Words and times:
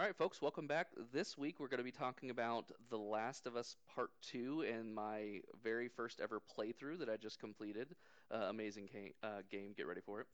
All 0.00 0.06
right, 0.06 0.16
folks, 0.16 0.40
welcome 0.40 0.66
back. 0.66 0.86
This 1.12 1.36
week 1.36 1.60
we're 1.60 1.68
going 1.68 1.76
to 1.76 1.84
be 1.84 1.92
talking 1.92 2.30
about 2.30 2.64
The 2.88 2.96
Last 2.96 3.46
of 3.46 3.54
Us 3.54 3.76
Part 3.94 4.08
2 4.22 4.64
and 4.66 4.94
my 4.94 5.40
very 5.62 5.88
first 5.88 6.22
ever 6.22 6.40
playthrough 6.40 7.00
that 7.00 7.10
I 7.10 7.18
just 7.18 7.38
completed. 7.38 7.94
Uh, 8.34 8.46
amazing 8.48 8.88
game, 8.90 9.12
uh, 9.22 9.42
game, 9.50 9.74
get 9.76 9.86
ready 9.86 10.00
for 10.00 10.22
it. 10.22 10.26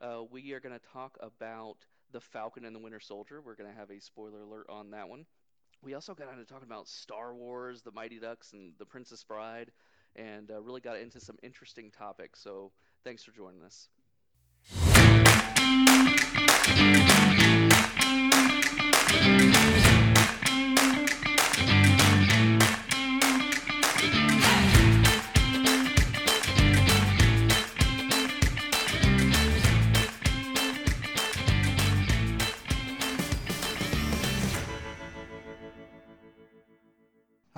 Uh, 0.00 0.22
we 0.30 0.52
are 0.52 0.60
going 0.60 0.72
to 0.72 0.86
talk 0.92 1.18
about 1.20 1.78
The 2.12 2.20
Falcon 2.20 2.64
and 2.64 2.76
the 2.76 2.78
Winter 2.78 3.00
Soldier. 3.00 3.42
We're 3.44 3.56
going 3.56 3.68
to 3.68 3.76
have 3.76 3.90
a 3.90 4.00
spoiler 4.00 4.42
alert 4.42 4.66
on 4.68 4.92
that 4.92 5.08
one. 5.08 5.26
We 5.82 5.94
also 5.94 6.14
got 6.14 6.30
into 6.30 6.44
talking 6.44 6.68
about 6.68 6.86
Star 6.86 7.34
Wars, 7.34 7.82
The 7.82 7.90
Mighty 7.90 8.20
Ducks, 8.20 8.52
and 8.52 8.74
The 8.78 8.86
Princess 8.86 9.24
Bride, 9.24 9.72
and 10.14 10.48
uh, 10.48 10.62
really 10.62 10.80
got 10.80 10.96
into 10.96 11.18
some 11.18 11.38
interesting 11.42 11.90
topics. 11.90 12.38
So 12.38 12.70
thanks 13.02 13.24
for 13.24 13.32
joining 13.32 13.64
us. 13.64 13.88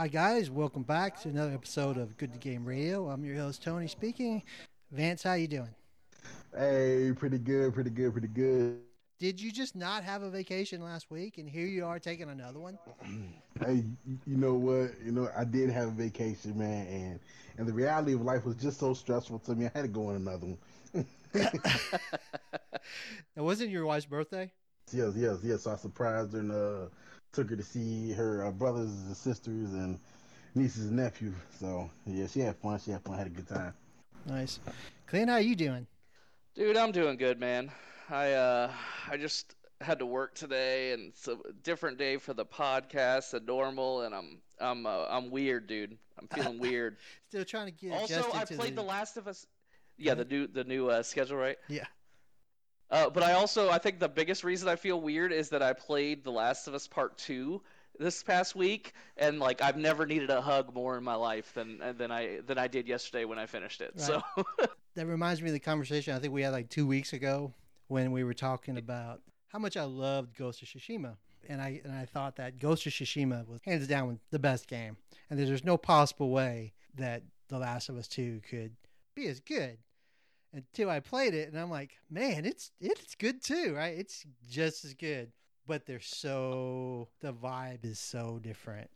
Hi 0.01 0.09
guys, 0.09 0.51
welcome 0.51 0.83
back 0.83 1.21
to 1.21 1.29
another 1.29 1.53
episode 1.53 1.99
of 1.99 2.17
Good 2.17 2.33
to 2.33 2.39
Game 2.39 2.65
Radio. 2.65 3.11
I'm 3.11 3.23
your 3.23 3.37
host 3.37 3.63
Tony 3.63 3.87
speaking. 3.87 4.43
Vance, 4.91 5.23
how 5.23 5.35
you 5.35 5.47
doing? 5.47 5.75
Hey, 6.57 7.13
pretty 7.15 7.37
good, 7.37 7.75
pretty 7.75 7.91
good, 7.91 8.13
pretty 8.13 8.29
good. 8.29 8.79
Did 9.19 9.39
you 9.39 9.53
just 9.53 9.77
not 9.77 10.03
have 10.03 10.23
a 10.23 10.31
vacation 10.31 10.83
last 10.83 11.11
week 11.11 11.37
and 11.37 11.47
here 11.47 11.67
you 11.67 11.85
are 11.85 11.99
taking 11.99 12.31
another 12.31 12.59
one? 12.59 12.79
hey, 13.63 13.85
you 14.27 14.37
know 14.39 14.55
what? 14.55 14.93
You 15.05 15.13
know, 15.13 15.29
I 15.37 15.45
did 15.45 15.69
have 15.69 15.89
a 15.89 15.91
vacation, 15.91 16.57
man, 16.57 16.87
and 16.87 17.21
and 17.59 17.69
the 17.69 17.73
reality 17.75 18.15
of 18.15 18.23
life 18.23 18.47
was 18.47 18.57
just 18.57 18.81
so 18.81 18.95
stressful 18.95 19.41
to 19.41 19.55
me. 19.55 19.67
I 19.67 19.71
had 19.75 19.83
to 19.83 19.89
go 19.89 20.07
on 20.07 20.17
another 20.17 20.47
one. 20.47 20.59
it 23.37 23.37
wasn't 23.37 23.69
your 23.69 23.85
wife's 23.85 24.07
birthday? 24.07 24.51
Yes, 24.93 25.13
yes, 25.15 25.41
yes. 25.45 25.65
So 25.65 25.73
I 25.73 25.77
surprised 25.77 26.33
her 26.33 26.39
and 26.39 26.53
uh, 26.53 26.87
took 27.33 27.51
her 27.51 27.57
to 27.57 27.63
see 27.63 28.13
her 28.13 28.47
uh, 28.47 28.51
brothers 28.51 28.91
and 28.91 29.17
sisters 29.17 29.73
and 29.73 29.99
nieces 30.55 30.87
and 30.87 30.97
nephews. 30.97 31.35
So 31.59 31.91
yeah, 32.07 32.27
she 32.27 32.41
had 32.41 32.57
fun. 32.57 32.79
She 32.81 32.91
had 32.91 33.03
fun. 33.03 33.19
Had 33.19 33.27
a 33.27 33.31
good 33.31 33.49
time. 33.49 33.75
Nice. 34.27 34.61
Clint, 35.07 35.31
how 35.31 35.39
you 35.39 35.57
doing? 35.57 35.87
Dude, 36.55 36.77
I'm 36.77 36.93
doing 36.93 37.17
good, 37.17 37.41
man. 37.41 37.71
I 38.09 38.33
uh, 38.33 38.73
I 39.09 39.17
just 39.17 39.55
had 39.81 39.99
to 40.01 40.07
work 40.07 40.35
today, 40.35 40.93
and 40.93 41.09
it's 41.09 41.29
a 41.29 41.37
different 41.63 41.97
day 41.99 42.17
for 42.17 42.35
the 42.35 42.45
podcast 42.45 43.31
than 43.31 43.47
normal, 43.47 44.03
and 44.03 44.15
I'm 44.15 44.39
I'm 44.61 44.87
uh, 44.87 45.07
I'm 45.09 45.31
weird, 45.31 45.67
dude. 45.67 45.97
I'm 46.19 46.29
feeling 46.29 46.59
weird. 46.61 46.97
Still 47.29 47.45
trying 47.45 47.67
to 47.67 47.73
get. 47.73 47.93
Also, 47.93 48.31
I 48.35 48.45
played 48.45 48.73
the... 48.73 48.83
the... 48.83 48.83
Last 48.83 49.17
of 49.17 49.29
Us. 49.29 49.47
Yeah, 49.97 50.15
the 50.15 50.25
new 50.25 50.47
the 50.47 50.65
new 50.65 50.89
uh, 50.89 51.03
schedule, 51.03 51.37
right? 51.37 51.57
Yeah. 51.69 51.85
Uh, 52.91 53.09
but 53.09 53.23
I 53.23 53.33
also 53.33 53.71
I 53.71 53.79
think 53.79 53.99
the 53.99 54.09
biggest 54.09 54.43
reason 54.45 54.69
I 54.69 54.77
feel 54.77 55.01
weird 55.01 55.33
is 55.33 55.51
that 55.51 55.63
I 55.63 55.73
played 55.73 56.25
The 56.25 56.33
Last 56.33 56.67
of 56.67 56.75
Us 56.75 56.89
Part 56.89 57.17
Two 57.19 57.63
this 57.99 58.23
past 58.23 58.57
week, 58.57 58.95
and 59.17 59.39
like 59.39 59.63
I've 59.63 59.77
never 59.77 60.07
needed 60.07 60.31
a 60.31 60.41
hug 60.41 60.75
more 60.75 60.97
in 60.99 61.05
my 61.05 61.15
life 61.15 61.53
than 61.55 61.81
than 61.97 62.11
I 62.11 62.41
than 62.47 62.59
I 62.59 62.67
did 62.67 62.89
yesterday 62.89 63.25
when 63.25 63.39
I 63.39 63.47
finished 63.47 63.81
it. 63.81 63.93
Right. 63.97 64.05
So 64.05 64.23
that 64.97 65.07
reminds 65.07 65.41
me 65.41 65.49
of 65.49 65.53
the 65.53 65.61
conversation 65.61 66.15
I 66.15 66.19
think 66.19 66.33
we 66.33 66.43
had 66.43 66.53
like 66.53 66.69
two 66.69 66.87
weeks 66.87 67.13
ago 67.13 67.53
when 67.87 68.11
we 68.11 68.25
were 68.25 68.35
talking 68.35 68.77
about 68.77 69.21
how 69.49 69.59
much 69.59 69.77
I 69.77 69.85
loved 69.85 70.37
Ghost 70.37 70.63
of 70.63 70.69
Tsushima. 70.69 71.17
And 71.49 71.61
I 71.61 71.81
and 71.85 71.93
I 71.93 72.05
thought 72.05 72.37
that 72.37 72.59
Ghost 72.59 72.87
of 72.87 72.93
Tsushima 72.93 73.47
was 73.47 73.61
hands 73.65 73.87
down 73.87 74.19
the 74.31 74.39
best 74.39 74.67
game, 74.67 74.97
and 75.29 75.39
there's 75.39 75.65
no 75.65 75.77
possible 75.77 76.31
way 76.31 76.73
that 76.97 77.23
The 77.49 77.59
Last 77.59 77.89
of 77.89 77.97
Us 77.97 78.09
Two 78.09 78.41
could 78.49 78.73
be 79.15 79.27
as 79.27 79.41
good 79.41 79.79
until 80.53 80.91
I 80.91 81.01
played 81.01 81.35
it, 81.35 81.49
and 81.49 81.59
I'm 81.59 81.71
like, 81.71 81.93
man, 82.11 82.45
it's 82.45 82.71
it's 82.81 83.15
good 83.15 83.43
too, 83.43 83.75
right? 83.75 83.97
It's 83.97 84.25
just 84.51 84.85
as 84.85 84.95
good, 84.95 85.33
but 85.67 85.87
they're 85.87 86.01
so 86.01 87.09
the 87.21 87.33
vibe 87.33 87.85
is 87.85 87.99
so 87.99 88.39
different, 88.43 88.91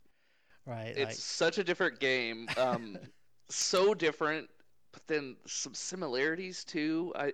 right? 0.65 0.93
It's 0.95 1.05
like, 1.05 1.15
such 1.15 1.57
a 1.57 1.63
different 1.63 1.99
game, 1.99 2.47
um, 2.57 2.97
so 3.49 3.93
different, 3.93 4.49
but 4.91 5.05
then 5.07 5.35
some 5.45 5.73
similarities 5.73 6.63
too. 6.63 7.13
I 7.15 7.33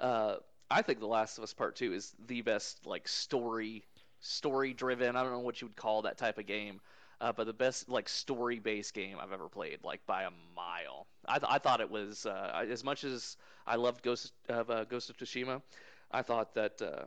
uh, 0.00 0.36
I 0.70 0.82
think 0.82 1.00
The 1.00 1.06
Last 1.06 1.38
of 1.38 1.44
Us 1.44 1.54
Part 1.54 1.76
Two 1.76 1.92
is 1.92 2.14
the 2.26 2.42
best 2.42 2.86
like 2.86 3.08
story 3.08 3.84
story 4.20 4.72
driven. 4.72 5.16
I 5.16 5.22
don't 5.22 5.32
know 5.32 5.38
what 5.40 5.60
you 5.60 5.68
would 5.68 5.76
call 5.76 6.02
that 6.02 6.18
type 6.18 6.38
of 6.38 6.46
game, 6.46 6.80
uh, 7.20 7.32
but 7.32 7.46
the 7.46 7.52
best 7.52 7.88
like 7.88 8.08
story 8.08 8.58
based 8.58 8.94
game 8.94 9.18
I've 9.20 9.32
ever 9.32 9.48
played, 9.48 9.78
like 9.82 10.04
by 10.06 10.24
a 10.24 10.30
mile. 10.56 11.06
I, 11.28 11.38
th- 11.38 11.50
I 11.50 11.58
thought 11.58 11.80
it 11.80 11.90
was 11.90 12.26
uh, 12.26 12.64
as 12.68 12.84
much 12.84 13.04
as 13.04 13.36
I 13.66 13.76
loved 13.76 14.02
Ghost 14.02 14.32
of 14.48 14.70
uh, 14.70 14.84
Ghost 14.84 15.10
of 15.10 15.16
Tsushima. 15.16 15.62
I 16.10 16.22
thought 16.22 16.54
that 16.54 16.80
uh, 16.80 17.04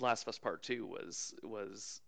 Last 0.00 0.22
of 0.22 0.28
Us 0.28 0.38
Part 0.38 0.62
Two 0.62 0.86
was 0.86 1.34
was 1.42 2.00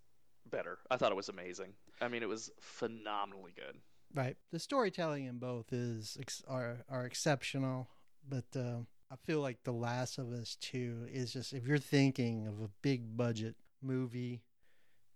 better. 0.51 0.79
I 0.91 0.97
thought 0.97 1.13
it 1.13 1.17
was 1.17 1.29
amazing. 1.29 1.73
I 2.01 2.09
mean, 2.09 2.23
it 2.23 2.29
was 2.29 2.51
phenomenally 2.61 3.53
good. 3.57 3.77
Right. 4.15 4.37
The 4.53 4.59
storytelling 4.59 5.25
in 5.25 5.39
both 5.39 5.73
is 5.73 6.17
are 6.49 6.79
are 6.89 7.05
exceptional, 7.05 7.89
but 8.29 8.45
uh, 8.57 8.79
I 9.11 9.17
feel 9.25 9.41
like 9.41 9.63
The 9.65 9.73
Last 9.73 10.19
of 10.19 10.33
Us 10.33 10.57
2 10.61 11.09
is 11.13 11.33
just 11.33 11.53
if 11.53 11.67
you're 11.67 11.79
thinking 11.79 12.47
of 12.47 12.61
a 12.61 12.71
big 12.83 13.17
budget 13.17 13.57
movie 13.83 14.43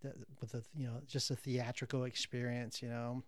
that 0.02 0.14
with 0.40 0.54
a 0.54 0.62
you 0.76 0.86
know 0.86 1.00
just 1.06 1.30
a 1.30 1.36
theatrical 1.36 2.04
experience, 2.04 2.82
you 2.82 2.88
know, 2.88 3.22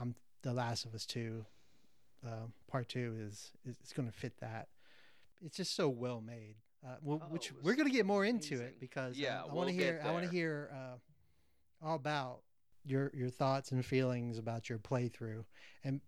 I'm 0.00 0.14
The 0.42 0.52
Last 0.52 0.84
of 0.84 0.94
Us 0.94 1.06
2 1.06 1.44
uh, 2.26 2.46
part 2.70 2.88
2 2.88 3.16
is 3.20 3.52
is, 3.66 3.92
going 3.94 4.10
to 4.10 4.16
fit 4.16 4.34
that. 4.40 4.68
It's 5.44 5.56
just 5.56 5.74
so 5.74 5.88
well 5.88 6.20
made. 6.20 6.56
Uh, 6.84 6.96
well, 7.02 7.20
oh, 7.22 7.26
which 7.30 7.52
we're 7.62 7.74
going 7.74 7.88
to 7.88 7.94
get 7.94 8.06
more 8.06 8.24
into 8.24 8.60
it 8.60 8.80
because 8.80 9.16
yeah, 9.16 9.40
uh, 9.40 9.42
I 9.42 9.46
we'll 9.46 9.56
want 9.56 9.68
to 9.68 9.74
hear 9.74 10.02
I 10.04 10.10
want 10.10 10.24
to 10.24 10.30
hear 10.30 10.70
uh, 10.72 11.86
all 11.86 11.96
about 11.96 12.40
your 12.84 13.10
your 13.14 13.30
thoughts 13.30 13.70
and 13.70 13.84
feelings 13.84 14.38
about 14.38 14.68
your 14.68 14.78
playthrough 14.78 15.44
and 15.84 16.00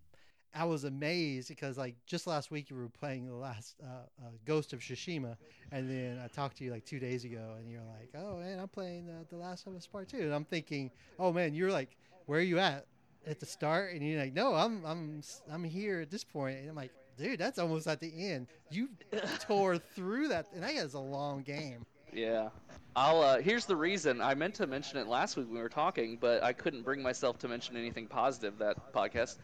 I 0.54 0.64
was 0.64 0.84
amazed 0.84 1.48
because 1.48 1.76
like 1.76 1.96
just 2.06 2.26
last 2.26 2.50
week 2.50 2.70
you 2.70 2.76
were 2.76 2.88
playing 2.88 3.26
the 3.26 3.34
last 3.34 3.74
uh, 3.82 3.86
uh, 4.24 4.30
Ghost 4.44 4.72
of 4.72 4.78
Tsushima, 4.78 5.36
and 5.72 5.90
then 5.90 6.20
I 6.22 6.28
talked 6.28 6.58
to 6.58 6.64
you 6.64 6.70
like 6.70 6.84
two 6.84 7.00
days 7.00 7.24
ago, 7.24 7.56
and 7.58 7.68
you're 7.68 7.82
like, 7.82 8.10
"Oh 8.14 8.38
man, 8.38 8.60
I'm 8.60 8.68
playing 8.68 9.10
uh, 9.10 9.24
the 9.28 9.36
Last 9.36 9.66
of 9.66 9.74
Us 9.74 9.86
Part 9.86 10.08
2. 10.08 10.18
And 10.18 10.32
I'm 10.32 10.44
thinking, 10.44 10.92
"Oh 11.18 11.32
man, 11.32 11.54
you're 11.54 11.72
like, 11.72 11.96
where 12.26 12.38
are 12.38 12.42
you 12.42 12.60
at 12.60 12.86
at 13.26 13.40
the 13.40 13.46
start?" 13.46 13.94
And 13.94 14.02
you're 14.02 14.20
like, 14.20 14.34
"No, 14.34 14.54
I'm 14.54 14.84
I'm 14.84 15.22
I'm 15.50 15.64
here 15.64 16.00
at 16.00 16.10
this 16.10 16.24
point." 16.24 16.58
And 16.58 16.70
I'm 16.70 16.76
like, 16.76 16.92
"Dude, 17.16 17.38
that's 17.38 17.58
almost 17.58 17.86
at 17.86 18.00
the 18.00 18.12
end. 18.16 18.48
You 18.70 18.88
tore 19.40 19.78
through 19.78 20.28
that, 20.28 20.46
and 20.54 20.62
that 20.62 20.74
is 20.74 20.94
a 20.94 21.00
long 21.00 21.42
game." 21.42 21.86
Yeah. 22.12 22.50
I'll. 22.96 23.22
Uh, 23.22 23.40
here's 23.40 23.66
the 23.66 23.76
reason. 23.76 24.20
I 24.20 24.34
meant 24.34 24.54
to 24.56 24.66
mention 24.66 24.98
it 24.98 25.08
last 25.08 25.36
week 25.36 25.46
when 25.46 25.56
we 25.56 25.62
were 25.62 25.68
talking, 25.68 26.16
but 26.20 26.42
I 26.42 26.52
couldn't 26.52 26.82
bring 26.82 27.02
myself 27.02 27.38
to 27.40 27.48
mention 27.48 27.76
anything 27.76 28.06
positive 28.06 28.58
that 28.58 28.92
podcast 28.92 29.38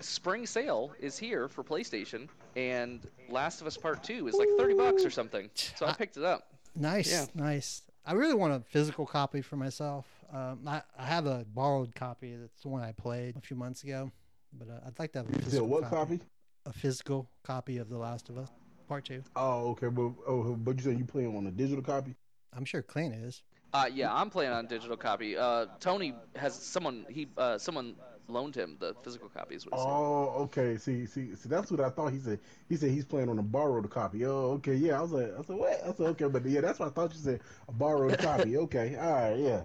spring 0.00 0.46
sale 0.46 0.92
is 0.98 1.18
here 1.18 1.48
for 1.48 1.62
PlayStation, 1.62 2.28
and 2.56 3.06
Last 3.28 3.60
of 3.60 3.66
Us 3.66 3.76
Part 3.76 4.02
Two 4.02 4.26
is 4.28 4.34
like 4.34 4.48
thirty 4.56 4.74
bucks 4.74 5.04
or 5.04 5.10
something. 5.10 5.50
So 5.76 5.86
I 5.86 5.92
picked 5.92 6.16
it 6.16 6.24
up. 6.24 6.46
Nice, 6.74 7.10
yeah. 7.10 7.26
nice. 7.34 7.82
I 8.06 8.12
really 8.14 8.34
want 8.34 8.52
a 8.52 8.60
physical 8.70 9.06
copy 9.06 9.40
for 9.40 9.56
myself. 9.56 10.06
Um, 10.32 10.60
I, 10.66 10.82
I 10.98 11.06
have 11.06 11.26
a 11.26 11.44
borrowed 11.54 11.94
copy. 11.94 12.36
That's 12.36 12.62
the 12.62 12.68
one 12.68 12.82
I 12.82 12.92
played 12.92 13.36
a 13.36 13.40
few 13.40 13.56
months 13.56 13.82
ago, 13.84 14.10
but 14.52 14.68
uh, 14.68 14.86
I'd 14.86 14.98
like 14.98 15.12
to 15.12 15.20
have 15.20 15.28
a 15.28 15.38
physical 15.42 15.68
what 15.68 15.84
copy. 15.84 16.18
copy? 16.18 16.20
A 16.66 16.72
physical 16.72 17.28
copy 17.42 17.78
of 17.78 17.88
The 17.88 17.98
Last 17.98 18.28
of 18.30 18.38
Us 18.38 18.50
Part 18.88 19.04
Two. 19.04 19.22
Oh, 19.36 19.70
okay. 19.70 19.88
But 19.88 20.12
oh, 20.26 20.56
but 20.58 20.76
you 20.76 20.82
said 20.82 20.98
you 20.98 21.04
playing 21.04 21.36
on 21.36 21.46
a 21.46 21.50
digital 21.50 21.82
copy? 21.82 22.14
I'm 22.56 22.64
sure 22.64 22.82
Clint 22.82 23.14
is. 23.14 23.42
Uh, 23.72 23.90
yeah, 23.92 24.14
I'm 24.14 24.30
playing 24.30 24.52
on 24.52 24.66
digital 24.66 24.96
copy. 24.96 25.36
Uh, 25.36 25.66
Tony 25.80 26.14
has 26.36 26.54
someone 26.54 27.04
he 27.08 27.26
uh, 27.36 27.58
someone 27.58 27.96
loaned 28.28 28.54
him 28.54 28.76
the 28.78 28.94
physical 29.02 29.28
copies. 29.28 29.66
Oh, 29.72 30.28
okay. 30.44 30.76
See, 30.76 31.06
see, 31.06 31.34
see. 31.34 31.48
That's 31.48 31.70
what 31.70 31.80
I 31.80 31.90
thought. 31.90 32.12
He 32.12 32.18
said. 32.18 32.38
He 32.68 32.76
said 32.76 32.90
he's 32.90 33.04
playing 33.04 33.28
on 33.28 33.38
a 33.38 33.42
borrowed 33.42 33.88
copy. 33.90 34.24
Oh, 34.24 34.52
okay. 34.52 34.74
Yeah. 34.74 34.98
I 34.98 35.02
was 35.02 35.12
like, 35.12 35.32
I 35.38 35.42
said, 35.42 35.56
what? 35.56 35.80
I 35.82 35.92
said, 35.92 36.06
okay, 36.06 36.26
but 36.26 36.44
yeah, 36.46 36.60
that's 36.60 36.78
what 36.78 36.88
I 36.88 36.92
thought 36.92 37.12
you 37.14 37.20
said. 37.20 37.40
A 37.68 37.72
borrowed 37.72 38.18
copy. 38.18 38.56
Okay. 38.64 38.96
All 38.96 39.12
right. 39.12 39.38
Yeah. 39.38 39.62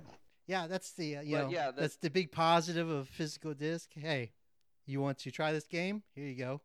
Yeah, 0.50 0.66
that's 0.66 0.94
the 0.94 1.18
uh, 1.18 1.22
you 1.22 1.36
but 1.36 1.44
know 1.44 1.50
yeah, 1.51 1.66
that's... 1.66 1.78
that's 1.78 1.96
the 1.98 2.10
big 2.10 2.31
positive 2.31 2.90
of 2.90 3.07
physical 3.07 3.54
disc. 3.54 3.92
Hey, 3.94 4.31
you 4.88 5.00
want 5.00 5.19
to 5.19 5.30
try 5.30 5.51
this 5.51 5.68
game? 5.68 6.01
Here 6.16 6.25
you 6.25 6.36
go. 6.36 6.62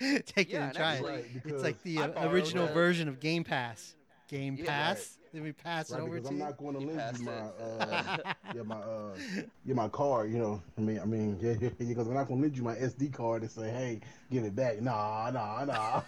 Take 0.26 0.50
yeah, 0.50 0.56
it 0.56 0.62
and 0.62 0.74
try 0.74 0.94
it. 0.94 1.26
It's 1.44 1.62
like 1.62 1.80
the 1.84 1.98
uh, 1.98 2.28
original 2.28 2.66
version 2.66 3.06
of 3.06 3.20
Game 3.20 3.44
Pass. 3.44 3.94
Game 4.28 4.56
yeah, 4.58 4.64
Pass. 4.66 4.96
Right. 4.96 5.32
Then 5.32 5.42
we 5.44 5.52
pass 5.52 5.90
right, 5.90 6.00
it 6.00 6.02
over 6.02 6.20
to 6.20 6.28
I'm 6.28 6.36
you. 6.36 6.42
I'm 6.42 6.48
not 6.48 6.58
going 6.58 6.74
to 6.74 6.80
lend 6.80 7.18
you 7.18 7.24
my 7.24 7.32
uh, 7.32 8.16
yeah 8.54 8.62
my 8.62 8.76
uh, 8.76 9.16
yeah 9.64 9.74
my 9.74 9.88
card. 9.88 10.32
You 10.32 10.38
know, 10.38 10.62
I 10.76 10.80
mean, 10.80 10.98
I 11.00 11.04
mean, 11.04 11.38
yeah, 11.40 11.54
yeah, 11.60 11.70
because 11.78 12.08
I'm 12.08 12.14
not 12.14 12.26
going 12.26 12.40
to 12.40 12.42
lend 12.42 12.56
you 12.56 12.64
my 12.64 12.74
SD 12.74 13.12
card 13.12 13.42
and 13.42 13.50
say, 13.50 13.70
hey, 13.70 14.00
give 14.30 14.44
it 14.44 14.56
back. 14.56 14.80
Nah, 14.80 15.30
nah, 15.30 15.64
nah. 15.64 16.02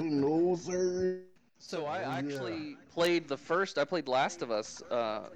no, 0.00 0.56
sir. 0.56 1.20
So 1.58 1.86
I 1.86 2.00
yeah. 2.00 2.16
actually 2.16 2.76
played 2.92 3.28
the 3.28 3.36
first. 3.36 3.78
I 3.78 3.84
played 3.84 4.08
Last 4.08 4.42
of 4.42 4.50
Us. 4.50 4.82
Uh, 4.82 5.28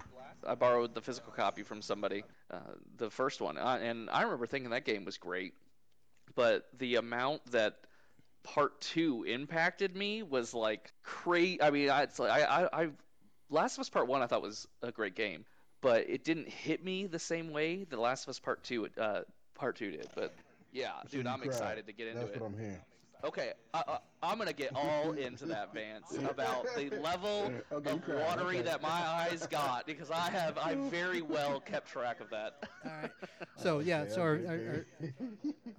I 0.47 0.55
borrowed 0.55 0.95
the 0.95 1.01
physical 1.01 1.33
copy 1.33 1.63
from 1.63 1.83
somebody, 1.83 2.25
uh, 2.51 2.59
the 2.97 3.11
first 3.11 3.41
one, 3.41 3.59
uh, 3.59 3.79
and 3.81 4.09
I 4.11 4.23
remember 4.23 4.47
thinking 4.47 4.71
that 4.71 4.85
game 4.85 5.05
was 5.05 5.19
great. 5.19 5.55
But 6.35 6.67
the 6.79 6.97
amount 6.97 7.47
that 7.53 7.77
Part 8.43 8.81
Two 8.81 9.25
impacted 9.25 9.97
me 9.97 10.23
was 10.23 10.55
like 10.55 10.93
crazy. 11.03 11.63
I 11.63 11.71
mean, 11.71 11.91
I, 11.91 12.03
it's 12.03 12.19
like 12.19 12.31
I, 12.31 12.45
I, 12.45 12.83
I, 12.83 12.89
Last 13.51 13.77
of 13.77 13.81
Us 13.81 13.91
Part 13.91 14.09
One 14.09 14.23
I 14.23 14.27
thought 14.27 14.43
was 14.43 14.67
a 14.83 14.93
great 14.93 15.15
game, 15.15 15.45
but 15.81 16.09
it 16.09 16.25
didn't 16.25 16.49
hit 16.49 16.85
me 16.85 17.07
the 17.07 17.19
same 17.19 17.51
way 17.53 17.85
the 17.85 17.99
Last 17.99 18.25
of 18.25 18.31
Us 18.31 18.39
Part 18.39 18.63
Two, 18.63 18.89
uh, 18.99 19.23
Part 19.55 19.77
Two 19.77 19.91
did. 19.91 20.09
But 20.15 20.35
yeah, 20.73 20.93
dude, 21.11 21.27
I'm 21.27 21.43
excited 21.43 21.87
to 21.87 21.93
get 21.93 22.09
into 22.09 22.21
That's 22.21 22.33
it. 22.33 22.41
what 22.41 22.47
I'm 22.49 22.59
hearing. 22.59 22.81
Okay, 23.25 23.53
I, 23.75 23.83
I, 23.89 23.99
I'm 24.23 24.39
gonna 24.39 24.53
get 24.53 24.75
all 24.75 25.13
into 25.13 25.47
that, 25.47 25.73
Vance, 25.75 26.17
about 26.31 26.67
the 26.77 26.91
level 27.03 27.53
Okay, 27.73 27.91
of 27.91 28.03
cried, 28.03 28.21
watery 28.21 28.59
okay. 28.59 28.63
that 28.63 28.83
my 28.83 28.89
eyes 28.89 29.47
got 29.47 29.87
because 29.87 30.11
I 30.11 30.31
have 30.31 30.59
I 30.59 30.75
very 30.75 31.23
well 31.23 31.61
kept 31.61 31.89
track 31.89 32.21
of 32.21 32.31
that. 32.31 32.65
All 32.85 32.91
right. 33.03 33.11
So 33.57 33.79
yeah, 33.85 34.07
so 34.09 34.21
our, 34.21 34.41
our, 34.47 34.55
our, 34.59 34.87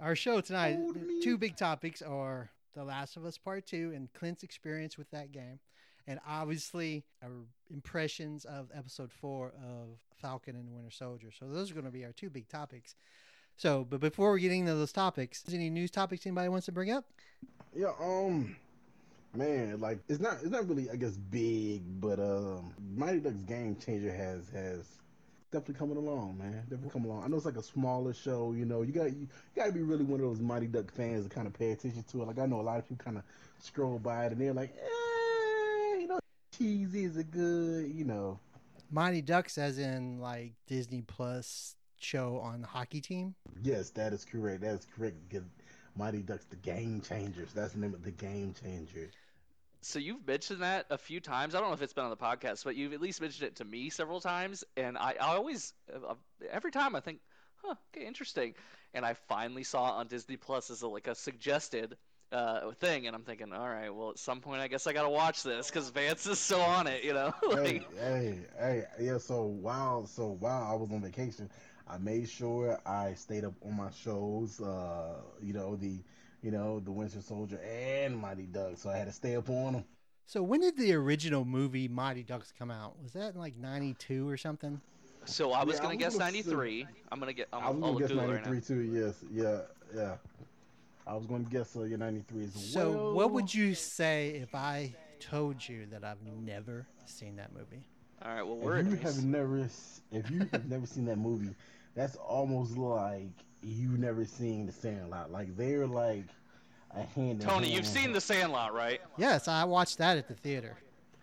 our 0.08 0.16
show 0.16 0.40
tonight, 0.40 0.76
Hold 0.76 0.96
the 0.96 1.00
me. 1.00 1.22
two 1.22 1.38
big 1.38 1.56
topics 1.56 2.02
are 2.02 2.50
The 2.74 2.84
Last 2.84 3.16
of 3.16 3.24
Us 3.24 3.38
Part 3.38 3.66
Two 3.66 3.92
and 3.94 4.12
Clint's 4.12 4.42
experience 4.42 4.98
with 4.98 5.10
that 5.12 5.32
game, 5.32 5.60
and 6.06 6.18
obviously 6.28 7.04
our 7.22 7.30
impressions 7.70 8.44
of 8.44 8.68
Episode 8.74 9.12
Four 9.12 9.52
of 9.64 9.98
Falcon 10.16 10.56
and 10.56 10.66
the 10.66 10.72
Winter 10.72 10.90
Soldier. 10.90 11.28
So 11.38 11.46
those 11.46 11.70
are 11.70 11.74
going 11.74 11.86
to 11.86 11.92
be 11.92 12.04
our 12.04 12.12
two 12.12 12.30
big 12.30 12.48
topics. 12.48 12.94
So, 13.58 13.84
but 13.90 13.98
before 13.98 14.32
we 14.32 14.40
get 14.40 14.52
into 14.52 14.72
those 14.72 14.92
topics, 14.92 15.42
is 15.46 15.52
any 15.52 15.68
news 15.68 15.90
topics 15.90 16.24
anybody 16.24 16.48
wants 16.48 16.66
to 16.66 16.72
bring 16.72 16.92
up? 16.92 17.04
Yeah, 17.74 17.90
um, 18.00 18.54
man, 19.34 19.80
like 19.80 19.98
it's 20.08 20.20
not 20.20 20.34
it's 20.34 20.50
not 20.50 20.68
really 20.68 20.88
I 20.88 20.94
guess 20.94 21.16
big, 21.16 21.82
but 22.00 22.20
um, 22.20 22.72
Mighty 22.96 23.18
Ducks 23.18 23.42
Game 23.42 23.76
Changer 23.84 24.12
has 24.12 24.48
has 24.50 24.86
definitely 25.50 25.74
coming 25.74 25.96
along, 25.96 26.38
man. 26.38 26.62
Definitely 26.70 26.90
coming 26.90 27.10
along. 27.10 27.24
I 27.24 27.26
know 27.26 27.36
it's 27.36 27.46
like 27.46 27.56
a 27.56 27.62
smaller 27.62 28.14
show, 28.14 28.52
you 28.56 28.64
know. 28.64 28.82
You 28.82 28.92
got 28.92 29.06
you, 29.06 29.26
got 29.56 29.66
to 29.66 29.72
be 29.72 29.82
really 29.82 30.04
one 30.04 30.20
of 30.20 30.26
those 30.26 30.40
Mighty 30.40 30.68
Duck 30.68 30.94
fans 30.94 31.24
to 31.24 31.28
kind 31.28 31.48
of 31.48 31.52
pay 31.52 31.72
attention 31.72 32.04
to 32.04 32.22
it. 32.22 32.26
Like 32.26 32.38
I 32.38 32.46
know 32.46 32.60
a 32.60 32.62
lot 32.62 32.78
of 32.78 32.88
people 32.88 33.04
kind 33.04 33.18
of 33.18 33.24
scroll 33.58 33.98
by 33.98 34.26
it 34.26 34.32
and 34.32 34.40
they're 34.40 34.52
like, 34.52 34.72
eh, 34.76 35.98
you 36.00 36.06
know, 36.06 36.20
cheesy 36.56 37.06
is 37.06 37.16
it 37.16 37.32
good, 37.32 37.92
you 37.92 38.04
know. 38.04 38.38
Mighty 38.92 39.20
Ducks, 39.20 39.58
as 39.58 39.80
in 39.80 40.20
like 40.20 40.52
Disney 40.68 41.02
Plus 41.02 41.74
show 41.98 42.38
on 42.38 42.60
the 42.60 42.66
hockey 42.66 43.00
team. 43.00 43.34
Yes, 43.62 43.90
that 43.90 44.12
is 44.12 44.24
correct. 44.24 44.62
That 44.62 44.74
is 44.74 44.86
correct. 44.96 45.28
Get 45.28 45.42
Mighty 45.96 46.22
Ducks, 46.22 46.44
the 46.44 46.56
Game 46.56 47.00
Changers. 47.00 47.52
That's 47.52 47.72
the 47.72 47.80
name 47.80 47.94
of 47.94 48.04
the 48.04 48.10
Game 48.10 48.54
Changer. 48.62 49.10
So 49.80 49.98
you've 49.98 50.26
mentioned 50.26 50.62
that 50.62 50.86
a 50.90 50.98
few 50.98 51.20
times. 51.20 51.54
I 51.54 51.60
don't 51.60 51.68
know 51.68 51.74
if 51.74 51.82
it's 51.82 51.92
been 51.92 52.04
on 52.04 52.10
the 52.10 52.16
podcast, 52.16 52.64
but 52.64 52.76
you've 52.76 52.92
at 52.92 53.00
least 53.00 53.20
mentioned 53.20 53.48
it 53.48 53.56
to 53.56 53.64
me 53.64 53.90
several 53.90 54.20
times, 54.20 54.64
and 54.76 54.98
I, 54.98 55.14
I 55.20 55.36
always 55.36 55.72
uh, 55.92 56.14
every 56.50 56.72
time 56.72 56.96
I 56.96 57.00
think, 57.00 57.20
huh, 57.56 57.74
okay, 57.94 58.06
interesting, 58.06 58.54
and 58.92 59.04
I 59.04 59.14
finally 59.14 59.62
saw 59.62 59.84
on 59.84 60.08
Disney 60.08 60.36
Plus 60.36 60.70
as 60.70 60.82
a, 60.82 60.88
like 60.88 61.06
a 61.06 61.14
suggested 61.14 61.96
uh, 62.32 62.72
thing, 62.72 63.06
and 63.06 63.14
I'm 63.14 63.22
thinking, 63.22 63.52
all 63.52 63.68
right, 63.68 63.94
well, 63.94 64.10
at 64.10 64.18
some 64.18 64.40
point 64.40 64.60
I 64.60 64.68
guess 64.68 64.86
I 64.86 64.92
gotta 64.92 65.08
watch 65.08 65.42
this 65.42 65.68
because 65.68 65.88
Vance 65.90 66.26
is 66.26 66.38
so 66.38 66.60
on 66.60 66.86
it, 66.86 67.04
you 67.04 67.14
know. 67.14 67.32
hey, 67.42 67.56
like, 67.56 67.98
hey, 67.98 68.38
hey, 68.58 68.84
yeah. 69.00 69.18
So 69.18 69.44
while 69.44 70.06
so 70.06 70.36
while 70.40 70.64
I 70.70 70.74
was 70.74 70.90
on 70.90 71.02
vacation, 71.02 71.48
I 71.90 71.98
made 71.98 72.28
sure 72.28 72.78
I 72.86 73.14
stayed 73.14 73.44
up 73.44 73.54
on 73.64 73.76
my 73.76 73.90
shows. 73.90 74.60
Uh, 74.60 75.14
you 75.42 75.52
know 75.52 75.76
the, 75.76 75.98
you 76.42 76.50
know 76.50 76.80
the 76.80 76.90
Winter 76.92 77.20
Soldier 77.20 77.58
and 77.60 78.16
Mighty 78.16 78.44
Ducks. 78.46 78.82
So 78.82 78.90
I 78.90 78.96
had 78.96 79.06
to 79.06 79.12
stay 79.12 79.36
up 79.36 79.48
on 79.48 79.72
them. 79.74 79.84
So 80.26 80.42
when 80.42 80.60
did 80.60 80.76
the 80.76 80.92
original 80.92 81.44
movie 81.46 81.88
Mighty 81.88 82.22
Ducks 82.22 82.52
come 82.58 82.70
out? 82.70 82.94
Was 83.02 83.12
that 83.14 83.34
in 83.34 83.40
like 83.40 83.56
'92 83.56 84.28
or 84.28 84.36
something? 84.36 84.80
so 85.24 85.52
I 85.52 85.64
was 85.64 85.76
Yeah, 85.76 85.82
gonna 85.82 85.94
was 85.96 85.98
guess 86.04 86.12
gonna 86.18 86.30
say- 86.32 86.42
93. 86.42 86.86
I'm 87.12 87.18
gonna 87.20 87.32
get. 87.32 87.48
I'm, 87.52 87.62
I 87.64 87.70
was 87.70 87.80
gonna 87.80 87.98
guess 88.00 88.08
Google 88.08 88.24
it 88.30 88.34
ninety 88.34 88.50
right 88.50 88.64
too. 88.66 88.80
Yes, 88.80 89.14
yeah, 89.32 89.60
yeah. 89.94 90.16
I 91.06 91.14
was 91.14 91.26
gonna 91.26 91.44
guess 91.44 91.74
uh, 91.76 91.84
yeah 91.84 91.96
ninety 91.96 92.22
three 92.28 92.44
as 92.44 92.52
So 92.52 92.90
well. 92.92 93.12
what 93.14 93.30
would 93.32 93.52
you 93.54 93.74
say 93.74 94.30
if 94.42 94.54
I 94.54 94.94
told 95.20 95.66
you 95.66 95.86
that 95.86 96.04
I've 96.04 96.22
never 96.22 96.86
seen 97.06 97.36
that 97.36 97.52
movie? 97.54 97.82
All 98.20 98.30
right, 98.34 98.42
well 98.42 98.56
we're 98.56 98.78
If 98.78 98.88
you 98.90 98.96
have 98.96 99.24
never, 99.24 99.68
if 100.12 100.30
you 100.30 100.46
have 100.52 100.68
never 100.68 100.86
seen 100.86 101.04
that 101.06 101.18
movie, 101.18 101.54
that's 101.94 102.16
almost 102.16 102.76
like 102.76 103.30
you 103.62 103.90
never 103.90 104.24
seen 104.24 104.66
The 104.66 104.72
Sandlot. 104.72 105.30
Like 105.30 105.56
they're 105.56 105.86
like 105.86 106.24
a 106.94 107.02
hand. 107.02 107.42
in 107.42 107.48
Tony. 107.48 107.68
You've 107.68 107.84
hand. 107.84 107.96
seen 107.96 108.12
The 108.12 108.20
Sandlot, 108.20 108.74
right? 108.74 109.00
Yes, 109.16 109.48
I 109.48 109.64
watched 109.64 109.98
that 109.98 110.16
at 110.16 110.28
the 110.28 110.34
theater. 110.34 110.76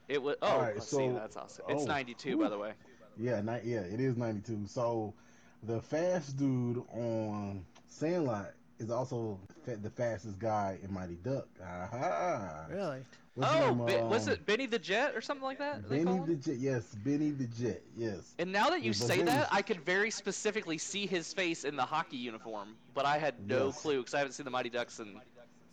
It 0.08 0.22
was. 0.22 0.36
Oh, 0.42 0.48
All 0.48 0.62
right, 0.62 0.76
let's 0.76 0.88
see. 0.88 1.08
That's 1.10 1.38
awesome. 1.38 1.66
It's 1.70 1.84
oh, 1.84 1.88
92, 1.88 2.38
by 2.38 2.50
the 2.50 2.58
way. 2.58 2.74
Yeah, 3.18 3.42
not, 3.42 3.66
yeah, 3.66 3.80
it 3.80 4.00
is 4.00 4.18
92. 4.18 4.68
So 4.68 5.14
the 5.64 5.82
fast 5.82 6.38
dude 6.38 6.84
on 6.94 7.66
Sandlot 7.88 8.52
is 8.78 8.92
also 8.92 9.40
the 9.66 9.90
fastest 9.90 10.38
guy 10.38 10.78
in 10.84 10.94
Mighty 10.94 11.16
Duck. 11.16 11.48
Aha. 11.64 12.66
Really? 12.70 13.00
What's 13.36 13.52
Oh, 13.54 13.74
name, 13.76 13.86
Be- 13.86 13.96
was 14.08 14.28
um, 14.28 14.34
it 14.34 14.46
Benny 14.46 14.66
the 14.66 14.80
Jet 14.80 15.14
or 15.16 15.20
something 15.22 15.44
like 15.44 15.58
that? 15.60 15.88
Benny 15.90 16.20
the 16.26 16.36
Jet? 16.36 16.56
Yes, 16.58 16.96
Benny 17.04 17.32
the 17.32 17.48
Jet. 17.48 17.82
Yes. 17.98 18.34
And 18.40 18.52
now 18.52 18.70
that 18.70 18.80
you 18.82 18.88
Yeah, 18.92 18.94
say 18.94 19.22
that, 19.24 19.50
I 19.52 19.62
could 19.62 19.82
very 19.82 20.10
specifically 20.10 20.78
see 20.78 21.06
his 21.06 21.34
face 21.34 21.66
in 21.66 21.76
the 21.76 21.84
hockey 21.84 22.16
uniform, 22.18 22.78
but 22.94 23.06
I 23.06 23.18
had 23.18 23.46
no 23.46 23.68
Yes. 23.68 23.82
clue 23.82 23.98
because 24.00 24.14
I 24.14 24.20
haven't 24.20 24.34
seen 24.34 24.46
the 24.46 24.52
Mighty 24.52 24.70
Ducks 24.70 25.00
in. 25.00 25.20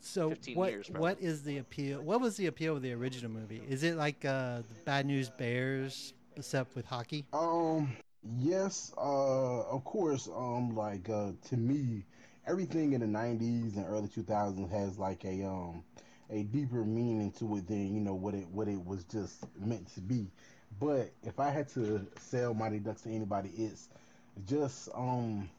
So 0.01 0.31
15 0.31 0.57
what 0.57 0.71
years, 0.73 0.89
probably. 0.89 1.01
what 1.01 1.21
is 1.21 1.45
the 1.45 1.59
appeal? 1.59 2.01
What 2.03 2.21
was 2.21 2.37
the 2.37 2.47
appeal 2.49 2.75
of 2.75 2.83
the 2.83 2.93
original 2.93 3.31
movie? 3.31 3.63
Is 3.69 3.85
it 3.85 3.97
like 3.97 4.25
uh, 4.25 4.59
the 4.63 4.75
Bad 4.85 5.07
News 5.07 5.31
Bears 5.31 6.15
except 6.35 6.75
with 6.75 6.85
hockey? 6.87 7.25
Um. 7.33 7.97
Yes. 8.41 8.93
Uh. 8.99 9.61
Of 9.63 9.85
course. 9.85 10.27
Um. 10.27 10.75
Like. 10.75 11.09
Uh. 11.09 11.31
To 11.51 11.57
me, 11.57 12.05
everything 12.49 12.95
in 12.95 13.01
the 13.01 13.07
'90s 13.07 13.77
and 13.77 13.87
early 13.89 14.09
2000s 14.09 14.69
has 14.73 14.99
like 14.99 15.25
a 15.25 15.45
um 15.47 15.85
a 16.33 16.45
deeper 16.45 16.85
meaning 16.85 17.33
to 17.33 17.59
it 17.59 17.69
than 17.69 17.95
you 17.95 18.01
know 18.01 18.15
what 18.15 18.35
it 18.35 18.49
what 18.51 18.69
it 18.69 18.85
was 18.85 19.05
just 19.05 19.45
meant 19.61 19.93
to 19.95 20.01
be. 20.01 20.31
But 20.81 21.13
if 21.25 21.41
I 21.41 21.51
had 21.51 21.69
to 21.71 22.07
sell 22.19 22.55
Mighty 22.55 22.81
Ducks 22.81 23.03
to 23.03 23.11
anybody, 23.11 23.51
it's 23.57 23.89
just 24.47 24.91
um 24.95 25.51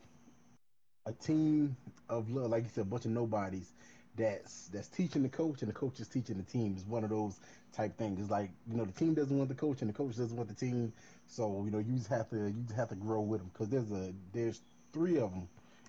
a 1.05 1.13
team 1.13 1.77
of 2.09 2.29
lo- 2.31 2.47
like 2.47 2.63
you 2.63 2.69
said, 2.73 2.81
a 2.83 2.85
bunch 2.85 3.05
of 3.05 3.11
nobodies 3.11 3.73
that's 4.15 4.67
that's 4.67 4.87
teaching 4.89 5.23
the 5.23 5.29
coach 5.29 5.61
and 5.61 5.69
the 5.69 5.73
coach 5.73 5.99
is 5.99 6.07
teaching 6.07 6.37
the 6.37 6.43
team. 6.43 6.73
It's 6.77 6.85
one 6.87 7.03
of 7.03 7.09
those 7.09 7.39
type 7.73 7.97
things. 7.97 8.19
It's 8.21 8.29
like 8.31 8.51
you 8.69 8.77
know 8.77 8.85
the 8.85 8.91
team 8.93 9.13
doesn't 9.13 9.35
want 9.37 9.49
the 9.49 9.55
coach 9.55 9.81
and 9.81 9.89
the 9.89 9.93
coach 9.93 10.15
doesn't 10.17 10.35
want 10.35 10.49
the 10.49 10.55
team. 10.55 10.93
So 11.27 11.63
you 11.65 11.71
know 11.71 11.79
you 11.79 11.95
just 11.95 12.09
have 12.09 12.29
to 12.29 12.37
you 12.37 12.63
just 12.68 12.75
have 12.77 12.89
to 12.89 12.95
grow 12.95 13.21
with 13.21 13.42
them 13.42 13.49
because 13.53 13.69
there's 13.69 13.92
a 13.92 14.13
there's 14.33 14.61
three 14.94 15.18
of 15.19 15.31
them, 15.31 15.47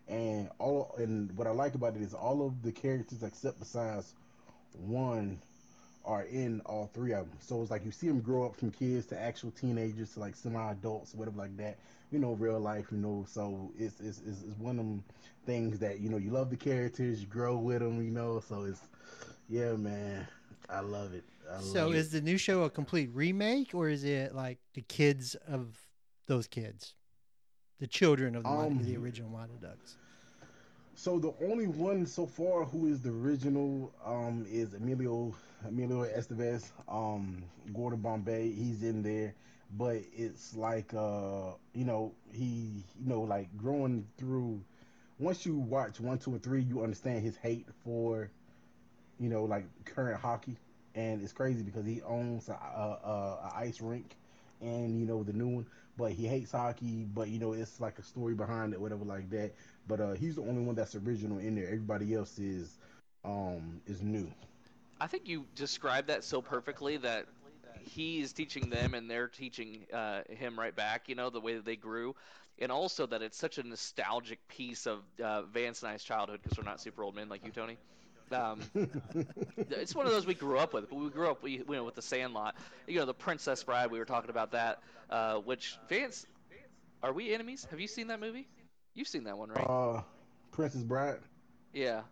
and 0.08 0.48
all 0.58 0.94
and 0.98 1.32
what 1.36 1.46
I 1.46 1.52
like 1.52 1.74
about 1.74 1.96
it 1.96 2.02
is 2.02 2.14
all 2.14 2.46
of 2.46 2.62
the 2.62 2.72
characters 2.72 3.22
except 3.22 3.58
besides 3.58 4.14
one 4.74 5.38
are 6.04 6.24
in 6.24 6.60
all 6.66 6.90
three 6.92 7.12
of 7.14 7.28
them. 7.28 7.38
So 7.40 7.62
it's 7.62 7.70
like 7.70 7.84
you 7.84 7.90
see 7.90 8.08
them 8.08 8.20
grow 8.20 8.44
up 8.44 8.56
from 8.56 8.70
kids 8.70 9.06
to 9.06 9.18
actual 9.20 9.50
teenagers 9.52 10.12
to 10.14 10.20
like 10.20 10.36
semi-adults, 10.36 11.14
whatever 11.14 11.38
like 11.38 11.56
that. 11.56 11.78
You 12.12 12.18
know, 12.18 12.32
real 12.34 12.60
life. 12.60 12.86
You 12.92 12.98
know, 12.98 13.24
so 13.28 13.72
it's 13.78 14.00
it's 14.00 14.20
it's, 14.26 14.42
it's 14.42 14.58
one 14.58 14.78
of 14.78 14.84
them 14.84 15.04
things 15.46 15.78
that 15.78 16.00
you 16.00 16.10
know 16.10 16.16
you 16.18 16.30
love 16.30 16.50
the 16.50 16.56
characters, 16.56 17.20
you 17.20 17.26
grow 17.26 17.56
with 17.56 17.80
them. 17.80 18.02
You 18.04 18.10
know, 18.10 18.40
so 18.46 18.64
it's 18.64 18.80
yeah, 19.48 19.72
man, 19.72 20.26
I 20.68 20.80
love 20.80 21.14
it. 21.14 21.24
I 21.50 21.58
So 21.60 21.86
love 21.86 21.94
is 21.94 22.08
it. 22.08 22.18
the 22.18 22.20
new 22.22 22.38
show 22.38 22.62
a 22.62 22.70
complete 22.70 23.10
remake 23.12 23.74
or 23.74 23.88
is 23.88 24.04
it 24.04 24.34
like 24.34 24.58
the 24.74 24.82
kids 24.82 25.34
of 25.46 25.78
those 26.26 26.46
kids, 26.46 26.94
the 27.80 27.86
children 27.86 28.34
of 28.34 28.44
the, 28.44 28.48
Um, 28.48 28.82
the 28.82 28.96
original 28.96 29.30
Mighty 29.30 29.52
Ducks? 29.60 29.96
So 30.96 31.18
the 31.18 31.34
only 31.44 31.66
one 31.66 32.06
so 32.06 32.26
far 32.26 32.64
who 32.64 32.86
is 32.86 33.00
the 33.00 33.10
original 33.10 33.92
um, 34.04 34.46
is 34.48 34.74
Emilio 34.74 35.34
Emilio 35.66 36.04
Estevez, 36.04 36.70
um, 36.88 37.42
Gordon 37.72 38.00
Bombay. 38.00 38.52
He's 38.52 38.82
in 38.82 39.02
there, 39.02 39.34
but 39.76 39.96
it's 40.12 40.54
like 40.54 40.94
uh, 40.94 41.52
you 41.74 41.84
know 41.84 42.12
he 42.32 42.84
you 43.00 43.08
know 43.08 43.22
like 43.22 43.54
growing 43.56 44.06
through. 44.18 44.62
Once 45.18 45.44
you 45.44 45.56
watch 45.56 46.00
one, 46.00 46.18
two, 46.18 46.30
and 46.30 46.42
three, 46.42 46.62
you 46.62 46.82
understand 46.82 47.22
his 47.22 47.36
hate 47.36 47.66
for 47.84 48.30
you 49.18 49.28
know 49.28 49.44
like 49.44 49.64
current 49.84 50.20
hockey, 50.20 50.56
and 50.94 51.20
it's 51.22 51.32
crazy 51.32 51.62
because 51.62 51.84
he 51.84 52.02
owns 52.02 52.48
a, 52.48 52.52
a, 52.52 52.98
a, 53.04 53.10
a 53.10 53.52
ice 53.56 53.80
rink, 53.80 54.16
and 54.60 54.98
you 54.98 55.06
know 55.06 55.22
the 55.22 55.32
new 55.32 55.48
one. 55.48 55.66
But 55.96 56.12
he 56.12 56.26
hates 56.26 56.52
hockey, 56.52 57.06
but 57.14 57.28
you 57.28 57.38
know 57.38 57.52
it's 57.52 57.80
like 57.80 57.98
a 57.98 58.02
story 58.02 58.34
behind 58.34 58.72
it, 58.72 58.80
whatever 58.80 59.04
like 59.04 59.30
that 59.30 59.52
but 59.86 60.00
uh, 60.00 60.12
he's 60.12 60.36
the 60.36 60.42
only 60.42 60.62
one 60.62 60.74
that's 60.74 60.94
original 60.94 61.38
in 61.38 61.54
there. 61.54 61.66
Everybody 61.66 62.14
else 62.14 62.38
is 62.38 62.78
um 63.24 63.80
is 63.86 64.02
new. 64.02 64.30
I 65.00 65.06
think 65.06 65.28
you 65.28 65.46
described 65.54 66.08
that 66.08 66.24
so 66.24 66.40
perfectly 66.40 66.96
that 66.98 67.26
he's 67.80 68.32
teaching 68.32 68.70
them 68.70 68.94
and 68.94 69.10
they're 69.10 69.28
teaching 69.28 69.86
uh, 69.92 70.22
him 70.28 70.58
right 70.58 70.74
back. 70.74 71.08
You 71.08 71.14
know 71.14 71.30
the 71.30 71.40
way 71.40 71.54
that 71.54 71.64
they 71.64 71.76
grew, 71.76 72.14
and 72.58 72.70
also 72.70 73.06
that 73.06 73.22
it's 73.22 73.36
such 73.36 73.58
a 73.58 73.62
nostalgic 73.62 74.46
piece 74.48 74.86
of 74.86 75.02
uh, 75.22 75.42
Vance 75.42 75.82
and 75.82 75.90
I's 75.92 76.04
childhood 76.04 76.40
because 76.42 76.58
we're 76.58 76.64
not 76.64 76.80
super 76.80 77.02
old 77.02 77.14
men 77.14 77.28
like 77.28 77.44
you, 77.44 77.50
Tony. 77.52 77.78
Um, 78.32 78.60
it's 79.56 79.94
one 79.94 80.06
of 80.06 80.12
those 80.12 80.26
we 80.26 80.34
grew 80.34 80.58
up 80.58 80.72
with. 80.72 80.90
We 80.90 81.08
grew 81.10 81.30
up 81.30 81.42
we, 81.42 81.58
you 81.58 81.64
know, 81.68 81.84
with 81.84 81.94
the 81.94 82.02
Sandlot. 82.02 82.54
You 82.86 83.00
know, 83.00 83.06
the 83.06 83.14
Princess 83.14 83.62
Bride. 83.62 83.90
We 83.90 83.98
were 83.98 84.04
talking 84.04 84.30
about 84.30 84.52
that. 84.52 84.80
Uh, 85.10 85.36
which 85.36 85.78
Vance, 85.88 86.26
are 87.02 87.12
we 87.12 87.34
enemies? 87.34 87.66
Have 87.70 87.80
you 87.80 87.88
seen 87.88 88.08
that 88.08 88.20
movie? 88.20 88.48
You've 88.94 89.08
seen 89.08 89.24
that 89.24 89.36
one, 89.36 89.50
right? 89.50 89.66
Uh, 89.68 90.02
Princess 90.52 90.82
Bride. 90.82 91.18
yeah. 91.72 92.02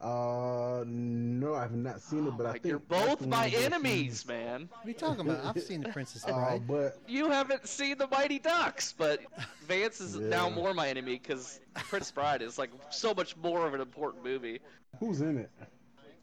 Uh, 0.00 0.84
no, 0.86 1.54
I've 1.54 1.74
not 1.74 2.02
seen 2.02 2.26
it, 2.26 2.36
but 2.36 2.44
I 2.46 2.52
think 2.52 2.66
you're 2.66 2.78
both 2.78 3.26
my 3.26 3.48
enemies, 3.48 4.22
she's- 4.22 4.26
man. 4.26 4.68
What 4.70 4.84
are 4.84 4.88
you 4.88 4.94
talking 4.94 5.20
about? 5.28 5.44
I've 5.56 5.62
seen 5.62 5.80
the 5.80 5.88
Princess 5.88 6.22
Uh, 6.28 6.32
Bride. 6.32 6.66
but 6.66 6.98
You 7.08 7.30
haven't 7.30 7.66
seen 7.66 7.96
the 7.96 8.06
Mighty 8.08 8.38
Ducks, 8.38 8.92
but 8.92 9.20
Vance 9.66 10.00
is 10.02 10.16
now 10.16 10.50
more 10.50 10.74
my 10.74 10.88
enemy 10.88 11.12
because 11.14 11.60
Prince 11.74 12.10
Bride 12.10 12.42
is 12.42 12.58
like 12.58 12.70
so 12.90 13.14
much 13.14 13.36
more 13.38 13.66
of 13.66 13.72
an 13.72 13.80
important 13.80 14.22
movie. 14.22 14.60
who's 15.00 15.22
in 15.22 15.38
it? 15.38 15.50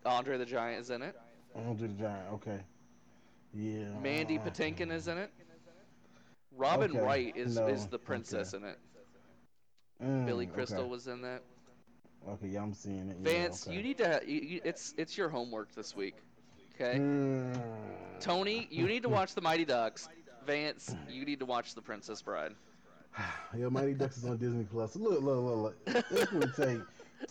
Andre 0.05 0.37
the 0.37 0.45
Giant 0.45 0.79
is 0.81 0.89
in 0.91 1.01
it. 1.01 1.15
Andre 1.55 1.87
the 1.87 1.93
Giant. 1.95 2.33
Okay. 2.33 2.59
Yeah. 3.55 3.85
Mandy 4.01 4.37
uh, 4.37 4.41
Patinkin 4.41 4.91
is 4.91 5.07
in 5.07 5.17
it. 5.17 5.31
Robin 6.55 6.91
Okay, 6.91 6.99
Wright 6.99 7.33
is 7.35 7.55
no, 7.55 7.67
is 7.67 7.87
the 7.87 7.97
princess 7.97 8.53
in 8.53 8.63
it. 8.63 8.77
mm, 10.03 10.25
Billy 10.27 10.45
Crystal 10.45 10.81
Okay. 10.81 10.89
was 10.89 11.07
in 11.07 11.21
that. 11.23 11.41
Okay, 12.29 12.47
yeah, 12.47 12.61
I'm 12.61 12.73
seeing 12.73 13.09
it. 13.09 13.17
yeah, 13.21 13.31
Vance, 13.31 13.67
okay. 13.67 13.75
you 13.75 13.83
need 13.83 13.97
to. 13.99 14.21
You, 14.25 14.41
you, 14.41 14.61
it's 14.63 14.93
it's 14.97 15.17
your 15.17 15.29
homework 15.29 15.73
this 15.75 15.95
week. 15.95 16.15
Okay. 16.75 16.97
Mm. 16.97 17.59
Tony, 18.19 18.67
you 18.71 18.87
need 18.87 19.03
to 19.03 19.09
watch 19.17 19.35
the 19.35 19.41
Mighty 19.41 19.65
Ducks. 19.65 20.09
Vance, 20.45 20.95
you 21.09 21.25
need 21.25 21.39
to 21.39 21.45
watch 21.45 21.75
the 21.75 21.81
Princess 21.81 22.21
Bride. 22.21 22.53
Yeah, 23.55 23.69
Mighty 23.69 23.93
Ducks 23.93 24.17
is 24.17 24.25
on 24.25 24.37
Disney 24.37 24.63
Plus. 24.63 24.95
Look, 24.95 25.21
look, 25.21 25.43
look, 25.43 25.75
look. 25.85 26.05
It's 26.09 26.31
gonna 26.31 26.51
take 26.57 26.81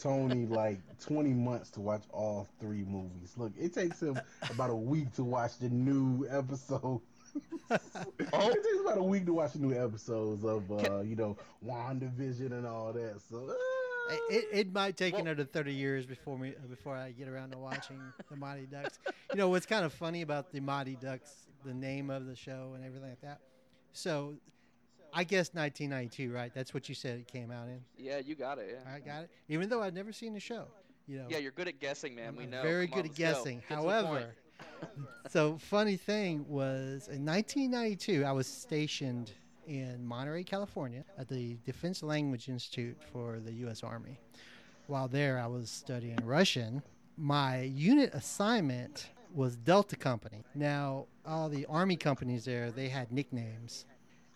Tony 0.00 0.46
like 0.46 0.78
20 1.00 1.30
months 1.30 1.70
to 1.70 1.80
watch 1.80 2.02
all 2.12 2.48
three 2.60 2.84
movies. 2.84 3.34
Look, 3.36 3.52
it 3.58 3.74
takes 3.74 4.00
him 4.00 4.20
about 4.50 4.70
a 4.70 4.74
week 4.74 5.12
to 5.14 5.24
watch 5.24 5.58
the 5.58 5.68
new 5.68 6.26
episode. 6.30 7.00
Oh. 8.34 8.48
It 8.50 8.62
takes 8.62 8.80
about 8.84 8.98
a 8.98 9.02
week 9.02 9.24
to 9.26 9.32
watch 9.32 9.54
new 9.56 9.72
episodes 9.72 10.44
of, 10.44 10.70
uh, 10.70 11.00
you 11.00 11.16
know, 11.16 11.36
WandaVision 11.66 12.52
and 12.52 12.66
all 12.66 12.92
that. 12.92 13.20
So, 13.30 13.48
uh, 13.48 14.14
It, 14.30 14.44
it 14.52 14.72
might 14.72 14.96
take 14.96 15.12
Well- 15.14 15.22
another 15.22 15.44
30 15.44 15.72
years 15.72 16.04
before 16.06 16.38
me 16.38 16.54
before 16.68 16.94
I 16.96 17.12
get 17.12 17.28
around 17.28 17.52
to 17.52 17.58
watching 17.58 17.98
the 18.30 18.36
Mighty 18.36 18.66
Ducks. 18.66 18.98
You 19.30 19.36
know 19.38 19.48
what's 19.48 19.64
kind 19.66 19.84
of 19.84 19.92
funny 19.92 20.22
about 20.22 20.52
the 20.52 20.60
Mighty 20.60 20.96
Ducks, 20.96 21.46
the 21.64 21.72
name 21.74 22.10
of 22.10 22.26
the 22.26 22.36
show 22.36 22.72
and 22.74 22.84
everything 22.84 23.08
like 23.08 23.20
that. 23.22 23.40
So, 23.92 24.34
I 25.14 25.24
guess 25.24 25.52
1992, 25.54 26.32
right? 26.32 26.52
That's 26.54 26.74
what 26.74 26.88
you 26.88 26.94
said 26.94 27.20
it 27.20 27.28
came 27.28 27.50
out 27.50 27.68
in. 27.68 27.80
Yeah, 27.96 28.18
you 28.18 28.34
got 28.34 28.58
it. 28.58 28.78
Yeah. 28.84 28.92
I 28.92 28.98
got 28.98 29.24
it. 29.24 29.30
Even 29.48 29.68
though 29.68 29.82
I've 29.82 29.94
never 29.94 30.12
seen 30.12 30.32
the 30.34 30.40
show, 30.40 30.66
you 31.06 31.18
know. 31.18 31.26
Yeah, 31.28 31.38
you're 31.38 31.52
good 31.52 31.68
at 31.68 31.78
guessing, 31.80 32.14
man. 32.14 32.34
We 32.36 32.44
I'm 32.44 32.50
know. 32.50 32.62
Very 32.62 32.86
Come 32.86 32.98
on, 32.98 33.02
good 33.02 33.10
at 33.12 33.16
guessing. 33.16 33.58
Get 33.60 33.68
to 33.68 33.74
the 33.76 33.80
point. 33.82 34.02
However, 34.02 34.34
so 35.28 35.58
funny 35.58 35.96
thing 35.96 36.44
was 36.48 37.08
in 37.08 37.24
1992, 37.24 38.24
I 38.24 38.32
was 38.32 38.46
stationed 38.46 39.32
in 39.66 40.04
Monterey, 40.04 40.44
California, 40.44 41.04
at 41.18 41.28
the 41.28 41.56
Defense 41.64 42.02
Language 42.02 42.48
Institute 42.48 42.96
for 43.12 43.40
the 43.40 43.52
U.S. 43.54 43.82
Army. 43.82 44.18
While 44.86 45.08
there, 45.08 45.38
I 45.38 45.46
was 45.46 45.70
studying 45.70 46.18
Russian. 46.24 46.82
My 47.16 47.62
unit 47.62 48.12
assignment 48.14 49.10
was 49.34 49.56
Delta 49.56 49.96
Company. 49.96 50.44
Now, 50.54 51.06
all 51.24 51.48
the 51.48 51.66
Army 51.66 51.96
companies 51.96 52.44
there, 52.44 52.70
they 52.70 52.88
had 52.88 53.12
nicknames. 53.12 53.86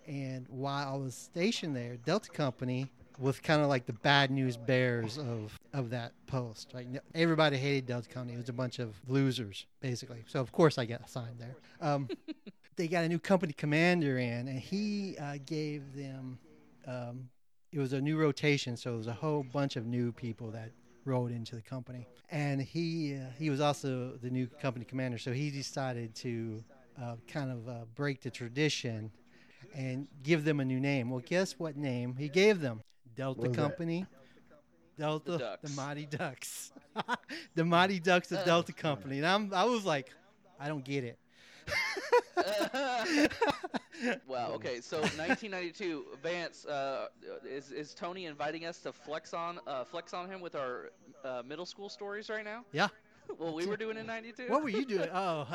And 0.07 0.47
while 0.49 0.95
I 0.95 0.97
was 0.97 1.15
stationed 1.15 1.75
there, 1.75 1.97
Delta 1.97 2.31
Company 2.31 2.91
was 3.19 3.41
kind 3.41 3.61
of 3.61 3.69
like 3.69 3.87
the 3.87 3.93
bad 3.93 4.31
news 4.31 4.57
bears 4.57 5.19
of, 5.19 5.56
of 5.73 5.91
that 5.91 6.13
post. 6.27 6.73
Like 6.75 6.89
everybody 7.15 7.57
hated 7.57 7.87
Delta 7.87 8.09
Company. 8.09 8.35
It 8.35 8.39
was 8.39 8.49
a 8.49 8.55
bunch 8.55 8.79
of 8.79 8.95
losers, 9.09 9.67
basically. 9.81 10.25
So 10.27 10.41
of 10.41 10.53
course 10.53 10.79
I 10.79 10.85
got 10.85 11.03
assigned 11.05 11.39
there. 11.39 11.57
Um, 11.81 12.09
they 12.77 12.89
got 12.89 13.05
a 13.05 13.09
new 13.09 13.19
company 13.19 13.53
commander 13.53 14.19
in, 14.19 14.49
and 14.49 14.59
he 14.59 15.17
uh, 15.19 15.39
gave 15.45 15.95
them. 15.95 16.39
Um, 16.87 17.29
it 17.73 17.79
was 17.79 17.93
a 17.93 18.01
new 18.01 18.17
rotation, 18.17 18.77
so 18.77 18.95
it 18.95 18.97
was 18.99 19.07
a 19.07 19.13
whole 19.13 19.43
bunch 19.43 19.77
of 19.77 19.87
new 19.87 20.13
people 20.13 20.51
that 20.53 20.71
rolled 21.05 21.31
into 21.31 21.57
the 21.57 21.63
company. 21.63 22.07
And 22.31 22.61
he 22.61 23.17
uh, 23.17 23.31
he 23.39 23.51
was 23.51 23.61
also 23.61 24.13
the 24.23 24.31
new 24.31 24.47
company 24.47 24.85
commander, 24.85 25.19
so 25.19 25.33
he 25.33 25.51
decided 25.51 26.15
to 26.17 26.65
uh, 27.01 27.17
kind 27.29 27.51
of 27.51 27.69
uh, 27.69 27.85
break 27.95 28.23
the 28.23 28.31
tradition 28.31 29.11
and 29.75 30.09
give 30.23 30.45
them 30.45 30.61
a 30.61 30.65
new 30.65 30.81
name. 30.81 31.11
Well, 31.11 31.23
guess 31.25 31.59
what 31.59 31.77
name 31.77 32.17
he 32.17 32.29
gave 32.29 32.61
them? 32.61 32.83
Delta 33.15 33.41
What 33.41 33.53
that? 33.53 33.57
Company. 33.57 34.07
Delta, 34.99 35.33
the, 35.33 35.39
Ducks. 35.39 35.77
Mighty 35.77 36.07
Ducks, 36.07 36.73
the 37.55 37.65
Mighty 37.65 38.01
Ducks 38.01 38.33
of 38.33 38.45
Delta 38.45 38.73
Company, 38.87 39.19
and 39.19 39.27
I'm, 39.27 39.53
I 39.53 39.65
was 39.65 39.85
like, 39.85 40.11
I 40.59 40.69
don't 40.69 40.85
get 40.85 41.05
it. 41.05 41.19
wow. 44.27 44.53
Okay. 44.55 44.81
So 44.81 44.99
1992, 44.99 46.05
Vance, 46.23 46.65
uh, 46.67 47.09
is 47.45 47.73
is 47.73 47.95
Tony 47.95 48.27
inviting 48.27 48.65
us 48.67 48.79
to 48.81 48.93
flex 48.93 49.35
on 49.35 49.59
uh, 49.67 49.85
flex 49.85 50.15
on 50.15 50.29
him 50.29 50.41
with 50.41 50.55
our 50.55 50.91
uh, 51.25 51.43
middle 51.45 51.67
school 51.67 51.89
stories 51.89 52.31
right 52.31 52.45
now? 52.45 52.65
Yeah. 52.73 52.89
What 53.39 53.55
we 53.55 53.67
were 53.67 53.77
doing 53.77 53.97
in 53.97 54.07
'92? 54.07 54.47
What 54.49 54.63
were 54.63 54.69
you 54.69 54.85
doing? 54.85 55.09
Oh, 55.15 55.47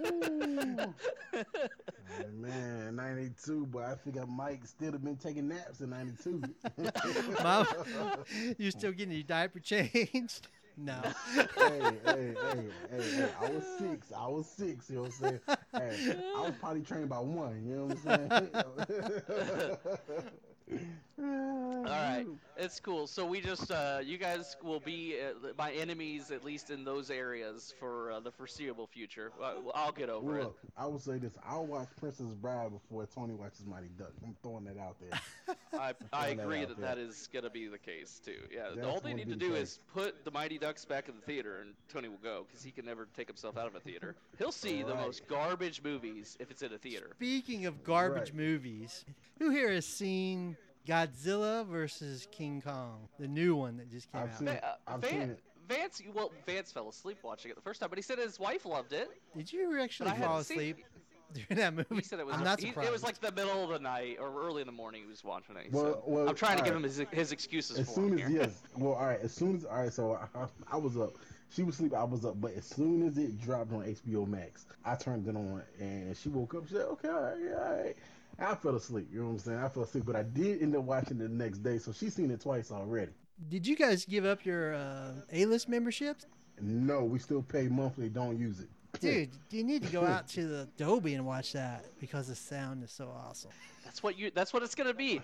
ooh. 0.00 0.94
Oh, 1.34 2.28
man, 2.32 2.96
92, 2.96 3.66
but 3.66 3.82
I 3.82 3.94
think 3.96 4.18
I 4.18 4.24
might 4.24 4.66
still 4.66 4.92
have 4.92 5.04
been 5.04 5.16
taking 5.16 5.48
naps 5.48 5.80
in 5.80 5.90
92. 5.90 6.42
Mom, 7.42 7.66
you 8.58 8.70
still 8.70 8.92
getting 8.92 9.14
your 9.14 9.24
diaper 9.24 9.60
changed? 9.60 10.48
No. 10.76 11.00
hey, 11.34 11.44
hey, 12.04 12.34
hey, 12.42 12.64
hey, 12.90 13.10
hey, 13.16 13.28
I 13.40 13.44
was 13.50 13.64
six. 13.78 14.12
I 14.12 14.26
was 14.26 14.46
six, 14.46 14.90
you 14.90 14.96
know 14.96 15.02
what 15.02 15.12
I'm 15.12 15.20
saying? 15.20 15.40
Hey, 15.72 16.22
I 16.36 16.40
was 16.40 16.54
probably 16.60 16.82
trained 16.82 17.08
by 17.08 17.18
one, 17.18 17.64
you 17.66 17.76
know 17.76 17.84
what 17.86 17.98
I'm 18.18 18.30
saying? 20.68 20.90
All 21.16 21.84
right, 21.84 22.26
it's 22.56 22.80
cool. 22.80 23.06
So 23.06 23.24
we 23.26 23.40
just, 23.40 23.70
uh, 23.70 24.00
you 24.02 24.18
guys 24.18 24.56
will 24.62 24.80
be 24.80 25.16
uh, 25.20 25.52
my 25.56 25.70
enemies 25.72 26.30
at 26.30 26.44
least 26.44 26.70
in 26.70 26.84
those 26.84 27.10
areas 27.10 27.72
for 27.78 28.10
uh, 28.10 28.20
the 28.20 28.30
foreseeable 28.32 28.86
future. 28.86 29.30
Uh, 29.40 29.54
I'll 29.74 29.92
get 29.92 30.08
over 30.08 30.38
it. 30.38 30.44
Look, 30.44 30.58
I 30.76 30.86
will 30.86 30.98
say 30.98 31.18
this. 31.18 31.34
I'll 31.46 31.66
watch 31.66 31.88
Princess 31.98 32.26
Bride 32.40 32.72
before 32.72 33.06
Tony 33.06 33.34
watches 33.34 33.64
Mighty 33.66 33.90
Ducks. 33.98 34.14
I'm 34.24 34.34
throwing 34.42 34.64
that 34.64 34.78
out 34.78 34.96
there. 35.00 35.56
I, 35.78 35.92
I 36.12 36.34
throwing 36.34 36.36
that 36.38 36.42
agree 36.42 36.64
that 36.64 36.80
that 36.80 36.98
is 36.98 37.28
gonna 37.32 37.50
be 37.50 37.68
the 37.68 37.78
case 37.78 38.20
too. 38.24 38.38
Yeah, 38.52 38.70
That's 38.74 38.86
all 38.86 39.00
they 39.00 39.14
need 39.14 39.28
to 39.28 39.36
do 39.36 39.50
case. 39.50 39.58
is 39.62 39.80
put 39.92 40.24
the 40.24 40.30
Mighty 40.30 40.58
Ducks 40.58 40.84
back 40.84 41.08
in 41.08 41.14
the 41.16 41.22
theater, 41.22 41.60
and 41.60 41.74
Tony 41.92 42.08
will 42.08 42.16
go 42.22 42.44
because 42.48 42.64
he 42.64 42.70
can 42.70 42.86
never 42.86 43.06
take 43.16 43.28
himself 43.28 43.56
out 43.56 43.66
of 43.66 43.74
a 43.74 43.80
theater. 43.80 44.16
He'll 44.38 44.52
see 44.52 44.82
the 44.82 44.94
most 44.94 45.28
garbage 45.28 45.82
movies 45.84 46.36
if 46.40 46.50
it's 46.50 46.62
in 46.62 46.72
a 46.72 46.78
theater. 46.78 47.10
Speaking 47.16 47.66
of 47.66 47.84
garbage 47.84 48.30
Right. 48.30 48.34
movies, 48.34 49.04
who 49.38 49.50
here 49.50 49.70
has 49.72 49.86
seen 49.86 50.56
Godzilla 50.86 51.66
versus 51.66 52.28
King 52.30 52.60
Kong, 52.64 53.08
the 53.18 53.28
new 53.28 53.54
one 53.56 53.76
that 53.78 53.90
just 53.90 54.10
came 54.12 54.22
I've 54.22 54.30
out? 54.32 54.38
seen 54.38 54.48
it. 54.48 54.64
I've 54.86 55.00
Van- 55.00 55.10
seen 55.10 55.20
it. 55.30 55.40
Vance, 55.66 56.02
well, 56.14 56.30
Vance 56.46 56.70
fell 56.72 56.88
asleep 56.90 57.18
watching 57.22 57.50
it 57.50 57.54
the 57.54 57.62
first 57.62 57.80
time, 57.80 57.88
but 57.88 57.96
he 57.98 58.02
said 58.02 58.18
his 58.18 58.38
wife 58.38 58.66
loved 58.66 58.92
it. 58.92 59.10
Did 59.34 59.50
you 59.50 59.80
actually 59.80 60.10
I 60.10 60.18
fall 60.18 60.28
hadn't 60.28 60.44
seen 60.44 60.58
asleep 60.58 60.84
during 61.32 61.58
that 61.58 61.74
movie? 61.74 61.94
He 61.96 62.02
said 62.02 62.20
it 62.20 62.26
was. 62.26 62.36
I'm 62.36 62.44
not 62.44 62.60
he- 62.60 62.66
surprised. 62.68 62.88
it 62.88 62.92
was 62.92 63.02
like 63.02 63.18
the 63.18 63.32
middle 63.32 63.64
of 63.64 63.70
the 63.70 63.78
night 63.78 64.18
or 64.20 64.30
early 64.44 64.60
in 64.60 64.66
the 64.66 64.72
morning. 64.72 65.02
He 65.04 65.08
was 65.08 65.24
watching 65.24 65.56
it. 65.56 65.72
Well- 65.72 65.84
so 65.84 66.02
well, 66.06 66.28
I'm 66.28 66.34
trying 66.34 66.58
to 66.58 66.64
give 66.64 66.76
him 66.76 66.82
his, 66.82 67.02
his 67.12 67.32
excuses 67.32 67.78
As 67.78 67.86
for 67.88 67.94
soon 67.94 68.08
him 68.18 68.18
as 68.18 68.28
here. 68.30 68.40
yes, 68.42 68.60
well, 68.76 68.92
all 68.92 69.06
right. 69.06 69.20
As 69.22 69.32
soon 69.32 69.56
as 69.56 69.64
all 69.64 69.78
right, 69.78 69.92
so 69.92 70.18
I, 70.34 70.46
I 70.70 70.76
was 70.76 70.98
up. 70.98 71.14
She 71.50 71.62
was 71.62 71.76
asleep. 71.76 71.94
I 71.94 72.04
was 72.04 72.26
up. 72.26 72.38
But 72.42 72.52
as 72.56 72.66
soon 72.66 73.06
as 73.06 73.16
it 73.16 73.40
dropped 73.40 73.72
on 73.72 73.84
HBO 73.84 74.26
Max, 74.28 74.66
I 74.84 74.96
turned 74.96 75.26
it 75.28 75.34
on, 75.36 75.62
and 75.80 76.14
she 76.14 76.28
woke 76.28 76.54
up. 76.54 76.66
She 76.68 76.74
said, 76.74 76.82
"Okay, 76.86 77.08
all 77.08 77.22
right, 77.22 77.36
yeah, 77.42 77.54
all 77.56 77.76
right." 77.84 77.96
I 78.38 78.54
fell 78.54 78.76
asleep. 78.76 79.08
You 79.12 79.20
know 79.20 79.26
what 79.26 79.32
I'm 79.32 79.38
saying? 79.38 79.58
I 79.58 79.68
fell 79.68 79.82
asleep, 79.84 80.04
but 80.06 80.16
I 80.16 80.22
did 80.22 80.62
end 80.62 80.76
up 80.76 80.84
watching 80.84 81.20
it 81.20 81.28
the 81.28 81.28
next 81.28 81.58
day. 81.58 81.78
So 81.78 81.92
she's 81.92 82.14
seen 82.14 82.30
it 82.30 82.40
twice 82.40 82.70
already. 82.70 83.12
Did 83.48 83.66
you 83.66 83.76
guys 83.76 84.04
give 84.04 84.24
up 84.24 84.44
your 84.44 84.74
uh, 84.74 85.12
A-list 85.32 85.68
memberships? 85.68 86.26
No, 86.60 87.04
we 87.04 87.18
still 87.18 87.42
pay 87.42 87.68
monthly. 87.68 88.08
Don't 88.08 88.38
use 88.38 88.60
it. 88.60 88.68
Dude, 89.00 89.30
you 89.50 89.64
need 89.64 89.82
to 89.82 89.92
go 89.92 90.04
out 90.04 90.28
to 90.28 90.46
the 90.46 90.68
Dolby 90.76 91.14
and 91.14 91.26
watch 91.26 91.52
that 91.52 91.84
because 92.00 92.28
the 92.28 92.34
sound 92.34 92.82
is 92.84 92.90
so 92.90 93.08
awesome. 93.28 93.50
That's 93.84 94.02
what 94.02 94.18
you. 94.18 94.30
That's 94.34 94.52
what 94.52 94.62
it's 94.62 94.74
gonna 94.74 94.94
be. 94.94 95.20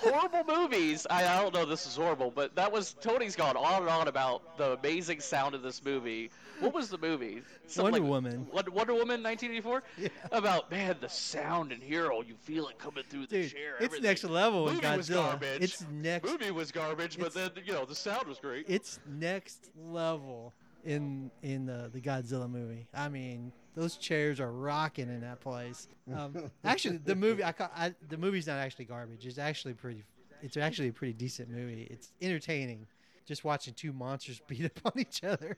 horrible 0.00 0.42
movies. 0.44 1.06
I, 1.08 1.24
I 1.26 1.40
don't 1.42 1.54
know. 1.54 1.64
This 1.64 1.86
is 1.86 1.96
horrible, 1.96 2.30
but 2.34 2.54
that 2.56 2.70
was 2.70 2.94
Tony's 3.00 3.36
gone 3.36 3.56
on 3.56 3.82
and 3.82 3.88
on 3.90 4.08
about 4.08 4.58
the 4.58 4.72
amazing 4.72 5.20
sound 5.20 5.54
of 5.54 5.62
this 5.62 5.84
movie. 5.84 6.30
What 6.60 6.74
was 6.74 6.88
the 6.90 6.98
movie? 6.98 7.42
Something 7.66 7.92
Wonder 7.92 8.00
like- 8.00 8.10
Woman. 8.10 8.46
Wonder, 8.52 8.70
Wonder 8.72 8.92
Woman, 8.94 9.22
1984. 9.22 9.82
Yeah. 9.98 10.08
About 10.32 10.70
man, 10.70 10.96
the 11.00 11.08
sound 11.08 11.72
in 11.72 11.80
Hero. 11.80 12.22
You 12.22 12.34
feel 12.42 12.68
it 12.68 12.78
coming 12.78 13.04
through 13.08 13.26
the 13.26 13.42
Dude, 13.42 13.52
chair. 13.52 13.74
it's 13.76 13.84
everything. 13.86 14.02
next 14.04 14.24
level 14.24 14.66
Movie 14.66 14.96
was 14.96 15.08
garbage. 15.08 15.62
It's 15.62 15.84
next. 15.92 16.28
Movie 16.28 16.50
was 16.50 16.72
garbage, 16.72 17.18
but 17.18 17.32
then 17.32 17.50
you 17.64 17.72
know 17.72 17.84
the 17.84 17.94
sound 17.94 18.26
was 18.26 18.38
great. 18.38 18.66
It's 18.68 18.98
next 19.06 19.70
level 19.80 20.52
in 20.84 21.30
in 21.42 21.66
the 21.66 21.90
the 21.92 22.00
Godzilla 22.00 22.50
movie. 22.50 22.88
I 22.94 23.08
mean, 23.08 23.52
those 23.74 23.96
chairs 23.96 24.40
are 24.40 24.52
rocking 24.52 25.08
in 25.08 25.20
that 25.20 25.40
place. 25.40 25.88
Um, 26.14 26.50
actually, 26.64 26.98
the 26.98 27.14
movie 27.14 27.44
I, 27.44 27.54
I 27.58 27.94
the 28.08 28.16
movie's 28.18 28.46
not 28.46 28.58
actually 28.58 28.86
garbage. 28.86 29.26
It's 29.26 29.38
actually 29.38 29.74
pretty. 29.74 30.04
It's 30.42 30.56
actually 30.56 30.88
a 30.88 30.92
pretty 30.92 31.12
decent 31.12 31.50
movie. 31.50 31.86
It's 31.90 32.12
entertaining. 32.20 32.86
just 33.24 33.44
watching 33.44 33.74
two 33.74 33.92
monsters 33.92 34.40
beat 34.48 34.64
up 34.64 34.80
on 34.84 34.92
each 34.96 35.22
other. 35.22 35.56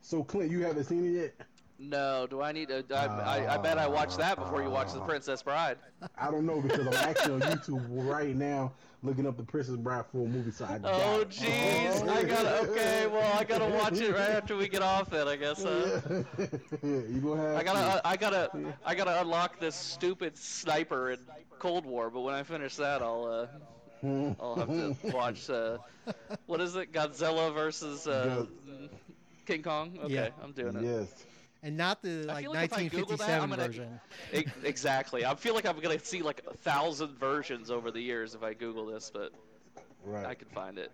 So 0.00 0.24
Clint, 0.24 0.50
you 0.50 0.60
haven't 0.64 0.84
seen 0.84 1.04
it 1.06 1.10
yet? 1.38 1.46
No, 1.88 2.26
do 2.28 2.40
I 2.42 2.52
need 2.52 2.68
to? 2.68 2.84
I, 2.94 3.06
I, 3.06 3.54
I 3.54 3.58
bet 3.58 3.78
I 3.78 3.86
watched 3.86 4.18
that 4.18 4.36
before 4.38 4.62
you 4.62 4.70
watched 4.70 4.94
The 4.94 5.00
Princess 5.00 5.42
Bride. 5.42 5.78
I 6.16 6.30
don't 6.30 6.46
know 6.46 6.60
because 6.60 6.86
I'm 6.86 6.94
actually 6.94 7.34
on 7.34 7.40
YouTube 7.42 7.82
right 7.88 8.34
now 8.34 8.72
looking 9.02 9.26
up 9.26 9.36
the 9.36 9.42
Princess 9.42 9.76
Bride 9.76 10.04
full 10.10 10.26
movie. 10.26 10.50
So 10.50 10.64
I 10.64 10.76
Oh 10.84 11.18
got- 11.24 11.28
jeez, 11.30 12.08
I 12.08 12.24
gotta. 12.24 12.60
Okay, 12.70 13.06
well 13.06 13.38
I 13.38 13.44
gotta 13.44 13.66
watch 13.66 14.00
it 14.00 14.12
right 14.12 14.30
after 14.30 14.56
we 14.56 14.68
get 14.68 14.82
off. 14.82 15.10
Then 15.10 15.28
I 15.28 15.36
guess. 15.36 15.64
Uh, 15.64 16.24
you 16.82 17.20
gonna 17.22 17.42
have 17.42 17.56
I 17.56 17.62
gotta, 17.62 17.78
uh, 17.80 18.00
I 18.04 18.16
gotta, 18.16 18.50
I 18.84 18.94
gotta 18.94 19.20
unlock 19.20 19.60
this 19.60 19.74
stupid 19.74 20.36
sniper 20.38 21.10
in 21.12 21.18
Cold 21.58 21.84
War. 21.86 22.10
But 22.10 22.20
when 22.22 22.34
I 22.34 22.42
finish 22.42 22.76
that, 22.76 23.02
I'll, 23.02 23.24
uh, 24.02 24.06
I'll 24.40 24.56
have 24.56 24.68
to 24.68 24.96
watch. 25.14 25.50
Uh, 25.50 25.78
what 26.46 26.60
is 26.60 26.76
it? 26.76 26.92
Godzilla 26.92 27.52
versus 27.54 28.06
uh, 28.06 28.46
King 29.46 29.62
Kong. 29.62 29.98
Okay, 30.04 30.14
Yeah. 30.14 30.28
I'm 30.42 30.52
doing 30.52 30.76
it. 30.76 30.82
Yes. 30.82 31.24
And 31.64 31.78
not 31.78 32.02
the 32.02 32.24
like 32.24 32.46
like 32.46 32.70
if 32.72 32.78
I 32.78 32.88
Google 32.88 33.16
that, 33.16 33.40
1957 33.40 33.50
gonna- 33.50 33.66
version. 33.66 34.00
E- 34.34 34.68
exactly. 34.68 35.24
I 35.24 35.34
feel 35.34 35.54
like 35.54 35.64
I'm 35.64 35.80
gonna 35.80 35.98
see 35.98 36.20
like 36.20 36.42
a 36.46 36.54
thousand 36.54 37.18
versions 37.18 37.70
over 37.70 37.90
the 37.90 38.00
years 38.00 38.34
if 38.34 38.42
I 38.42 38.52
Google 38.52 38.84
this, 38.86 39.10
but 39.12 39.32
Right. 40.04 40.26
I 40.26 40.34
could 40.34 40.48
find 40.50 40.78
it, 40.78 40.92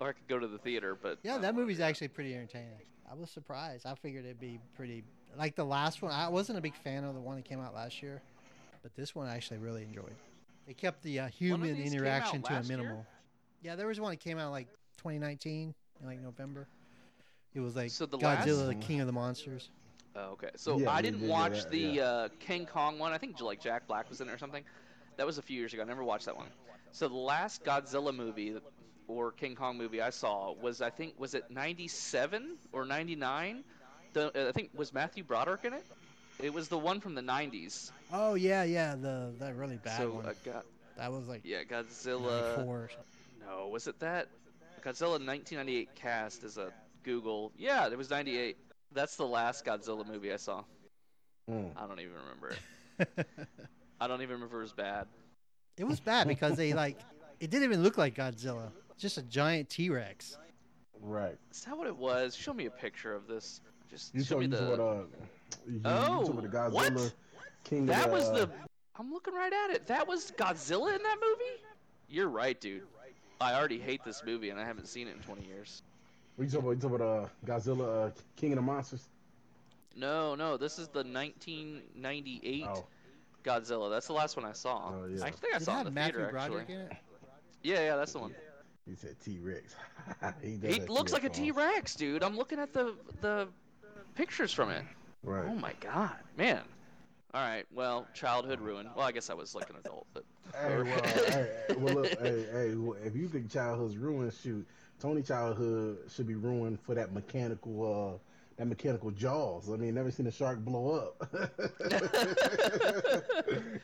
or 0.00 0.08
I 0.08 0.12
could 0.12 0.26
go 0.26 0.38
to 0.38 0.46
the 0.48 0.56
theater. 0.56 0.96
But 1.00 1.18
Yeah, 1.22 1.36
that 1.36 1.54
movie's 1.54 1.80
actually 1.80 2.08
pretty 2.08 2.34
entertaining. 2.34 2.78
I 3.10 3.14
was 3.14 3.30
surprised. 3.30 3.84
I 3.84 3.94
figured 3.94 4.24
it'd 4.24 4.40
be 4.40 4.58
pretty 4.74 5.04
like 5.36 5.54
the 5.54 5.64
last 5.66 6.00
one. 6.00 6.10
I 6.12 6.28
wasn't 6.28 6.58
a 6.58 6.62
big 6.62 6.74
fan 6.74 7.04
of 7.04 7.14
the 7.14 7.20
one 7.20 7.36
that 7.36 7.44
came 7.44 7.60
out 7.60 7.74
last 7.74 8.02
year, 8.02 8.22
but 8.82 8.94
this 8.96 9.14
one 9.14 9.28
I 9.28 9.36
actually 9.36 9.58
really 9.58 9.82
enjoyed. 9.82 10.14
They 10.66 10.72
kept 10.72 11.02
the 11.02 11.20
uh, 11.20 11.28
human 11.28 11.76
interaction 11.76 12.40
to 12.40 12.52
a 12.52 12.54
last 12.54 12.68
year? 12.70 12.78
minimal. 12.78 13.06
Yeah, 13.62 13.76
there 13.76 13.86
was 13.86 14.00
one 14.00 14.10
that 14.12 14.20
came 14.20 14.38
out 14.38 14.50
like 14.50 14.68
2019 14.96 15.74
in 16.00 16.06
like 16.06 16.20
November. 16.22 16.66
It 17.52 17.60
was 17.60 17.76
like 17.76 17.90
So 17.90 18.06
the 18.06 18.16
Godzilla, 18.18 18.68
last- 18.74 18.80
King 18.86 19.00
of 19.00 19.06
the 19.06 19.12
Monsters. 19.12 19.68
Oh, 20.16 20.32
okay. 20.32 20.50
So 20.56 20.78
Yeah, 20.78 20.90
I 20.90 21.02
didn't 21.02 21.20
yeah, 21.20 21.26
yeah, 21.26 21.32
watch 21.32 21.62
that- 21.62 21.70
the 21.70 21.78
yeah. 21.78 22.02
uh, 22.04 22.28
King 22.40 22.66
Kong 22.66 22.98
one. 22.98 23.12
I 23.12 23.18
think 23.18 23.40
like 23.40 23.60
Jack 23.60 23.86
Black 23.86 24.08
was 24.08 24.20
in 24.20 24.28
it 24.28 24.32
or 24.32 24.38
something. 24.38 24.64
That 25.16 25.26
was 25.26 25.38
a 25.38 25.42
few 25.42 25.58
years 25.58 25.72
ago. 25.72 25.82
I 25.82 25.86
never 25.86 26.04
watched 26.04 26.26
that 26.26 26.36
one. 26.36 26.46
So 26.92 27.08
the 27.08 27.14
last 27.14 27.64
Godzilla 27.64 28.14
movie 28.14 28.54
or 29.08 29.32
King 29.32 29.54
Kong 29.54 29.76
movie 29.78 30.00
I 30.00 30.10
saw 30.10 30.52
was 30.54 30.80
I 30.80 30.90
think 30.90 31.14
was 31.18 31.34
it 31.34 31.50
97 31.50 32.56
or 32.72 32.84
99? 32.86 33.64
The, 34.14 34.48
I 34.48 34.52
think 34.52 34.70
was 34.74 34.92
Matthew 34.94 35.22
Broderick 35.24 35.64
in 35.64 35.74
it. 35.74 35.84
It 36.42 36.52
was 36.52 36.68
the 36.68 36.78
one 36.78 37.00
from 37.00 37.14
the 37.14 37.22
90s. 37.22 37.90
Oh 38.12 38.34
yeah, 38.34 38.62
yeah, 38.64 38.94
the 38.94 39.32
that 39.38 39.54
really 39.56 39.76
bad 39.76 39.98
so 39.98 40.10
one. 40.12 40.26
uh, 40.26 40.32
God, 40.44 40.62
that 40.96 41.12
was 41.12 41.26
like 41.28 41.42
yeah, 41.44 41.62
Godzilla. 41.64 42.66
or. 42.66 42.90
No, 43.46 43.68
was 43.68 43.86
it 43.86 43.98
that? 44.00 44.28
Godzilla 44.82 45.18
1998 45.24 45.94
cast 45.96 46.44
is 46.44 46.58
a 46.58 46.72
Google. 47.04 47.52
Yeah, 47.58 47.88
it 47.88 47.96
was 47.98 48.10
98. 48.10 48.56
That's 48.92 49.16
the 49.16 49.26
last 49.26 49.64
Godzilla 49.64 50.06
movie 50.06 50.32
I 50.32 50.36
saw. 50.36 50.64
Mm. 51.50 51.70
I 51.76 51.86
don't 51.86 52.00
even 52.00 52.12
remember 52.14 52.56
it. 52.98 53.26
I 54.00 54.06
don't 54.06 54.22
even 54.22 54.34
remember 54.34 54.58
it 54.58 54.62
was 54.62 54.72
bad. 54.72 55.06
It 55.76 55.84
was 55.84 56.00
bad 56.00 56.28
because 56.28 56.56
they 56.56 56.72
like 56.72 56.98
it 57.40 57.50
didn't 57.50 57.64
even 57.64 57.82
look 57.82 57.98
like 57.98 58.14
Godzilla. 58.14 58.70
Just 58.98 59.18
a 59.18 59.22
giant 59.22 59.68
T 59.68 59.90
Rex. 59.90 60.38
Right. 61.00 61.36
Is 61.52 61.60
that 61.62 61.76
what 61.76 61.86
it 61.86 61.96
was? 61.96 62.34
Show 62.34 62.54
me 62.54 62.66
a 62.66 62.70
picture 62.70 63.14
of 63.14 63.26
this. 63.26 63.60
Just 63.90 64.14
You 64.14 64.24
show 64.24 64.38
me 64.38 64.46
me 64.46 64.56
the. 64.56 64.64
what 64.64 64.80
uh. 64.80 64.94
You, 65.66 65.80
Oh, 65.84 66.26
you 66.34 66.40
the 66.40 66.48
Godzilla 66.48 66.72
what? 66.72 67.14
King. 67.64 67.86
that 67.86 68.06
of 68.06 68.12
was 68.12 68.30
the. 68.32 68.46
the. 68.46 68.50
I'm 68.98 69.12
looking 69.12 69.34
right 69.34 69.52
at 69.52 69.70
it. 69.74 69.86
That 69.86 70.08
was 70.08 70.32
Godzilla 70.32 70.96
in 70.96 71.02
that 71.02 71.16
movie. 71.22 71.62
You're 72.08 72.28
right, 72.28 72.58
dude. 72.60 72.82
I 73.40 73.52
already 73.54 73.78
hate 73.78 74.02
this 74.04 74.22
movie 74.24 74.48
and 74.48 74.58
I 74.58 74.64
haven't 74.64 74.86
seen 74.88 75.06
it 75.08 75.16
in 75.16 75.22
20 75.22 75.44
years. 75.46 75.82
What 76.36 76.44
you 76.44 76.50
talking 76.50 76.66
about? 76.66 76.70
You 76.76 76.80
talking 76.80 76.96
about 76.96 77.24
uh, 77.24 77.28
Godzilla, 77.46 78.06
uh, 78.06 78.10
King 78.36 78.52
of 78.52 78.56
the 78.56 78.62
Monsters? 78.62 79.08
No, 79.96 80.34
no, 80.34 80.56
this 80.56 80.78
is 80.78 80.88
the 80.88 81.02
1998 81.02 82.64
Oh, 82.68 82.84
Godzilla. 83.42 83.90
That's 83.90 84.06
the 84.06 84.12
last 84.12 84.36
one 84.36 84.44
I 84.44 84.52
saw. 84.52 84.92
Oh, 84.92 85.06
yeah. 85.06 85.24
I 85.24 85.30
think 85.30 85.54
I 85.54 85.58
Did 85.58 85.64
saw 85.64 85.76
it 85.76 85.80
in 85.80 85.84
the 85.86 85.90
Matthew 85.92 86.14
theater 86.16 86.30
Broderick 86.30 86.60
actually. 86.62 86.74
in 86.74 86.80
it? 86.82 86.92
Yeah, 87.62 87.80
yeah, 87.80 87.96
that's 87.96 88.12
the 88.12 88.18
one. 88.18 88.34
he 88.86 88.94
said 88.94 89.16
T 89.20 89.38
Rex. 89.38 89.74
he 90.42 90.56
does 90.56 90.74
He 90.74 90.80
have 90.80 90.88
looks 90.90 91.12
like 91.12 91.24
a 91.24 91.28
T-Rex 91.30 91.94
dude. 91.96 92.22
I'm 92.22 92.36
looking 92.36 92.58
at 92.58 92.72
the 92.72 92.94
the 93.20 93.48
pictures 94.14 94.52
from 94.52 94.70
it. 94.70 94.84
Right. 95.24 95.46
Oh 95.48 95.54
my 95.54 95.72
god, 95.80 96.16
man. 96.36 96.60
All 97.34 97.42
right, 97.42 97.66
well, 97.74 98.06
childhood 98.14 98.60
ruined. 98.60 98.88
Well, 98.96 99.04
I 99.06 99.12
guess 99.12 99.28
I 99.28 99.34
was 99.34 99.54
like 99.54 99.68
an 99.68 99.76
adult, 99.76 100.06
but 100.14 100.24
Hey, 100.54 100.76
well, 100.82 101.02
hey, 101.04 101.50
well, 101.76 101.94
look, 101.96 102.06
hey, 102.20 102.46
hey, 102.50 102.74
if 103.04 103.14
you 103.16 103.28
think 103.28 103.50
childhood's 103.50 103.96
ruined, 103.98 104.32
shoot, 104.42 104.66
Tony 105.00 105.22
childhood 105.22 105.98
should 106.14 106.26
be 106.26 106.34
ruined 106.34 106.80
for 106.80 106.94
that 106.94 107.12
mechanical, 107.12 108.14
uh, 108.14 108.18
that 108.56 108.66
mechanical 108.66 109.10
jaws. 109.10 109.70
I 109.70 109.76
mean, 109.76 109.94
never 109.94 110.10
seen 110.10 110.26
a 110.26 110.30
shark 110.30 110.58
blow 110.58 110.96
up. 110.96 111.28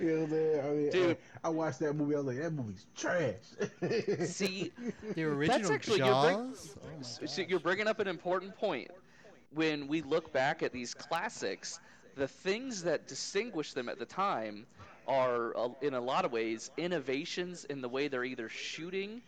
you 0.01 0.07
know 0.07 0.20
what 0.20 0.22
I'm 0.22 0.31
saying? 0.31 0.61
I 0.61 0.68
mean, 0.70 0.90
Dude. 0.90 1.07
hey, 1.11 1.16
I 1.44 1.48
watched 1.51 1.81
that 1.81 1.92
movie. 1.94 2.14
I 2.14 2.18
was 2.18 2.27
like, 2.27 2.38
that 2.38 2.53
movie's 2.53 2.87
trash. 2.96 3.35
see, 4.29 4.72
The 5.14 5.25
original 5.25 5.72
actually- 5.72 5.98
you're 5.98 6.07
Jaws. 6.07 6.68
bring- 6.68 6.94
oh 6.94 6.96
my 7.20 7.27
so 7.27 7.42
you're 7.42 7.61
bringing 7.61 7.87
up 7.87 8.01
an 8.01 8.09
important 8.09 8.57
point. 8.57 8.90
When 9.55 9.87
we 9.88 10.01
look 10.01 10.33
back 10.33 10.62
at 10.62 10.72
these 10.72 10.94
classics, 10.94 11.79
the 12.16 12.27
things 12.29 12.85
that 12.85 13.07
distinguish 13.07 13.75
them 13.75 13.90
at 13.90 13.98
the 13.98 14.07
time 14.07 14.66
are, 15.07 15.55
uh, 15.57 15.68
in 15.83 15.92
a 15.92 16.01
lot 16.01 16.25
of 16.25 16.33
ways, 16.33 16.70
innovations 16.79 17.64
in 17.66 17.83
the 17.83 17.88
way 17.88 18.09
they're 18.09 18.25
either 18.25 18.48
shooting 18.48 19.20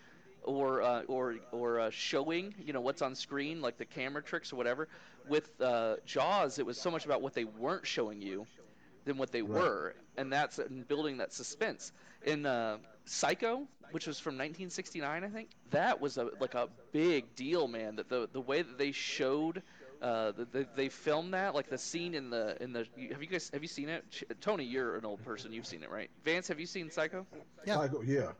or 0.44 0.82
uh, 0.82 1.02
or 1.02 1.36
or 1.52 1.80
uh, 1.80 1.90
showing, 1.90 2.54
you 2.64 2.72
know, 2.72 2.80
what's 2.80 3.02
on 3.02 3.14
screen, 3.14 3.60
like 3.60 3.76
the 3.78 3.84
camera 3.84 4.22
tricks 4.22 4.52
or 4.52 4.56
whatever. 4.56 4.88
With 5.28 5.50
uh, 5.60 5.96
Jaws, 6.04 6.58
it 6.58 6.66
was 6.66 6.78
so 6.80 6.90
much 6.90 7.04
about 7.06 7.22
what 7.22 7.34
they 7.34 7.44
weren't 7.44 7.86
showing 7.86 8.20
you 8.22 8.46
than 9.04 9.16
what 9.16 9.32
they 9.32 9.42
Right. 9.42 9.62
were, 9.62 9.94
and 10.16 10.32
that's 10.32 10.58
in 10.58 10.82
building 10.82 11.18
that 11.18 11.32
suspense. 11.32 11.92
In 12.24 12.46
uh, 12.46 12.78
Psycho, 13.06 13.66
which 13.90 14.06
was 14.06 14.18
from 14.18 14.34
1969, 14.34 15.24
I 15.24 15.28
think, 15.28 15.48
that 15.70 16.00
was 16.00 16.16
a 16.18 16.28
like 16.40 16.54
a 16.54 16.68
big 16.92 17.34
deal, 17.34 17.68
man. 17.68 17.96
That 17.96 18.08
the 18.08 18.28
the 18.32 18.40
way 18.40 18.62
that 18.62 18.78
they 18.78 18.92
showed. 18.92 19.62
Uh, 20.02 20.32
the, 20.32 20.44
the, 20.44 20.66
they 20.76 20.90
filmed 20.90 21.32
that 21.32 21.54
like 21.54 21.70
the 21.70 21.78
scene 21.78 22.14
in 22.14 22.28
the 22.28 22.60
in 22.62 22.74
the 22.74 22.80
have 23.10 23.22
you 23.22 23.28
guys 23.28 23.48
have 23.54 23.62
you 23.62 23.68
seen 23.68 23.88
it 23.88 24.04
Ch- 24.10 24.24
Tony 24.42 24.64
you're 24.64 24.96
an 24.96 25.04
old 25.06 25.24
person 25.24 25.50
you've 25.50 25.66
seen 25.66 25.82
it 25.82 25.90
right 25.90 26.10
Vance 26.24 26.48
have 26.48 26.60
you 26.60 26.66
seen 26.66 26.90
Psycho 26.90 27.24
Yeah. 27.64 27.76
Psycho, 27.76 28.02
yeah. 28.02 28.32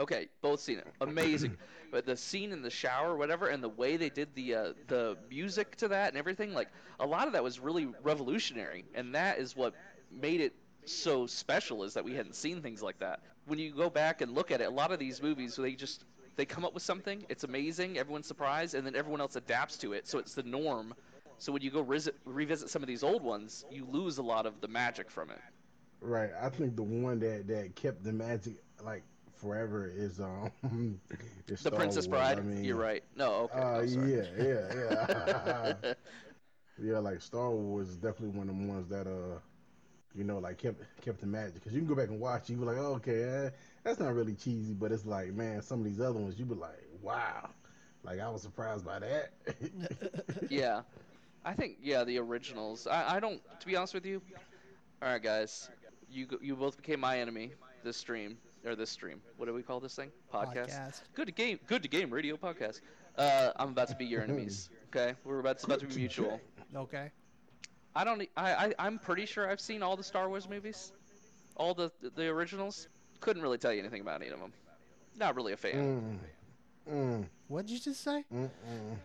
Okay, 0.00 0.28
both 0.40 0.60
seen 0.60 0.78
it. 0.78 0.86
Amazing. 1.02 1.58
but 1.92 2.06
the 2.06 2.16
scene 2.16 2.52
in 2.52 2.62
the 2.62 2.70
shower, 2.70 3.16
whatever, 3.16 3.48
and 3.48 3.62
the 3.62 3.68
way 3.68 3.98
they 3.98 4.08
did 4.08 4.34
the 4.34 4.54
uh, 4.54 4.72
the 4.88 5.18
music 5.28 5.76
to 5.76 5.88
that 5.88 6.08
and 6.08 6.16
everything, 6.16 6.54
like 6.54 6.68
a 6.98 7.06
lot 7.06 7.26
of 7.26 7.34
that 7.34 7.44
was 7.44 7.60
really 7.60 7.86
revolutionary, 8.02 8.86
and 8.94 9.14
that 9.14 9.38
is 9.38 9.54
what 9.54 9.74
made 10.10 10.40
it 10.40 10.54
so 10.86 11.26
special 11.26 11.84
is 11.84 11.94
that 11.94 12.04
we 12.04 12.14
hadn't 12.14 12.34
seen 12.34 12.62
things 12.62 12.82
like 12.82 12.98
that. 13.00 13.20
When 13.44 13.58
you 13.58 13.72
go 13.72 13.90
back 13.90 14.22
and 14.22 14.34
look 14.34 14.50
at 14.50 14.62
it, 14.62 14.64
a 14.64 14.70
lot 14.70 14.90
of 14.90 14.98
these 14.98 15.22
movies 15.22 15.56
they 15.56 15.74
just 15.74 16.04
they 16.36 16.46
come 16.46 16.64
up 16.64 16.72
with 16.72 16.82
something, 16.82 17.26
it's 17.28 17.44
amazing, 17.44 17.98
everyone's 17.98 18.26
surprised, 18.26 18.74
and 18.74 18.86
then 18.86 18.96
everyone 18.96 19.20
else 19.20 19.36
adapts 19.36 19.76
to 19.78 19.92
it, 19.92 20.08
so 20.08 20.18
it's 20.18 20.34
the 20.34 20.42
norm. 20.42 20.94
So 21.36 21.52
when 21.52 21.60
you 21.60 21.70
go 21.70 21.82
revisit, 21.82 22.16
revisit 22.24 22.70
some 22.70 22.82
of 22.82 22.88
these 22.88 23.02
old 23.02 23.22
ones, 23.22 23.66
you 23.70 23.86
lose 23.90 24.16
a 24.18 24.22
lot 24.22 24.46
of 24.46 24.60
the 24.60 24.68
magic 24.68 25.10
from 25.10 25.30
it. 25.30 25.40
Right. 26.00 26.30
I 26.40 26.48
think 26.48 26.76
the 26.76 26.82
one 26.82 27.18
that 27.20 27.46
that 27.48 27.74
kept 27.74 28.02
the 28.02 28.12
magic 28.12 28.54
like 28.82 29.02
forever 29.40 29.90
is 29.94 30.20
um 30.20 30.50
is 31.48 31.62
The 31.62 31.70
Star 31.70 31.72
Princess 31.72 32.06
Wars. 32.06 32.06
Bride, 32.06 32.38
I 32.38 32.42
mean, 32.42 32.64
you're 32.64 32.76
right. 32.76 33.02
No, 33.16 33.50
okay. 33.52 33.58
Uh, 33.58 33.82
no, 33.82 34.04
yeah, 34.06 34.24
yeah, 34.38 34.74
yeah. 34.74 35.94
yeah, 36.82 36.98
like 36.98 37.20
Star 37.20 37.50
Wars 37.50 37.88
is 37.88 37.96
definitely 37.96 38.38
one 38.38 38.48
of 38.48 38.56
the 38.56 38.66
ones 38.66 38.88
that 38.88 39.06
uh, 39.06 39.38
you 40.14 40.24
know, 40.24 40.38
like 40.38 40.58
kept 40.58 40.82
kept 41.00 41.20
the 41.20 41.26
magic. 41.26 41.54
Because 41.54 41.72
you 41.72 41.80
can 41.80 41.88
go 41.88 41.94
back 41.94 42.08
and 42.08 42.20
watch, 42.20 42.48
it, 42.48 42.52
you 42.52 42.58
be 42.58 42.64
like, 42.64 42.78
oh, 42.78 42.94
okay, 42.94 43.22
eh, 43.22 43.50
that's 43.84 44.00
not 44.00 44.14
really 44.14 44.34
cheesy, 44.34 44.74
but 44.74 44.92
it's 44.92 45.06
like, 45.06 45.32
man, 45.32 45.62
some 45.62 45.80
of 45.80 45.84
these 45.84 46.00
other 46.00 46.18
ones, 46.18 46.38
you 46.38 46.44
be 46.44 46.54
like, 46.54 46.84
wow, 47.02 47.50
like 48.04 48.20
I 48.20 48.28
was 48.28 48.42
surprised 48.42 48.84
by 48.84 48.98
that. 49.00 49.32
yeah, 50.50 50.82
I 51.44 51.54
think 51.54 51.78
yeah 51.82 52.04
the 52.04 52.18
originals. 52.18 52.86
I, 52.86 53.16
I 53.16 53.20
don't 53.20 53.40
to 53.60 53.66
be 53.66 53.76
honest 53.76 53.94
with 53.94 54.06
you. 54.06 54.22
All 55.02 55.08
right, 55.08 55.22
guys, 55.22 55.70
you 56.10 56.26
you 56.42 56.56
both 56.56 56.76
became 56.76 57.00
my 57.00 57.18
enemy 57.18 57.52
this 57.82 57.96
stream 57.96 58.36
or 58.64 58.74
this 58.74 58.90
stream. 58.90 59.20
What 59.36 59.46
do 59.46 59.54
we 59.54 59.62
call 59.62 59.80
this 59.80 59.94
thing? 59.94 60.10
Podcast. 60.32 60.70
Podcast. 60.70 61.00
Good 61.14 61.26
to 61.26 61.32
game. 61.32 61.58
Good 61.66 61.82
to 61.82 61.88
game 61.88 62.10
radio 62.10 62.36
podcast. 62.36 62.80
Uh, 63.16 63.50
I'm 63.56 63.70
about 63.70 63.88
to 63.88 63.96
be 63.96 64.04
your 64.06 64.22
enemies. 64.22 64.70
Okay, 64.88 65.14
we're 65.24 65.40
about 65.40 65.56
it's 65.56 65.64
about 65.64 65.80
to 65.80 65.86
be 65.86 65.96
mutual. 65.96 66.40
Okay. 66.74 67.10
I 67.94 68.04
don't. 68.04 68.22
I. 68.36 68.72
I'm 68.78 68.98
pretty 68.98 69.26
sure 69.26 69.50
I've 69.50 69.60
seen 69.60 69.82
all 69.82 69.96
the 69.96 70.04
Star 70.04 70.28
Wars 70.28 70.48
movies, 70.48 70.92
all 71.56 71.74
the 71.74 71.90
the 72.14 72.28
originals. 72.28 72.88
Couldn't 73.20 73.42
really 73.42 73.58
tell 73.58 73.72
you 73.72 73.80
anything 73.80 74.00
about 74.00 74.22
any 74.22 74.30
of 74.30 74.40
them. 74.40 74.52
Not 75.16 75.34
really 75.36 75.52
a 75.52 75.56
fan. 75.56 76.20
mm, 76.88 76.94
mm, 76.94 77.26
What 77.48 77.66
did 77.66 77.72
you 77.72 77.80
just 77.80 78.02
say? 78.02 78.24
mm, 78.32 78.44
mm. 78.44 78.96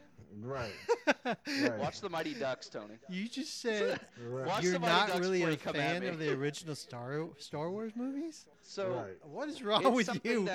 Right. 0.42 0.72
right. 1.26 1.78
Watch 1.80 2.02
the 2.02 2.10
Mighty 2.10 2.34
Ducks, 2.34 2.68
Tony. 2.70 2.96
You 3.10 3.28
just 3.28 3.62
said 3.62 4.00
right. 4.30 4.46
Watch 4.48 4.64
you're 4.64 4.74
the 4.74 4.80
not 4.80 5.08
Ducks 5.08 5.20
really 5.22 5.44
a 5.44 5.52
you 5.52 5.58
come 5.58 5.76
at 5.76 6.02
fan 6.02 6.04
of 6.08 6.20
the 6.20 6.32
original 6.34 6.76
Star 6.76 7.28
Star 7.40 7.72
Wars 7.72 7.94
movies. 7.96 8.46
So 8.62 8.90
Right. 8.94 9.18
What 9.32 9.48
is 9.50 9.64
wrong 9.64 9.86
It's 9.86 10.10
with 10.10 10.26
you? 10.26 10.46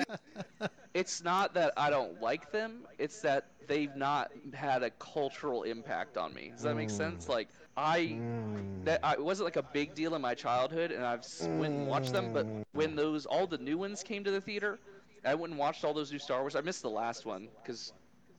that- 0.59 0.71
it's 0.93 1.23
not 1.23 1.55
that 1.55 1.73
I 1.77 1.89
don't 1.89 2.21
like 2.21 2.51
them; 2.51 2.85
it's 2.99 3.21
that 3.21 3.47
they've 3.67 3.95
not 3.95 4.31
had 4.53 4.83
a 4.83 4.91
cultural 4.91 5.63
impact 5.63 6.15
on 6.17 6.33
me. 6.33 6.51
Does 6.53 6.63
that 6.63 6.75
make 6.75 6.89
sense? 6.89 7.27
Like 7.27 7.49
I 7.75 7.99
Mm. 8.01 8.85
that 8.85 8.99
I, 9.03 9.13
it 9.13 9.23
wasn't 9.23 9.45
like 9.45 9.55
a 9.55 9.63
big 9.63 9.95
deal 9.95 10.13
in 10.15 10.21
my 10.21 10.35
childhood, 10.35 10.91
and 10.91 11.03
I've 11.03 11.19
s- 11.19 11.41
went 11.47 11.73
and 11.73 11.87
watched 11.87 12.13
them. 12.13 12.33
But 12.33 12.45
when 12.73 12.95
those 12.95 13.25
all 13.25 13.47
the 13.47 13.57
new 13.57 13.77
ones 13.77 14.03
came 14.03 14.23
to 14.25 14.31
the 14.31 14.41
theater, 14.41 14.79
I 15.25 15.35
went 15.35 15.51
and 15.51 15.59
watched 15.59 15.83
all 15.85 15.93
those 15.93 16.11
new 16.11 16.19
Star 16.19 16.41
Wars. 16.41 16.55
I 16.55 16.61
missed 16.61 16.81
the 16.81 16.89
last 16.89 17.25
one 17.25 17.47
because 17.63 17.93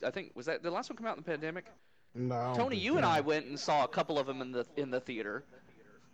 I 0.05 0.11
think 0.11 0.33
was 0.35 0.47
that 0.47 0.63
the 0.63 0.71
last 0.71 0.91
one 0.91 0.97
come 0.97 1.07
out 1.07 1.17
in 1.17 1.23
the 1.23 1.31
pandemic. 1.31 1.67
No, 2.15 2.53
Tony, 2.55 2.77
think 2.77 2.85
you 2.85 2.97
and. 2.97 3.07
I 3.07 3.21
went 3.21 3.47
and 3.47 3.59
saw 3.59 3.85
a 3.85 3.89
couple 3.89 4.19
of 4.19 4.27
them 4.27 4.41
in 4.43 4.53
the 4.53 4.67
in 4.77 4.91
the 4.91 5.01
theater. 5.01 5.45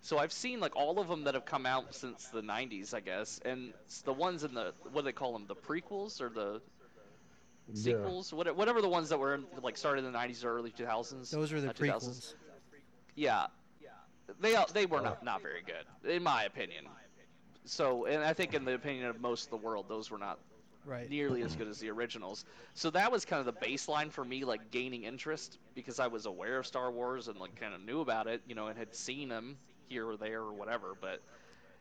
So 0.00 0.18
I've 0.18 0.32
seen 0.32 0.60
like 0.60 0.76
all 0.76 1.00
of 1.00 1.08
them 1.08 1.24
that 1.24 1.34
have 1.34 1.44
come 1.44 1.66
out 1.66 1.94
since 1.94 2.28
the 2.28 2.40
'90s, 2.42 2.94
I 2.94 3.00
guess, 3.00 3.40
and 3.44 3.72
s- 3.86 4.02
the 4.02 4.12
ones 4.12 4.44
in 4.44 4.54
the 4.54 4.72
what 4.92 5.00
do 5.00 5.02
they 5.02 5.12
call 5.12 5.32
them, 5.32 5.46
the 5.48 5.56
prequels 5.56 6.20
or 6.20 6.28
the 6.28 6.60
sequels, 7.74 8.32
what, 8.32 8.54
whatever 8.56 8.80
the 8.80 8.88
ones 8.88 9.08
that 9.08 9.18
were 9.18 9.34
in, 9.34 9.44
like 9.62 9.76
started 9.76 10.04
in 10.04 10.12
the 10.12 10.16
'90s 10.18 10.44
or 10.44 10.56
early 10.56 10.70
2000s. 10.70 11.30
Those 11.30 11.52
were 11.52 11.60
the 11.60 11.70
uh, 11.70 11.72
2000s. 11.72 12.00
prequels. 12.00 12.34
Yeah, 13.16 13.46
they 14.40 14.56
they 14.72 14.86
were 14.86 15.00
not 15.00 15.24
not 15.24 15.42
very 15.42 15.62
good 15.62 16.10
in 16.10 16.22
my 16.22 16.44
opinion. 16.44 16.84
So, 17.64 18.06
and 18.06 18.22
I 18.24 18.32
think 18.32 18.54
in 18.54 18.64
the 18.64 18.74
opinion 18.74 19.06
of 19.06 19.20
most 19.20 19.44
of 19.44 19.50
the 19.50 19.56
world, 19.58 19.86
those 19.88 20.10
were 20.10 20.18
not 20.18 20.38
Right. 20.88 21.08
nearly 21.08 21.42
as 21.42 21.54
good 21.56 21.68
as 21.68 21.78
the 21.78 21.90
originals. 21.90 22.44
So 22.74 22.90
that 22.90 23.12
was 23.12 23.24
kind 23.24 23.40
of 23.40 23.46
the 23.46 23.66
baseline 23.66 24.12
for 24.12 24.24
me, 24.24 24.44
like 24.44 24.70
gaining 24.70 25.04
interest 25.04 25.58
because 25.74 26.00
I 26.00 26.08
was 26.08 26.26
aware 26.26 26.58
of 26.58 26.66
Star 26.66 26.90
Wars 26.90 27.28
and 27.28 27.38
like 27.38 27.56
kind 27.56 27.74
of 27.74 27.80
knew 27.80 28.00
about 28.00 28.26
it, 28.26 28.42
you 28.46 28.54
know, 28.54 28.68
and 28.68 28.78
had 28.78 28.94
seen 28.94 29.28
them 29.28 29.58
here 29.88 30.06
or 30.08 30.16
there 30.16 30.42
or 30.42 30.54
whatever, 30.54 30.94
but 31.00 31.22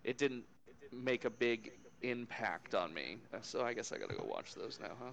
it 0.03 0.17
didn't 0.17 0.45
make 0.91 1.25
a 1.25 1.31
big 1.31 1.71
impact 2.01 2.75
on 2.75 2.93
me. 2.93 3.17
So 3.43 3.63
I 3.63 3.73
guess 3.73 3.91
I 3.91 3.97
gotta 3.97 4.15
go 4.15 4.25
watch 4.25 4.55
those 4.55 4.79
now, 4.79 4.95
huh? 4.99 5.11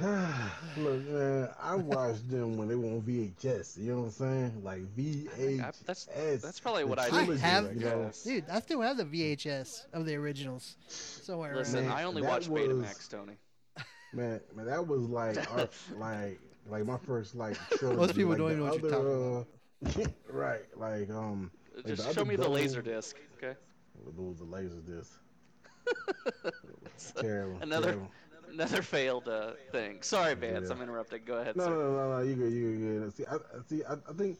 Look, 0.76 1.06
man, 1.08 1.48
I 1.62 1.74
watched 1.76 2.28
them 2.30 2.56
when 2.56 2.68
they 2.68 2.74
were 2.74 2.86
on 2.88 3.02
VHS. 3.02 3.78
You 3.78 3.92
know 3.92 3.98
what 4.00 4.04
I'm 4.06 4.10
saying? 4.10 4.64
Like 4.64 4.80
VHS. 4.96 5.84
that's- 5.84 6.40
that's 6.42 6.60
probably 6.60 6.84
what 6.84 6.98
I 6.98 7.06
I 7.08 7.24
have, 7.36 7.74
you 7.74 7.80
know? 7.84 8.10
dude. 8.24 8.44
I 8.50 8.60
still 8.60 8.80
have 8.80 8.96
the 8.96 9.04
VHS 9.04 9.86
of 9.92 10.06
the 10.06 10.14
originals 10.16 10.76
somewhere. 10.88 11.54
Listen, 11.54 11.80
around. 11.80 11.88
Man, 11.88 11.96
I 11.96 12.02
only 12.04 12.22
that 12.22 12.28
watch 12.28 12.48
was- 12.48 12.68
Betamax, 12.68 13.08
Tony. 13.10 13.36
Man, 14.14 14.40
man, 14.54 14.66
that 14.66 14.86
was 14.86 15.02
like 15.08 15.36
our, 15.52 15.68
like 15.98 16.38
like 16.68 16.84
my 16.86 16.98
first 16.98 17.34
like 17.34 17.56
trilogy. 17.78 17.98
Most 17.98 18.14
people 18.14 18.30
like, 18.30 18.38
don't 18.38 18.52
even 18.52 18.64
know 18.64 18.70
what 18.72 18.82
you're 18.82 18.94
other, 18.94 19.46
talking 19.84 20.02
about. 20.04 20.14
right, 20.30 20.62
like 20.76 21.10
um, 21.10 21.50
Like 21.76 21.86
Just 21.86 22.06
the 22.06 22.14
show 22.14 22.20
other 22.22 22.28
me 22.28 22.36
the 22.36 22.42
double- 22.42 22.54
laser 22.56 22.82
disc, 22.82 23.16
okay? 23.38 23.58
those 24.16 24.38
the 24.38 24.44
lasers. 24.44 24.84
This 24.86 25.18
terrible. 27.18 27.58
Another 27.62 27.86
terrible. 27.92 28.10
Another 28.52 28.82
failed 28.82 29.28
uh, 29.28 29.52
thing. 29.70 30.02
Sorry, 30.02 30.34
Vance, 30.34 30.68
Yeah. 30.68 30.74
I'm 30.76 30.82
interrupting. 30.82 31.22
Go 31.24 31.38
ahead, 31.38 31.56
No, 31.56 31.64
sir. 31.64 31.70
no, 31.70 31.92
no, 31.92 32.16
no, 32.18 32.22
you 32.22 32.34
good, 32.34 32.52
you 32.52 33.00
good. 33.00 33.14
See, 33.16 33.24
I, 33.26 33.34
I- 33.34 33.62
see, 33.68 33.82
I, 33.84 33.94
I 34.08 34.12
think, 34.12 34.38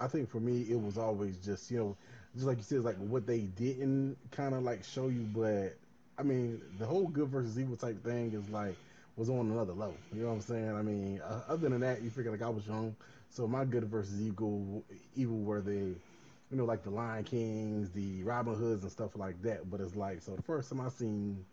I 0.00 0.08
think 0.08 0.28
for 0.30 0.40
me, 0.40 0.62
it 0.70 0.80
was 0.80 0.98
always 0.98 1.36
just 1.38 1.70
you 1.70 1.78
know, 1.78 1.96
just 2.34 2.46
like 2.46 2.58
you 2.58 2.64
said, 2.64 2.80
like 2.80 2.96
what 2.96 3.26
they 3.26 3.40
didn't 3.40 4.16
kind 4.30 4.54
of 4.54 4.62
like 4.62 4.82
show 4.84 5.08
you, 5.08 5.22
but 5.34 5.76
I 6.18 6.22
mean, 6.22 6.60
the 6.78 6.86
whole 6.86 7.06
good 7.06 7.28
versus 7.28 7.58
evil 7.58 7.76
type 7.76 8.02
thing 8.02 8.32
is 8.32 8.48
like 8.48 8.76
was 9.16 9.28
on 9.28 9.50
another 9.50 9.72
level. 9.74 9.96
You 10.12 10.22
know 10.22 10.28
what 10.28 10.34
I'm 10.34 10.40
saying? 10.40 10.74
I 10.74 10.82
mean, 10.82 11.20
uh, 11.20 11.42
other 11.48 11.68
than 11.68 11.80
that, 11.80 12.02
you 12.02 12.10
figure 12.10 12.30
like 12.30 12.42
I 12.42 12.48
was 12.48 12.66
young, 12.66 12.96
so 13.30 13.46
my 13.46 13.64
good 13.64 13.84
versus 13.84 14.20
evil, 14.20 14.82
evil 15.14 15.38
were 15.38 15.60
the, 15.60 15.72
you 16.50 16.56
know, 16.56 16.64
like 16.64 16.82
the 16.82 16.90
Lion 16.90 17.24
Kings, 17.24 17.90
the 17.90 18.22
Robin 18.24 18.54
Hoods, 18.54 18.82
and 18.82 18.90
stuff 18.92 19.14
like 19.16 19.40
that. 19.42 19.70
But 19.70 19.80
it's 19.80 19.94
like, 19.96 20.22
so 20.22 20.34
the 20.34 20.42
first 20.42 20.70
time 20.70 20.80
I 20.80 20.88
seen 20.88 21.44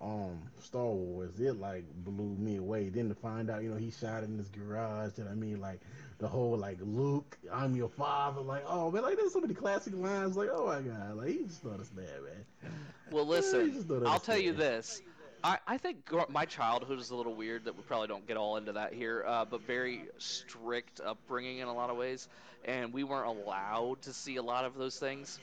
um 0.00 0.42
Star 0.60 0.84
Wars, 0.86 1.40
it 1.40 1.58
like 1.58 1.84
blew 2.04 2.36
me 2.36 2.56
away. 2.56 2.88
Then 2.88 3.08
to 3.08 3.14
find 3.14 3.50
out, 3.50 3.62
you 3.62 3.70
know, 3.70 3.76
he 3.76 3.90
shot 3.90 4.22
in 4.24 4.38
his 4.38 4.48
garage. 4.48 5.18
And 5.18 5.28
I 5.28 5.34
mean, 5.34 5.60
like 5.60 5.80
the 6.18 6.28
whole 6.28 6.56
like 6.56 6.78
Luke, 6.80 7.38
I'm 7.52 7.74
your 7.74 7.88
father. 7.88 8.40
Like, 8.40 8.64
oh 8.66 8.90
man, 8.90 9.02
like 9.02 9.16
there's 9.16 9.32
so 9.32 9.40
many 9.40 9.54
classic 9.54 9.94
lines. 9.94 10.36
Like, 10.36 10.50
oh 10.52 10.66
my 10.66 10.80
god, 10.80 11.16
like 11.16 11.28
he 11.28 11.44
just 11.44 11.62
thought 11.62 11.80
us 11.80 11.88
bad, 11.88 12.06
man. 12.24 12.72
Well, 13.10 13.26
listen, 13.26 13.72
you 13.88 14.02
I'll 14.06 14.20
tell 14.20 14.38
you 14.38 14.52
this. 14.52 15.02
I, 15.44 15.58
I 15.68 15.78
think 15.78 16.10
my 16.30 16.44
childhood 16.46 16.98
is 16.98 17.10
a 17.10 17.16
little 17.16 17.34
weird 17.34 17.64
that 17.66 17.76
we 17.76 17.82
probably 17.82 18.08
don't 18.08 18.26
get 18.26 18.36
all 18.36 18.56
into 18.56 18.72
that 18.72 18.92
here, 18.92 19.24
uh, 19.26 19.44
but 19.44 19.62
very 19.62 20.08
strict 20.18 21.00
upbringing 21.00 21.58
in 21.58 21.68
a 21.68 21.74
lot 21.74 21.90
of 21.90 21.96
ways. 21.96 22.28
And 22.64 22.92
we 22.92 23.04
weren't 23.04 23.28
allowed 23.28 24.02
to 24.02 24.12
see 24.12 24.36
a 24.36 24.42
lot 24.42 24.64
of 24.64 24.74
those 24.74 24.98
things. 24.98 25.38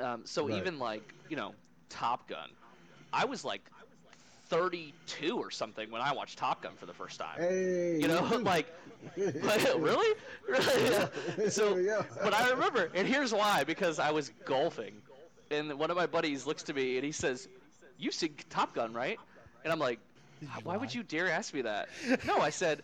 Um, 0.00 0.24
so 0.24 0.46
Right. 0.46 0.56
even 0.58 0.78
like, 0.78 1.14
you 1.28 1.36
know, 1.36 1.54
Top 1.88 2.28
Gun, 2.28 2.48
I 3.12 3.24
was 3.24 3.44
like 3.44 3.62
32 4.48 5.36
or 5.38 5.50
something 5.50 5.90
when 5.90 6.00
I 6.00 6.12
watched 6.12 6.38
Top 6.38 6.62
Gun 6.62 6.72
for 6.76 6.86
the 6.86 6.92
first 6.92 7.18
time. 7.18 7.38
Hey, 7.38 7.98
You 8.00 8.08
know, 8.08 8.26
too. 8.28 8.38
like, 8.42 8.66
really? 9.16 10.14
Really? 10.48 11.08
So, 11.50 12.04
but 12.22 12.34
I 12.34 12.50
remember, 12.50 12.90
and 12.94 13.06
here's 13.06 13.32
why: 13.32 13.64
because 13.64 13.98
I 13.98 14.10
was 14.10 14.30
golfing, 14.44 14.94
and 15.50 15.78
one 15.78 15.90
of 15.90 15.96
my 15.96 16.06
buddies 16.06 16.46
looks 16.46 16.64
to 16.64 16.74
me 16.74 16.96
and 16.96 17.04
he 17.04 17.12
says, 17.12 17.48
"You 17.98 18.10
see 18.10 18.30
Top 18.50 18.74
Gun, 18.74 18.92
right?" 18.92 19.18
And 19.64 19.72
I'm 19.72 19.78
like, 19.78 20.00
"Why 20.62 20.76
would 20.76 20.94
you 20.94 21.02
dare 21.02 21.30
ask 21.30 21.54
me 21.54 21.62
that?" 21.62 21.88
no, 22.26 22.38
I 22.38 22.50
said, 22.50 22.82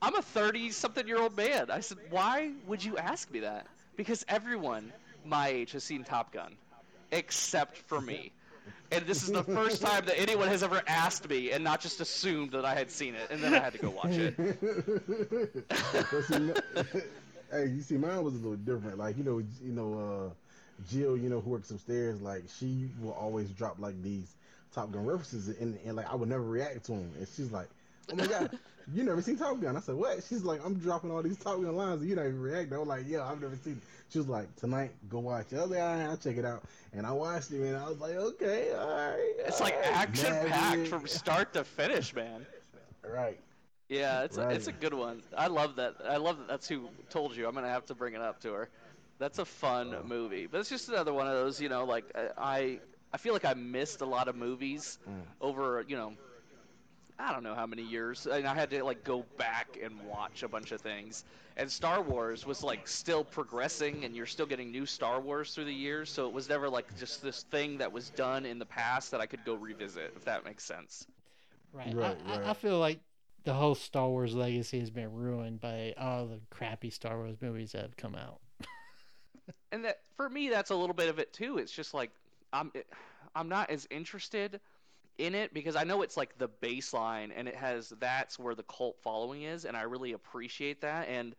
"I'm 0.00 0.14
a 0.14 0.22
30-something-year-old 0.22 1.36
man." 1.36 1.70
I 1.70 1.80
said, 1.80 1.98
"Why 2.10 2.52
would 2.66 2.84
you 2.84 2.96
ask 2.96 3.30
me 3.30 3.40
that?" 3.40 3.66
Because 3.96 4.24
everyone 4.28 4.92
my 5.24 5.48
age 5.48 5.72
has 5.72 5.84
seen 5.84 6.04
Top 6.04 6.32
Gun, 6.32 6.54
except 7.10 7.76
for 7.76 8.00
me. 8.00 8.32
And 8.92 9.06
this 9.06 9.22
is 9.22 9.32
the 9.32 9.44
first 9.44 9.82
time 9.86 10.04
that 10.06 10.18
anyone 10.18 10.48
has 10.48 10.62
ever 10.62 10.82
asked 10.86 11.28
me 11.28 11.52
and 11.52 11.62
not 11.62 11.80
just 11.80 12.00
assumed 12.00 12.52
that 12.52 12.64
I 12.64 12.74
had 12.74 12.90
seen 12.90 13.14
it, 13.14 13.28
and 13.30 13.42
then 13.42 13.54
I 13.54 13.58
had 13.58 13.72
to 13.74 13.78
go 13.78 13.90
watch 13.90 14.12
it. 14.12 14.34
See, 16.26 16.52
hey, 17.50 17.66
you 17.66 17.82
see, 17.82 17.96
mine 17.96 18.22
was 18.22 18.34
a 18.34 18.38
little 18.38 18.56
different. 18.56 18.98
Like 18.98 19.16
you 19.16 19.24
know, 19.24 19.38
you 19.38 19.72
know, 19.72 19.94
uh, 20.28 20.30
Jill, 20.90 21.16
you 21.16 21.28
know, 21.28 21.40
who 21.40 21.50
works 21.50 21.70
upstairs, 21.70 22.20
like 22.20 22.44
she 22.58 22.88
will 23.00 23.12
always 23.12 23.50
drop 23.50 23.78
like 23.78 24.00
these 24.02 24.34
Top 24.74 24.92
Gun 24.92 25.06
references, 25.06 25.48
and, 25.60 25.78
and 25.84 25.96
like 25.96 26.10
I 26.10 26.14
would 26.14 26.28
never 26.28 26.42
react 26.42 26.84
to 26.86 26.92
them, 26.92 27.10
and 27.18 27.26
she's 27.36 27.50
like, 27.50 27.68
"Oh 28.12 28.16
my 28.16 28.26
god, 28.26 28.58
you 28.92 29.02
never 29.04 29.22
seen 29.22 29.36
Top 29.36 29.60
Gun?" 29.60 29.76
I 29.76 29.80
said, 29.80 29.94
"What?" 29.94 30.22
She's 30.28 30.42
like, 30.44 30.64
"I'm 30.64 30.74
dropping 30.74 31.10
all 31.10 31.22
these 31.22 31.38
Top 31.38 31.60
Gun 31.62 31.74
lines, 31.76 32.00
and 32.00 32.08
you 32.10 32.16
don't 32.16 32.26
even 32.26 32.40
react." 32.40 32.72
I 32.72 32.78
was 32.78 32.88
like, 32.88 33.04
"Yeah, 33.06 33.24
I've 33.24 33.40
never 33.40 33.56
seen." 33.56 33.74
It. 33.74 33.82
She 34.12 34.18
was 34.18 34.28
like, 34.28 34.54
"Tonight, 34.56 34.90
go 35.08 35.20
watch 35.20 35.52
it." 35.52 35.58
I 35.58 35.62
was 35.62 35.70
like, 35.70 35.80
"All 35.80 35.94
right, 35.96 36.06
I'll 36.06 36.16
check 36.16 36.36
it 36.36 36.44
out," 36.44 36.62
and 36.92 37.06
I 37.06 37.12
watched 37.12 37.50
it, 37.52 37.60
and 37.60 37.76
I 37.76 37.88
was 37.88 37.98
like, 38.00 38.14
"Okay, 38.14 38.72
all 38.72 38.88
right." 38.88 39.34
It's 39.38 39.60
all 39.60 39.66
like 39.66 39.76
right, 39.76 39.96
action 39.96 40.34
packed 40.48 40.88
from 40.88 41.06
start 41.06 41.52
to 41.54 41.64
finish, 41.64 42.14
man. 42.14 42.44
right. 43.08 43.38
Yeah, 43.88 44.22
it's 44.22 44.38
a, 44.38 44.48
it's 44.50 44.68
a 44.68 44.72
good 44.72 44.94
one. 44.94 45.20
I 45.36 45.48
love 45.48 45.76
that. 45.76 45.96
I 46.08 46.16
love 46.18 46.38
that. 46.38 46.46
That's 46.48 46.68
who 46.68 46.88
told 47.10 47.34
you. 47.36 47.48
I'm 47.48 47.54
gonna 47.54 47.68
have 47.68 47.86
to 47.86 47.94
bring 47.94 48.14
it 48.14 48.20
up 48.20 48.40
to 48.42 48.52
her. 48.52 48.68
That's 49.18 49.38
a 49.40 49.44
fun 49.44 49.94
Oh. 49.94 50.06
movie, 50.06 50.46
but 50.46 50.60
it's 50.60 50.70
just 50.70 50.88
another 50.88 51.12
one 51.12 51.26
of 51.26 51.34
those. 51.34 51.60
You 51.60 51.68
know, 51.68 51.84
like 51.84 52.04
I 52.38 52.78
I 53.12 53.16
feel 53.18 53.32
like 53.32 53.44
I 53.44 53.54
missed 53.54 54.00
a 54.00 54.06
lot 54.06 54.28
of 54.28 54.36
movies 54.36 54.98
Mm. 55.08 55.22
over 55.40 55.84
you 55.88 55.96
know. 55.96 56.12
I 57.20 57.32
don't 57.32 57.42
know 57.42 57.54
how 57.54 57.66
many 57.66 57.82
years, 57.82 58.26
and 58.26 58.46
I 58.46 58.54
had 58.54 58.70
to 58.70 58.82
like 58.82 59.04
go 59.04 59.24
back 59.36 59.78
and 59.82 60.00
watch 60.02 60.42
a 60.42 60.48
bunch 60.48 60.72
of 60.72 60.80
things. 60.80 61.24
And 61.56 61.70
Star 61.70 62.00
Wars 62.00 62.46
was 62.46 62.62
like 62.62 62.88
still 62.88 63.24
progressing, 63.24 64.04
and 64.04 64.16
you're 64.16 64.26
still 64.26 64.46
getting 64.46 64.70
new 64.70 64.86
Star 64.86 65.20
Wars 65.20 65.54
through 65.54 65.66
the 65.66 65.74
years. 65.74 66.10
So 66.10 66.26
it 66.26 66.32
was 66.32 66.48
never 66.48 66.68
like 66.68 66.98
just 66.98 67.22
this 67.22 67.42
thing 67.44 67.78
that 67.78 67.92
was 67.92 68.10
done 68.10 68.46
in 68.46 68.58
the 68.58 68.66
past 68.66 69.10
that 69.10 69.20
I 69.20 69.26
could 69.26 69.44
go 69.44 69.54
revisit, 69.54 70.12
if 70.16 70.24
that 70.24 70.44
makes 70.44 70.64
sense. 70.64 71.06
Right. 71.72 71.94
Right, 71.94 72.16
I, 72.26 72.36
I, 72.36 72.50
I 72.50 72.54
feel 72.54 72.78
like 72.78 72.98
the 73.44 73.54
whole 73.54 73.74
Star 73.74 74.08
Wars 74.08 74.34
legacy 74.34 74.80
has 74.80 74.90
been 74.90 75.12
ruined 75.12 75.60
by 75.60 75.94
all 75.98 76.26
the 76.26 76.40
crappy 76.50 76.90
Star 76.90 77.18
Wars 77.18 77.36
movies 77.40 77.72
that 77.72 77.82
have 77.82 77.96
come 77.96 78.14
out. 78.14 78.40
and 79.72 79.84
that 79.84 80.00
for 80.16 80.28
me 80.28 80.48
that's 80.48 80.70
a 80.70 80.74
little 80.74 80.94
bit 80.94 81.08
of 81.08 81.18
it 81.18 81.32
too 81.32 81.58
it's 81.58 81.72
just 81.72 81.94
like 81.94 82.10
i'm 82.52 82.72
i'm 83.34 83.48
not 83.48 83.70
as 83.70 83.86
interested 83.90 84.60
in 85.20 85.34
it 85.34 85.52
because 85.52 85.76
i 85.76 85.84
know 85.84 86.02
it's 86.02 86.16
like 86.16 86.36
the 86.38 86.48
baseline 86.62 87.30
and 87.36 87.46
it 87.46 87.54
has 87.54 87.92
that's 88.00 88.38
where 88.38 88.54
the 88.54 88.62
cult 88.62 88.96
following 89.02 89.42
is 89.42 89.64
and 89.64 89.76
i 89.76 89.82
really 89.82 90.12
appreciate 90.12 90.80
that 90.80 91.08
and 91.08 91.34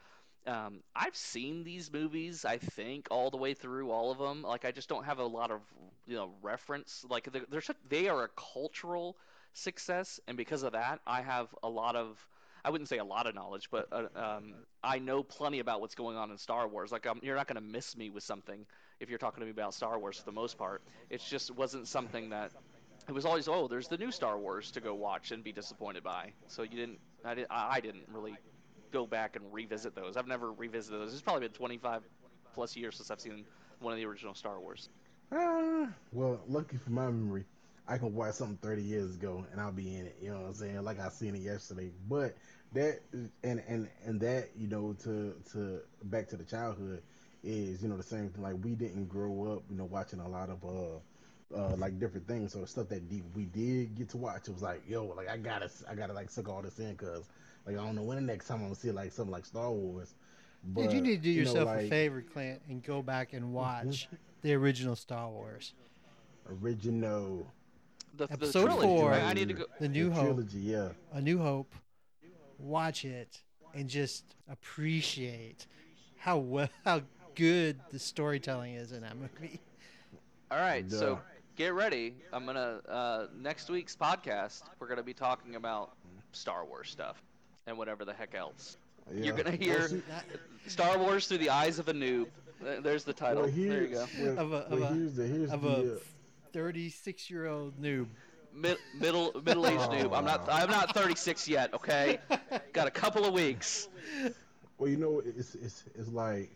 um, 0.47 0.81
i've 0.95 1.15
seen 1.15 1.63
these 1.63 1.91
movies 1.91 2.45
i 2.45 2.57
think 2.57 3.07
all 3.11 3.29
the 3.29 3.37
way 3.37 3.53
through 3.53 3.91
all 3.91 4.11
of 4.11 4.17
them 4.17 4.43
like 4.43 4.65
i 4.65 4.71
just 4.71 4.87
don't 4.87 5.05
have 5.05 5.19
a 5.19 5.25
lot 5.25 5.51
of 5.51 5.61
you 6.07 6.15
know 6.15 6.31
reference 6.41 7.05
like 7.09 7.31
they're, 7.31 7.45
they're 7.49 7.61
such, 7.61 7.77
they 7.89 8.07
are 8.07 8.23
a 8.23 8.29
cultural 8.53 9.17
success 9.53 10.19
and 10.27 10.37
because 10.37 10.63
of 10.63 10.73
that 10.73 10.99
i 11.05 11.21
have 11.21 11.47
a 11.63 11.69
lot 11.69 11.95
of 11.95 12.27
I 12.63 12.69
wouldn't 12.69 12.89
say 12.89 12.99
a 12.99 13.03
lot 13.03 13.25
of 13.25 13.33
knowledge, 13.33 13.69
but 13.71 13.87
uh, 13.91 14.05
um, 14.15 14.53
I 14.83 14.99
know 14.99 15.23
plenty 15.23 15.59
about 15.59 15.81
what's 15.81 15.95
going 15.95 16.15
on 16.15 16.29
in 16.29 16.37
Star 16.37 16.67
Wars. 16.67 16.91
Like, 16.91 17.07
um, 17.07 17.19
you're 17.23 17.35
not 17.35 17.47
going 17.47 17.55
to 17.55 17.61
miss 17.61 17.97
me 17.97 18.11
with 18.11 18.23
something 18.23 18.65
if 18.99 19.09
you're 19.09 19.17
talking 19.17 19.41
to 19.41 19.45
me 19.45 19.51
about 19.51 19.73
Star 19.73 19.97
Wars 19.97 20.17
for 20.17 20.25
the 20.25 20.31
most 20.31 20.57
part. 20.57 20.83
It 21.09 21.21
just 21.27 21.49
wasn't 21.55 21.87
something 21.87 22.29
that 22.29 22.51
it 23.07 23.11
was 23.11 23.25
always. 23.25 23.47
Oh, 23.47 23.67
there's 23.67 23.87
the 23.87 23.97
new 23.97 24.11
Star 24.11 24.37
Wars 24.37 24.71
to 24.71 24.81
go 24.81 24.93
watch 24.93 25.31
and 25.31 25.43
be 25.43 25.51
disappointed 25.51 26.03
by. 26.03 26.33
So 26.47 26.63
you 26.63 26.69
didn't. 26.69 26.99
I 27.25 27.35
didn't. 27.35 27.51
I 27.51 27.79
didn't 27.79 28.03
really 28.11 28.35
go 28.91 29.05
back 29.05 29.35
and 29.35 29.45
revisit 29.51 29.95
those. 29.95 30.17
I've 30.17 30.27
never 30.27 30.51
revisited 30.51 30.99
those. 30.99 31.13
It's 31.13 31.21
probably 31.21 31.47
been 31.47 31.55
25 31.55 32.03
plus 32.53 32.75
years 32.75 32.97
since 32.97 33.09
I've 33.09 33.21
seen 33.21 33.45
one 33.79 33.93
of 33.93 33.99
the 33.99 34.05
original 34.05 34.33
Star 34.33 34.59
Wars. 34.59 34.89
Uh, 35.31 35.87
well, 36.11 36.41
lucky 36.47 36.77
for 36.77 36.89
my 36.89 37.05
memory, 37.05 37.45
I 37.87 37.97
can 37.97 38.13
watch 38.13 38.35
something 38.35 38.57
30 38.61 38.81
years 38.81 39.15
ago 39.15 39.45
and 39.51 39.61
I'll 39.61 39.71
be 39.71 39.95
in 39.95 40.07
it. 40.07 40.17
You 40.21 40.31
know 40.31 40.41
what 40.41 40.47
I'm 40.47 40.53
saying? 40.53 40.83
Like 40.83 40.99
I 40.99 41.09
seen 41.09 41.35
it 41.35 41.41
yesterday. 41.41 41.91
But 42.09 42.35
that 42.73 42.99
and 43.43 43.61
and 43.67 43.89
and 44.05 44.19
that 44.21 44.49
you 44.57 44.67
know 44.67 44.93
to 45.03 45.33
to 45.53 45.81
back 46.03 46.27
to 46.29 46.37
the 46.37 46.43
childhood 46.43 47.01
is 47.43 47.81
you 47.81 47.89
know 47.89 47.97
the 47.97 48.03
same 48.03 48.29
thing. 48.29 48.43
Like 48.43 48.55
we 48.63 48.75
didn't 48.75 49.07
grow 49.07 49.53
up, 49.53 49.63
you 49.69 49.77
know, 49.77 49.85
watching 49.85 50.19
a 50.19 50.27
lot 50.27 50.49
of 50.49 50.63
uh. 50.63 50.99
Uh, 51.55 51.75
like 51.75 51.99
different 51.99 52.25
things, 52.27 52.53
so 52.53 52.59
the 52.59 52.67
stuff 52.67 52.87
that 52.87 53.01
we 53.35 53.43
did 53.43 53.93
get 53.95 54.07
to 54.07 54.17
watch, 54.17 54.47
it 54.47 54.53
was 54.53 54.61
like, 54.61 54.81
yo, 54.87 55.05
like 55.05 55.27
I 55.27 55.35
gotta, 55.35 55.69
I 55.89 55.95
gotta 55.95 56.13
like 56.13 56.29
suck 56.29 56.47
all 56.47 56.61
this 56.61 56.79
in, 56.79 56.95
cause 56.95 57.25
like 57.65 57.77
I 57.77 57.83
don't 57.83 57.95
know 57.95 58.03
when 58.03 58.15
the 58.15 58.21
next 58.21 58.47
time 58.47 58.59
I'm 58.59 58.63
gonna 58.63 58.75
see 58.75 58.91
like 58.91 59.11
something 59.11 59.33
like 59.33 59.45
Star 59.45 59.69
Wars. 59.69 60.13
But, 60.63 60.83
Dude, 60.83 60.93
you 60.93 61.01
need 61.01 61.15
to 61.17 61.23
do 61.23 61.29
you 61.29 61.41
yourself 61.41 61.67
know, 61.67 61.73
like, 61.73 61.85
a 61.85 61.89
favor, 61.89 62.21
Clint, 62.21 62.61
and 62.69 62.83
go 62.83 63.01
back 63.01 63.33
and 63.33 63.51
watch 63.51 64.07
the 64.41 64.53
original 64.53 64.95
Star 64.95 65.29
Wars. 65.29 65.73
Original. 66.61 67.45
The, 68.17 68.27
Episode 68.31 68.67
the 68.67 68.81
four. 68.81 69.13
I 69.13 69.33
need 69.33 69.47
to 69.47 69.53
go. 69.53 69.65
The 69.79 69.89
New 69.89 70.09
the 70.09 70.15
Hope. 70.15 70.25
Trilogy, 70.25 70.59
yeah. 70.59 70.89
A 71.13 71.21
New 71.21 71.39
Hope. 71.39 71.73
Watch 72.59 73.05
it 73.05 73.41
and 73.73 73.89
just 73.89 74.35
appreciate 74.49 75.65
how 76.17 76.37
well, 76.37 76.69
how 76.85 77.01
good 77.35 77.79
the 77.89 77.99
storytelling 77.99 78.75
is 78.75 78.91
in 78.91 79.01
that 79.01 79.15
movie. 79.17 79.59
All 80.51 80.59
right, 80.59 80.85
yeah. 80.87 80.97
so 80.97 81.19
get 81.55 81.73
ready. 81.73 82.15
I'm 82.31 82.45
gonna 82.45 82.79
uh, 82.87 83.25
next 83.37 83.69
week's 83.69 83.95
podcast. 83.95 84.63
We're 84.79 84.87
gonna 84.87 85.03
be 85.03 85.13
talking 85.13 85.55
about 85.55 85.91
Star 86.31 86.65
Wars 86.65 86.89
stuff 86.89 87.21
and 87.67 87.77
whatever 87.77 88.05
the 88.05 88.13
heck 88.13 88.35
else. 88.35 88.77
Yeah. 89.13 89.25
You're 89.25 89.35
gonna 89.35 89.55
hear 89.55 90.03
Star 90.67 90.97
Wars 90.97 91.27
through 91.27 91.39
the 91.39 91.49
eyes 91.49 91.79
of 91.79 91.87
a 91.87 91.93
noob. 91.93 92.27
There's 92.61 93.03
the 93.03 93.13
title. 93.13 93.43
Well, 93.43 93.51
there 93.51 93.81
you 93.81 93.87
go. 93.87 94.05
Well, 94.19 94.39
of 94.39 94.53
a, 94.53 94.55
of 94.55 94.79
well, 94.79 94.93
here's 94.93 95.15
the, 95.15 95.27
here's 95.27 95.51
of 95.51 95.61
the, 95.63 95.95
a 95.95 96.53
36 96.53 97.29
year 97.29 97.47
old 97.47 97.81
noob. 97.81 98.07
Mid, 98.53 98.77
middle 98.99 99.31
middle 99.43 99.65
aged 99.65 99.81
oh. 99.81 99.89
noob. 100.09 100.17
I'm 100.17 100.25
not 100.25 100.47
I'm 100.51 100.69
not 100.69 100.93
36 100.93 101.47
yet. 101.47 101.73
Okay, 101.73 102.19
got 102.73 102.87
a 102.87 102.91
couple 102.91 103.25
of 103.25 103.33
weeks. 103.33 103.87
Well, 104.77 104.89
you 104.89 104.97
know, 104.97 105.21
it's 105.25 105.55
it's 105.55 105.83
it's 105.95 106.09
like 106.09 106.55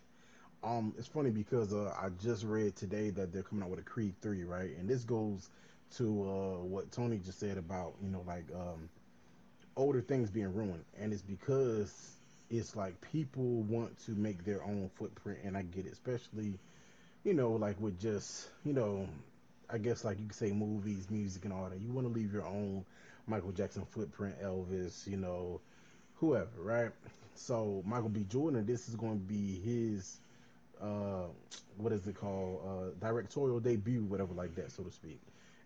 um, 0.65 0.93
it's 0.97 1.07
funny 1.07 1.29
because 1.29 1.73
uh, 1.73 1.93
I 2.01 2.09
just 2.21 2.43
read 2.43 2.75
today 2.75 3.11
that 3.11 3.31
they're 3.31 3.43
coming 3.43 3.63
out 3.63 3.69
with 3.69 3.79
a 3.79 3.83
Creed 3.83 4.15
three, 4.21 4.43
right? 4.43 4.71
And 4.77 4.89
this 4.89 5.03
goes 5.03 5.49
to 5.97 6.03
uh, 6.03 6.63
what 6.63 6.91
Tony 6.91 7.19
just 7.19 7.39
said 7.39 7.57
about 7.57 7.93
you 8.03 8.09
know 8.09 8.23
like 8.25 8.45
um, 8.53 8.89
older 9.77 10.01
things 10.01 10.29
being 10.29 10.53
ruined, 10.53 10.83
and 10.99 11.13
it's 11.13 11.21
because 11.21 12.15
it's 12.49 12.75
like 12.75 12.99
people 13.01 13.61
want 13.63 13.97
to 14.05 14.11
make 14.11 14.43
their 14.43 14.63
own 14.63 14.89
footprint, 14.95 15.39
and 15.43 15.55
I 15.55 15.61
get 15.61 15.85
it, 15.85 15.93
especially 15.93 16.57
you 17.23 17.33
know 17.33 17.51
like 17.51 17.79
with 17.79 17.99
just 17.99 18.49
you 18.65 18.73
know 18.73 19.07
I 19.69 19.77
guess 19.77 20.03
like 20.03 20.19
you 20.19 20.25
could 20.25 20.35
say 20.35 20.51
movies, 20.51 21.09
music, 21.09 21.45
and 21.45 21.53
all 21.53 21.69
that. 21.69 21.79
You 21.79 21.91
want 21.91 22.07
to 22.07 22.13
leave 22.13 22.33
your 22.33 22.45
own 22.45 22.85
Michael 23.27 23.51
Jackson 23.51 23.85
footprint, 23.91 24.41
Elvis, 24.41 25.07
you 25.07 25.17
know, 25.17 25.61
whoever, 26.15 26.49
right? 26.57 26.91
So 27.35 27.83
Michael 27.85 28.09
B. 28.09 28.25
Jordan, 28.29 28.65
this 28.65 28.87
is 28.87 28.95
going 28.95 29.19
to 29.19 29.25
be 29.25 29.59
his 29.59 30.19
uh, 30.85 31.27
what 31.77 31.91
is 31.91 32.07
it 32.07 32.15
called, 32.15 32.61
uh, 32.65 33.05
directorial 33.05 33.59
debut, 33.59 34.03
whatever 34.03 34.33
like 34.33 34.55
that, 34.55 34.71
so 34.71 34.83
to 34.83 34.91
speak. 34.91 35.19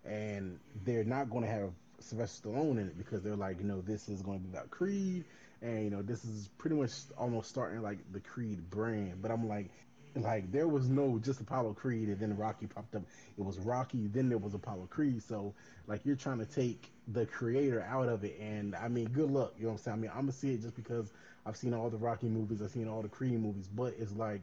And 0.05 0.59
they're 0.85 1.03
not 1.03 1.29
going 1.29 1.43
to 1.43 1.49
have 1.49 1.71
Sylvester 1.99 2.49
Stallone 2.49 2.79
in 2.79 2.87
it 2.87 2.97
because 2.97 3.21
they're 3.21 3.35
like, 3.35 3.59
you 3.59 3.65
know, 3.65 3.81
this 3.81 4.07
is 4.09 4.21
going 4.21 4.39
to 4.39 4.45
be 4.45 4.49
about 4.55 4.69
Creed, 4.69 5.25
and 5.61 5.83
you 5.83 5.89
know, 5.89 6.01
this 6.01 6.23
is 6.23 6.49
pretty 6.57 6.75
much 6.75 6.91
almost 7.17 7.49
starting 7.49 7.81
like 7.81 7.97
the 8.11 8.19
Creed 8.19 8.69
brand. 8.69 9.21
But 9.21 9.31
I'm 9.31 9.47
like, 9.47 9.69
like 10.15 10.51
there 10.51 10.67
was 10.67 10.89
no 10.89 11.19
just 11.19 11.39
Apollo 11.41 11.73
Creed 11.73 12.09
and 12.09 12.19
then 12.19 12.35
Rocky 12.35 12.65
popped 12.65 12.95
up. 12.95 13.03
It 13.37 13.43
was 13.43 13.59
Rocky, 13.59 14.07
then 14.07 14.29
there 14.29 14.37
was 14.37 14.53
Apollo 14.53 14.87
Creed. 14.89 15.21
So 15.21 15.53
like 15.87 16.01
you're 16.05 16.15
trying 16.15 16.39
to 16.39 16.45
take 16.45 16.91
the 17.09 17.25
creator 17.25 17.81
out 17.81 18.09
of 18.09 18.23
it, 18.23 18.39
and 18.39 18.75
I 18.75 18.87
mean, 18.87 19.09
good 19.09 19.31
luck. 19.31 19.53
You 19.57 19.65
know 19.65 19.69
what 19.71 19.79
I'm 19.79 19.83
saying? 19.83 19.97
I 19.97 20.01
mean, 20.01 20.11
I'm 20.13 20.21
gonna 20.21 20.31
see 20.31 20.53
it 20.53 20.61
just 20.61 20.75
because 20.75 21.11
I've 21.45 21.57
seen 21.57 21.73
all 21.73 21.89
the 21.89 21.97
Rocky 21.97 22.27
movies, 22.27 22.61
I've 22.61 22.71
seen 22.71 22.87
all 22.87 23.01
the 23.01 23.09
Creed 23.09 23.39
movies, 23.39 23.67
but 23.67 23.93
it's 23.99 24.13
like 24.13 24.41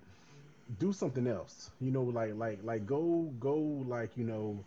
do 0.79 0.93
something 0.93 1.27
else. 1.27 1.71
You 1.81 1.91
know, 1.91 2.03
like 2.05 2.35
like 2.35 2.61
like 2.63 2.87
go 2.87 3.33
go 3.39 3.57
like 3.57 4.17
you 4.17 4.25
know 4.25 4.65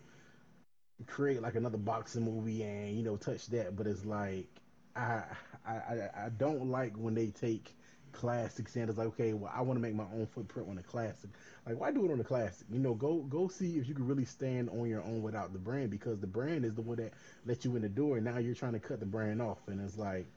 create 1.07 1.41
like 1.41 1.55
another 1.55 1.77
boxing 1.77 2.23
movie 2.23 2.63
and 2.63 2.95
you 2.95 3.03
know 3.03 3.17
touch 3.17 3.47
that. 3.47 3.75
But 3.75 3.88
it's 3.88 4.05
like 4.05 4.47
I 4.95 5.23
I 5.65 6.09
I 6.25 6.29
don't 6.38 6.69
like 6.69 6.95
when 6.95 7.13
they 7.13 7.27
take 7.27 7.75
classics 8.12 8.75
and 8.75 8.89
it's 8.89 8.97
like 8.97 9.07
okay, 9.07 9.33
well 9.33 9.51
I 9.53 9.62
want 9.62 9.77
to 9.77 9.81
make 9.81 9.93
my 9.95 10.05
own 10.13 10.27
footprint 10.27 10.69
on 10.69 10.77
a 10.77 10.83
classic. 10.83 11.29
Like 11.65 11.79
why 11.79 11.91
do 11.91 12.05
it 12.05 12.12
on 12.12 12.19
a 12.19 12.23
classic? 12.23 12.67
You 12.71 12.79
know, 12.79 12.93
go 12.93 13.19
go 13.23 13.47
see 13.47 13.77
if 13.77 13.88
you 13.88 13.93
can 13.95 14.07
really 14.07 14.25
stand 14.25 14.69
on 14.69 14.88
your 14.89 15.03
own 15.03 15.21
without 15.21 15.53
the 15.53 15.59
brand 15.59 15.89
because 15.91 16.19
the 16.19 16.27
brand 16.27 16.65
is 16.65 16.73
the 16.75 16.81
one 16.81 16.97
that 16.97 17.13
let 17.45 17.63
you 17.65 17.75
in 17.75 17.81
the 17.81 17.89
door. 17.89 18.17
And 18.17 18.25
now 18.25 18.38
you're 18.38 18.55
trying 18.55 18.73
to 18.73 18.79
cut 18.79 18.99
the 18.99 19.05
brand 19.05 19.41
off, 19.41 19.59
and 19.67 19.79
it's 19.81 19.97
like 19.97 20.27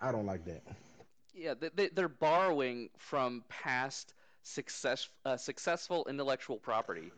I 0.00 0.12
don't 0.12 0.26
like 0.26 0.44
that. 0.46 0.62
Yeah, 1.34 1.54
they, 1.54 1.88
they're 1.88 2.08
borrowing 2.08 2.90
from 2.98 3.44
past 3.48 4.14
success, 4.42 5.08
uh, 5.24 5.36
successful 5.36 6.06
intellectual 6.08 6.56
property, 6.56 7.10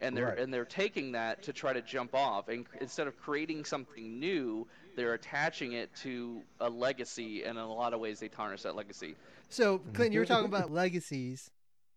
and 0.00 0.16
they're 0.16 0.26
right. 0.26 0.38
and 0.38 0.52
they're 0.52 0.64
taking 0.64 1.12
that 1.12 1.42
to 1.42 1.52
try 1.52 1.72
to 1.72 1.82
jump 1.82 2.14
off. 2.14 2.48
And 2.48 2.66
instead 2.80 3.06
of 3.06 3.18
creating 3.18 3.64
something 3.64 4.18
new, 4.18 4.66
they're 4.96 5.14
attaching 5.14 5.72
it 5.72 5.94
to 6.02 6.42
a 6.60 6.68
legacy, 6.68 7.44
and 7.44 7.58
in 7.58 7.64
a 7.64 7.72
lot 7.72 7.94
of 7.94 8.00
ways, 8.00 8.20
they 8.20 8.28
tarnish 8.28 8.62
that 8.62 8.76
legacy. 8.76 9.16
So, 9.48 9.78
Clint, 9.92 10.12
you 10.12 10.20
were 10.20 10.26
talking 10.26 10.46
about 10.52 10.70
legacies. 10.72 11.50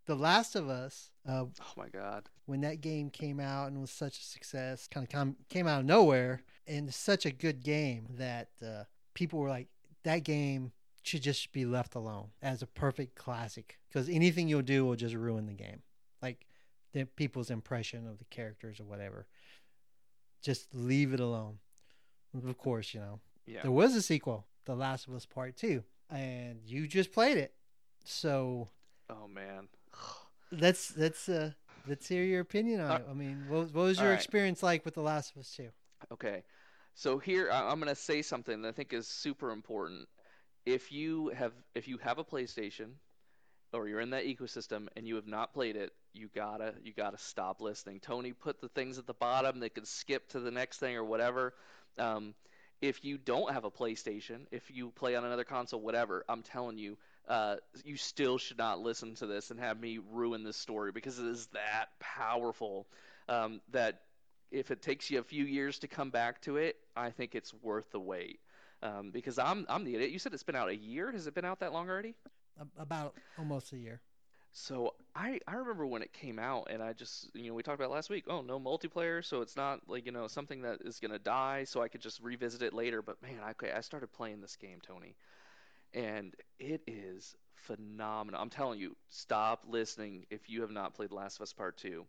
The 0.06 0.16
Last 0.16 0.56
of 0.56 0.70
Us. 0.70 1.12
Uh, 1.28 1.46
oh 1.46 1.74
my 1.76 1.90
God! 1.90 2.30
When 2.46 2.62
that 2.62 2.80
game 2.80 3.10
came 3.10 3.42
out 3.42 3.68
and 3.68 3.82
was 3.82 3.92
such 3.92 4.20
a 4.20 4.24
success, 4.24 4.88
kind 4.88 5.06
of 5.06 5.10
come, 5.10 5.36
came 5.50 5.68
out 5.68 5.82
of 5.82 5.86
nowhere, 5.86 6.44
and 6.66 6.94
such 6.94 7.26
a 7.26 7.32
good 7.32 7.62
game 7.62 8.08
that 8.18 8.50
uh, 8.66 8.84
people 9.14 9.40
were 9.40 9.50
like, 9.50 9.68
"That 10.04 10.24
game 10.24 10.72
should 11.08 11.24
just 11.24 11.52
be 11.52 11.66
left 11.66 11.96
alone 11.96 12.28
as 12.42 12.62
a 12.62 12.68
perfect 12.68 13.16
classic 13.16 13.80
because 13.88 14.10
anything 14.10 14.48
you'll 14.48 14.62
do 14.62 14.86
will 14.86 14.96
just 14.96 15.16
ruin 15.16 15.46
the 15.46 15.54
game. 15.54 15.82
Like 16.22 16.46
the 16.94 17.06
people's 17.06 17.50
impression 17.50 18.08
of 18.08 18.20
the 18.20 18.26
characters 18.26 18.80
or 18.80 18.86
whatever. 18.86 19.28
Just 20.42 20.74
leave 20.74 21.14
it 21.14 21.20
alone. 21.20 21.60
Of 22.46 22.58
course, 22.58 22.94
you 22.94 23.00
know. 23.00 23.20
Yeah. 23.46 23.62
There 23.64 23.72
was 23.72 23.96
a 23.96 24.02
sequel, 24.02 24.46
The 24.66 24.76
Last 24.76 25.08
of 25.08 25.14
Us 25.14 25.26
Part 25.26 25.56
2, 25.58 25.84
and 26.10 26.60
you 26.66 26.88
just 26.88 27.12
played 27.12 27.38
it. 27.38 27.54
So 28.04 28.70
Oh 29.10 29.28
man. 29.28 29.68
let's 30.52 30.96
let's 30.98 31.30
uh 31.30 31.52
let's 31.88 32.08
hear 32.08 32.24
your 32.24 32.42
opinion 32.42 32.82
on 32.82 32.92
uh, 32.92 32.96
it. 32.96 33.06
I 33.10 33.14
mean, 33.14 33.46
what, 33.48 33.74
what 33.74 33.84
was 33.84 34.00
your 34.00 34.10
right. 34.10 34.16
experience 34.16 34.62
like 34.62 34.86
with 34.86 34.96
The 34.96 35.02
Last 35.02 35.32
of 35.36 35.42
Us 35.42 35.54
2? 35.56 35.70
Okay. 36.12 36.44
So 36.94 37.20
here 37.20 37.50
I'm 37.52 37.80
going 37.80 37.94
to 37.94 37.96
say 37.96 38.22
something 38.22 38.62
that 38.64 38.70
I 38.70 38.72
think 38.72 38.92
is 38.92 39.08
super 39.08 39.52
important 39.52 40.08
if 40.68 40.92
you 40.92 41.30
have 41.30 41.54
if 41.76 41.88
you 41.88 41.98
have 42.00 42.18
a 42.18 42.26
PlayStation 42.26 42.90
or 43.72 43.88
you're 43.88 44.02
in 44.02 44.10
that 44.10 44.26
ecosystem 44.26 44.88
and 44.98 45.08
you 45.08 45.16
have 45.16 45.26
not 45.26 45.54
played 45.54 45.78
it, 45.78 45.94
you 46.14 46.30
gotta 46.36 46.74
you 46.84 46.92
gotta 46.92 47.18
stop 47.18 47.62
listening. 47.62 48.02
Tony 48.02 48.34
put 48.34 48.60
the 48.60 48.68
things 48.68 48.98
at 48.98 49.08
the 49.08 49.14
bottom. 49.14 49.62
They 49.62 49.70
can 49.70 49.86
skip 49.86 50.28
to 50.30 50.42
the 50.42 50.52
next 50.52 50.80
thing 50.80 50.98
or 50.98 51.06
whatever. 51.06 51.54
Um, 51.98 52.36
if 52.82 53.06
you 53.06 53.18
don't 53.18 53.54
have 53.54 53.64
a 53.64 53.72
PlayStation, 53.72 54.42
if 54.52 54.70
you 54.70 54.92
play 54.92 55.16
on 55.16 55.24
another 55.24 55.46
console, 55.46 55.80
whatever, 55.80 56.26
I'm 56.28 56.44
telling 56.44 56.78
you, 56.78 56.98
uh, 57.30 57.56
you 57.86 57.96
still 57.96 58.38
should 58.38 58.58
not 58.58 58.80
listen 58.80 59.16
to 59.16 59.26
this 59.26 59.52
and 59.52 59.60
have 59.62 59.80
me 59.80 60.00
ruin 60.12 60.44
this 60.44 60.58
story 60.58 60.92
because 60.92 61.18
it 61.18 61.28
is 61.28 61.48
that 61.54 61.88
powerful 62.00 62.88
um, 63.30 63.62
that 63.72 64.02
if 64.52 64.70
it 64.70 64.82
takes 64.82 65.10
you 65.10 65.20
a 65.20 65.24
few 65.24 65.46
years 65.46 65.80
to 65.80 65.88
come 65.88 66.10
back 66.10 66.42
to 66.42 66.58
it, 66.58 66.76
I 66.96 67.10
think 67.10 67.36
it's 67.36 67.54
worth 67.54 67.90
the 67.92 68.02
wait 68.02 68.42
um, 68.82 69.12
because 69.12 69.38
I'm 69.40 69.66
I'm 69.70 69.84
the 69.84 69.96
idiot. 69.96 70.12
You 70.12 70.20
said 70.20 70.34
it's 70.34 70.44
been 70.44 70.56
out 70.56 70.70
a 70.70 70.76
year. 70.76 71.12
Has 71.12 71.28
it 71.28 71.34
been 71.34 71.46
out 71.46 71.60
that 71.60 71.74
long 71.74 71.90
already? 71.90 72.16
About 72.78 73.16
almost 73.38 73.74
a 73.74 73.78
year. 73.78 74.02
So 74.52 74.94
I 75.16 75.40
I 75.48 75.56
remember 75.56 75.86
when 75.86 76.02
it 76.02 76.14
came 76.14 76.40
out, 76.40 76.68
and 76.70 76.82
I 76.82 76.94
just 76.94 77.30
you 77.36 77.50
know 77.50 77.54
we 77.54 77.64
talked 77.64 77.80
about 77.80 77.92
last 77.92 78.10
week. 78.10 78.26
Oh, 78.28 78.42
no 78.42 78.60
multiplayer, 78.60 79.24
so 79.24 79.42
it's 79.42 79.56
not 79.56 79.88
like 79.88 80.06
you 80.06 80.12
know 80.12 80.28
something 80.28 80.62
that 80.62 80.82
is 80.82 81.00
gonna 81.00 81.20
die, 81.20 81.64
so 81.66 81.82
I 81.82 81.88
could 81.88 82.02
just 82.02 82.22
revisit 82.22 82.62
it 82.62 82.74
later. 82.74 83.02
But 83.02 83.22
man, 83.22 83.40
I 83.44 83.54
I 83.76 83.82
started 83.82 84.12
playing 84.14 84.42
this 84.42 84.56
game, 84.56 84.80
Tony, 84.82 85.16
and 85.94 86.36
it 86.60 86.82
is 86.88 87.36
phenomenal. 87.56 88.42
I'm 88.42 88.50
telling 88.50 88.80
you, 88.80 88.96
stop 89.10 89.64
listening 89.68 90.26
if 90.30 90.50
you 90.50 90.62
have 90.62 90.72
not 90.72 90.94
played 90.94 91.12
Last 91.12 91.38
of 91.38 91.42
Us 91.44 91.54
Part 91.54 91.78
Two. 91.78 92.06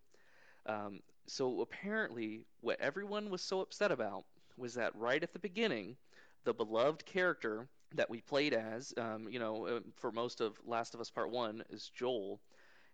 Um, 0.66 1.00
so 1.26 1.60
apparently, 1.60 2.44
what 2.60 2.80
everyone 2.80 3.30
was 3.30 3.42
so 3.42 3.60
upset 3.60 3.92
about 3.92 4.24
was 4.56 4.74
that 4.74 4.94
right 4.96 5.22
at 5.22 5.32
the 5.32 5.38
beginning, 5.38 5.96
the 6.44 6.54
beloved 6.54 7.04
character 7.04 7.68
that 7.94 8.10
we 8.10 8.20
played 8.20 8.54
as, 8.54 8.92
um, 8.96 9.28
you 9.30 9.38
know, 9.38 9.66
uh, 9.66 9.80
for 9.96 10.12
most 10.12 10.40
of 10.40 10.58
Last 10.64 10.94
of 10.94 11.00
Us 11.00 11.10
Part 11.10 11.30
One, 11.30 11.62
is 11.70 11.90
Joel, 11.94 12.40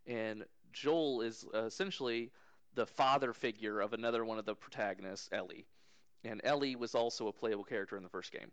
and 0.07 0.45
Joel 0.73 1.23
is 1.23 1.45
uh, 1.55 1.65
essentially 1.65 2.31
the 2.75 2.87
father 2.87 3.33
figure 3.33 3.81
of 3.81 3.93
another 3.93 4.25
one 4.25 4.39
of 4.39 4.45
the 4.45 4.55
protagonists, 4.55 5.29
Ellie, 5.33 5.67
and 6.25 6.41
Ellie 6.45 6.77
was 6.77 6.95
also 6.95 7.29
a 7.29 7.33
playable 7.33 7.65
character 7.65 7.97
in 7.97 8.03
the 8.03 8.09
first 8.09 8.33
game. 8.33 8.51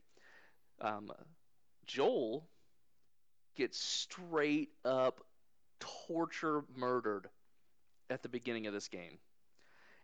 Um, 0.80 1.12
Joel 1.86 2.47
gets 3.56 3.80
straight 3.80 4.69
up 4.86 5.21
torture 5.80 6.63
murdered 6.75 7.27
at 8.10 8.23
the 8.23 8.30
beginning 8.30 8.67
of 8.67 8.73
this 8.73 8.88
game. 8.88 9.17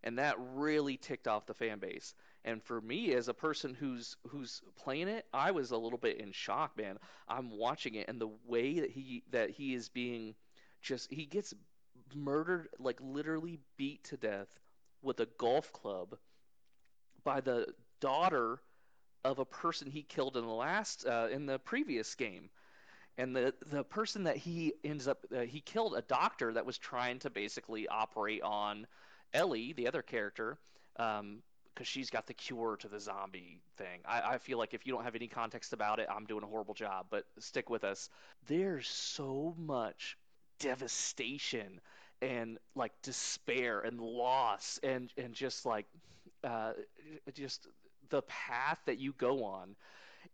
And 0.04 0.20
that 0.20 0.36
really 0.38 0.98
ticked 0.98 1.28
off 1.28 1.46
the 1.46 1.54
fan 1.54 1.80
base. 1.80 2.14
And 2.48 2.64
for 2.64 2.82
me 2.82 3.14
as 3.14 3.30
a 3.30 3.36
person 3.36 3.76
who's 3.76 4.18
who's 4.30 4.62
playing 4.78 5.10
it, 5.10 5.28
I 5.34 5.52
was 5.52 5.72
a 5.72 5.78
little 5.78 6.00
bit 6.00 6.20
in 6.22 6.32
shock, 6.32 6.78
man. 6.78 6.98
I'm 7.28 7.52
watching 7.52 7.96
it 7.96 8.10
and 8.10 8.22
the 8.22 8.30
way 8.48 8.80
that 8.82 8.92
he 8.92 9.24
that 9.32 9.52
he 9.52 9.76
is 9.76 9.90
being 9.90 10.36
just 10.82 11.12
he 11.12 11.26
gets 11.26 11.54
murdered 12.16 12.70
like 12.80 13.00
literally 13.02 13.60
beat 13.78 14.04
to 14.06 14.18
death 14.18 14.48
with 15.04 15.20
a 15.20 15.28
golf 15.38 15.74
club 15.74 16.18
by 17.24 17.42
the 17.42 17.68
daughter 18.02 18.60
of 19.26 19.40
a 19.40 19.46
person 19.46 19.92
he 19.92 20.04
killed 20.04 20.38
in 20.38 20.46
the 20.46 20.54
last 20.54 21.06
uh, 21.06 21.28
in 21.32 21.46
the 21.46 21.60
previous 21.60 22.16
game 22.16 22.50
and 23.18 23.36
the 23.36 23.54
the 23.68 23.84
person 23.84 24.24
that 24.26 24.38
he 24.38 24.74
ends 24.84 25.08
up 25.08 25.26
uh, 25.36 25.42
he 25.42 25.62
killed 25.62 25.96
a 25.96 26.04
doctor 26.04 26.54
that 26.54 26.66
was 26.66 26.78
trying 26.78 27.20
to 27.20 27.30
basically 27.30 27.88
operate 27.88 28.42
on 28.44 28.88
Ellie, 29.34 29.74
the 29.74 29.88
other 29.88 30.02
character, 30.02 30.58
because 31.78 31.88
she's 31.88 32.10
got 32.10 32.26
the 32.26 32.34
cure 32.34 32.76
to 32.76 32.88
the 32.88 33.00
zombie 33.00 33.60
thing. 33.78 34.00
I, 34.04 34.34
I 34.34 34.38
feel 34.40 34.58
like 34.58 34.74
if 34.74 34.88
you 34.88 34.94
don't 34.94 35.04
have 35.04 35.14
any 35.14 35.28
context 35.28 35.74
about 35.74 36.00
it, 36.00 36.08
I'm 36.10 36.26
doing 36.26 36.44
a 36.44 36.48
horrible 36.48 36.74
job. 36.74 37.06
But 37.12 37.26
stick 37.38 37.70
with 37.70 37.84
us. 37.84 38.10
There's 38.48 38.88
so 38.88 39.54
much 39.60 40.18
devastation 40.60 41.80
and 42.20 42.58
like 42.74 42.94
despair 43.04 43.82
and 43.82 44.00
loss 44.02 44.80
and 44.82 45.14
and 45.18 45.36
just 45.36 45.68
like 45.68 45.86
uh, 46.44 46.72
just 47.36 47.68
the 48.10 48.24
path 48.24 48.80
that 48.88 48.98
you 48.98 49.14
go 49.16 49.44
on 49.44 49.76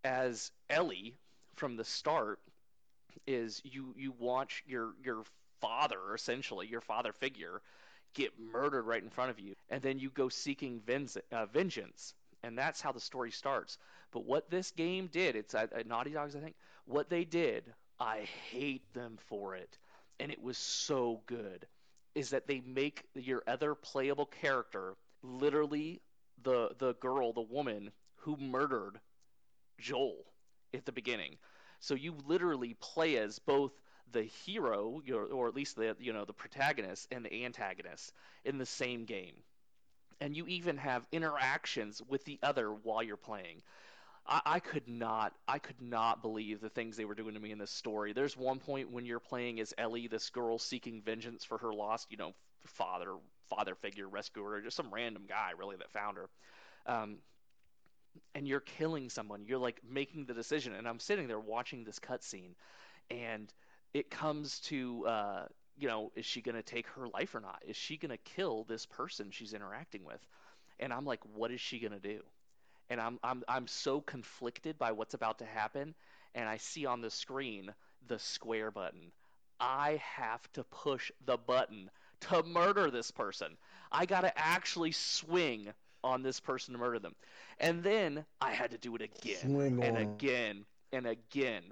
as 0.05 0.49
Ellie 0.69 1.13
from 1.55 1.75
the 1.75 1.83
start 1.83 2.39
is 3.27 3.61
you 3.65 3.93
you 3.97 4.13
watch 4.17 4.63
your 4.65 4.93
your 5.03 5.23
father 5.59 6.15
essentially 6.15 6.67
your 6.67 6.81
father 6.81 7.11
figure 7.11 7.61
get 8.13 8.31
murdered 8.39 8.83
right 8.83 9.03
in 9.03 9.09
front 9.09 9.31
of 9.31 9.39
you 9.39 9.55
and 9.69 9.81
then 9.81 9.99
you 9.99 10.09
go 10.09 10.29
seeking 10.29 10.81
uh, 11.31 11.45
vengeance. 11.47 12.13
And 12.43 12.57
that's 12.57 12.81
how 12.81 12.91
the 12.91 12.99
story 12.99 13.31
starts. 13.31 13.77
But 14.11 14.25
what 14.25 14.49
this 14.49 14.71
game 14.71 15.07
did 15.07 15.35
it's 15.35 15.55
at, 15.55 15.73
at 15.73 15.87
naughty 15.87 16.11
dogs 16.11 16.35
i 16.35 16.39
think 16.39 16.55
what 16.85 17.09
they 17.09 17.25
did 17.25 17.73
i 17.99 18.27
hate 18.51 18.93
them 18.93 19.17
for 19.27 19.55
it. 19.55 19.77
And 20.19 20.31
it 20.31 20.41
was 20.41 20.57
so 20.57 21.21
good 21.25 21.65
is 22.15 22.29
that 22.29 22.47
they 22.47 22.61
make 22.61 23.03
your 23.15 23.43
other 23.47 23.73
playable 23.75 24.25
character 24.27 24.95
literally 25.23 26.01
the 26.43 26.75
the 26.77 26.93
girl 26.95 27.33
the 27.33 27.41
woman 27.41 27.91
who 28.17 28.37
murdered 28.37 28.99
joel 29.79 30.25
at 30.73 30.85
the 30.85 30.91
beginning. 30.91 31.37
So 31.79 31.95
you 31.95 32.15
literally 32.25 32.75
play 32.79 33.17
as 33.17 33.39
both 33.39 33.71
the 34.13 34.23
hero, 34.23 35.01
or 35.31 35.47
at 35.47 35.55
least 35.55 35.75
the 35.75 35.95
you 35.99 36.13
know 36.13 36.25
the 36.25 36.33
protagonist 36.33 37.07
and 37.11 37.25
the 37.25 37.45
antagonist 37.45 38.13
in 38.45 38.57
the 38.57 38.65
same 38.65 39.05
game, 39.05 39.35
and 40.21 40.35
you 40.35 40.47
even 40.47 40.77
have 40.77 41.05
interactions 41.11 42.01
with 42.07 42.23
the 42.25 42.39
other 42.41 42.69
while 42.71 43.03
you're 43.03 43.17
playing. 43.17 43.61
I, 44.25 44.41
I 44.45 44.59
could 44.59 44.87
not, 44.87 45.33
I 45.47 45.59
could 45.59 45.81
not 45.81 46.21
believe 46.21 46.61
the 46.61 46.69
things 46.69 46.95
they 46.95 47.05
were 47.05 47.15
doing 47.15 47.33
to 47.33 47.39
me 47.39 47.51
in 47.51 47.57
this 47.57 47.71
story. 47.71 48.13
There's 48.13 48.37
one 48.37 48.59
point 48.59 48.91
when 48.91 49.05
you're 49.05 49.19
playing 49.19 49.59
as 49.59 49.73
Ellie, 49.77 50.07
this 50.07 50.29
girl 50.29 50.57
seeking 50.57 51.01
vengeance 51.01 51.43
for 51.43 51.57
her 51.57 51.73
lost, 51.73 52.07
you 52.09 52.17
know, 52.17 52.33
father, 52.65 53.15
father 53.49 53.75
figure, 53.75 54.07
rescuer, 54.07 54.61
just 54.61 54.77
some 54.77 54.93
random 54.93 55.23
guy 55.27 55.51
really 55.57 55.75
that 55.75 55.91
found 55.91 56.17
her. 56.17 56.29
Um, 56.85 57.17
and 58.35 58.47
you're 58.47 58.59
killing 58.59 59.09
someone. 59.09 59.45
You're 59.45 59.59
like 59.59 59.81
making 59.87 60.25
the 60.25 60.33
decision, 60.33 60.73
and 60.73 60.87
I'm 60.87 60.99
sitting 60.99 61.27
there 61.27 61.39
watching 61.39 61.83
this 61.83 61.99
cutscene, 61.99 62.53
and 63.09 63.51
it 63.93 64.09
comes 64.09 64.59
to 64.61 65.05
uh, 65.07 65.45
you 65.77 65.87
know, 65.87 66.11
is 66.15 66.25
she 66.25 66.41
going 66.41 66.55
to 66.55 66.63
take 66.63 66.87
her 66.87 67.07
life 67.07 67.35
or 67.35 67.39
not? 67.41 67.61
Is 67.67 67.75
she 67.75 67.97
going 67.97 68.11
to 68.11 68.17
kill 68.17 68.63
this 68.63 68.85
person 68.85 69.31
she's 69.31 69.53
interacting 69.53 70.03
with? 70.03 70.25
And 70.79 70.93
I'm 70.93 71.05
like, 71.05 71.21
what 71.35 71.51
is 71.51 71.61
she 71.61 71.79
going 71.79 71.93
to 71.93 71.99
do? 71.99 72.21
And 72.89 72.99
I'm 72.99 73.19
I'm 73.23 73.43
I'm 73.47 73.67
so 73.67 74.01
conflicted 74.01 74.77
by 74.77 74.91
what's 74.91 75.13
about 75.13 75.39
to 75.39 75.45
happen, 75.45 75.95
and 76.35 76.47
I 76.49 76.57
see 76.57 76.85
on 76.85 77.01
the 77.01 77.09
screen 77.09 77.73
the 78.07 78.19
square 78.19 78.71
button. 78.71 79.11
I 79.59 80.01
have 80.03 80.51
to 80.53 80.63
push 80.65 81.11
the 81.25 81.37
button 81.37 81.89
to 82.21 82.43
murder 82.43 82.91
this 82.91 83.11
person. 83.11 83.57
I 83.91 84.05
got 84.05 84.21
to 84.21 84.37
actually 84.37 84.91
swing 84.91 85.73
on 86.03 86.21
this 86.21 86.39
person 86.39 86.73
to 86.73 86.79
murder 86.79 86.99
them. 86.99 87.15
And 87.59 87.83
then 87.83 88.25
I 88.41 88.51
had 88.51 88.71
to 88.71 88.77
do 88.77 88.95
it 88.95 89.01
again 89.01 89.51
Swing 89.51 89.81
and 89.81 89.97
on. 89.97 90.03
again 90.03 90.65
and 90.91 91.07
again. 91.07 91.63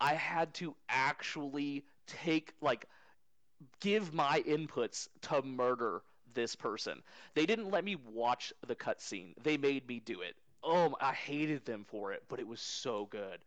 I 0.00 0.14
had 0.14 0.54
to 0.54 0.74
actually 0.88 1.84
take 2.06 2.54
like 2.60 2.86
give 3.80 4.12
my 4.14 4.42
inputs 4.46 5.08
to 5.22 5.42
murder 5.42 6.02
this 6.34 6.54
person. 6.56 7.02
They 7.34 7.46
didn't 7.46 7.70
let 7.70 7.84
me 7.84 7.96
watch 7.96 8.52
the 8.66 8.76
cutscene. 8.76 9.34
They 9.42 9.56
made 9.56 9.86
me 9.88 10.00
do 10.00 10.20
it. 10.22 10.36
Oh, 10.62 10.96
I 11.00 11.12
hated 11.12 11.64
them 11.64 11.84
for 11.88 12.12
it, 12.12 12.22
but 12.28 12.40
it 12.40 12.46
was 12.46 12.60
so 12.60 13.06
good. 13.06 13.40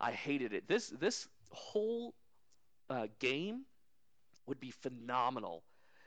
I 0.00 0.12
hated 0.12 0.52
it. 0.52 0.68
This 0.68 0.88
this 0.88 1.28
whole 1.52 2.14
uh, 2.90 3.08
game 3.20 3.62
would 4.46 4.60
be 4.60 4.70
phenomenal 4.70 5.62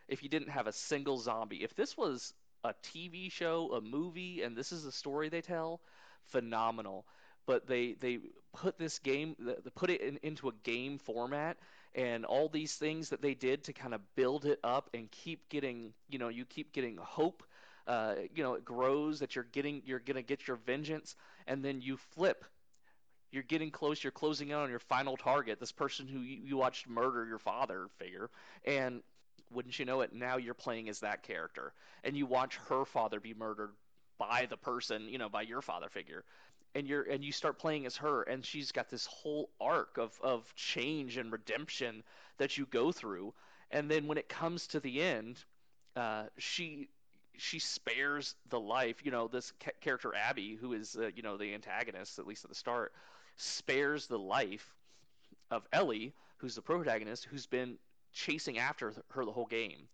if 0.07 0.23
you 0.23 0.29
didn't 0.29 0.49
have 0.49 0.67
a 0.67 0.73
single 0.73 1.17
zombie. 1.17 1.63
If 1.63 1.75
this 1.75 1.97
was 1.97 2.33
a 2.63 2.73
TV 2.83 3.29
show, 3.29 3.73
a 3.73 3.81
movie, 3.81 4.41
and 4.43 4.55
this 4.55 4.71
is 4.71 4.83
the 4.83 4.91
story 4.91 5.29
they 5.29 5.41
tell, 5.41 5.81
phenomenal. 6.25 7.05
But 7.45 7.67
they 7.67 7.93
they 7.93 8.19
put 8.53 8.77
this 8.77 8.99
game, 8.99 9.35
they 9.39 9.69
put 9.75 9.89
it 9.89 10.01
in, 10.01 10.19
into 10.23 10.49
a 10.49 10.53
game 10.63 10.97
format, 10.97 11.57
and 11.95 12.25
all 12.25 12.49
these 12.49 12.75
things 12.75 13.09
that 13.09 13.21
they 13.21 13.33
did 13.33 13.63
to 13.65 13.73
kind 13.73 13.93
of 13.93 14.01
build 14.15 14.45
it 14.45 14.59
up 14.63 14.89
and 14.93 15.09
keep 15.11 15.49
getting, 15.49 15.93
you 16.09 16.19
know, 16.19 16.29
you 16.29 16.45
keep 16.45 16.73
getting 16.73 16.97
hope. 16.97 17.43
Uh, 17.87 18.15
you 18.33 18.43
know, 18.43 18.53
it 18.53 18.63
grows 18.63 19.19
that 19.19 19.35
you're 19.35 19.47
getting, 19.51 19.81
you're 19.85 19.99
gonna 19.99 20.21
get 20.21 20.47
your 20.47 20.57
vengeance, 20.57 21.15
and 21.47 21.63
then 21.65 21.81
you 21.81 21.97
flip 21.97 22.45
you're 23.31 23.43
getting 23.43 23.71
close 23.71 24.03
you're 24.03 24.11
closing 24.11 24.49
in 24.49 24.55
on 24.55 24.69
your 24.69 24.79
final 24.79 25.17
target 25.17 25.59
this 25.59 25.71
person 25.71 26.07
who 26.07 26.19
you, 26.19 26.39
you, 26.43 26.57
watched 26.57 26.87
murder 26.87 27.25
your 27.25 27.39
father 27.39 27.87
figure 27.97 28.29
and 28.65 29.01
wouldn't 29.51 29.77
you 29.79 29.85
know 29.85 30.01
it 30.01 30.13
now 30.13 30.37
you're 30.37 30.53
playing 30.53 30.89
as 30.89 30.99
that 30.99 31.23
character 31.23 31.73
and 32.03 32.15
you 32.15 32.25
watch 32.25 32.57
her 32.69 32.85
father 32.85 33.19
be 33.19 33.33
murdered 33.33 33.71
by 34.17 34.45
the 34.49 34.57
person 34.57 35.07
you 35.07 35.17
know 35.17 35.29
by 35.29 35.41
your 35.41 35.61
father 35.61 35.89
figure 35.89 36.23
and 36.75 36.87
you're 36.87 37.03
and 37.03 37.23
you 37.23 37.31
start 37.31 37.59
playing 37.59 37.85
as 37.85 37.97
her 37.97 38.23
and 38.23 38.45
she's 38.45 38.71
got 38.71 38.89
this 38.89 39.05
whole 39.05 39.49
arc 39.59 39.97
of 39.97 40.19
of 40.21 40.53
change 40.55 41.17
and 41.17 41.31
redemption 41.31 42.03
that 42.37 42.57
you 42.57 42.65
go 42.65 42.91
through 42.91 43.33
and 43.71 43.89
then 43.89 44.07
when 44.07 44.17
it 44.17 44.29
comes 44.29 44.67
to 44.67 44.79
the 44.79 45.01
end 45.01 45.43
uh, 45.95 46.23
she 46.37 46.87
she 47.37 47.59
spares 47.59 48.35
the 48.49 48.59
life 48.59 48.97
you 49.03 49.11
know 49.11 49.27
this 49.27 49.51
ca- 49.63 49.71
character 49.81 50.13
abby 50.15 50.55
who 50.55 50.73
is 50.73 50.95
uh, 50.95 51.09
you 51.15 51.21
know 51.21 51.37
the 51.37 51.53
antagonist 51.53 52.19
at 52.19 52.27
least 52.27 52.43
at 52.43 52.49
the 52.49 52.55
start 52.55 52.93
spares 53.35 54.07
the 54.07 54.19
life 54.19 54.75
of 55.49 55.67
ellie 55.73 56.13
who's 56.37 56.55
the 56.55 56.61
protagonist 56.61 57.25
who's 57.25 57.45
been 57.45 57.77
chasing 58.13 58.57
after 58.57 58.93
her 59.09 59.25
the 59.25 59.31
whole 59.31 59.45
game. 59.45 59.87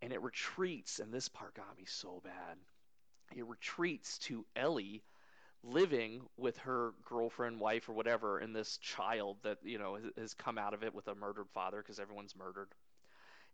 And 0.00 0.12
it 0.12 0.22
retreats, 0.22 1.00
and 1.00 1.12
this 1.12 1.28
part 1.28 1.54
got 1.54 1.76
me 1.76 1.84
so 1.86 2.20
bad. 2.24 2.56
It 3.36 3.46
retreats 3.46 4.18
to 4.18 4.46
Ellie 4.54 5.02
living 5.64 6.22
with 6.36 6.56
her 6.58 6.92
girlfriend, 7.04 7.60
wife, 7.60 7.88
or 7.88 7.92
whatever, 7.92 8.38
and 8.38 8.54
this 8.54 8.78
child 8.78 9.38
that, 9.42 9.58
you 9.64 9.78
know, 9.78 9.98
has 10.16 10.34
come 10.34 10.58
out 10.58 10.74
of 10.74 10.82
it 10.82 10.94
with 10.94 11.08
a 11.08 11.14
murdered 11.14 11.48
father 11.54 11.78
because 11.78 11.98
everyone's 12.00 12.36
murdered. 12.36 12.68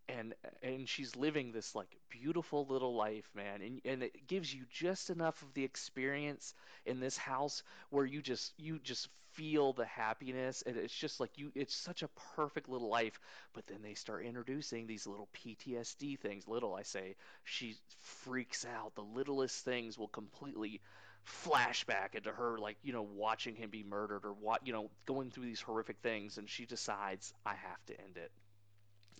And 0.08 0.34
and 0.62 0.88
she's 0.88 1.16
living 1.16 1.52
this 1.52 1.74
like 1.74 1.96
beautiful 2.10 2.66
little 2.66 2.94
life 2.94 3.30
man. 3.34 3.62
And 3.62 3.80
and 3.86 4.02
it 4.02 4.26
gives 4.26 4.52
you 4.54 4.64
just 4.70 5.10
enough 5.10 5.42
of 5.42 5.54
the 5.54 5.64
experience 5.64 6.54
in 6.86 7.00
this 7.00 7.16
house 7.16 7.62
where 7.90 8.04
you 8.06 8.20
just 8.22 8.52
you 8.58 8.78
just 8.80 9.08
feel 9.32 9.72
the 9.72 9.86
happiness. 9.86 10.62
And 10.66 10.76
it's 10.76 10.94
just 10.94 11.20
like 11.20 11.38
you 11.38 11.52
it's 11.54 11.74
such 11.74 12.02
a 12.02 12.08
perfect 12.36 12.68
little 12.68 12.88
life. 12.90 13.18
But 13.54 13.66
then 13.66 13.82
they 13.82 13.94
start 13.94 14.26
introducing 14.26 14.86
these 14.86 15.06
little 15.06 15.28
PTSD 15.32 16.16
things. 16.16 16.46
Little 16.48 16.74
I 16.74 16.82
say 16.82 17.16
she 17.44 17.76
freaks 18.00 18.66
out. 18.66 18.94
The 18.94 19.02
littlest 19.02 19.64
things 19.64 19.98
will 19.98 20.08
completely 20.08 20.80
flashback 21.26 22.14
into 22.14 22.30
her 22.30 22.58
like 22.58 22.76
you 22.82 22.92
know 22.92 23.02
watching 23.02 23.54
him 23.56 23.70
be 23.70 23.82
murdered 23.82 24.24
or 24.24 24.32
what 24.32 24.66
you 24.66 24.72
know 24.72 24.90
going 25.06 25.30
through 25.30 25.44
these 25.44 25.60
horrific 25.60 25.96
things 26.02 26.38
and 26.38 26.48
she 26.48 26.66
decides 26.66 27.32
I 27.46 27.54
have 27.54 27.84
to 27.86 28.00
end 28.00 28.16
it 28.16 28.30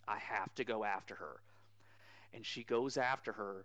I 0.08 0.18
have 0.18 0.54
to 0.56 0.64
go 0.64 0.84
after 0.84 1.14
her. 1.16 1.40
And 2.32 2.44
she 2.44 2.64
goes 2.64 2.96
after 2.96 3.32
her, 3.32 3.64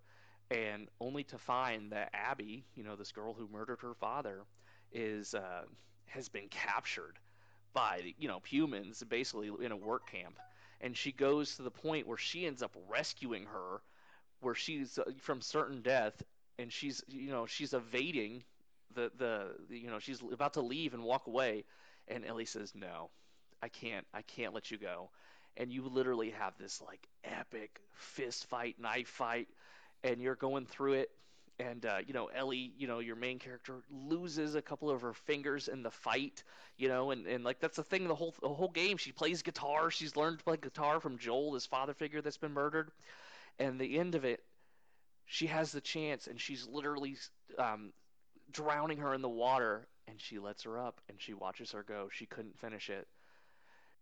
and 0.51 0.89
only 0.99 1.23
to 1.25 1.37
find 1.37 1.91
that 1.91 2.11
Abby, 2.13 2.65
you 2.75 2.83
know, 2.83 2.95
this 2.95 3.11
girl 3.11 3.33
who 3.33 3.47
murdered 3.47 3.81
her 3.81 3.93
father, 3.95 4.45
is 4.91 5.33
uh, 5.33 5.65
has 6.07 6.29
been 6.29 6.47
captured 6.49 7.19
by 7.73 8.13
you 8.17 8.27
know 8.27 8.39
humans, 8.45 9.03
basically 9.03 9.49
in 9.61 9.71
a 9.71 9.77
work 9.77 10.09
camp. 10.11 10.39
And 10.81 10.95
she 10.95 11.11
goes 11.11 11.55
to 11.55 11.63
the 11.63 11.71
point 11.71 12.07
where 12.07 12.17
she 12.17 12.45
ends 12.45 12.63
up 12.63 12.75
rescuing 12.87 13.45
her, 13.47 13.81
where 14.41 14.55
she's 14.55 14.97
uh, 14.99 15.11
from 15.19 15.41
certain 15.41 15.81
death, 15.81 16.21
and 16.59 16.71
she's 16.71 17.03
you 17.07 17.31
know 17.31 17.45
she's 17.47 17.73
evading 17.73 18.43
the, 18.95 19.11
the 19.17 19.75
you 19.75 19.89
know 19.89 19.99
she's 19.99 20.21
about 20.31 20.53
to 20.53 20.61
leave 20.61 20.93
and 20.93 21.03
walk 21.03 21.27
away, 21.27 21.63
and 22.07 22.25
Ellie 22.25 22.45
says 22.45 22.73
no, 22.75 23.09
I 23.63 23.69
can't, 23.69 24.05
I 24.13 24.21
can't 24.21 24.53
let 24.53 24.71
you 24.71 24.77
go. 24.77 25.09
And 25.57 25.71
you 25.71 25.83
literally 25.87 26.31
have 26.31 26.53
this 26.59 26.81
like 26.81 27.07
epic 27.23 27.79
fist 27.93 28.47
fight, 28.47 28.75
knife 28.79 29.07
fight, 29.07 29.47
and 30.03 30.21
you're 30.21 30.35
going 30.35 30.65
through 30.65 30.93
it. 30.93 31.11
And 31.59 31.85
uh, 31.85 31.97
you 32.07 32.13
know 32.13 32.27
Ellie, 32.27 32.73
you 32.77 32.87
know 32.87 32.99
your 32.99 33.17
main 33.17 33.39
character 33.39 33.75
loses 33.91 34.55
a 34.55 34.61
couple 34.61 34.89
of 34.89 35.01
her 35.01 35.13
fingers 35.13 35.67
in 35.67 35.83
the 35.83 35.91
fight, 35.91 36.43
you 36.77 36.87
know, 36.87 37.11
and, 37.11 37.27
and 37.27 37.43
like 37.43 37.59
that's 37.59 37.77
the 37.77 37.83
thing 37.83 38.07
the 38.07 38.15
whole 38.15 38.35
the 38.41 38.49
whole 38.49 38.69
game. 38.69 38.97
She 38.97 39.11
plays 39.11 39.41
guitar. 39.41 39.91
She's 39.91 40.15
learned 40.15 40.39
to 40.39 40.43
play 40.45 40.57
guitar 40.57 40.99
from 41.01 41.17
Joel, 41.17 41.51
this 41.53 41.65
father 41.65 41.93
figure 41.93 42.21
that's 42.21 42.37
been 42.37 42.53
murdered. 42.53 42.91
And 43.59 43.79
the 43.79 43.99
end 43.99 44.15
of 44.15 44.25
it, 44.25 44.43
she 45.31 45.45
has 45.47 45.71
the 45.71 45.81
chance, 45.81 46.27
and 46.27 46.41
she's 46.41 46.67
literally 46.67 47.15
um, 47.59 47.93
drowning 48.51 48.97
her 48.99 49.13
in 49.13 49.21
the 49.21 49.29
water, 49.29 49.87
and 50.07 50.19
she 50.19 50.39
lets 50.39 50.63
her 50.63 50.79
up, 50.79 51.01
and 51.09 51.21
she 51.21 51.33
watches 51.35 51.71
her 51.73 51.83
go. 51.83 52.09
She 52.11 52.25
couldn't 52.25 52.59
finish 52.59 52.89
it. 52.89 53.07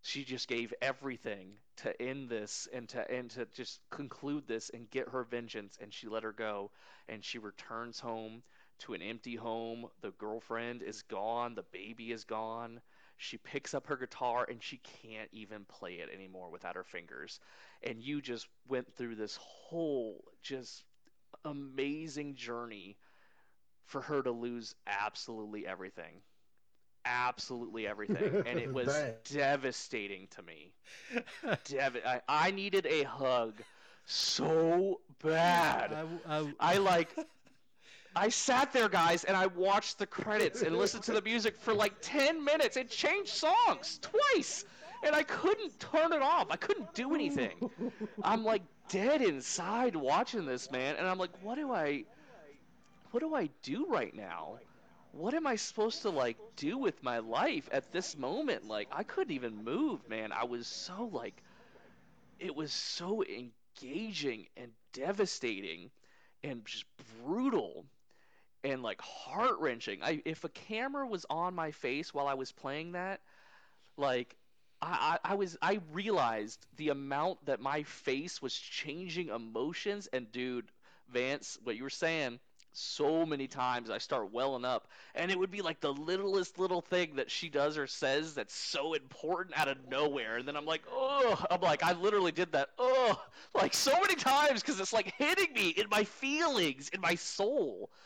She 0.01 0.23
just 0.23 0.47
gave 0.47 0.73
everything 0.81 1.59
to 1.77 2.01
end 2.01 2.29
this 2.29 2.67
and 2.73 2.87
to 2.89 3.11
and 3.11 3.29
to 3.31 3.45
just 3.47 3.81
conclude 3.89 4.47
this 4.47 4.69
and 4.69 4.89
get 4.89 5.09
her 5.09 5.23
vengeance, 5.23 5.77
and 5.81 5.93
she 5.93 6.07
let 6.07 6.23
her 6.23 6.31
go, 6.31 6.71
and 7.09 7.23
she 7.23 7.39
returns 7.39 7.99
home 7.99 8.41
to 8.79 8.93
an 8.93 9.01
empty 9.01 9.35
home. 9.35 9.87
The 10.01 10.11
girlfriend 10.11 10.81
is 10.81 11.01
gone. 11.03 11.55
The 11.55 11.63
baby 11.63 12.11
is 12.11 12.23
gone. 12.23 12.81
She 13.17 13.37
picks 13.37 13.73
up 13.73 13.87
her 13.87 13.97
guitar 13.97 14.45
and 14.49 14.63
she 14.63 14.77
can't 14.77 15.29
even 15.33 15.65
play 15.65 15.95
it 15.95 16.09
anymore 16.13 16.49
without 16.51 16.75
her 16.75 16.83
fingers. 16.85 17.39
And 17.83 18.01
you 18.01 18.21
just 18.21 18.47
went 18.67 18.95
through 18.95 19.15
this 19.15 19.37
whole 19.37 20.23
just 20.43 20.85
amazing 21.45 22.35
journey 22.35 22.97
for 23.85 24.01
her 24.01 24.21
to 24.21 24.31
lose 24.31 24.75
absolutely 24.85 25.65
everything. 25.65 26.21
Absolutely 27.05 27.87
everything. 27.87 28.43
And 28.45 28.59
it 28.59 28.73
was 28.73 28.93
devastating 29.31 30.27
to 30.31 30.41
me. 30.43 30.73
Dev- 31.65 31.97
I, 32.05 32.21
I 32.27 32.51
needed 32.51 32.85
a 32.85 33.03
hug 33.03 33.61
so 34.05 34.99
bad. 35.23 35.93
I, 35.93 36.39
I, 36.39 36.53
I 36.59 36.77
like 36.77 37.15
I 38.15 38.29
sat 38.29 38.73
there 38.73 38.89
guys 38.89 39.23
and 39.25 39.37
I 39.37 39.47
watched 39.47 39.99
the 39.99 40.07
credits 40.07 40.61
and 40.63 40.75
listened 40.77 41.03
to 41.03 41.13
the 41.13 41.21
music 41.21 41.55
for 41.59 41.73
like 41.73 41.93
10 42.01 42.43
minutes. 42.43 42.75
It 42.75 42.89
changed 42.89 43.29
songs 43.29 43.99
twice 44.01 44.65
and 45.03 45.15
I 45.15 45.23
couldn't 45.23 45.79
turn 45.79 46.13
it 46.13 46.21
off. 46.21 46.47
I 46.49 46.55
couldn't 46.55 46.93
do 46.93 47.13
anything. 47.13 47.69
I'm 48.23 48.43
like 48.43 48.63
dead 48.89 49.21
inside 49.21 49.95
watching 49.95 50.45
this, 50.45 50.71
man, 50.71 50.95
and 50.97 51.07
I'm 51.07 51.17
like 51.17 51.31
what 51.41 51.55
do 51.55 51.71
I 51.73 52.05
what 53.11 53.19
do 53.21 53.33
I 53.35 53.49
do 53.63 53.85
right 53.87 54.13
now? 54.15 54.59
What 55.11 55.33
am 55.33 55.47
I 55.47 55.55
supposed 55.55 56.03
to 56.03 56.09
like 56.09 56.37
do 56.55 56.77
with 56.77 57.03
my 57.03 57.19
life 57.19 57.69
at 57.71 57.91
this 57.91 58.17
moment? 58.17 58.67
Like 58.67 58.89
I 58.91 59.03
couldn't 59.03 59.33
even 59.33 59.63
move, 59.63 60.07
man. 60.09 60.31
I 60.31 60.45
was 60.45 60.67
so 60.67 61.09
like 61.11 61.41
it 62.39 62.55
was 62.55 62.71
so 62.71 63.23
engaging 63.23 64.47
and 64.57 64.71
devastating 64.93 65.91
and 66.43 66.65
just 66.65 66.85
brutal 67.23 67.85
and 68.63 68.83
like 68.83 69.01
heart 69.01 69.59
wrenching. 69.59 70.03
I 70.03 70.21
if 70.25 70.43
a 70.43 70.49
camera 70.49 71.07
was 71.07 71.25
on 71.29 71.55
my 71.55 71.71
face 71.71 72.13
while 72.13 72.27
I 72.27 72.35
was 72.35 72.51
playing 72.51 72.93
that, 72.93 73.21
like 73.97 74.35
I, 74.81 75.17
I 75.23 75.35
was 75.35 75.57
I 75.61 75.79
realized 75.91 76.65
the 76.75 76.89
amount 76.89 77.45
that 77.45 77.59
my 77.59 77.83
face 77.83 78.41
was 78.41 78.53
changing 78.53 79.29
emotions 79.29 80.07
and 80.13 80.31
dude, 80.31 80.71
Vance, 81.09 81.57
what 81.63 81.75
you 81.75 81.83
were 81.83 81.89
saying, 81.89 82.39
so 82.73 83.25
many 83.25 83.47
times 83.47 83.89
I 83.89 83.97
start 83.97 84.31
welling 84.31 84.65
up 84.65 84.87
and 85.15 85.31
it 85.31 85.39
would 85.39 85.49
be 85.49 85.61
like 85.63 85.79
the 85.79 85.91
littlest 85.91 86.59
little 86.59 86.81
thing 86.81 87.15
that 87.15 87.31
she 87.31 87.49
does 87.49 87.75
or 87.75 87.87
says 87.87 88.35
that's 88.35 88.53
so 88.53 88.93
important 88.93 89.57
out 89.57 89.67
of 89.67 89.77
nowhere 89.89 90.37
and 90.37 90.47
then 90.47 90.55
I'm 90.55 90.65
like, 90.65 90.83
"Oh, 90.91 91.43
I'm 91.49 91.61
like 91.61 91.81
I 91.83 91.93
literally 91.93 92.31
did 92.31 92.51
that. 92.51 92.69
Oh, 92.77 93.19
like 93.55 93.73
so 93.73 93.93
many 93.99 94.15
times 94.15 94.61
cuz 94.61 94.79
it's 94.79 94.93
like 94.93 95.11
hitting 95.17 95.53
me 95.53 95.69
in 95.69 95.87
my 95.89 96.03
feelings, 96.03 96.89
in 96.89 97.01
my 97.01 97.15
soul. 97.15 97.89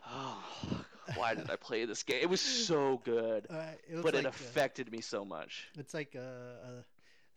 Oh, 0.10 0.84
why 1.14 1.34
did 1.34 1.50
I 1.50 1.56
play 1.56 1.84
this 1.84 2.02
game? 2.02 2.18
It 2.22 2.28
was 2.30 2.40
so 2.40 3.00
good, 3.04 3.46
uh, 3.50 3.62
it 3.88 3.96
was 3.96 4.04
but 4.04 4.14
like, 4.14 4.24
it 4.24 4.26
uh, 4.26 4.30
affected 4.30 4.90
me 4.92 5.00
so 5.00 5.24
much. 5.24 5.66
It's 5.76 5.94
like 5.94 6.14
uh, 6.16 6.20
uh, 6.20 6.82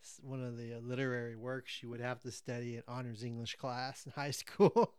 s- 0.02 0.20
one 0.22 0.42
of 0.42 0.56
the 0.56 0.74
uh, 0.74 0.80
literary 0.80 1.36
works 1.36 1.82
you 1.82 1.88
would 1.90 2.00
have 2.00 2.20
to 2.22 2.30
study 2.30 2.76
in 2.76 2.82
honors 2.88 3.22
English 3.24 3.56
class 3.56 4.04
in 4.06 4.12
high 4.12 4.30
school. 4.42 4.94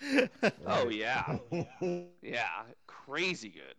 Oh 0.66 0.88
yeah. 0.88 1.38
Yeah, 2.22 2.48
crazy 2.86 3.48
good. 3.48 3.74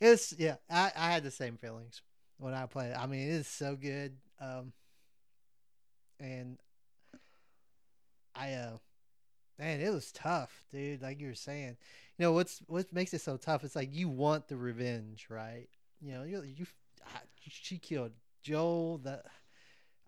It's 0.00 0.34
yeah, 0.38 0.56
I, 0.68 0.92
I 0.96 1.12
had 1.12 1.22
the 1.22 1.30
same 1.30 1.56
feelings 1.56 2.02
when 2.38 2.54
I 2.54 2.66
played. 2.66 2.90
it. 2.90 2.98
I 2.98 3.06
mean, 3.06 3.30
it's 3.30 3.48
so 3.48 3.76
good. 3.76 4.16
Um, 4.40 4.72
and 6.20 6.58
I 8.34 8.52
uh, 8.54 8.76
man, 9.58 9.80
it 9.80 9.90
was 9.92 10.12
tough, 10.12 10.64
dude. 10.70 11.02
Like 11.02 11.20
you 11.20 11.28
were 11.28 11.34
saying, 11.34 11.76
you 12.18 12.22
know 12.24 12.32
what's 12.32 12.60
what 12.66 12.92
makes 12.92 13.12
it 13.14 13.20
so 13.20 13.36
tough? 13.36 13.64
It's 13.64 13.76
like 13.76 13.94
you 13.94 14.08
want 14.08 14.48
the 14.48 14.56
revenge, 14.56 15.26
right? 15.28 15.68
You 16.00 16.12
know, 16.12 16.22
you 16.24 16.42
you 16.42 16.66
I- 17.06 17.20
she 17.48 17.78
killed 17.78 18.12
Joel. 18.42 18.98
The 18.98 19.22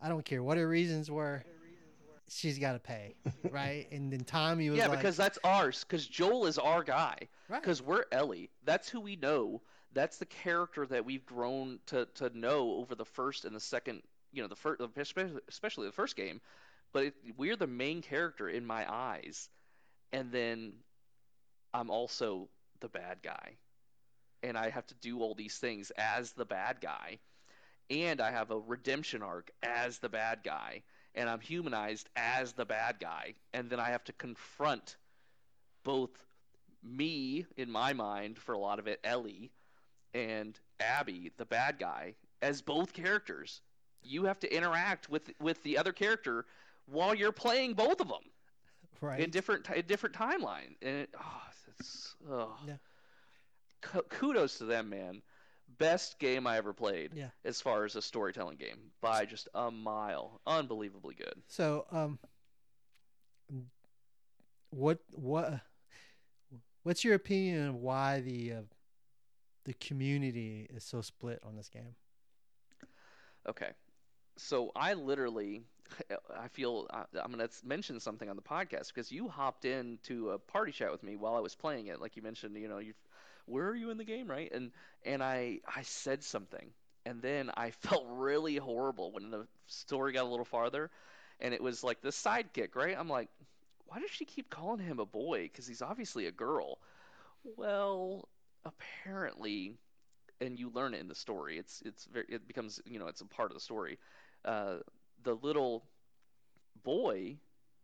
I 0.01 0.09
don't 0.09 0.25
care 0.25 0.43
what 0.43 0.59
her 0.59 0.69
reasons 0.69 1.11
were. 1.11 1.45
She's 2.29 2.59
got 2.59 2.73
to 2.73 2.81
pay, 2.81 3.15
right? 3.51 3.87
And 3.93 4.13
then 4.13 4.25
Tommy 4.25 4.69
was 4.69 4.79
Yeah, 4.79 4.89
like, 4.89 4.99
because 4.99 5.17
that's 5.17 5.39
ours. 5.45 5.85
Because 5.89 6.05
Joel 6.09 6.47
is 6.47 6.59
our 6.59 6.83
guy. 6.83 7.17
right. 7.49 7.63
Because 7.63 7.81
we're 7.81 8.05
Ellie. 8.11 8.51
That's 8.65 8.89
who 8.89 9.01
we 9.01 9.15
know. 9.15 9.63
That's 9.93 10.19
the 10.19 10.27
character 10.27 10.87
that 10.87 11.05
we've 11.05 11.25
grown 11.25 11.79
to, 11.87 12.07
to 12.17 12.37
know 12.37 12.73
over 12.73 12.97
the 12.97 13.05
first 13.05 13.45
and 13.45 13.55
the 13.55 13.61
second, 13.61 14.03
you 14.33 14.43
know, 14.43 14.49
the 14.49 14.57
first, 14.57 14.81
especially 15.49 15.87
the 15.87 15.93
first 15.93 16.17
game. 16.17 16.41
But 16.93 17.05
it, 17.05 17.15
we're 17.37 17.57
the 17.57 17.67
main 17.67 18.03
character 18.03 18.49
in 18.49 18.65
my 18.67 18.91
eyes. 18.91 19.49
And 20.13 20.33
then 20.33 20.73
I'm 21.75 21.91
also 21.91 22.49
the 22.81 22.89
bad 22.89 23.19
guy. 23.23 23.57
And 24.43 24.57
I 24.57 24.71
have 24.71 24.87
to 24.89 24.95
do 24.95 25.21
all 25.21 25.35
these 25.35 25.59
things 25.59 25.91
as 25.97 26.33
the 26.33 26.45
bad 26.45 26.81
guy. 26.81 27.19
And 27.91 28.21
I 28.21 28.31
have 28.31 28.51
a 28.51 28.59
redemption 28.59 29.23
arc 29.23 29.51
as 29.63 29.99
the 29.99 30.09
bad 30.09 30.41
guy. 30.45 30.83
And 31.15 31.29
I'm 31.29 31.41
humanized 31.41 32.09
as 32.17 32.53
the 32.53 32.65
bad 32.65 32.99
guy. 33.01 33.35
And 33.53 33.71
then 33.71 33.81
I 33.81 33.91
have 33.91 34.05
to 34.05 34.13
confront 34.13 34.97
both 35.85 36.11
me 36.83 37.47
in 37.57 37.71
my 37.71 37.93
mind 37.93 38.39
for 38.39 38.53
a 38.53 38.59
lot 38.59 38.79
of 38.79 38.87
it, 38.87 39.01
Ellie, 39.05 39.51
and 40.15 40.59
Abby, 40.81 41.33
the 41.37 41.45
bad 41.45 41.79
guy, 41.79 42.15
as 42.43 42.63
both 42.63 42.93
characters. 42.93 43.61
You 44.03 44.25
have 44.25 44.39
to 44.41 44.55
interact 44.55 45.11
with 45.11 45.31
with 45.41 45.63
the 45.63 45.79
other 45.79 45.93
character 45.93 46.47
while 46.87 47.15
you're 47.15 47.33
playing 47.33 47.75
both 47.75 48.01
of 48.01 48.09
them 48.09 48.23
right. 49.01 49.21
in 49.21 49.31
different 49.31 49.69
in 49.71 49.85
different 49.87 50.15
timeline. 50.15 50.75
And 50.83 50.97
it, 50.97 51.15
oh, 51.19 51.43
it's 51.79 52.15
oh. 52.31 52.57
Yeah. 52.67 52.75
Ku- 53.83 54.03
Kudos 54.09 54.59
to 54.59 54.65
them, 54.65 54.89
man. 54.89 55.23
Best 55.79 56.19
game 56.19 56.47
I 56.47 56.57
ever 56.57 56.73
played 56.73 57.13
Yeah. 57.15 57.31
as 57.45 57.61
far 57.61 57.85
as 57.85 57.97
a 57.97 58.03
storytelling 58.03 58.57
game 58.57 58.79
by 59.01 59.27
just 59.27 59.49
a 59.55 59.71
mile. 59.71 60.41
Unbelievably 60.47 61.17
good. 61.17 61.35
So, 61.49 61.87
um, 61.91 62.19
what 64.71 64.99
what 65.11 65.61
what's 66.83 67.05
your 67.05 67.15
opinion 67.15 67.69
of 67.69 67.75
why 67.77 68.21
the 68.21 68.53
uh, 68.53 68.63
the 69.65 69.75
community 69.75 70.67
is 70.73 70.85
so 70.85 71.01
split 71.01 71.41
on 71.45 71.57
this 71.57 71.69
game? 71.69 71.97
Okay. 73.49 73.71
So 74.39 74.71
I 74.77 74.95
literally, 74.95 75.63
I 76.37 76.49
feel 76.49 76.87
uh, 76.91 77.05
I- 77.15 77.21
I'm 77.21 77.33
going 77.33 77.47
to 77.47 77.55
mention 77.67 78.01
something 78.01 78.29
on 78.29 78.37
the 78.37 78.43
podcast 78.43 78.89
because 78.89 79.11
you 79.11 79.29
hopped 79.29 79.65
into 79.65 80.31
a 80.31 80.39
party 80.39 80.73
chat 80.73 80.93
with 80.93 81.03
me 81.03 81.17
while 81.17 81.35
I 81.35 81.41
was 81.41 81.55
playing 81.55 81.87
it. 81.87 82.01
Like 82.01 82.17
you 82.17 82.23
mentioned, 82.23 82.57
you 82.57 82.69
know, 82.69 82.79
you, 82.79 82.95
where 83.47 83.67
are 83.69 83.75
you 83.77 83.91
in 83.91 83.99
the 83.99 84.05
game, 84.05 84.29
right? 84.29 84.51
And 84.53 84.73
and 85.05 85.23
I 85.23 85.61
I 85.67 85.83
said 85.83 86.23
something, 86.25 86.69
and 87.05 87.23
then 87.23 87.51
I 87.57 87.71
felt 87.83 88.05
really 88.09 88.57
horrible 88.57 89.13
when 89.13 89.31
the 89.31 89.47
story 89.67 90.13
got 90.13 90.25
a 90.25 90.29
little 90.29 90.45
farther, 90.45 90.91
and 91.41 91.55
it 91.55 91.63
was 91.63 91.83
like 91.85 92.01
the 92.03 92.11
sidekick, 92.11 92.75
right? 92.75 92.97
I'm 92.99 93.09
like, 93.09 93.29
why 93.87 94.01
does 94.01 94.11
she 94.11 94.25
keep 94.25 94.51
calling 94.51 94.81
him 94.81 94.99
a 95.01 95.07
boy? 95.07 95.43
Because 95.45 95.67
he's 95.67 95.83
obviously 95.83 96.27
a 96.27 96.33
girl. 96.33 96.79
Well, 97.57 98.29
apparently 98.65 99.75
and 100.41 100.59
you 100.59 100.71
learn 100.71 100.95
it 100.95 101.01
in 101.01 101.09
the 101.09 101.15
story. 101.15 101.59
It's 101.59 101.83
it's 101.87 102.07
very 102.07 102.27
it 102.29 102.47
becomes 102.49 102.81
you 102.87 102.99
know 102.99 103.07
it's 103.09 103.21
a 103.23 103.27
part 103.27 103.51
of 103.51 103.55
the 103.55 103.61
story. 103.61 103.99
Uh, 104.47 104.77
the 105.25 105.35
little 105.35 105.85
boy 106.85 107.37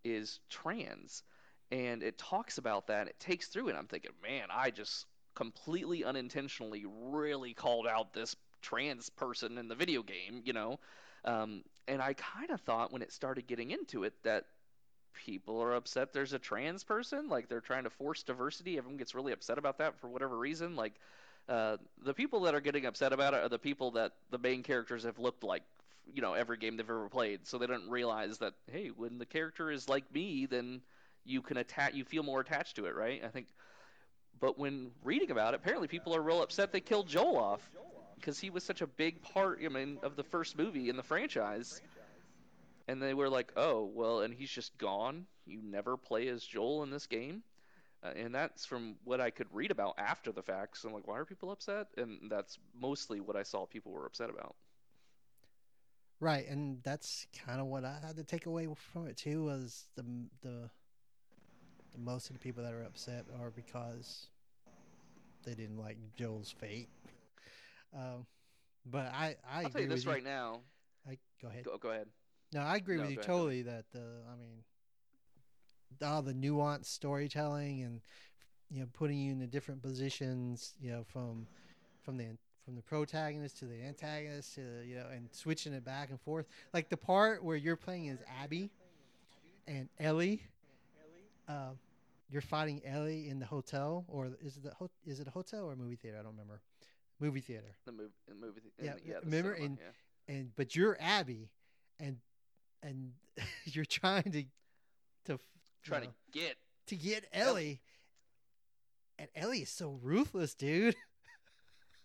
is 0.04 0.40
trans, 0.48 1.22
and 1.70 2.02
it 2.02 2.16
talks 2.16 2.58
about 2.58 2.86
that. 2.86 3.08
It 3.08 3.18
takes 3.18 3.48
through 3.48 3.68
it. 3.68 3.76
I'm 3.76 3.88
thinking, 3.88 4.12
man, 4.22 4.48
I 4.50 4.70
just 4.70 5.06
completely 5.34 6.04
unintentionally 6.04 6.84
really 6.86 7.52
called 7.54 7.86
out 7.86 8.12
this 8.14 8.36
trans 8.60 9.10
person 9.10 9.58
in 9.58 9.68
the 9.68 9.74
video 9.74 10.02
game, 10.02 10.42
you 10.44 10.52
know. 10.52 10.78
Um, 11.24 11.64
and 11.88 12.00
I 12.00 12.14
kind 12.14 12.50
of 12.50 12.60
thought 12.60 12.92
when 12.92 13.02
it 13.02 13.12
started 13.12 13.46
getting 13.46 13.70
into 13.70 14.04
it 14.04 14.14
that 14.22 14.44
people 15.14 15.60
are 15.60 15.74
upset 15.74 16.12
there's 16.12 16.32
a 16.32 16.38
trans 16.38 16.84
person, 16.84 17.28
like 17.28 17.48
they're 17.48 17.60
trying 17.60 17.84
to 17.84 17.90
force 17.90 18.22
diversity. 18.22 18.78
Everyone 18.78 18.98
gets 18.98 19.14
really 19.14 19.32
upset 19.32 19.58
about 19.58 19.78
that 19.78 19.98
for 19.98 20.08
whatever 20.08 20.38
reason, 20.38 20.76
like 20.76 20.94
Uh, 21.48 21.76
the 22.04 22.14
people 22.14 22.40
that 22.42 22.54
are 22.54 22.60
getting 22.60 22.86
upset 22.86 23.12
about 23.12 23.34
it 23.34 23.42
are 23.42 23.48
the 23.48 23.58
people 23.58 23.90
that 23.90 24.12
the 24.30 24.38
main 24.38 24.62
characters 24.62 25.02
have 25.02 25.18
looked 25.18 25.42
like, 25.42 25.64
you 26.12 26.22
know, 26.22 26.34
every 26.34 26.56
game 26.56 26.76
they've 26.76 26.88
ever 26.88 27.08
played. 27.08 27.46
So 27.46 27.58
they 27.58 27.66
don't 27.66 27.88
realize 27.88 28.38
that 28.38 28.54
hey, 28.70 28.88
when 28.88 29.18
the 29.18 29.26
character 29.26 29.70
is 29.70 29.88
like 29.88 30.12
me, 30.12 30.46
then 30.46 30.82
you 31.24 31.42
can 31.42 31.56
attach, 31.56 31.94
you 31.94 32.04
feel 32.04 32.22
more 32.22 32.40
attached 32.40 32.76
to 32.76 32.86
it, 32.86 32.94
right? 32.94 33.22
I 33.24 33.28
think. 33.28 33.46
But 34.40 34.58
when 34.58 34.90
reading 35.04 35.30
about 35.30 35.54
it, 35.54 35.60
apparently 35.60 35.86
people 35.88 36.16
are 36.16 36.22
real 36.22 36.42
upset 36.42 36.72
they 36.72 36.80
killed 36.80 37.06
Joel 37.06 37.38
off 37.38 37.70
because 38.16 38.40
he 38.40 38.50
was 38.50 38.64
such 38.64 38.80
a 38.80 38.86
big 38.86 39.22
part, 39.22 39.60
I 39.64 39.68
mean, 39.68 39.98
of 40.02 40.16
the 40.16 40.24
first 40.24 40.58
movie 40.58 40.88
in 40.88 40.96
the 40.96 41.02
franchise. 41.02 41.80
And 42.88 43.00
they 43.00 43.14
were 43.14 43.28
like, 43.28 43.52
"Oh, 43.56 43.84
well, 43.84 44.20
and 44.20 44.34
he's 44.34 44.50
just 44.50 44.76
gone. 44.78 45.26
You 45.46 45.60
never 45.62 45.96
play 45.96 46.28
as 46.28 46.44
Joel 46.44 46.82
in 46.82 46.90
this 46.90 47.06
game." 47.06 47.42
Uh, 48.02 48.08
and 48.16 48.34
that's 48.34 48.66
from 48.66 48.96
what 49.04 49.20
I 49.20 49.30
could 49.30 49.46
read 49.52 49.70
about 49.70 49.94
after 49.98 50.32
the 50.32 50.42
fact. 50.42 50.76
So 50.76 50.88
I'm 50.88 50.94
like, 50.94 51.06
why 51.06 51.18
are 51.18 51.24
people 51.24 51.52
upset? 51.52 51.86
And 51.96 52.30
that's 52.30 52.58
mostly 52.78 53.20
what 53.20 53.36
I 53.36 53.44
saw 53.44 53.64
people 53.66 53.92
were 53.92 54.06
upset 54.06 54.30
about. 54.30 54.56
Right, 56.22 56.46
and 56.48 56.78
that's 56.84 57.26
kind 57.44 57.60
of 57.60 57.66
what 57.66 57.84
I 57.84 57.98
had 58.00 58.14
to 58.16 58.22
take 58.22 58.46
away 58.46 58.68
from 58.92 59.08
it 59.08 59.16
too. 59.16 59.42
Was 59.42 59.88
the 59.96 60.04
the, 60.42 60.70
the 61.92 61.98
most 61.98 62.28
of 62.30 62.34
the 62.34 62.38
people 62.38 62.62
that 62.62 62.72
are 62.72 62.84
upset 62.84 63.24
are 63.40 63.50
because 63.50 64.28
they 65.44 65.54
didn't 65.54 65.78
like 65.78 65.96
Joel's 66.16 66.52
fate. 66.52 66.88
Um, 67.92 68.24
but 68.86 69.06
I 69.06 69.36
I 69.50 69.62
I'll 69.64 69.68
agree 69.68 69.72
tell 69.72 69.82
you 69.82 69.88
this 69.88 70.06
right 70.06 70.22
now. 70.24 70.60
I 71.08 71.18
go 71.42 71.48
ahead. 71.48 71.64
Go, 71.64 71.76
go 71.78 71.90
ahead. 71.90 72.06
No, 72.54 72.60
I 72.60 72.76
agree 72.76 72.98
No, 72.98 73.02
with 73.02 73.10
you 73.10 73.16
ahead, 73.16 73.26
totally 73.26 73.62
that 73.62 73.84
the 73.92 73.98
I 74.32 74.36
mean 74.36 74.62
all 76.04 76.22
the 76.22 76.34
nuanced 76.34 76.86
storytelling 76.86 77.82
and 77.82 78.00
you 78.70 78.80
know 78.80 78.86
putting 78.92 79.18
you 79.18 79.32
in 79.32 79.38
the 79.40 79.46
different 79.46 79.82
positions, 79.82 80.74
you 80.80 80.90
know, 80.92 81.04
from 81.04 81.46
from 82.04 82.16
the 82.16 82.26
from 82.64 82.76
the 82.76 82.82
protagonist 82.82 83.58
to 83.58 83.64
the 83.66 83.82
antagonist 83.82 84.54
to 84.54 84.62
you 84.86 84.96
know 84.96 85.06
and 85.12 85.28
switching 85.32 85.72
it 85.72 85.84
back 85.84 86.10
and 86.10 86.20
forth. 86.20 86.46
Like 86.72 86.88
the 86.88 86.96
part 86.96 87.42
where 87.42 87.56
you're 87.56 87.76
playing 87.76 88.08
as 88.08 88.18
Abby 88.42 88.70
and 89.66 89.88
Ellie 89.98 90.42
uh, 91.48 91.70
you're 92.30 92.40
fighting 92.42 92.80
Ellie 92.86 93.28
in 93.28 93.38
the 93.38 93.46
hotel 93.46 94.04
or 94.08 94.30
is 94.42 94.56
it 94.56 94.62
the 94.64 94.70
ho- 94.74 94.90
is 95.04 95.20
it 95.20 95.26
a 95.26 95.30
hotel 95.30 95.64
or 95.64 95.72
a 95.72 95.76
movie 95.76 95.96
theater? 95.96 96.18
I 96.18 96.22
don't 96.22 96.32
remember. 96.32 96.60
Movie 97.20 97.40
theater. 97.40 97.76
The 97.84 97.92
movie, 97.92 98.12
the 98.28 98.34
movie, 98.34 98.60
Yeah, 98.80 98.94
the- 98.94 99.00
yeah. 99.04 99.14
The 99.20 99.26
remember 99.26 99.54
cinema, 99.54 99.64
in- 99.66 99.78
yeah. 100.28 100.34
and 100.36 100.50
but 100.56 100.74
you're 100.74 100.96
Abby, 101.00 101.50
and 102.00 102.18
and 102.82 103.12
you're 103.64 103.84
trying 103.84 104.22
to 104.32 104.44
to 105.26 105.38
trying 105.84 106.02
you 106.02 106.06
know, 106.08 106.12
to 106.32 106.38
get 106.38 106.56
to 106.86 106.96
get 106.96 107.24
Ellie, 107.32 107.80
and 109.18 109.28
Ellie 109.36 109.62
is 109.62 109.70
so 109.70 109.98
ruthless, 110.02 110.54
dude. 110.54 110.96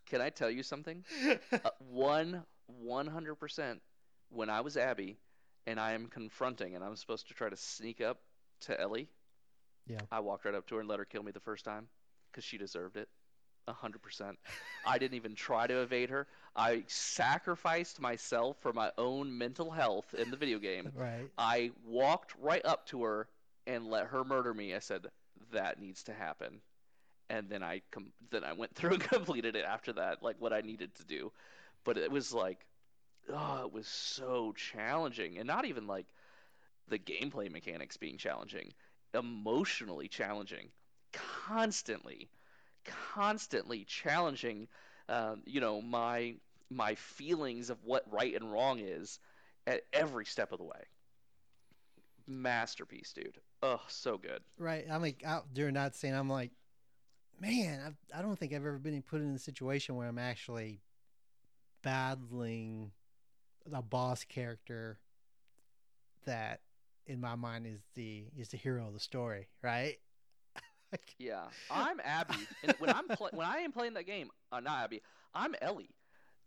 Can 0.10 0.22
I 0.22 0.30
tell 0.30 0.50
you 0.50 0.64
something? 0.64 1.04
Uh, 1.52 1.70
one, 1.80 2.44
one 2.68 3.08
hundred 3.08 3.36
percent. 3.36 3.82
When 4.30 4.50
I 4.50 4.62
was 4.62 4.76
Abby, 4.78 5.18
and 5.66 5.80
I 5.80 5.94
am 5.94 6.08
confronting, 6.08 6.76
and 6.76 6.84
I'm 6.84 6.96
supposed 6.96 7.28
to 7.30 7.34
try 7.34 7.50
to 7.50 7.56
sneak 7.58 8.02
up 8.02 8.20
to 8.62 8.80
Ellie. 8.80 9.08
Yeah. 9.88 10.02
I 10.12 10.20
walked 10.20 10.46
right 10.46 10.56
up 10.56 10.68
to 10.68 10.76
her 10.76 10.82
and 10.82 10.90
let 10.90 11.00
her 11.00 11.06
kill 11.06 11.24
me 11.24 11.32
the 11.32 11.40
first 11.40 11.64
time, 11.64 11.88
because 12.32 12.44
she 12.44 12.58
deserved 12.58 12.98
it. 12.98 13.08
A 13.70 13.74
hundred 13.74 14.02
percent. 14.02 14.38
I 14.86 14.98
didn't 14.98 15.16
even 15.16 15.36
try 15.36 15.68
to 15.68 15.82
evade 15.82 16.10
her. 16.10 16.28
I 16.56 16.84
sacrificed 16.88 18.00
myself 18.00 18.58
for 18.62 18.72
my 18.72 18.92
own 18.98 19.38
mental 19.38 19.70
health 19.72 20.14
in 20.14 20.32
the 20.32 20.38
video 20.38 20.60
game. 20.60 20.92
right. 20.96 21.30
I 21.38 21.72
walked 21.86 22.34
right 22.42 22.66
up 22.66 22.86
to 22.88 23.04
her 23.04 23.28
and 23.66 23.88
let 23.88 24.08
her 24.08 24.24
murder 24.24 24.54
me. 24.54 24.74
I 24.74 24.80
said 24.80 25.08
that 25.52 25.80
needs 25.82 26.04
to 26.04 26.14
happen, 26.14 26.62
and 27.30 27.50
then 27.50 27.64
I 27.64 27.82
com- 27.92 28.14
then 28.30 28.44
I 28.44 28.54
went 28.54 28.76
through 28.76 28.94
and 28.94 29.04
completed 29.04 29.56
it 29.56 29.66
after 29.66 29.94
that, 29.94 30.24
like 30.24 30.36
what 30.40 30.54
I 30.54 30.62
needed 30.62 30.96
to 30.96 31.06
do. 31.06 31.32
But 31.84 31.98
it 31.98 32.12
was 32.12 32.34
like, 32.34 32.66
oh, 33.30 33.64
it 33.66 33.72
was 33.72 33.88
so 33.88 34.54
challenging, 34.54 35.38
and 35.38 35.48
not 35.48 35.66
even 35.66 35.88
like 35.88 36.08
the 36.88 37.00
gameplay 37.00 37.52
mechanics 37.52 37.98
being 37.98 38.18
challenging, 38.18 38.74
emotionally 39.14 40.08
challenging, 40.08 40.70
constantly, 41.14 42.30
constantly 43.14 43.84
challenging. 43.86 44.68
Um, 45.10 45.42
you 45.46 45.62
know 45.62 45.82
my 45.82 46.36
my 46.70 46.96
feelings 46.96 47.70
of 47.70 47.78
what 47.86 48.04
right 48.12 48.36
and 48.36 48.52
wrong 48.52 48.80
is 48.80 49.20
at 49.66 49.84
every 49.94 50.26
step 50.26 50.52
of 50.52 50.60
the 50.60 50.66
way 50.66 50.84
masterpiece, 52.28 53.14
dude. 53.14 53.40
Oh, 53.64 53.82
so 53.88 54.18
good. 54.18 54.42
Right. 54.58 54.86
I'm 54.90 55.02
like 55.02 55.24
out 55.26 55.54
during 55.54 55.74
that 55.76 55.96
scene. 55.96 56.14
I'm 56.14 56.30
like, 56.30 56.52
man, 57.40 57.96
I, 58.14 58.20
I 58.20 58.22
don't 58.22 58.38
think 58.38 58.52
I've 58.54 58.66
ever 58.66 58.80
been 58.80 59.02
put 59.02 59.22
in 59.22 59.34
a 59.36 59.40
situation 59.40 59.96
where 59.96 60.08
I'm 60.08 60.18
actually 60.20 60.82
battling 61.82 62.92
a 63.72 63.82
boss 63.82 64.24
character 64.24 65.00
that, 66.26 66.62
in 67.06 67.20
my 67.22 67.36
mind, 67.36 67.66
is 67.66 67.80
the 67.96 68.26
is 68.38 68.50
the 68.50 68.58
hero 68.58 68.88
of 68.88 68.94
the 68.94 69.00
story. 69.00 69.48
Right. 69.62 69.98
Yeah, 71.20 71.48
I'm 71.70 72.00
Abby, 72.04 72.48
and 72.64 72.74
when 72.80 72.90
I'm 72.90 73.08
when 73.32 73.46
I 73.46 73.58
am 73.58 73.72
playing 73.74 73.94
that 73.96 74.06
game, 74.06 74.30
uh, 74.52 74.60
not 74.62 74.86
Abby, 74.86 75.02
I'm 75.34 75.54
Ellie. 75.62 75.90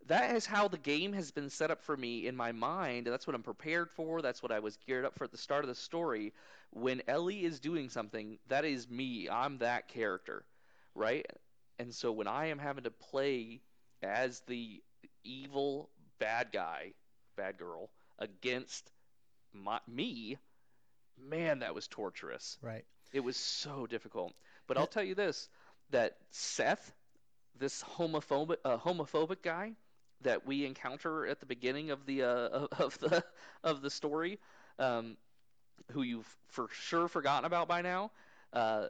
That 0.07 0.37
is 0.37 0.47
how 0.47 0.69
the 0.69 0.79
game 0.79 1.13
has 1.15 1.31
been 1.31 1.51
set 1.51 1.71
up 1.71 1.83
for 1.83 1.97
me 1.97 2.27
in 2.27 2.37
my 2.37 2.53
mind. 2.53 3.07
That's 3.07 3.27
what 3.27 3.37
I'm 3.37 3.43
prepared 3.43 3.91
for. 3.91 4.23
That's 4.23 4.43
what 4.43 4.53
I 4.53 4.61
was 4.61 4.77
geared 4.77 5.05
up 5.05 5.15
for 5.17 5.25
at 5.25 5.33
the 5.33 5.39
start 5.39 5.65
of 5.65 5.69
the 5.69 5.75
story. 5.75 6.33
When 6.71 7.03
Ellie 7.09 7.45
is 7.45 7.61
doing 7.61 7.91
something, 7.91 8.39
that 8.49 8.65
is 8.65 8.89
me. 8.91 9.29
I'm 9.31 9.59
that 9.59 9.89
character, 9.89 10.45
right? 10.95 11.27
And 11.79 11.95
so 11.95 12.13
when 12.13 12.27
I 12.29 12.47
am 12.47 12.59
having 12.59 12.85
to 12.85 12.91
play 12.91 13.61
as 14.03 14.41
the 14.47 14.83
evil 15.25 15.91
bad 16.19 16.49
guy, 16.53 16.93
bad 17.37 17.59
girl 17.59 17.91
against 18.19 18.91
my, 19.53 19.81
me, 19.89 20.37
man, 21.19 21.61
that 21.61 21.75
was 21.75 21.89
torturous. 21.89 22.59
right. 22.63 22.85
It 23.13 23.21
was 23.25 23.37
so 23.37 23.87
difficult. 23.89 24.33
But 24.69 24.79
I'll 24.79 24.87
tell 24.87 25.03
you 25.03 25.17
this: 25.17 25.49
that 25.91 26.17
Seth, 26.31 26.93
this 27.59 27.83
homophobic 27.83 28.59
uh, 28.65 28.79
homophobic 28.79 29.43
guy 29.43 29.73
that 30.21 30.47
we 30.47 30.65
encounter 30.65 31.27
at 31.27 31.41
the 31.41 31.47
beginning 31.47 31.91
of 31.91 32.07
the 32.07 32.23
uh, 32.23 32.29
of- 32.29 32.69
of 32.79 32.99
the 33.01 33.25
of 33.65 33.83
the 33.83 33.91
story, 33.91 34.39
um, 34.79 35.17
who 35.91 36.03
you've 36.03 36.37
for 36.49 36.69
sure 36.71 37.09
forgotten 37.09 37.45
about 37.47 37.67
by 37.67 37.83
now, 37.83 38.13
uh, 38.53 38.87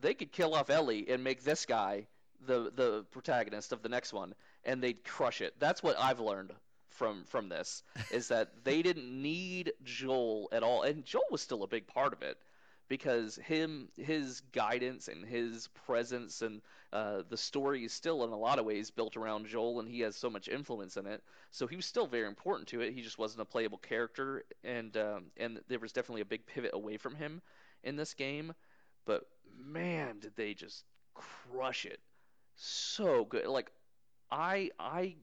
they 0.00 0.14
could 0.14 0.32
kill 0.32 0.54
off 0.54 0.70
Ellie 0.70 1.08
and 1.08 1.22
make 1.22 1.42
this 1.42 1.66
guy 1.66 2.06
the 2.46 2.70
the 2.74 3.04
protagonist 3.10 3.72
of 3.72 3.82
the 3.82 3.88
next 3.88 4.12
one, 4.12 4.34
and 4.64 4.82
they'd 4.82 5.04
crush 5.04 5.40
it. 5.40 5.54
That's 5.58 5.82
what 5.82 5.98
I've 5.98 6.20
learned 6.20 6.52
from 6.90 7.24
from 7.24 7.48
this 7.48 7.82
is 8.10 8.28
that 8.28 8.64
they 8.64 8.82
didn't 8.82 9.10
need 9.10 9.72
Joel 9.84 10.48
at 10.52 10.62
all, 10.62 10.82
and 10.82 11.04
Joel 11.04 11.24
was 11.30 11.42
still 11.42 11.62
a 11.62 11.68
big 11.68 11.86
part 11.86 12.12
of 12.12 12.22
it 12.22 12.38
because 12.88 13.36
him 13.36 13.88
his 13.96 14.40
guidance 14.52 15.08
and 15.08 15.24
his 15.24 15.68
presence 15.86 16.42
and 16.42 16.62
uh, 16.92 17.22
the 17.28 17.36
story 17.36 17.84
is 17.84 17.92
still 17.92 18.24
in 18.24 18.30
a 18.30 18.36
lot 18.38 18.58
of 18.58 18.64
ways 18.64 18.90
built 18.90 19.16
around 19.16 19.46
Joel 19.46 19.78
and 19.80 19.88
he 19.88 20.00
has 20.00 20.16
so 20.16 20.30
much 20.30 20.48
influence 20.48 20.96
in 20.96 21.06
it. 21.06 21.22
So 21.50 21.66
he 21.66 21.76
was 21.76 21.84
still 21.84 22.06
very 22.06 22.26
important 22.26 22.68
to 22.68 22.80
it. 22.80 22.94
He 22.94 23.02
just 23.02 23.18
wasn't 23.18 23.42
a 23.42 23.44
playable 23.44 23.78
character 23.78 24.42
and 24.64 24.96
um, 24.96 25.24
and 25.36 25.60
there 25.68 25.78
was 25.78 25.92
definitely 25.92 26.22
a 26.22 26.26
big 26.26 26.46
pivot 26.46 26.70
away 26.72 26.96
from 26.96 27.14
him 27.14 27.42
in 27.84 27.96
this 27.96 28.14
game. 28.14 28.54
But 29.04 29.26
man 29.64 30.18
did 30.20 30.32
they 30.36 30.54
just 30.54 30.84
crush 31.14 31.84
it 31.84 32.00
so 32.54 33.24
good 33.24 33.46
like 33.46 33.70
I 34.30 34.70
I 34.78 35.16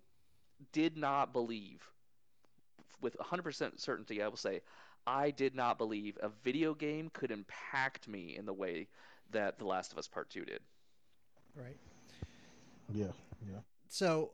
did 0.71 0.97
not 0.97 1.33
believe 1.33 1.81
with 3.01 3.15
100% 3.17 3.79
certainty 3.79 4.21
I 4.21 4.27
will 4.27 4.37
say 4.37 4.61
I 5.07 5.31
did 5.31 5.55
not 5.55 5.77
believe 5.77 6.17
a 6.21 6.29
video 6.43 6.73
game 6.73 7.09
could 7.13 7.31
impact 7.31 8.07
me 8.07 8.35
in 8.37 8.45
the 8.45 8.53
way 8.53 8.87
that 9.31 9.59
The 9.59 9.65
Last 9.65 9.91
of 9.91 9.97
Us 9.97 10.07
Part 10.07 10.29
2 10.29 10.45
did. 10.45 10.61
Right. 11.55 11.77
Yeah, 12.91 13.11
yeah. 13.47 13.59
So, 13.87 14.31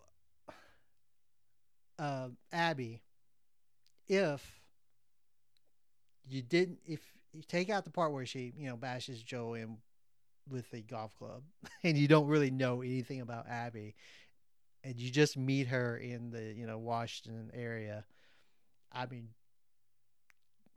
uh, 1.99 2.29
Abby, 2.53 3.01
if 4.07 4.61
you 6.27 6.41
didn't, 6.41 6.79
if 6.85 7.01
you 7.33 7.41
take 7.47 7.69
out 7.69 7.83
the 7.83 7.91
part 7.91 8.13
where 8.13 8.25
she, 8.25 8.53
you 8.57 8.69
know, 8.69 8.77
bashes 8.77 9.21
Joe 9.21 9.53
in 9.53 9.77
with 10.49 10.69
the 10.71 10.81
golf 10.81 11.15
club, 11.17 11.43
and 11.83 11.97
you 11.97 12.07
don't 12.07 12.27
really 12.27 12.51
know 12.51 12.81
anything 12.81 13.21
about 13.21 13.47
Abby, 13.47 13.95
and 14.83 14.99
you 14.99 15.09
just 15.09 15.37
meet 15.37 15.67
her 15.67 15.97
in 15.97 16.31
the, 16.31 16.53
you 16.53 16.65
know, 16.65 16.77
Washington 16.77 17.51
area, 17.53 18.03
I 18.91 19.05
mean, 19.05 19.29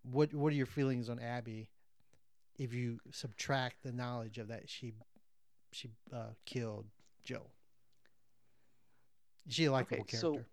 what 0.03 0.33
what 0.35 0.53
are 0.53 0.57
your 0.57 0.67
feelings 0.67 1.09
on 1.09 1.19
Abby? 1.19 1.71
If 2.57 2.73
you 2.73 3.01
subtract 3.11 3.83
the 3.83 3.93
knowledge 3.93 4.39
of 4.39 4.49
that 4.49 4.69
she 4.69 4.95
she 5.73 5.91
uh, 6.12 6.29
killed 6.45 6.87
Joe. 7.25 7.47
She 9.49 9.65
a 9.65 9.73
likable 9.73 10.03
Okay, 10.03 10.17
so- 10.17 10.45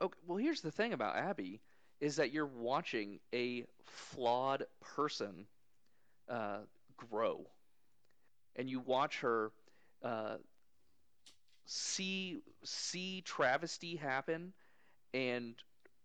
Okay, 0.00 0.18
well, 0.26 0.36
here's 0.36 0.60
the 0.60 0.70
thing 0.70 0.92
about 0.92 1.16
Abby 1.16 1.60
is 2.00 2.16
that 2.16 2.30
you're 2.30 2.46
watching 2.46 3.18
a 3.34 3.64
flawed 3.86 4.66
person 4.80 5.46
uh, 6.28 6.58
grow, 6.96 7.46
and 8.56 8.68
you 8.68 8.80
watch 8.80 9.20
her 9.20 9.52
uh, 10.02 10.36
see 11.66 12.38
see 12.64 13.22
travesty 13.22 13.96
happen 13.96 14.52
and 15.14 15.54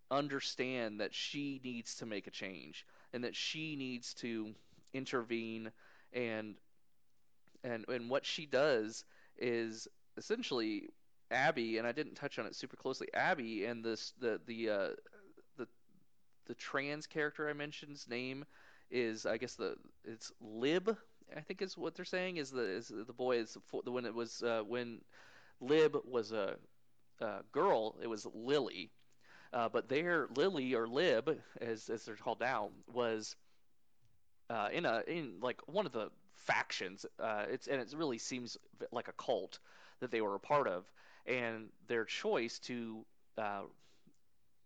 understand 0.10 1.00
that 1.00 1.14
she 1.14 1.62
needs 1.64 1.96
to 1.96 2.06
make 2.06 2.28
a 2.28 2.32
change 2.32 2.86
and 3.14 3.24
that 3.24 3.36
she 3.36 3.76
needs 3.76 4.14
to 4.16 4.54
intervene. 4.94 5.72
And 6.14 6.56
and 7.64 7.86
and 7.88 8.10
what 8.10 8.26
she 8.26 8.46
does 8.46 9.06
is 9.38 9.88
essentially 10.18 10.90
Abby 11.30 11.78
and 11.78 11.88
I 11.88 11.94
didn't 11.94 12.16
touch 12.16 12.38
on 12.38 12.46
it 12.46 12.56
super 12.56 12.76
closely 12.76 13.08
Abby 13.14 13.66
and 13.66 13.84
this 13.84 14.14
the 14.20 14.42
the 14.46 14.70
uh, 14.70 14.90
the 15.58 15.68
the 16.48 16.56
trans 16.56 17.08
character 17.08 17.50
I 17.50 17.54
mentioned's 17.54 18.08
name 18.10 18.46
is 18.90 19.26
I 19.26 19.38
guess 19.38 19.56
the 19.56 19.76
it's 20.04 20.32
Lib 20.42 20.98
I 21.36 21.42
think 21.42 21.62
is 21.62 21.78
what 21.78 21.96
they're 21.96 22.06
saying 22.06 22.38
is 22.38 22.52
the 22.52 22.64
is 22.64 22.88
the 22.90 23.14
boy 23.14 23.38
is 23.38 23.58
the 23.84 23.92
when 23.92 24.06
it 24.06 24.14
was 24.14 24.44
uh, 24.44 24.64
when 24.68 25.02
Lib 25.60 25.98
was 26.06 26.32
a, 26.32 26.56
a 27.20 27.42
girl 27.52 27.96
it 28.02 28.08
was 28.08 28.28
Lily. 28.34 28.92
Uh, 29.54 29.70
but 29.70 29.90
there 29.90 30.28
Lily 30.36 30.74
or 30.74 30.88
Lib 30.88 31.38
as 31.60 31.90
as 31.90 32.06
they're 32.06 32.16
called 32.16 32.40
now 32.40 32.70
was 32.92 33.36
uh, 34.50 34.70
in 34.72 34.86
a 34.86 35.04
in 35.08 35.36
like 35.42 35.62
one 35.68 35.86
of 35.86 35.92
the 35.92 36.10
factions 36.34 37.06
uh, 37.20 37.46
it's 37.50 37.68
and 37.68 37.82
it 37.82 37.94
really 37.96 38.18
seems 38.18 38.58
like 38.92 39.08
a 39.08 39.14
cult 39.14 39.60
that 40.00 40.12
they 40.12 40.22
were 40.22 40.36
a 40.36 40.40
part 40.40 40.68
of. 40.68 40.86
And 41.26 41.70
their 41.88 42.06
choice 42.06 42.58
to 42.60 43.06
uh, 43.38 43.62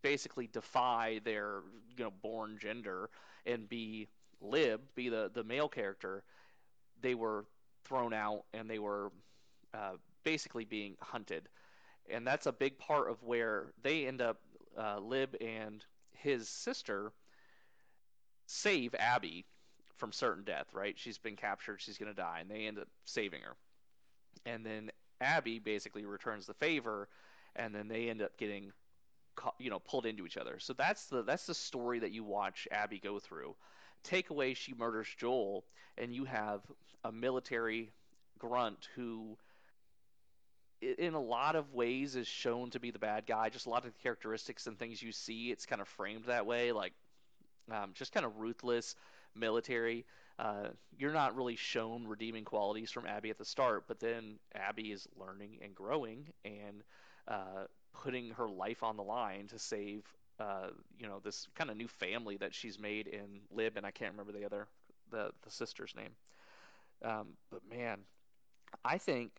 basically 0.01 0.47
defy 0.47 1.19
their 1.23 1.61
you 1.97 2.03
know 2.03 2.11
born 2.21 2.57
gender 2.59 3.09
and 3.45 3.67
be 3.67 4.07
lib 4.41 4.81
be 4.95 5.09
the 5.09 5.31
the 5.33 5.43
male 5.43 5.67
character 5.67 6.23
they 7.01 7.15
were 7.15 7.45
thrown 7.83 8.13
out 8.13 8.43
and 8.53 8.69
they 8.69 8.79
were 8.79 9.11
uh, 9.73 9.93
basically 10.23 10.65
being 10.65 10.95
hunted 11.01 11.47
and 12.09 12.25
that's 12.25 12.45
a 12.45 12.51
big 12.51 12.77
part 12.77 13.09
of 13.09 13.21
where 13.23 13.67
they 13.83 14.07
end 14.07 14.21
up 14.21 14.37
uh, 14.77 14.99
lib 14.99 15.35
and 15.41 15.85
his 16.11 16.47
sister 16.47 17.11
save 18.47 18.93
abby 18.95 19.45
from 19.95 20.11
certain 20.11 20.43
death 20.43 20.67
right 20.73 20.97
she's 20.97 21.17
been 21.17 21.35
captured 21.35 21.81
she's 21.81 21.97
going 21.97 22.11
to 22.11 22.15
die 22.15 22.39
and 22.41 22.49
they 22.49 22.67
end 22.67 22.79
up 22.79 22.87
saving 23.05 23.41
her 23.41 23.55
and 24.45 24.65
then 24.65 24.89
abby 25.21 25.59
basically 25.59 26.05
returns 26.05 26.45
the 26.45 26.53
favor 26.55 27.07
and 27.55 27.73
then 27.73 27.87
they 27.87 28.09
end 28.09 28.21
up 28.21 28.37
getting 28.37 28.71
you 29.59 29.69
know 29.69 29.79
pulled 29.79 30.05
into 30.05 30.25
each 30.25 30.37
other. 30.37 30.59
So 30.59 30.73
that's 30.73 31.07
the 31.07 31.23
that's 31.23 31.45
the 31.45 31.53
story 31.53 31.99
that 31.99 32.11
you 32.11 32.23
watch 32.23 32.67
Abby 32.71 32.99
go 32.99 33.19
through. 33.19 33.55
Take 34.03 34.29
away 34.29 34.53
she 34.53 34.73
murders 34.73 35.07
Joel, 35.17 35.65
and 35.97 36.13
you 36.13 36.25
have 36.25 36.61
a 37.05 37.11
military 37.11 37.91
grunt 38.39 38.89
who 38.95 39.37
in 40.81 41.13
a 41.13 41.21
lot 41.21 41.55
of 41.55 41.73
ways 41.73 42.15
is 42.15 42.27
shown 42.27 42.69
to 42.71 42.79
be 42.79 42.91
the 42.91 42.99
bad 42.99 43.25
guy. 43.25 43.49
Just 43.49 43.65
a 43.65 43.69
lot 43.69 43.85
of 43.85 43.93
the 43.93 43.99
characteristics 44.03 44.67
and 44.67 44.77
things 44.77 45.01
you 45.01 45.11
see, 45.11 45.51
it's 45.51 45.65
kind 45.65 45.81
of 45.81 45.87
framed 45.87 46.25
that 46.25 46.45
way, 46.45 46.71
like 46.71 46.93
um, 47.71 47.91
just 47.93 48.11
kind 48.11 48.25
of 48.25 48.37
ruthless 48.37 48.95
military. 49.35 50.05
Uh, 50.37 50.67
you're 50.97 51.13
not 51.13 51.35
really 51.35 51.55
shown 51.55 52.05
redeeming 52.07 52.43
qualities 52.43 52.91
from 52.91 53.05
Abby 53.05 53.29
at 53.29 53.37
the 53.37 53.45
start, 53.45 53.85
but 53.87 53.99
then 53.99 54.35
Abby 54.53 54.91
is 54.91 55.07
learning 55.17 55.59
and 55.63 55.73
growing, 55.73 56.27
and 56.43 56.83
uh, 57.27 57.65
putting 57.93 58.31
her 58.31 58.49
life 58.49 58.83
on 58.83 58.97
the 58.97 59.03
line 59.03 59.47
to 59.47 59.59
save 59.59 60.03
uh, 60.39 60.67
you 60.99 61.07
know 61.07 61.21
this 61.23 61.47
kind 61.55 61.69
of 61.69 61.77
new 61.77 61.87
family 61.87 62.35
that 62.37 62.53
she's 62.53 62.77
made 62.77 63.07
in 63.07 63.39
Lib, 63.51 63.77
and 63.77 63.85
I 63.85 63.91
can't 63.91 64.11
remember 64.11 64.33
the 64.33 64.45
other 64.45 64.67
the 65.11 65.31
the 65.43 65.51
sister's 65.51 65.93
name. 65.95 66.11
Um, 67.03 67.37
but 67.51 67.61
man, 67.69 67.99
I 68.85 68.97
think 68.99 69.31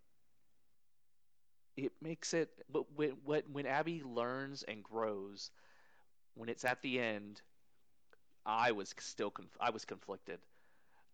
it 1.77 1.93
makes 2.01 2.35
it. 2.35 2.51
But 2.71 2.85
when 2.95 3.13
when 3.53 3.67
Abby 3.67 4.03
learns 4.03 4.63
and 4.63 4.83
grows, 4.83 5.51
when 6.35 6.49
it's 6.49 6.65
at 6.65 6.83
the 6.83 7.01
end, 7.01 7.43
I 8.47 8.73
was 8.73 8.95
still 8.99 9.31
conf- 9.31 9.57
I 9.61 9.71
was 9.71 9.85
conflicted. 9.85 10.39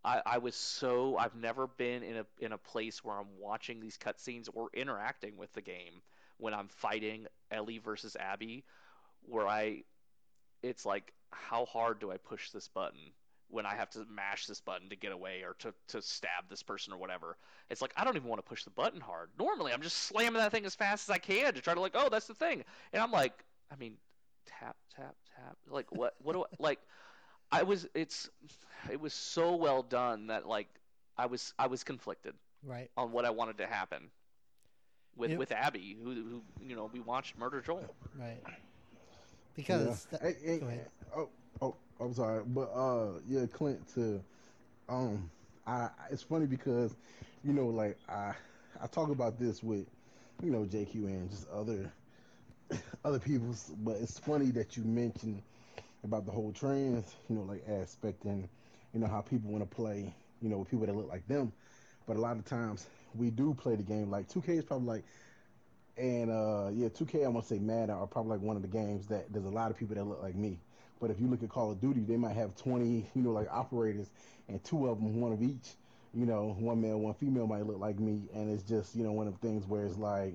I, 0.05 0.23
I 0.27 0.39
was 0.39 0.57
so 0.57 1.17
I've 1.19 1.37
never 1.37 1.67
been 1.69 2.03
in 2.05 2.19
a 2.19 2.27
in 2.41 2.53
a 2.53 2.59
place 2.59 3.05
where 3.05 3.17
I'm 3.19 3.39
watching 3.39 3.81
these 3.81 3.99
cutscenes 3.99 4.49
or 4.55 4.71
interacting 4.75 5.37
with 5.37 5.53
the 5.55 5.63
game 5.63 6.03
when 6.39 6.55
I'm 6.55 6.69
fighting 6.69 7.27
Ellie 7.51 7.79
versus 7.79 8.17
Abby, 8.17 8.65
where 9.23 9.49
I, 9.49 9.85
it's 10.63 10.87
like, 10.87 11.13
how 11.33 11.67
hard 11.67 12.01
do 12.01 12.13
I 12.13 12.19
push 12.19 12.51
this 12.51 12.69
button 12.69 13.13
when 13.53 13.67
I 13.67 13.75
have 13.75 13.91
to 13.91 14.05
mash 14.11 14.47
this 14.47 14.61
button 14.61 14.89
to 14.89 14.97
get 14.97 15.13
away 15.13 15.43
or 15.45 15.55
to, 15.61 15.73
to 15.89 16.03
stab 16.03 16.49
this 16.49 16.63
person 16.63 16.93
or 16.93 16.97
whatever? 16.97 17.37
It's 17.71 17.81
like, 17.81 17.93
I 17.97 18.05
don't 18.05 18.17
even 18.17 18.29
want 18.29 18.45
to 18.45 18.49
push 18.49 18.65
the 18.65 18.71
button 18.71 19.01
hard. 19.01 19.31
Normally, 19.39 19.73
I'm 19.73 19.83
just 19.83 19.97
slamming 19.99 20.41
that 20.41 20.51
thing 20.51 20.65
as 20.65 20.75
fast 20.75 21.09
as 21.09 21.15
I 21.15 21.19
can 21.19 21.55
to 21.55 21.61
try 21.61 21.75
to, 21.75 21.81
like, 21.81 21.93
oh, 21.95 22.09
that's 22.11 22.27
the 22.27 22.35
thing. 22.35 22.65
And 22.93 23.03
I'm 23.03 23.13
like, 23.13 23.33
I 23.71 23.77
mean, 23.77 23.95
tap, 24.47 24.77
tap, 24.97 25.15
tap. 25.37 25.57
Like, 25.71 25.87
what, 25.93 26.15
what 26.23 26.33
do 26.33 26.43
I, 26.43 26.47
like, 26.59 26.81
I 27.53 27.63
was, 27.63 27.87
it's, 27.95 28.31
it 28.91 29.01
was 29.01 29.13
so 29.13 29.55
well 29.57 29.83
done 29.83 30.29
that, 30.29 30.49
like, 30.49 30.69
I 31.17 31.27
was, 31.27 31.55
I 31.59 31.67
was 31.67 31.85
conflicted. 31.85 32.35
Right. 32.65 32.91
On 32.97 33.13
what 33.13 33.25
I 33.25 33.31
wanted 33.31 33.59
to 33.59 33.67
happen 33.67 34.11
with 35.17 35.31
yep. 35.31 35.39
with 35.39 35.53
Abby, 35.53 35.97
who 36.03 36.15
who 36.15 36.43
you 36.61 36.77
know 36.77 36.91
we 36.93 37.01
watched 37.01 37.39
murder 37.39 37.61
Joel. 37.61 37.95
Right. 38.19 38.43
Because 39.55 40.07
yeah. 40.13 40.19
that, 40.19 40.37
hey, 40.43 40.61
hey, 40.61 40.81
oh 41.17 41.29
oh 41.61 41.77
I'm 42.03 42.15
sorry, 42.15 42.43
but 42.47 42.71
uh 42.75 43.21
yeah, 43.29 43.47
Clint 43.47 43.81
to 43.95 44.21
um 44.89 45.31
I 45.67 45.91
it's 46.11 46.23
funny 46.23 46.47
because 46.47 46.97
you 47.45 47.53
know 47.53 47.69
like 47.69 47.99
I 48.09 48.35
I 48.83 48.87
talk 48.89 49.11
about 49.11 49.39
this 49.39 49.63
with 49.63 49.87
you 50.43 50.51
know 50.51 50.65
JQ 50.65 51.07
and 51.07 51.31
just 51.31 51.49
other 51.51 51.93
other 53.05 53.19
people's, 53.21 53.73
but 53.85 53.97
it's 53.97 54.19
funny 54.19 54.51
that 54.53 54.77
you 54.77 54.85
mentioned 54.85 55.43
about 56.05 56.27
the 56.27 56.33
whole 56.33 56.53
trans 56.53 57.15
you 57.29 57.37
know 57.37 57.43
like 57.43 57.65
aspect 57.69 58.25
and 58.25 58.49
you 58.95 59.01
know 59.01 59.07
how 59.07 59.21
people 59.21 59.51
want 59.51 59.69
to 59.69 59.77
play 59.77 60.13
you 60.41 60.49
know 60.49 60.59
with 60.59 60.71
people 60.71 60.87
that 60.87 60.97
look 60.97 61.09
like 61.09 61.27
them, 61.29 61.53
but 62.07 62.17
a 62.17 62.21
lot 62.21 62.37
of 62.37 62.45
times 62.45 62.89
we 63.15 63.31
do 63.31 63.55
play 63.55 63.77
the 63.77 63.83
game. 63.83 64.11
Like 64.11 64.29
2K 64.29 64.59
is 64.59 64.65
probably 64.65 64.89
like, 64.89 65.05
and 65.97 66.31
uh, 66.31 66.71
yeah, 66.73 66.89
2K 66.89 67.25
I'm 67.25 67.35
gonna 67.35 67.45
say 67.45 67.59
Madden 67.59 67.91
are 67.91 68.07
probably 68.07 68.33
like 68.33 68.41
one 68.41 68.57
of 68.57 68.63
the 68.63 68.69
games 68.69 69.07
that 69.09 69.33
there's 69.33 69.47
a 69.47 69.51
lot 69.51 69.71
of 69.71 69.77
people 69.79 69.95
that 69.97 70.05
look 70.05 70.23
like 70.23 70.35
me. 70.35 70.59
But 71.03 71.11
if 71.11 71.21
you 71.21 71.27
look 71.27 71.43
at 71.43 71.49
Call 71.49 71.73
of 71.73 71.81
Duty, 71.81 72.01
they 72.01 72.17
might 72.17 72.37
have 72.37 72.55
20, 72.55 73.11
you 73.15 73.23
know, 73.23 73.33
like 73.33 73.49
operators, 73.51 74.11
and 74.49 74.63
two 74.63 74.87
of 74.87 74.99
them, 74.99 75.21
one 75.21 75.33
of 75.33 75.43
each. 75.43 75.75
You 76.15 76.27
know, 76.27 76.55
one 76.59 76.81
male, 76.81 77.01
one 77.01 77.15
female 77.15 77.47
might 77.47 77.67
look 77.67 77.81
like 77.81 77.99
me, 77.99 78.29
and 78.35 78.51
it's 78.51 78.63
just 78.63 78.95
you 78.95 79.03
know 79.03 79.13
one 79.13 79.27
of 79.27 79.33
the 79.33 79.47
things 79.47 79.67
where 79.67 79.85
it's 79.85 79.97
like 79.97 80.35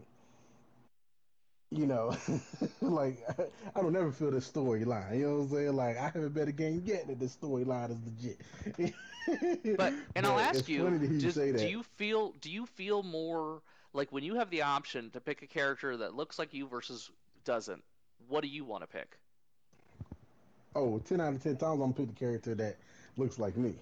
you 1.71 1.85
know, 1.85 2.15
like 2.81 3.25
I 3.75 3.81
don't 3.81 3.95
ever 3.95 4.11
feel 4.11 4.31
this 4.31 4.49
storyline. 4.49 5.19
You 5.19 5.27
know 5.27 5.35
what 5.35 5.41
I'm 5.43 5.49
saying? 5.49 5.75
Like 5.75 5.97
I 5.97 6.05
haven't 6.05 6.33
bet 6.33 6.47
a 6.47 6.51
game 6.51 6.81
yet 6.85 7.07
that 7.07 7.19
this 7.19 7.35
storyline 7.35 7.91
is 7.91 7.97
legit. 8.05 8.93
but 9.77 9.93
and 10.15 10.25
but 10.25 10.25
I'll 10.25 10.39
ask 10.39 10.67
you, 10.67 11.19
just, 11.19 11.37
do 11.37 11.67
you 11.67 11.83
feel 11.83 12.33
do 12.41 12.49
you 12.49 12.65
feel 12.65 13.03
more 13.03 13.61
like 13.93 14.11
when 14.11 14.23
you 14.23 14.35
have 14.35 14.49
the 14.49 14.63
option 14.63 15.11
to 15.11 15.21
pick 15.21 15.41
a 15.43 15.47
character 15.47 15.95
that 15.97 16.15
looks 16.15 16.39
like 16.39 16.53
you 16.53 16.67
versus 16.67 17.11
doesn't? 17.45 17.83
What 18.27 18.41
do 18.41 18.47
you 18.47 18.65
want 18.65 18.83
to 18.83 18.87
pick? 18.87 19.17
Oh, 20.77 20.99
10 20.99 21.19
out 21.19 21.33
of 21.33 21.43
10 21.43 21.57
times 21.57 21.71
I'm 21.73 21.77
going 21.79 21.93
to 21.93 21.99
pick 22.01 22.09
the 22.09 22.19
character 22.19 22.53
that 22.53 22.77
looks 23.17 23.39
like 23.39 23.57
me. 23.57 23.73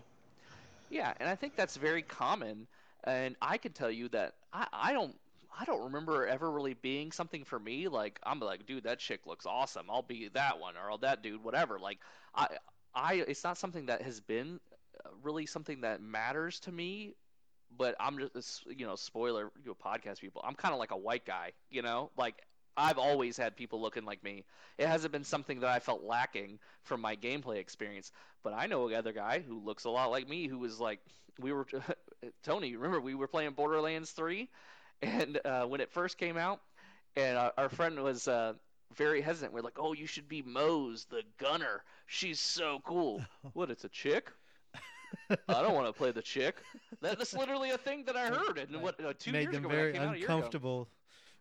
Yeah, 0.89 1.13
and 1.19 1.27
I 1.27 1.35
think 1.35 1.57
that's 1.57 1.75
very 1.75 2.01
common. 2.01 2.67
And 3.03 3.35
I 3.41 3.57
can 3.57 3.73
tell 3.73 3.91
you 3.91 4.07
that 4.09 4.35
I, 4.53 4.67
I 4.71 4.93
don't 4.93 5.13
I 5.57 5.65
don't 5.65 5.83
remember 5.83 6.25
ever 6.25 6.49
really 6.51 6.73
being 6.73 7.11
something 7.11 7.43
for 7.43 7.59
me. 7.59 7.87
Like 7.87 8.19
I'm 8.23 8.39
like, 8.39 8.65
dude, 8.65 8.83
that 8.83 8.99
chick 8.99 9.21
looks 9.25 9.45
awesome. 9.45 9.87
I'll 9.89 10.01
be 10.01 10.29
that 10.33 10.59
one, 10.59 10.75
or 10.77 10.97
that 10.99 11.21
dude, 11.21 11.43
whatever. 11.43 11.79
Like 11.79 11.99
I, 12.33 12.47
I, 12.93 13.13
it's 13.27 13.43
not 13.43 13.57
something 13.57 13.85
that 13.87 14.01
has 14.01 14.21
been 14.21 14.59
uh, 15.03 15.09
really 15.21 15.45
something 15.45 15.81
that 15.81 16.01
matters 16.01 16.59
to 16.61 16.71
me. 16.71 17.13
But 17.77 17.95
I'm 17.99 18.17
just, 18.17 18.65
you 18.67 18.85
know, 18.85 18.95
spoiler, 18.95 19.51
you 19.63 19.67
know, 19.67 19.75
podcast 19.75 20.21
people. 20.21 20.41
I'm 20.45 20.55
kind 20.55 20.73
of 20.73 20.79
like 20.79 20.91
a 20.91 20.97
white 20.97 21.25
guy, 21.25 21.51
you 21.69 21.81
know, 21.81 22.09
like 22.17 22.41
I've 22.77 22.97
always 22.97 23.37
had 23.37 23.55
people 23.55 23.81
looking 23.81 24.05
like 24.05 24.23
me. 24.23 24.43
It 24.77 24.87
hasn't 24.87 25.11
been 25.11 25.23
something 25.23 25.61
that 25.61 25.69
I 25.69 25.79
felt 25.79 26.03
lacking 26.03 26.59
from 26.83 27.01
my 27.01 27.15
gameplay 27.15 27.57
experience. 27.57 28.11
But 28.43 28.53
I 28.53 28.67
know 28.67 28.87
another 28.87 29.13
guy 29.13 29.39
who 29.39 29.59
looks 29.59 29.85
a 29.85 29.89
lot 29.89 30.11
like 30.11 30.27
me 30.27 30.47
who 30.47 30.59
was 30.59 30.79
like, 30.79 30.99
we 31.39 31.51
were, 31.53 31.65
Tony, 32.43 32.75
remember 32.75 32.99
we 32.99 33.15
were 33.15 33.27
playing 33.27 33.51
Borderlands 33.51 34.11
3 34.11 34.49
and 35.01 35.39
uh, 35.45 35.65
when 35.65 35.81
it 35.81 35.91
first 35.91 36.17
came 36.17 36.37
out, 36.37 36.61
and 37.15 37.37
our, 37.37 37.53
our 37.57 37.69
friend 37.69 38.01
was 38.01 38.27
uh, 38.27 38.53
very 38.95 39.21
hesitant. 39.21 39.53
We're 39.53 39.61
like, 39.61 39.77
"Oh, 39.79 39.93
you 39.93 40.07
should 40.07 40.27
be 40.27 40.41
Moze, 40.41 41.05
the 41.09 41.23
gunner. 41.37 41.83
She's 42.07 42.39
so 42.39 42.81
cool." 42.85 43.23
what? 43.53 43.69
It's 43.69 43.83
a 43.83 43.89
chick? 43.89 44.31
I 45.29 45.61
don't 45.61 45.73
want 45.73 45.87
to 45.87 45.93
play 45.93 46.11
the 46.11 46.21
chick. 46.21 46.55
That, 47.01 47.17
that's 47.17 47.33
literally 47.33 47.71
a 47.71 47.77
thing 47.77 48.03
that 48.05 48.15
I 48.15 48.27
heard. 48.29 48.57
And 48.57 48.81
what 48.81 49.03
uh, 49.03 49.13
two 49.17 49.31
made 49.31 49.43
years 49.43 49.55
them 49.55 49.65
ago 49.65 49.75
very 49.75 49.95
uncomfortable. 49.95 50.89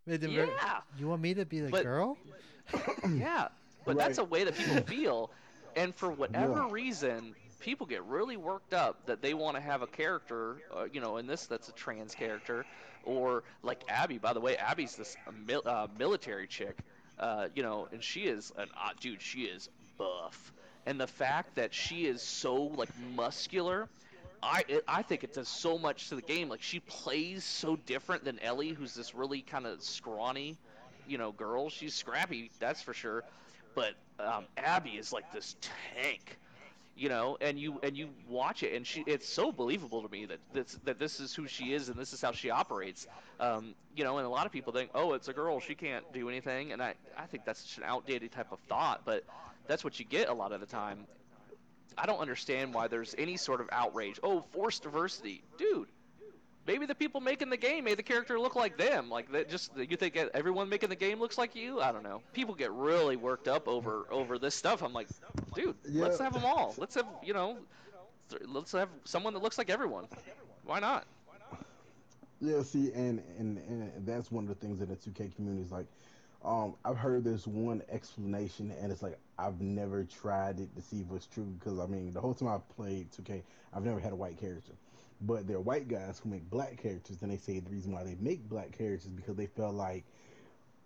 Made 0.07 0.21
them 0.21 0.33
yeah. 0.33 0.47
Very, 0.47 0.53
you 0.99 1.09
want 1.09 1.23
me 1.23 1.35
to 1.35 1.45
be 1.45 1.61
the 1.61 1.71
but, 1.71 1.83
girl? 1.83 2.19
yeah, 3.09 3.49
but 3.85 3.97
right. 3.97 3.99
that's 3.99 4.19
a 4.19 4.25
way 4.25 4.45
that 4.45 4.57
people 4.57 4.77
feel, 4.87 5.31
and 5.77 5.95
for 5.95 6.11
whatever 6.11 6.55
yeah. 6.55 6.71
reason, 6.71 7.35
people 7.61 7.87
get 7.87 8.05
really 8.05 8.37
worked 8.37 8.75
up 8.75 9.07
that 9.07 9.23
they 9.23 9.33
want 9.33 9.57
to 9.57 9.63
have 9.63 9.81
a 9.81 9.87
character, 9.87 10.59
uh, 10.75 10.85
you 10.93 11.01
know, 11.01 11.17
in 11.17 11.27
this 11.27 11.47
that's 11.47 11.69
a 11.69 11.73
trans 11.73 12.15
character, 12.15 12.67
or 13.05 13.45
like 13.63 13.83
Abby. 13.89 14.19
By 14.19 14.35
the 14.35 14.41
way, 14.41 14.57
Abby's 14.57 14.95
this 14.97 15.17
uh, 15.27 15.33
mil- 15.47 15.63
uh, 15.65 15.89
military 15.99 16.47
chick, 16.47 16.77
uh, 17.19 17.49
you 17.55 17.63
know, 17.63 17.89
and 17.91 18.03
she 18.03 18.23
is 18.23 18.53
an 18.59 18.69
uh, 18.77 18.91
dude. 19.01 19.23
She 19.23 19.43
is 19.45 19.71
buff, 19.97 20.53
and 20.85 21.01
the 21.01 21.07
fact 21.07 21.55
that 21.55 21.73
she 21.73 22.07
is 22.07 22.21
so 22.21 22.55
like 22.57 22.91
muscular. 23.15 23.89
I, 24.45 24.65
it, 24.69 24.85
I 24.87 25.03
think 25.03 25.25
it 25.25 25.33
does 25.33 25.49
so 25.49 25.79
much 25.79 26.09
to 26.11 26.17
the 26.17 26.23
game. 26.23 26.49
Like 26.49 26.63
she 26.63 26.81
plays 26.81 27.45
so 27.45 27.77
different 27.77 28.25
than 28.25 28.39
Ellie, 28.41 28.71
who's 28.71 28.95
this 28.95 29.15
really 29.15 29.41
kind 29.41 29.67
of 29.67 29.83
scrawny, 29.83 30.57
you 31.09 31.19
know, 31.19 31.33
girl. 31.33 31.71
She's 31.71 31.95
scrappy, 31.95 32.51
that's 32.59 32.83
for 32.83 32.95
sure. 32.95 33.25
But 33.75 33.95
um, 34.21 34.45
Abby 34.57 34.91
is 34.91 35.13
like 35.13 35.33
this 35.33 35.57
tank 35.95 36.39
you 36.97 37.09
know 37.09 37.37
and 37.41 37.59
you 37.59 37.81
and 37.83 37.97
you 37.97 38.09
watch 38.29 38.63
it 38.63 38.73
and 38.75 38.87
she 38.87 39.03
it's 39.07 39.29
so 39.29 39.51
believable 39.51 40.03
to 40.03 40.09
me 40.09 40.27
that 40.27 40.39
this 40.53 40.79
that 40.85 40.99
this 40.99 41.19
is 41.19 41.35
who 41.35 41.47
she 41.47 41.73
is 41.73 41.89
and 41.89 41.99
this 41.99 42.13
is 42.13 42.21
how 42.21 42.31
she 42.31 42.51
operates 42.51 43.07
um, 43.41 43.75
you 43.97 44.05
know 44.05 44.19
and 44.19 44.27
a 44.27 44.31
lot 44.31 44.47
of 44.47 44.53
people 44.53 44.73
think 44.73 44.91
oh 44.95 45.13
it's 45.15 45.29
a 45.29 45.33
girl 45.33 45.59
she 45.59 45.75
can't 45.75 46.05
do 46.13 46.29
anything 46.29 46.73
and 46.73 46.83
i 46.83 46.95
i 47.19 47.27
think 47.27 47.45
that's 47.45 47.61
such 47.61 47.79
an 47.79 47.85
outdated 47.85 48.31
type 48.31 48.53
of 48.53 48.59
thought 48.69 49.03
but 49.05 49.25
that's 49.67 49.83
what 49.83 49.99
you 49.99 50.05
get 50.05 50.29
a 50.29 50.33
lot 50.33 50.53
of 50.53 50.61
the 50.61 50.67
time 50.67 51.07
i 51.99 52.07
don't 52.07 52.21
understand 52.21 52.75
why 52.75 52.89
there's 52.89 53.15
any 53.19 53.37
sort 53.37 53.61
of 53.61 53.69
outrage 53.73 54.19
oh 54.23 54.41
forced 54.53 54.83
diversity 54.83 55.43
dude 55.59 55.89
maybe 56.67 56.87
the 56.87 56.95
people 56.95 57.21
making 57.21 57.51
the 57.51 57.57
game 57.57 57.85
made 57.85 57.99
the 57.99 58.03
character 58.03 58.41
look 58.41 58.57
like 58.57 58.79
them. 58.79 59.11
Like 59.11 59.31
that, 59.33 59.51
just 59.51 59.71
you 59.77 59.97
think 59.99 60.17
everyone 60.17 60.71
making 60.71 60.89
the 60.89 60.97
game 60.97 61.21
looks 61.21 61.37
like 61.37 61.55
you? 61.55 61.79
I 61.81 61.93
don't 61.93 62.03
know. 62.03 62.23
People 62.33 62.55
get 62.55 62.73
really 62.73 63.17
worked 63.17 63.49
up 63.49 63.69
over 63.69 64.07
over 64.11 64.39
this 64.39 64.55
stuff. 64.55 64.83
I'm 64.83 64.95
like, 64.95 65.09
dude, 65.55 65.75
Yeah. 65.87 66.05
let's 66.05 66.19
have 66.19 66.33
them 66.33 66.45
all. 66.47 66.75
Let's 66.79 66.95
have 66.95 67.07
you 67.23 67.35
know, 67.35 67.59
th- 68.31 68.43
let's 68.47 68.73
have 68.73 68.89
someone 69.05 69.35
that 69.35 69.43
looks 69.43 69.59
like 69.59 69.69
everyone. 69.69 70.07
Why 70.65 70.81
not? 70.81 71.05
Yeah, 72.41 72.63
see, 72.63 72.93
and, 72.93 73.23
and 73.39 73.59
and 73.59 74.07
that's 74.07 74.31
one 74.33 74.45
of 74.45 74.49
the 74.49 74.55
things 74.55 74.81
in 74.81 74.89
the 74.89 74.97
2K 74.97 75.35
community 75.37 75.63
is 75.65 75.71
like, 75.73 75.87
um, 76.45 76.75
I've 76.85 76.97
heard 76.97 77.25
this 77.25 77.47
one 77.47 77.83
explanation, 77.91 78.73
and 78.81 78.93
it's 78.93 79.03
like 79.03 79.19
I've 79.39 79.61
never 79.61 80.05
tried 80.05 80.61
it 80.61 80.75
to 80.77 80.83
see 80.83 81.01
if 81.01 81.07
it's 81.15 81.27
true 81.27 81.45
because 81.59 81.79
I 81.79 81.87
mean 81.87 82.13
the 82.13 82.21
whole 82.21 82.35
time 82.35 82.49
I've 82.49 82.69
played 82.77 83.11
2K, 83.13 83.43
I've 83.73 83.85
never 83.85 83.99
had 84.01 84.13
a 84.13 84.17
white 84.17 84.39
character, 84.39 84.73
but 85.23 85.47
there 85.47 85.57
are 85.57 85.61
white 85.61 85.89
guys 85.89 86.21
who 86.23 86.31
make 86.31 86.49
black 86.51 86.81
characters, 86.81 87.19
and 87.23 87.31
they 87.31 87.39
say 87.39 87.61
the 87.61 87.71
reason 87.71 87.93
why 87.93 88.05
they 88.05 88.17
make 88.21 88.49
black 88.49 88.77
characters 88.77 89.07
is 89.07 89.11
because 89.13 89.37
they 89.37 89.47
felt 89.47 89.75
like 89.75 90.05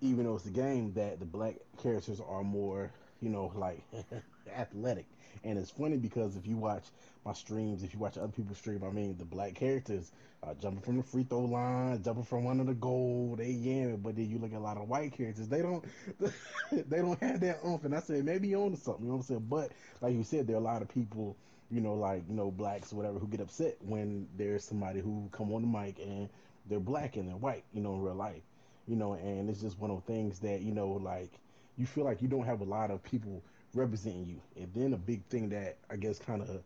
even 0.00 0.24
though 0.24 0.36
it's 0.36 0.46
a 0.46 0.50
game 0.50 0.92
that 0.94 1.18
the 1.18 1.26
black 1.26 1.56
characters 1.82 2.20
are 2.20 2.44
more, 2.44 2.92
you 3.20 3.28
know, 3.28 3.52
like 3.54 3.82
athletic. 4.51 5.07
And 5.44 5.59
it's 5.59 5.70
funny 5.70 5.96
because 5.96 6.36
if 6.36 6.46
you 6.46 6.57
watch 6.57 6.84
my 7.24 7.32
streams, 7.32 7.82
if 7.82 7.92
you 7.92 8.01
watch 8.01 8.18
other 8.18 8.28
people's 8.28 8.59
stream, 8.59 8.82
I 8.84 8.90
mean, 8.90 9.16
the 9.18 9.24
black 9.24 9.55
characters 9.55 10.11
uh, 10.42 10.55
jumping 10.55 10.80
from 10.82 10.96
the 10.96 11.03
free 11.03 11.24
throw 11.24 11.40
line, 11.40 12.03
jumping 12.03 12.24
from 12.24 12.46
under 12.46 12.64
the 12.64 12.74
goal, 12.74 13.34
they 13.38 13.53
yamming. 13.53 14.03
But 14.03 14.16
then 14.16 14.28
you 14.28 14.38
look 14.38 14.53
at 14.53 14.59
a 14.59 14.61
lot 14.61 14.76
of 14.76 14.88
white 14.88 15.12
characters, 15.16 15.49
they 15.49 15.62
don't, 15.62 15.84
they 16.72 16.99
don't 16.99 17.20
have 17.22 17.40
that 17.40 17.61
oomph. 17.64 17.84
And 17.84 17.94
I 17.94 18.01
said 18.01 18.24
maybe 18.24 18.49
you're 18.49 18.64
onto 18.64 18.76
something, 18.76 19.05
you 19.05 19.11
know 19.11 19.16
what 19.16 19.22
I'm 19.22 19.26
saying? 19.26 19.46
But 19.49 19.72
like 20.01 20.14
you 20.14 20.24
said, 20.24 20.46
there 20.46 20.57
are 20.57 20.61
a 20.61 20.62
lot 20.62 20.82
of 20.82 20.88
people, 20.88 21.36
you 21.70 21.80
know, 21.80 21.94
like 21.94 22.22
you 22.28 22.34
know, 22.34 22.51
blacks 22.51 22.92
whatever, 22.92 23.18
who 23.18 23.28
get 23.28 23.40
upset 23.40 23.76
when 23.80 24.26
there's 24.36 24.64
somebody 24.64 25.01
who 25.01 25.28
come 25.32 25.53
on 25.53 25.62
the 25.62 25.68
mic 25.68 25.99
and 25.99 26.28
they're 26.68 26.80
black 26.80 27.16
and 27.16 27.28
they're 27.28 27.36
white, 27.36 27.64
you 27.72 27.80
know, 27.80 27.94
in 27.94 28.03
real 28.03 28.14
life 28.14 28.42
you 28.88 28.96
know, 28.96 29.12
and 29.12 29.51
it's 29.51 29.61
just 29.61 29.78
one 29.78 29.90
of 29.90 30.05
the 30.05 30.12
things 30.12 30.38
that, 30.40 30.62
you 30.62 30.72
know, 30.72 30.92
like 30.92 31.30
you 31.76 31.86
feel 31.86 32.05
like 32.05 32.22
you 32.22 32.28
don't 32.28 32.46
have 32.46 32.61
a 32.62 32.64
lot 32.64 32.90
of 32.90 33.03
people 33.05 33.42
representing 33.74 34.26
you. 34.26 34.40
And 34.56 34.72
then 34.74 34.92
a 34.92 34.96
big 34.96 35.24
thing 35.26 35.48
that 35.50 35.76
I 35.90 35.96
guess 35.96 36.18
kind 36.18 36.42
of 36.42 36.62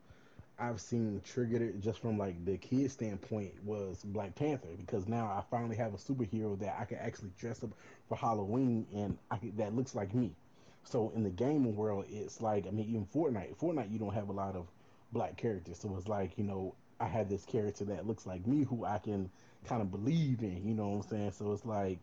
I've 0.59 0.80
seen 0.80 1.20
triggered 1.24 1.62
it 1.62 1.80
just 1.80 1.98
from 2.00 2.18
like 2.18 2.44
the 2.44 2.57
kid 2.57 2.90
standpoint 2.90 3.53
was 3.64 4.03
Black 4.05 4.34
Panther 4.34 4.68
because 4.76 5.09
now 5.09 5.26
I 5.26 5.42
finally 5.50 5.76
have 5.76 5.94
a 5.94 5.96
superhero 5.96 6.59
that 6.61 6.76
I 6.78 6.84
can 6.84 6.98
actually 6.98 7.32
dress 7.38 7.64
up 7.64 7.70
for 8.09 8.16
Halloween 8.16 8.86
and 8.94 9.18
can, 9.40 9.57
that 9.57 9.74
looks 9.74 9.94
like 9.94 10.14
me. 10.14 10.32
So 10.84 11.12
in 11.14 11.22
the 11.22 11.30
gaming 11.30 11.76
world, 11.76 12.05
it's 12.09 12.40
like 12.40 12.66
I 12.66 12.70
mean 12.70 12.88
even 12.88 13.07
Fortnite, 13.07 13.57
Fortnite 13.57 13.90
you 13.92 13.98
don't 13.98 14.14
have 14.14 14.28
a 14.28 14.32
lot 14.32 14.57
of 14.57 14.66
black 15.12 15.36
characters, 15.36 15.78
so 15.78 15.94
it's 15.96 16.09
like 16.09 16.38
you 16.38 16.44
know 16.44 16.74
I 17.00 17.07
have 17.07 17.28
this 17.28 17.44
character 17.44 17.84
that 17.86 18.07
looks 18.07 18.26
like 18.26 18.46
me 18.46 18.64
who 18.64 18.84
I 18.84 18.98
can 18.98 19.30
kind 19.66 19.82
of 19.82 19.90
believe 19.90 20.42
in. 20.42 20.62
You 20.66 20.74
know 20.74 20.88
what 20.88 21.05
I'm 21.05 21.11
saying? 21.11 21.32
So 21.32 21.53
it's 21.53 21.64
like 21.64 21.98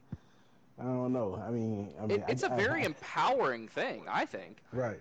I 0.80 0.84
don't 0.84 1.11
know. 1.13 1.36
I 1.36 1.51
mean, 1.51 1.93
I 1.99 2.05
mean 2.05 2.21
It, 2.21 2.23
it's 2.27 2.43
a 2.43 2.49
a 2.49 2.49
very 2.49 2.84
empowering 2.84 3.67
thing, 3.67 4.05
I 4.07 4.25
think. 4.25 4.61
right. 4.71 4.99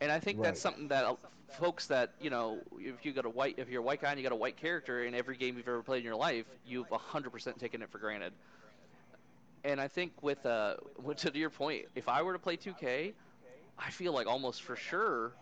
And 0.00 0.10
I 0.10 0.18
think 0.18 0.38
Right. 0.38 0.46
that's 0.48 0.60
something 0.60 0.88
that 0.88 1.04
uh, 1.04 1.16
folks 1.48 1.86
that 1.88 2.14
you 2.20 2.30
know, 2.30 2.60
if 2.78 3.04
you 3.04 3.12
got 3.12 3.24
a 3.24 3.30
white, 3.30 3.58
if 3.58 3.68
you're 3.68 3.80
a 3.80 3.84
white 3.84 4.00
guy 4.00 4.10
and 4.10 4.18
you 4.18 4.22
got 4.22 4.32
a 4.32 4.36
white 4.36 4.56
character 4.56 5.04
in 5.04 5.14
every 5.14 5.36
game 5.36 5.56
you've 5.56 5.68
ever 5.68 5.82
played 5.82 5.98
in 5.98 6.04
your 6.04 6.16
life, 6.16 6.46
you've 6.66 6.88
100% 6.90 7.58
taken 7.58 7.82
it 7.82 7.90
for 7.90 7.98
granted. 7.98 8.32
And 9.64 9.80
I 9.80 9.88
think 9.88 10.22
with 10.22 10.44
uh, 10.44 10.76
to 11.16 11.38
your 11.38 11.50
point, 11.50 11.86
if 11.94 12.08
I 12.08 12.22
were 12.22 12.32
to 12.32 12.38
play 12.38 12.56
2K, 12.56 13.14
I 13.78 13.90
feel 13.90 14.12
like 14.12 14.26
almost 14.26 14.62
for 14.62 14.76
sure 14.76 15.32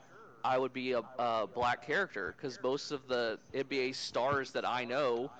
I 0.44 0.58
would 0.58 0.72
be 0.72 0.92
a, 0.92 1.02
a 1.18 1.46
black 1.46 1.86
character 1.86 2.34
because 2.36 2.60
most 2.62 2.90
of 2.90 3.08
the 3.08 3.38
NBA 3.54 3.92
stars 3.94 4.52
that 4.52 4.66
I 4.68 4.84
know 4.84 5.30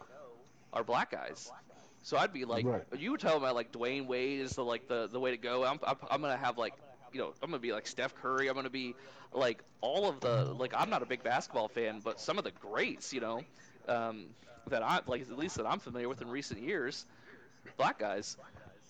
are 0.72 0.84
black 0.84 1.11
guys. 1.11 1.53
So 2.03 2.16
I'd 2.16 2.32
be 2.32 2.44
like, 2.44 2.66
Right. 2.66 2.84
you 2.96 3.11
were 3.12 3.18
talking 3.18 3.38
about 3.38 3.55
like 3.55 3.72
Dwyane 3.72 4.07
Wade 4.07 4.40
is 4.40 4.53
the 4.53 4.64
like 4.64 4.86
the, 4.88 5.09
the 5.09 5.20
way 5.20 5.30
to 5.32 5.36
go. 5.36 5.64
I'm, 5.64 5.78
I'm 5.82 5.96
I'm 6.11 6.20
gonna 6.20 6.36
have 6.36 6.59
like 6.59 6.74
you 7.12 7.20
know 7.20 7.34
I'm 7.42 7.51
gonna 7.51 7.61
be 7.61 7.72
like 7.72 7.86
Steph 7.86 8.14
Curry. 8.14 8.48
I'm 8.48 8.55
gonna 8.55 8.70
be 8.70 8.94
like 9.32 9.62
all 9.80 10.09
of 10.09 10.20
the 10.20 10.53
like 10.55 10.72
I'm 10.74 10.90
not 10.90 11.03
a 11.03 11.07
big 11.07 11.22
basketball 11.22 11.68
fan, 11.68 12.01
but 12.01 12.20
some 12.20 12.38
of 12.38 12.44
the 12.44 12.53
greats, 12.53 13.12
you 13.12 13.20
know, 13.20 13.44
um, 13.88 14.34
that 14.68 14.82
I 14.82 15.01
like 15.07 15.22
at 15.22 15.30
least 15.38 15.57
that 15.57 15.66
I'm 15.66 15.78
familiar 15.80 16.09
with 16.09 16.20
in 16.22 16.28
recent 16.28 16.61
years, 16.62 17.07
black 17.76 17.98
guys. 17.98 18.36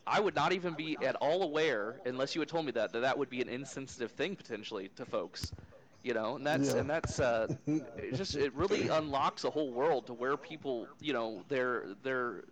I 0.07 0.21
would 0.21 0.35
not 0.35 0.53
even 0.53 0.75
be 0.75 0.99
at 1.03 1.17
all 1.17 1.43
aware 1.43 2.01
unless 2.05 2.35
you 2.35 2.41
had 2.41 2.49
told 2.49 2.65
me 2.67 2.73
that 2.73 2.93
that 2.93 3.01
that 3.01 3.19
would 3.19 3.29
be 3.29 3.41
an 3.43 3.49
insensitive 3.49 4.13
thing 4.13 4.37
potentially 4.37 4.89
to 4.97 5.05
folks, 5.05 5.53
you 6.03 6.15
know. 6.15 6.37
And 6.37 6.47
that's 6.47 6.75
Yeah. 6.75 6.75
and 6.75 6.89
that's 6.89 7.21
uh, 7.21 7.49
it 7.97 8.15
just 8.15 8.35
it 8.37 8.55
really 8.55 8.89
unlocks 8.89 9.45
a 9.45 9.51
whole 9.51 9.73
world 9.73 10.07
to 10.07 10.15
where 10.15 10.37
people, 10.37 10.89
you 11.01 11.13
know, 11.13 11.45
their 11.49 11.95
their 12.03 12.45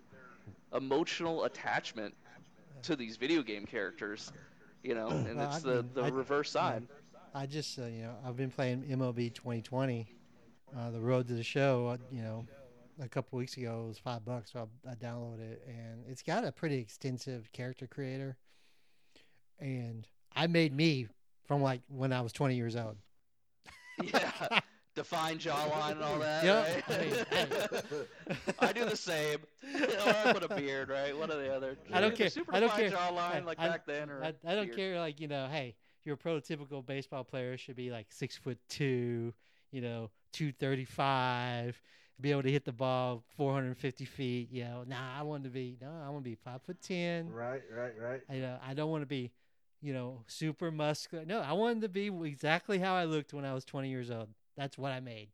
emotional 0.74 1.44
attachment 1.44 2.14
to 2.82 2.96
these 2.96 3.16
video 3.16 3.42
game 3.42 3.66
characters, 3.66 4.32
you 4.82 4.94
know, 4.94 5.08
and 5.08 5.36
Well, 5.36 5.46
it's 5.52 5.64
I 5.64 5.68
the 5.68 5.84
the 5.94 6.02
I- 6.04 6.08
reverse 6.08 6.50
side. 6.50 6.86
I 7.34 7.46
just, 7.46 7.78
uh, 7.78 7.84
you 7.86 8.02
know, 8.02 8.14
I've 8.24 8.36
been 8.36 8.50
playing 8.50 8.84
MLB 8.84 9.32
2020, 9.34 10.06
uh, 10.76 10.90
the 10.90 11.00
Road 11.00 11.28
to 11.28 11.34
the 11.34 11.42
Show. 11.42 11.88
Uh, 11.88 11.96
you 12.10 12.22
know, 12.22 12.46
a 13.00 13.08
couple 13.08 13.38
weeks 13.38 13.56
ago 13.56 13.82
it 13.84 13.88
was 13.88 13.98
five 13.98 14.24
bucks, 14.24 14.52
so 14.52 14.68
I, 14.86 14.92
I 14.92 14.94
downloaded 14.94 15.40
it, 15.52 15.62
and 15.68 16.04
it's 16.08 16.22
got 16.22 16.44
a 16.44 16.50
pretty 16.52 16.78
extensive 16.78 17.52
character 17.52 17.86
creator. 17.86 18.36
And 19.60 20.06
I 20.34 20.46
made 20.46 20.72
me 20.74 21.06
from 21.46 21.62
like 21.62 21.82
when 21.88 22.12
I 22.12 22.20
was 22.22 22.32
20 22.32 22.54
years 22.56 22.76
old. 22.76 22.96
yeah, 24.02 24.60
define 24.98 25.38
jawline 25.38 25.92
and 25.92 26.02
all 26.02 26.18
that. 26.18 26.44
Yep, 26.44 26.88
right? 26.88 27.26
I 27.30 27.94
mean, 27.94 28.04
I 28.60 28.72
do 28.72 28.84
the 28.84 28.96
same. 28.96 29.38
or 29.74 30.08
I 30.08 30.32
put 30.32 30.42
a 30.42 30.54
beard, 30.54 30.88
right? 30.88 31.16
One 31.16 31.30
or 31.30 31.36
the 31.36 31.54
other. 31.54 31.78
I 31.92 32.00
don't 32.00 32.14
care. 32.14 32.28
Super 32.28 32.54
I 32.54 32.60
don't 32.60 32.72
care. 32.72 32.90
jawline 32.90 33.44
like 33.44 33.58
I- 33.58 33.68
back 33.68 33.86
then, 33.86 34.10
or 34.10 34.22
I, 34.22 34.34
I 34.46 34.54
don't 34.54 34.66
beard. 34.66 34.76
care. 34.76 34.98
Like 34.98 35.20
you 35.20 35.28
know, 35.28 35.46
hey, 35.50 35.76
your 36.04 36.16
prototypical 36.16 36.84
baseball 36.84 37.24
player 37.24 37.56
should 37.56 37.76
be 37.76 37.90
like 37.90 38.06
six 38.10 38.36
foot 38.36 38.58
two, 38.68 39.32
you 39.70 39.80
know, 39.80 40.10
two 40.32 40.52
thirty 40.52 40.84
five, 40.84 41.80
be 42.20 42.30
able 42.32 42.42
to 42.42 42.50
hit 42.50 42.64
the 42.64 42.72
ball 42.72 43.22
four 43.36 43.52
hundred 43.54 43.68
and 43.68 43.78
fifty 43.78 44.04
feet. 44.04 44.50
You 44.50 44.64
know, 44.64 44.84
nah, 44.86 45.18
I 45.18 45.22
want 45.22 45.44
to 45.44 45.50
be 45.50 45.76
no, 45.80 45.88
I 46.04 46.10
want 46.10 46.24
to 46.24 46.30
be 46.30 46.34
five 46.36 46.60
foot 46.62 46.80
ten. 46.82 47.30
Right, 47.30 47.62
right, 47.74 47.92
right. 48.00 48.20
I 48.28 48.40
uh, 48.40 48.58
I 48.66 48.74
don't 48.74 48.90
want 48.90 49.02
to 49.02 49.06
be, 49.06 49.30
you 49.80 49.92
know, 49.92 50.22
super 50.26 50.70
muscular. 50.70 51.24
No, 51.24 51.40
I 51.40 51.52
wanted 51.52 51.82
to 51.82 51.88
be 51.88 52.06
exactly 52.26 52.78
how 52.78 52.94
I 52.94 53.04
looked 53.04 53.32
when 53.32 53.44
I 53.44 53.54
was 53.54 53.64
twenty 53.64 53.90
years 53.90 54.10
old. 54.10 54.28
That's 54.58 54.76
what 54.76 54.92
I 54.92 55.00
made, 55.00 55.28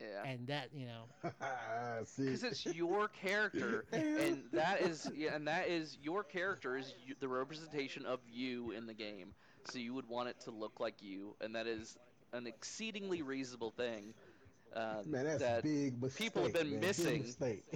Yeah. 0.00 0.22
and 0.24 0.46
that 0.48 0.70
you 0.72 0.86
know, 0.86 1.04
Because 2.16 2.44
it's 2.44 2.64
your 2.66 3.08
character, 3.08 3.84
and 3.92 4.44
that 4.52 4.82
is 4.82 5.10
yeah, 5.14 5.34
and 5.34 5.48
that 5.48 5.68
is 5.68 5.98
your 6.02 6.24
character 6.24 6.76
is 6.76 6.94
you, 7.04 7.14
the 7.20 7.28
representation 7.28 8.06
of 8.06 8.20
you 8.30 8.70
in 8.70 8.86
the 8.86 8.94
game. 8.94 9.34
So 9.64 9.78
you 9.78 9.94
would 9.94 10.08
want 10.08 10.28
it 10.30 10.40
to 10.44 10.50
look 10.52 10.80
like 10.80 11.02
you, 11.02 11.36
and 11.40 11.54
that 11.56 11.66
is 11.66 11.98
an 12.32 12.46
exceedingly 12.46 13.22
reasonable 13.22 13.72
thing. 13.72 14.14
Uh, 14.74 15.02
man, 15.06 15.24
that's 15.24 15.40
that 15.40 15.62
big 15.64 16.00
mistake. 16.00 16.18
people 16.18 16.42
have 16.44 16.52
been 16.52 16.70
man. 16.70 16.80
Missing 16.80 17.24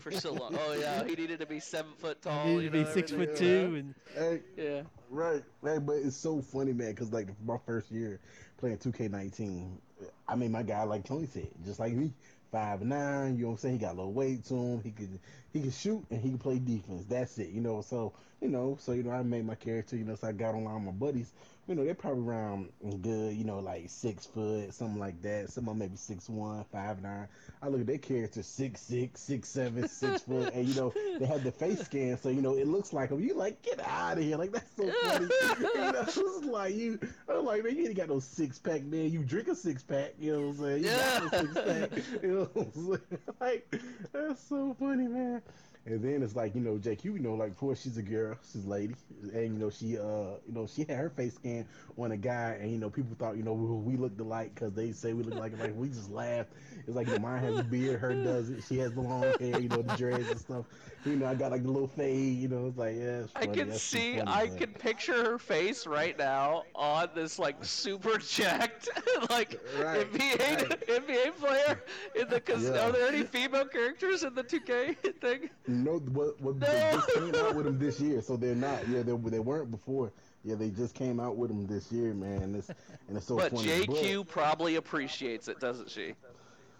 for 0.00 0.12
so 0.12 0.34
long. 0.34 0.55
Oh 0.59 0.72
yeah, 0.74 1.05
he 1.09 1.14
needed 1.16 1.40
to 1.40 1.46
be 1.46 1.59
seven 1.61 1.92
foot 1.98 2.18
I 2.24 2.30
tall. 2.30 2.44
needed 2.46 2.62
you 2.64 2.70
to 2.70 2.84
be 2.84 2.84
six 2.92 3.12
everything, 3.12 3.34
foot 3.34 3.42
yeah. 3.44 3.66
two, 3.66 3.74
and 3.76 3.94
Hey, 4.14 4.40
Yeah. 4.57 4.82
Right, 5.11 5.42
right, 5.62 5.84
but 5.84 5.96
it's 5.96 6.16
so 6.16 6.40
funny, 6.42 6.72
man, 6.72 6.90
because 6.90 7.12
like 7.12 7.28
my 7.44 7.57
first 7.66 7.90
year 7.90 8.20
playing 8.59 8.78
2K19, 8.78 9.80
I 10.28 10.36
mean, 10.36 10.53
my 10.53 10.62
guy, 10.62 10.82
like 10.84 11.05
Tony 11.05 11.26
said, 11.26 11.48
just 11.64 11.80
like 11.80 11.92
me, 11.92 12.12
five 12.50 12.82
nine. 12.82 13.36
You 13.36 13.42
know 13.42 13.48
what 13.48 13.53
I'm 13.55 13.59
saying? 13.59 13.74
He 13.74 13.80
got 13.80 13.94
a 13.94 13.96
little 13.96 14.12
weight 14.12 14.44
to 14.46 14.55
him. 14.55 14.82
He 14.82 14.90
could 14.90 15.18
he 15.53 15.61
could 15.62 15.72
shoot 15.72 16.05
and 16.11 16.20
he 16.20 16.30
could 16.30 16.40
play 16.40 16.59
defense. 16.59 17.05
That's 17.09 17.38
it. 17.38 17.50
You 17.50 17.61
know. 17.61 17.80
So 17.82 18.12
you 18.40 18.48
know. 18.48 18.76
So 18.80 18.92
you 18.92 19.03
know, 19.03 19.11
I 19.11 19.22
made 19.22 19.44
my 19.46 19.55
character. 19.55 19.96
You 19.96 20.05
know, 20.05 20.14
so 20.16 20.28
I 20.28 20.32
got 20.32 20.55
along 20.55 20.86
with 20.86 20.94
my 20.94 21.07
buddies. 21.07 21.32
You 21.68 21.76
know, 21.76 21.84
they're 21.84 21.94
probably 21.94 22.24
around 22.24 22.72
good. 23.02 23.36
You 23.36 23.44
know, 23.44 23.60
like 23.60 23.88
six 23.88 24.26
foot, 24.26 24.74
something 24.74 24.98
like 24.98 25.22
that. 25.22 25.48
Some 25.50 25.64
of 25.64 25.70
them 25.70 25.78
maybe 25.78 25.96
six 25.96 26.28
one, 26.28 26.64
five 26.72 27.00
nine. 27.00 27.28
I 27.62 27.68
look 27.68 27.80
at 27.80 27.86
their 27.86 27.98
character 27.98 28.42
six 28.42 28.80
six, 28.80 29.20
six 29.20 29.48
seven, 29.48 29.86
six 29.86 30.22
foot, 30.22 30.52
and 30.52 30.66
you 30.68 30.74
know 30.74 30.92
they 31.20 31.24
have 31.26 31.44
the 31.44 31.52
face 31.52 31.80
scan, 31.84 32.18
so 32.18 32.30
you 32.30 32.42
know 32.42 32.56
it 32.56 32.66
looks 32.66 32.92
like 32.92 33.10
them. 33.10 33.20
You 33.20 33.34
like 33.34 33.62
get 33.62 33.78
out 33.80 34.18
of 34.18 34.24
here, 34.24 34.36
like 34.36 34.50
that's 34.50 34.74
so 34.76 34.90
funny. 34.90 35.28
you 35.60 35.92
know, 35.92 36.04
it's 36.08 36.44
like 36.44 36.74
you, 36.74 36.98
I'm 37.28 37.44
like 37.44 37.62
man, 37.62 37.76
you 37.76 37.86
ain't 37.86 37.96
got 37.96 38.08
no 38.08 38.18
six 38.18 38.58
pack, 38.58 38.82
man. 38.82 39.10
You 39.12 39.22
drink 39.22 39.46
a 39.46 39.54
six 39.54 39.84
pack, 39.84 40.14
you 40.18 40.32
know 40.32 40.40
what 40.48 40.48
I'm 40.48 40.58
saying? 40.58 40.82
You 40.82 40.90
Yeah. 40.90 41.20
got 41.20 41.32
no 41.32 41.38
six 41.46 41.60
pack, 41.60 42.22
you 42.24 42.28
know 42.28 42.44
what 42.52 42.66
I'm 42.66 42.72
saying? 42.86 43.20
Like 43.40 43.74
that's 44.12 44.42
so 44.48 44.74
funny, 44.78 45.06
man. 45.06 45.42
And 45.85 46.03
then 46.03 46.22
it's 46.22 46.37
like, 46.37 46.55
you 46.55 46.61
know, 46.61 46.78
Jake, 46.78 47.05
you 47.05 47.18
know, 47.18 47.35
like, 47.35 47.57
course, 47.57 47.83
she's 47.83 47.97
a 47.97 48.03
girl, 48.03 48.37
she's 48.53 48.64
a 48.64 48.68
lady, 48.68 48.95
and 49.33 49.43
you 49.43 49.59
know, 49.59 49.70
she, 49.70 49.99
uh, 49.99 50.37
you 50.47 50.53
know, 50.53 50.66
she 50.66 50.83
had 50.85 50.97
her 50.97 51.11
face 51.11 51.35
scan 51.35 51.66
on 51.99 52.12
a 52.12 52.16
guy, 52.16 52.57
and 52.61 52.70
you 52.70 52.78
know, 52.78 52.89
people 52.89 53.16
thought, 53.18 53.37
you 53.37 53.43
know, 53.43 53.53
we, 53.53 53.93
we 53.95 53.97
looked 53.97 54.20
alike 54.20 54.55
because 54.55 54.72
they 54.74 54.93
say 54.93 55.12
we 55.12 55.24
look 55.24 55.35
like, 55.35 55.59
like 55.59 55.74
we 55.74 55.89
just 55.89 56.11
laughed. 56.11 56.51
It's 56.87 56.95
like, 56.95 57.07
you 57.09 57.14
know, 57.14 57.18
mine 57.18 57.43
has 57.43 57.59
a 57.59 57.64
beard, 57.64 58.01
her 58.01 58.14
doesn't. 58.14 58.62
She 58.62 58.78
has 58.78 58.93
the 58.95 59.01
long 59.01 59.33
hair, 59.41 59.59
you 59.59 59.68
know, 59.68 59.83
the 59.83 59.93
dreads 59.97 60.30
and 60.30 60.39
stuff. 60.39 60.66
You 61.07 61.16
know, 61.16 61.26
I 61.26 61.34
got 61.34 61.50
like 61.50 61.62
the 61.64 61.70
little 61.70 61.88
fade, 61.88 62.38
you 62.38 62.48
know, 62.48 62.66
it's 62.68 62.76
like, 62.76 62.94
yeah, 62.96 63.24
it's 63.24 63.32
I 63.34 63.46
can 63.46 63.70
That's 63.70 63.82
see, 63.82 64.20
funny, 64.20 64.26
I 64.26 64.46
man. 64.46 64.57
can 64.57 64.74
picture 64.74 65.24
her 65.24 65.38
face 65.38 65.86
right 65.86 66.16
now 66.16 66.64
on 66.74 67.14
this 67.14 67.38
like 67.38 67.64
super 67.64 68.18
jacked 68.18 68.88
like 69.30 69.61
Right, 69.72 70.07
NBA 70.12 70.38
right. 70.46 70.68
NBA 70.86 71.30
player. 71.32 71.82
In 72.14 72.28
the, 72.28 72.40
cause 72.40 72.62
Yeah. 72.64 72.78
are 72.78 72.92
there 72.92 73.09
any 73.09 73.24
female 73.24 73.66
characters 73.68 74.22
in 74.22 74.34
the 74.34 74.44
2K 74.44 74.94
thing? 75.20 75.50
No, 75.66 75.98
what, 75.98 76.40
what 76.40 76.57
No. 76.61 76.66
they 76.68 76.82
just 76.82 77.11
came 77.11 77.38
out 77.38 77.55
with 77.55 77.64
them 77.66 77.78
this 77.78 78.00
year, 78.00 78.20
so 78.20 78.36
they're 78.36 78.55
not. 78.55 78.86
Yeah, 78.88 79.03
they, 79.03 79.16
they 79.16 79.38
weren't 79.40 79.70
before. 79.70 80.12
Yeah, 80.42 80.57
they 80.57 80.70
just 80.70 80.94
came 80.94 81.20
out 81.20 81.36
with 81.36 81.50
them 81.50 81.66
this 81.66 81.92
year, 81.92 82.14
man. 82.14 82.42
And 82.42 82.57
it's, 82.57 82.70
and 83.07 83.16
it's 83.16 83.26
so 83.26 83.38
but 83.38 83.53
funny. 83.53 83.62
JQ 83.64 84.24
probably 84.24 84.76
appreciates 84.76 85.48
it, 85.48 85.59
doesn't 85.61 85.90
she? 85.90 86.16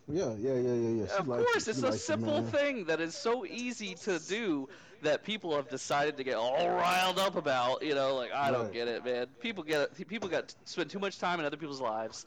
Yeah, 0.09 0.35
yeah, 0.39 0.55
yeah, 0.55 0.75
yeah, 0.75 0.89
yeah. 1.05 1.19
Of 1.19 1.27
course, 1.27 1.69
it's 1.69 1.83
a 1.83 1.93
simple 1.93 2.43
thing 2.43 2.87
that 2.87 3.01
is 3.01 3.15
so 3.15 3.47
easy 3.47 3.95
to 4.05 4.19
do 4.19 4.69
that 5.03 5.25
people 5.25 5.57
have 5.57 5.69
decided 5.69 6.17
to 6.17 6.25
get 6.25 6.37
all 6.37 6.69
riled 6.69 7.19
up 7.19 7.37
about. 7.37 7.83
You 7.83 7.95
know, 7.95 8.17
like 8.17 8.33
I 8.33 8.51
don't 8.51 8.73
get 8.73 8.89
it, 8.89 9.05
man. 9.05 9.27
People 9.41 9.63
get 9.63 9.81
it. 9.81 10.09
People 10.09 10.29
got 10.29 10.55
spend 10.65 10.91
too 10.91 10.99
much 10.99 11.19
time 11.19 11.41
in 11.41 11.47
other 11.47 11.57
people's 11.57 11.81
lives. 11.81 12.27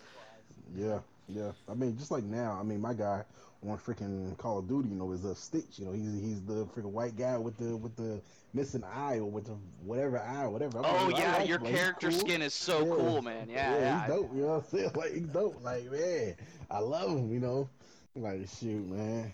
Yeah, 0.76 1.00
yeah. 1.28 1.52
I 1.70 1.74
mean, 1.74 1.98
just 1.98 2.12
like 2.12 2.24
now, 2.24 2.58
I 2.60 2.64
mean, 2.64 2.82
my 2.82 2.94
guy 2.94 3.24
on 3.68 3.78
freaking 3.78 4.38
Call 4.38 4.60
of 4.60 4.68
Duty, 4.68 4.90
you 4.90 4.96
know, 4.96 5.12
is 5.12 5.26
a 5.26 5.36
Stitch. 5.36 5.80
You 5.80 5.86
know, 5.86 5.92
he's 5.92 6.14
he's 6.22 6.42
the 6.42 6.66
freaking 6.68 6.92
white 6.92 7.18
guy 7.18 7.38
with 7.38 7.58
the 7.58 7.76
with 7.76 7.96
the 7.96 8.22
missing 8.56 8.84
eye 8.84 9.18
or 9.20 9.26
with 9.30 9.50
whatever 9.84 10.20
eye 10.20 10.44
or 10.44 10.50
whatever. 10.52 10.80
I 10.80 10.84
Oh 10.84 11.10
I 11.14 11.20
yeah, 11.20 11.32
like 11.32 11.48
your 11.48 11.60
him, 11.60 11.60
character 11.60 12.12
cool. 12.12 12.12
skin 12.12 12.42
is 12.42 12.54
so 12.54 12.86
Yeah. 12.86 12.86
cool, 12.86 13.22
man. 13.22 13.50
Yeah, 13.50 13.80
yeah. 13.80 13.84
he's 13.84 14.02
dope. 14.04 14.34
You 14.36 14.42
know 14.44 14.48
what 14.48 14.64
I'm 14.66 14.70
saying? 14.70 14.92
Like 14.96 15.14
he's 15.14 15.28
dope. 15.28 15.62
Like 15.64 15.92
man, 15.92 16.36
I 16.70 16.80
love 16.80 17.12
him. 17.12 17.32
You 17.32 17.40
know, 17.40 17.70
like 18.16 18.48
shoot, 18.48 18.88
man. 18.88 19.34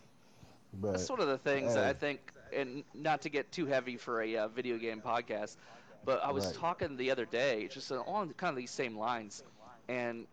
But 0.73 0.91
That's 0.91 1.09
one 1.09 1.19
of 1.21 1.27
the 1.27 1.37
things 1.37 1.73
that 1.73 1.85
I 1.85 1.93
think, 1.93 2.33
and 2.53 2.83
not 2.93 3.21
to 3.23 3.29
get 3.29 3.51
too 3.51 3.65
heavy 3.65 3.97
for 3.97 4.21
a 4.21 4.37
uh, 4.37 4.47
video 4.49 4.77
game 4.77 5.01
podcast, 5.01 5.57
but 6.03 6.21
I 6.23 6.31
was 6.31 6.45
Right. 6.45 6.53
talking 6.53 6.97
the 6.97 7.11
other 7.11 7.25
day, 7.25 7.67
just 7.67 7.91
along 7.91 8.33
kind 8.33 8.49
of 8.51 8.57
these 8.57 8.71
same 8.71 8.97
lines, 8.97 9.43
and 9.87 10.27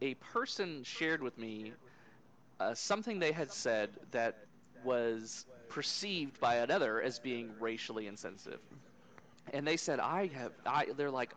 a 0.00 0.14
person 0.14 0.84
shared 0.84 1.22
with 1.22 1.38
me 1.38 1.74
uh, 2.60 2.74
something 2.74 3.18
they 3.18 3.32
had 3.32 3.52
said 3.52 3.98
that 4.12 4.36
was 4.82 5.46
perceived 5.70 6.38
by 6.40 6.56
another 6.56 7.00
as 7.00 7.18
being 7.18 7.50
racially 7.60 8.06
insensitive. 8.06 8.60
And 9.52 9.66
they 9.66 9.76
said, 9.76 10.00
I 10.00 10.26
have, 10.34 10.52
I, 10.66 10.86
they're 10.96 11.10
like, 11.10 11.32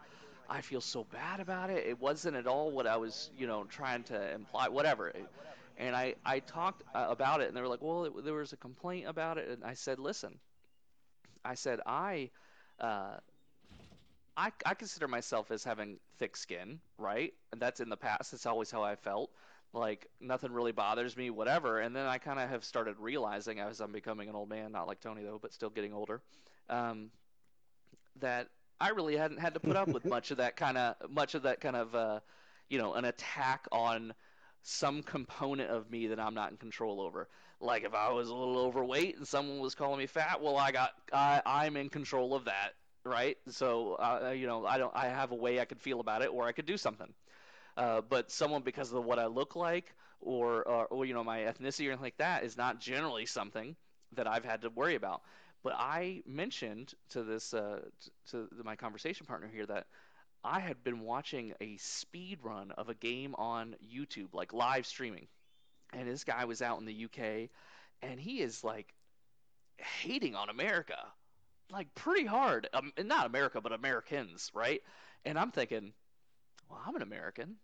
I 0.49 0.61
feel 0.61 0.81
so 0.81 1.05
bad 1.05 1.39
about 1.39 1.69
it. 1.69 1.85
It 1.87 1.99
wasn't 1.99 2.35
at 2.35 2.47
all 2.47 2.69
what 2.71 2.85
I 2.85 2.97
was, 2.97 3.31
you 3.37 3.47
know, 3.47 3.63
trying 3.63 4.03
to 4.05 4.33
imply, 4.33 4.67
whatever. 4.67 5.13
And 5.77 5.95
I, 5.95 6.15
I 6.25 6.39
talked 6.39 6.83
uh, 6.93 7.07
about 7.09 7.41
it, 7.41 7.47
and 7.47 7.57
they 7.57 7.61
were 7.61 7.67
like, 7.67 7.81
well, 7.81 8.05
it, 8.05 8.25
there 8.25 8.33
was 8.33 8.53
a 8.53 8.57
complaint 8.57 9.07
about 9.07 9.37
it. 9.37 9.49
And 9.49 9.63
I 9.63 9.73
said, 9.73 9.99
listen, 9.99 10.37
I 11.45 11.55
said, 11.55 11.79
I, 11.85 12.29
uh, 12.79 13.17
I, 14.35 14.51
I 14.65 14.73
consider 14.73 15.07
myself 15.07 15.49
as 15.51 15.63
having 15.63 15.97
thick 16.19 16.35
skin, 16.35 16.79
right? 16.97 17.33
And 17.51 17.61
that's 17.61 17.79
in 17.79 17.89
the 17.89 17.97
past. 17.97 18.31
That's 18.31 18.45
always 18.45 18.69
how 18.69 18.83
I 18.83 18.95
felt. 18.95 19.31
Like 19.73 20.07
nothing 20.21 20.51
really 20.51 20.71
bothers 20.71 21.17
me, 21.17 21.29
whatever. 21.31 21.79
And 21.79 21.95
then 21.95 22.05
I 22.05 22.19
kind 22.19 22.39
of 22.39 22.49
have 22.49 22.63
started 22.63 22.95
realizing 22.99 23.59
as 23.59 23.79
I'm 23.81 23.91
becoming 23.91 24.29
an 24.29 24.35
old 24.35 24.49
man, 24.49 24.71
not 24.71 24.87
like 24.87 24.99
Tony 24.99 25.23
though, 25.23 25.39
but 25.41 25.53
still 25.53 25.71
getting 25.71 25.93
older, 25.93 26.21
um, 26.69 27.09
that 28.19 28.47
I 28.79 28.89
really 28.89 29.15
hadn't 29.17 29.39
had 29.39 29.53
to 29.55 29.59
put 29.59 29.75
up 29.75 29.87
with 29.87 30.05
much 30.09 30.31
of 30.31 30.37
that 30.37 30.55
kind 30.55 30.77
of 30.77 30.95
much 31.09 31.35
of 31.35 31.43
that 31.43 31.61
kind 31.61 31.75
of 31.75 31.95
uh, 31.95 32.19
you 32.69 32.77
know 32.77 32.93
an 32.93 33.05
attack 33.05 33.67
on 33.71 34.13
some 34.61 35.03
component 35.03 35.69
of 35.69 35.89
me 35.91 36.07
that 36.07 36.19
I'm 36.19 36.33
not 36.33 36.51
in 36.51 36.57
control 36.57 37.01
over. 37.01 37.27
Like 37.59 37.83
if 37.83 37.93
I 37.93 38.11
was 38.11 38.29
a 38.29 38.35
little 38.35 38.57
overweight 38.57 39.17
and 39.17 39.27
someone 39.27 39.59
was 39.59 39.75
calling 39.75 39.99
me 39.99 40.05
fat, 40.07 40.41
well, 40.41 40.57
I 40.57 40.71
got 40.71 40.91
I, 41.11 41.41
I'm 41.45 41.77
in 41.77 41.89
control 41.89 42.35
of 42.35 42.45
that, 42.45 42.71
right? 43.05 43.37
So 43.49 43.95
uh, 43.95 44.31
you 44.35 44.47
know 44.47 44.65
I 44.65 44.77
don't 44.77 44.95
I 44.95 45.07
have 45.07 45.31
a 45.31 45.35
way 45.35 45.59
I 45.59 45.65
could 45.65 45.81
feel 45.81 45.99
about 45.99 46.21
it, 46.21 46.29
or 46.31 46.45
I 46.45 46.51
could 46.51 46.65
do 46.65 46.77
something. 46.77 47.13
Uh, 47.77 48.01
but 48.01 48.31
someone 48.31 48.61
because 48.61 48.91
of 48.93 49.03
what 49.03 49.19
I 49.19 49.25
look 49.27 49.55
like, 49.55 49.93
or, 50.21 50.63
or 50.63 50.85
or 50.87 51.05
you 51.05 51.13
know 51.13 51.23
my 51.23 51.39
ethnicity 51.39 51.87
or 51.87 51.91
anything 51.91 52.01
like 52.03 52.17
that, 52.17 52.43
is 52.43 52.57
not 52.57 52.79
generally 52.79 53.25
something 53.25 53.75
that 54.13 54.27
I've 54.27 54.45
had 54.45 54.61
to 54.61 54.69
worry 54.69 54.95
about. 54.95 55.21
But 55.63 55.73
I 55.77 56.23
mentioned 56.25 56.93
to 57.09 57.23
this 57.23 57.53
uh, 57.53 57.81
to 58.31 58.47
my 58.63 58.75
conversation 58.75 59.25
partner 59.25 59.47
here 59.47 59.65
that 59.65 59.87
I 60.43 60.59
had 60.59 60.83
been 60.83 61.01
watching 61.01 61.53
a 61.61 61.77
speed 61.77 62.39
run 62.43 62.71
of 62.71 62.89
a 62.89 62.93
game 62.95 63.35
on 63.35 63.75
YouTube, 63.83 64.33
like 64.33 64.53
live 64.53 64.85
streaming, 64.85 65.27
and 65.93 66.07
this 66.07 66.23
guy 66.23 66.45
was 66.45 66.61
out 66.61 66.79
in 66.79 66.85
the 66.85 67.05
UK, 67.05 67.49
and 68.01 68.19
he 68.19 68.41
is 68.41 68.63
like 68.63 68.93
hating 69.77 70.35
on 70.35 70.49
America, 70.49 70.97
like 71.71 71.93
pretty 71.95 72.25
hard. 72.25 72.69
Um, 72.73 72.93
not 72.99 73.25
America, 73.25 73.61
but 73.61 73.71
Americans, 73.73 74.51
right? 74.53 74.81
And 75.25 75.37
I'm 75.39 75.51
thinking, 75.51 75.93
well, 76.69 76.81
I'm 76.85 76.95
an 76.95 77.01
American, 77.01 77.55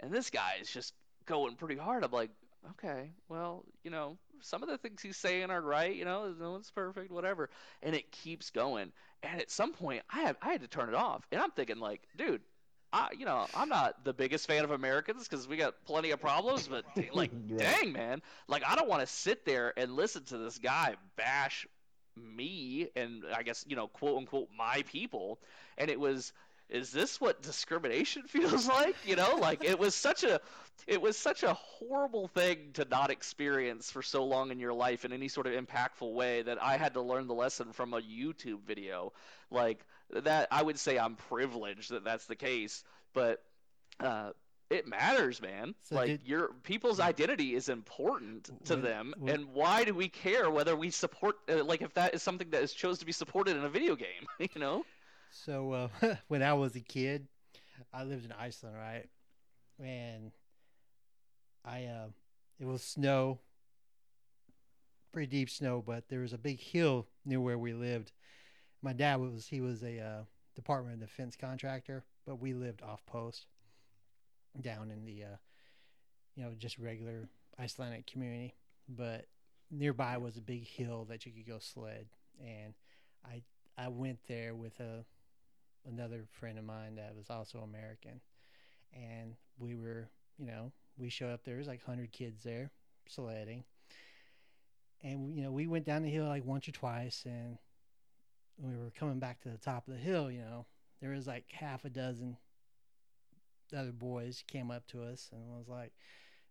and 0.00 0.12
this 0.12 0.30
guy 0.30 0.56
is 0.60 0.70
just 0.70 0.94
going 1.26 1.56
pretty 1.56 1.76
hard. 1.76 2.04
I'm 2.04 2.10
like, 2.12 2.30
okay, 2.72 3.10
well, 3.28 3.64
you 3.84 3.90
know, 3.90 4.18
some 4.40 4.62
of 4.62 4.68
the 4.68 4.78
things 4.78 5.02
he's 5.02 5.16
saying 5.16 5.50
are 5.50 5.60
right. 5.60 5.94
You 5.94 6.04
know, 6.04 6.34
no 6.38 6.52
one's 6.52 6.70
perfect, 6.70 7.10
whatever. 7.10 7.50
And 7.82 7.94
it 7.94 8.10
keeps 8.12 8.50
going. 8.50 8.92
And 9.22 9.40
at 9.40 9.50
some 9.50 9.72
point, 9.72 10.02
I 10.10 10.20
had 10.20 10.36
I 10.42 10.52
had 10.52 10.62
to 10.62 10.68
turn 10.68 10.88
it 10.88 10.94
off. 10.94 11.26
And 11.32 11.40
I'm 11.40 11.50
thinking, 11.50 11.78
like, 11.78 12.02
dude, 12.16 12.42
I, 12.92 13.08
you 13.18 13.24
know, 13.26 13.48
I'm 13.54 13.68
not 13.68 14.04
the 14.04 14.12
biggest 14.14 14.46
fan 14.46 14.64
of 14.64 14.70
Americans 14.70 15.26
because 15.28 15.48
we 15.48 15.56
got 15.56 15.74
plenty 15.84 16.10
of 16.10 16.20
problems. 16.20 16.68
But 16.68 16.84
like, 17.14 17.32
Right. 17.48 17.78
dang, 17.80 17.92
man, 17.92 18.22
like 18.48 18.62
I 18.66 18.74
don't 18.76 18.88
want 18.88 19.00
to 19.02 19.06
sit 19.06 19.44
there 19.44 19.72
and 19.76 19.94
listen 19.96 20.24
to 20.26 20.38
this 20.38 20.58
guy 20.58 20.96
bash 21.16 21.66
me 22.16 22.88
and 22.96 23.24
I 23.34 23.42
guess 23.42 23.64
you 23.68 23.76
know, 23.76 23.88
quote 23.88 24.16
unquote, 24.18 24.48
my 24.56 24.82
people. 24.90 25.40
And 25.78 25.90
it 25.90 26.00
was 26.00 26.32
is 26.68 26.90
this 26.90 27.20
what 27.20 27.42
discrimination 27.42 28.22
feels 28.26 28.66
like? 28.68 28.96
You 29.04 29.16
know 29.16 29.36
like 29.40 29.64
it 29.64 29.78
was 29.78 29.94
such 29.94 30.24
a 30.24 30.40
it 30.86 31.00
was 31.00 31.16
such 31.16 31.42
a 31.42 31.54
horrible 31.54 32.28
thing 32.28 32.70
to 32.74 32.84
not 32.90 33.10
experience 33.10 33.90
for 33.90 34.02
so 34.02 34.24
long 34.24 34.50
in 34.50 34.60
your 34.60 34.72
life 34.74 35.04
in 35.04 35.12
any 35.12 35.28
sort 35.28 35.46
of 35.46 35.52
impactful 35.54 36.12
way 36.12 36.42
that 36.42 36.62
i 36.62 36.76
had 36.76 36.94
to 36.94 37.00
learn 37.00 37.26
the 37.26 37.34
lesson 37.34 37.72
from 37.72 37.94
a 37.94 38.00
youtube 38.00 38.60
video. 38.66 39.12
Like 39.50 39.84
that 40.12 40.48
i 40.50 40.62
would 40.62 40.78
say 40.78 40.98
i'm 40.98 41.16
privileged 41.16 41.90
that 41.90 42.04
that's 42.04 42.26
the 42.26 42.36
case 42.36 42.84
but 43.14 43.42
uh 44.00 44.30
it 44.68 44.88
matters 44.88 45.40
man. 45.40 45.74
So 45.84 45.94
like 45.94 46.06
did- 46.08 46.22
your 46.24 46.48
people's 46.64 46.98
identity 46.98 47.54
is 47.54 47.68
important 47.68 48.50
to 48.66 48.74
When- 48.74 48.82
them 48.82 49.14
when- 49.16 49.34
and 49.34 49.46
why 49.54 49.84
do 49.84 49.94
we 49.94 50.08
care 50.08 50.50
whether 50.50 50.74
we 50.76 50.90
support 50.90 51.36
uh, 51.48 51.62
like 51.64 51.82
if 51.82 51.94
that 51.94 52.14
is 52.14 52.22
something 52.22 52.50
that 52.50 52.62
is 52.62 52.72
chose 52.72 52.98
to 52.98 53.06
be 53.06 53.12
supported 53.12 53.56
in 53.56 53.64
a 53.64 53.68
video 53.68 53.94
game 53.94 54.26
you 54.40 54.60
know 54.60 54.84
So 55.30 55.72
uh, 55.72 56.14
when 56.28 56.42
I 56.42 56.54
was 56.54 56.74
a 56.76 56.80
kid, 56.80 57.26
I 57.92 58.04
lived 58.04 58.24
in 58.24 58.32
Iceland, 58.32 58.76
right? 58.76 59.08
And 59.78 60.32
I 61.64 61.84
uh, 61.84 62.06
it 62.58 62.66
was 62.66 62.82
snow, 62.82 63.40
pretty 65.12 65.28
deep 65.28 65.50
snow, 65.50 65.82
but 65.86 66.08
there 66.08 66.20
was 66.20 66.32
a 66.32 66.38
big 66.38 66.60
hill 66.60 67.06
near 67.24 67.40
where 67.40 67.58
we 67.58 67.72
lived. 67.72 68.12
My 68.82 68.92
dad 68.92 69.16
was 69.16 69.46
he 69.46 69.60
was 69.60 69.82
a 69.82 70.00
uh, 70.00 70.22
Department 70.54 70.94
of 70.94 71.08
Defense 71.08 71.36
contractor, 71.36 72.04
but 72.26 72.40
we 72.40 72.54
lived 72.54 72.82
off 72.82 73.04
post 73.06 73.46
down 74.60 74.90
in 74.90 75.04
the 75.04 75.24
uh, 75.24 75.36
you 76.34 76.44
know 76.44 76.52
just 76.56 76.78
regular 76.78 77.28
Icelandic 77.58 78.06
community. 78.06 78.54
But 78.88 79.26
nearby 79.70 80.16
was 80.18 80.36
a 80.36 80.42
big 80.42 80.66
hill 80.66 81.06
that 81.10 81.26
you 81.26 81.32
could 81.32 81.46
go 81.46 81.58
sled, 81.58 82.06
and 82.40 82.74
I 83.24 83.42
I 83.76 83.88
went 83.88 84.20
there 84.28 84.54
with 84.54 84.78
a 84.80 85.04
another 85.88 86.24
friend 86.30 86.58
of 86.58 86.64
mine 86.64 86.96
that 86.96 87.14
was 87.16 87.30
also 87.30 87.58
American, 87.58 88.20
and 88.92 89.34
we 89.58 89.74
were, 89.74 90.08
you 90.38 90.46
know, 90.46 90.72
we 90.98 91.08
showed 91.08 91.32
up 91.32 91.44
there. 91.44 91.56
was 91.56 91.66
like 91.66 91.84
hundred 91.84 92.12
kids 92.12 92.42
there, 92.42 92.70
sledding, 93.08 93.64
and 95.02 95.36
you 95.36 95.42
know 95.42 95.52
we 95.52 95.66
went 95.66 95.84
down 95.84 96.02
the 96.02 96.10
hill 96.10 96.26
like 96.26 96.44
once 96.44 96.68
or 96.68 96.72
twice, 96.72 97.22
and 97.24 97.58
we 98.58 98.76
were 98.76 98.90
coming 98.90 99.18
back 99.18 99.40
to 99.42 99.48
the 99.48 99.58
top 99.58 99.86
of 99.86 99.94
the 99.94 100.00
hill, 100.00 100.30
you 100.30 100.40
know, 100.40 100.66
there 101.00 101.10
was 101.10 101.26
like 101.26 101.50
half 101.52 101.84
a 101.84 101.90
dozen 101.90 102.36
other 103.76 103.92
boys 103.92 104.44
came 104.46 104.70
up 104.70 104.86
to 104.86 105.02
us 105.02 105.28
and 105.32 105.42
was 105.56 105.68
like, 105.68 105.92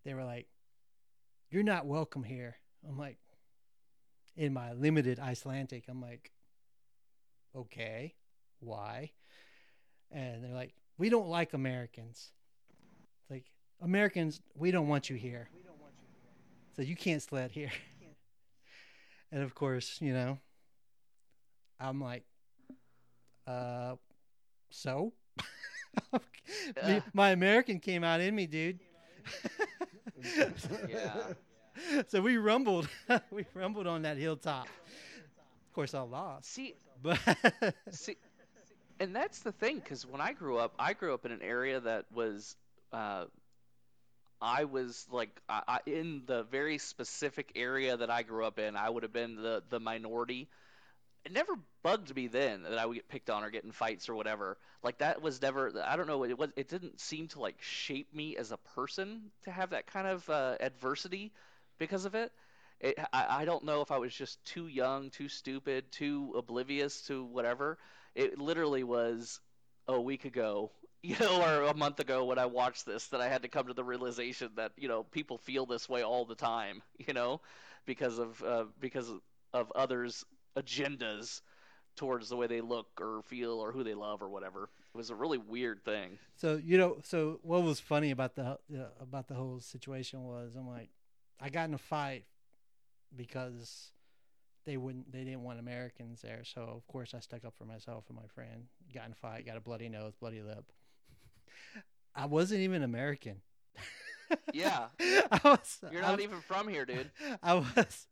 they 0.03 0.13
were 0.13 0.25
like, 0.25 0.47
"You're 1.49 1.63
not 1.63 1.86
welcome 1.86 2.23
here." 2.23 2.57
I'm 2.88 2.97
like, 2.97 3.17
in 4.36 4.53
my 4.53 4.73
limited 4.73 5.19
Icelandic, 5.19 5.86
I'm 5.88 6.01
like, 6.01 6.31
okay, 7.55 8.15
why? 8.59 9.11
And 10.16 10.43
they're 10.43 10.53
like, 10.53 10.74
we 10.97 11.09
don't 11.09 11.28
like 11.28 11.53
Americans. 11.53 12.32
It's 13.22 13.30
like 13.30 13.45
Americans, 13.82 14.39
we 14.55 14.72
don't 14.72 14.88
want 14.88 15.09
you 15.09 15.18
here. 15.18 15.49
So 16.76 16.82
you 16.82 16.95
can't 16.95 17.22
sled 17.22 17.51
here. 17.51 17.72
and 19.32 19.43
of 19.43 19.53
course, 19.53 19.97
you 20.01 20.13
know, 20.13 20.39
I'm 21.80 22.01
like, 22.01 22.24
uh, 23.45 23.95
so 24.70 25.11
Me- 26.88 27.01
my 27.13 27.32
American 27.32 27.80
came 27.80 28.03
out 28.03 28.22
in 28.22 28.34
me, 28.36 28.47
dude. 28.47 28.80
Yeah. 30.89 31.34
So 32.07 32.22
we 32.22 32.38
rumbled, 32.38 32.88
we 33.32 33.45
rumbled 33.53 33.86
on 33.86 34.03
that 34.03 34.18
hilltop. 34.18 34.66
Of 34.66 35.74
course, 35.74 35.93
I 35.93 35.99
lost, 36.01 36.51
See, 36.51 36.74
but 37.03 37.20
See, 37.91 38.16
and 39.00 39.16
that's 39.16 39.39
the 39.39 39.52
thing, 39.52 39.80
because 39.80 40.06
when 40.06 40.22
I 40.22 40.34
grew 40.34 40.58
up, 40.58 40.74
I 40.80 40.93
grew 40.93 41.14
up 41.14 41.26
in 41.26 41.32
an 41.32 41.41
area 41.41 41.80
that 41.80 42.06
was, 42.14 42.56
uh, 42.93 43.26
I 44.41 44.66
was 44.66 45.06
like, 45.12 45.30
I, 45.50 45.62
I, 45.68 45.80
in 45.86 46.24
the 46.26 46.43
very 46.43 46.78
specific 46.78 47.54
area 47.56 47.98
that 47.98 48.10
I 48.10 48.24
grew 48.24 48.46
up 48.46 48.60
in, 48.60 48.76
I 48.76 48.89
would 48.89 49.04
have 49.04 49.14
been 49.14 49.36
the 49.36 49.64
the 49.70 49.80
minority. 49.80 50.48
It 51.26 51.32
never 51.34 51.58
bugged 51.84 52.16
me 52.16 52.28
then 52.28 52.64
that 52.64 52.78
I 52.78 52.86
would 52.86 52.96
get 52.96 53.10
picked 53.10 53.30
on 53.30 53.43
or 53.43 53.50
get 53.50 53.64
in 53.64 53.72
fights 53.72 54.10
or 54.10 54.16
whatever. 54.16 54.58
Like 54.84 55.00
that 55.00 55.22
was 55.22 55.41
never. 55.41 55.72
I 55.84 55.96
don't 55.96 56.08
know. 56.08 56.24
It 56.24 56.38
was. 56.38 56.50
It 56.56 56.70
didn't 56.70 57.00
seem 57.00 57.28
to 57.30 57.39
like 57.39 57.62
shape 57.62 58.14
me 58.14 58.38
as 58.38 58.52
a 58.52 58.58
person 58.76 59.32
to 59.46 59.52
have 59.52 59.72
that 59.72 59.88
kind 59.88 60.08
of 60.08 60.30
uh, 60.30 60.58
adversity 60.60 61.32
because 61.80 62.06
of 62.06 62.16
it. 62.16 62.32
It, 62.80 63.00
I, 63.14 63.41
I 63.41 63.46
don't 63.46 63.64
know 63.64 63.82
if 63.82 63.91
I 63.91 63.98
was 63.98 64.14
just 64.14 64.43
too 64.46 64.68
young, 64.68 65.10
too 65.10 65.30
stupid, 65.30 65.91
too 65.91 66.34
oblivious 66.38 67.02
to 67.08 67.24
whatever. 67.24 67.78
It 68.16 68.39
literally 68.39 68.84
was 68.84 69.39
a 69.88 69.99
week 69.99 70.26
ago, 70.26 70.72
you 71.03 71.16
know, 71.20 71.41
or 71.41 71.63
a 71.63 71.76
month 71.76 71.99
ago 71.99 72.26
when 72.26 72.39
I 72.39 72.47
watched 72.47 72.86
this 72.86 73.07
that 73.07 73.22
I 73.22 73.28
had 73.28 73.43
to 73.43 73.47
come 73.47 73.68
to 73.68 73.74
the 73.74 73.84
realization 73.84 74.49
that 74.55 74.72
you 74.78 74.88
know 74.88 75.03
people 75.03 75.38
feel 75.38 75.66
this 75.66 75.88
way 75.88 76.03
all 76.03 76.26
the 76.26 76.36
time, 76.36 76.82
you 76.97 77.13
know, 77.13 77.41
because 77.86 78.18
of 78.20 78.41
uh, 78.43 78.66
because 78.80 79.11
of 79.53 79.72
others' 79.76 80.26
agendas 80.57 81.41
towards 81.95 82.28
the 82.28 82.36
way 82.36 82.47
they 82.47 82.61
look 82.61 82.88
or 82.99 83.22
feel 83.24 83.53
or 83.53 83.72
who 83.72 83.84
they 83.84 83.93
love 83.93 84.22
or 84.22 84.28
whatever. 84.28 84.70
It 84.93 84.97
was 84.97 85.09
a 85.09 85.16
really 85.16 85.38
weird 85.38 85.84
thing. 85.84 86.18
so 86.36 86.59
you 86.63 86.78
know, 86.78 86.97
so 87.03 87.39
what 87.41 87.63
was 87.63 87.80
funny 87.80 88.11
about 88.11 88.36
the 88.36 88.43
uh, 88.43 88.57
about 89.01 89.28
the 89.28 89.36
whole 89.36 89.59
situation 89.59 90.24
was 90.24 90.55
I'm 90.55 90.68
like, 90.68 90.89
I 91.39 91.49
got 91.49 91.68
in 91.68 91.74
a 91.74 91.78
fight 91.78 92.26
because 93.16 93.91
they 94.66 94.78
wouldn't 94.78 95.11
they 95.11 95.24
didn't 95.24 95.43
want 95.43 95.59
Americans 95.59 96.22
there. 96.22 96.43
So 96.43 96.61
of 96.61 96.86
course 96.88 97.13
I 97.13 97.20
stuck 97.20 97.45
up 97.45 97.53
for 97.55 97.66
myself 97.66 98.05
and 98.09 98.18
my 98.18 98.28
friend. 98.34 98.66
Got 98.93 99.05
in 99.07 99.11
a 99.11 99.16
fight, 99.16 99.45
got 99.45 99.57
a 99.57 99.61
bloody 99.61 99.89
nose, 99.89 100.13
bloody 100.20 100.41
lip. 100.41 100.66
I 102.16 102.26
wasn't 102.26 102.61
even 102.61 102.84
American. 102.84 103.41
Yeah, 104.53 104.88
I 105.32 105.39
was. 105.43 105.78
you're 105.91 106.01
I 106.03 106.07
not 106.07 106.16
was- 106.16 106.24
even 106.24 106.41
from 106.41 106.68
here, 106.68 106.84
dude. 106.84 107.11
I 107.43 107.53
was. 107.53 108.07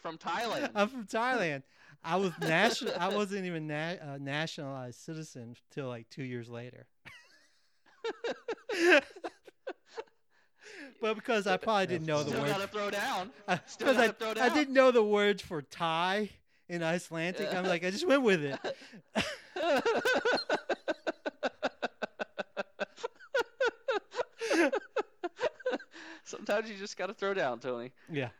From 0.00 0.16
Thailand. 0.16 0.70
I'm 0.74 0.88
from 0.88 1.04
Thailand. 1.04 1.62
I 2.02 2.16
was 2.16 2.32
national. 2.40 2.94
I 2.98 3.08
wasn't 3.14 3.44
even 3.44 3.66
na- 3.66 3.96
uh, 4.00 4.18
nationalized 4.18 5.00
citizen 5.00 5.54
till 5.70 5.86
like 5.88 6.08
two 6.08 6.22
years 6.24 6.48
later. 6.48 6.86
But 11.04 11.14
because 11.16 11.46
I 11.46 11.58
probably 11.58 11.86
didn't 11.86 12.06
know 12.06 12.22
the 12.22 12.30
Still 12.30 12.40
word, 12.40 12.48
gotta 12.48 12.66
throw 12.66 12.90
down. 12.90 13.30
Uh, 13.46 13.58
I- 13.58 13.60
I, 13.90 13.92
gotta 13.92 14.12
throw 14.14 14.30
I 14.42 14.48
didn't 14.48 14.72
know 14.72 14.90
the 14.90 15.04
words 15.04 15.42
for 15.42 15.60
Thai 15.60 16.30
in 16.66 16.82
Icelandic. 16.82 17.52
I'm 17.52 17.66
like, 17.66 17.84
I 17.84 17.90
just 17.90 18.08
went 18.08 18.22
with 18.22 18.42
it. 18.42 18.58
Sometimes 26.24 26.70
you 26.70 26.76
just 26.76 26.96
gotta 26.96 27.12
throw 27.12 27.34
down, 27.34 27.58
Tony. 27.58 27.92
Yeah. 28.10 28.30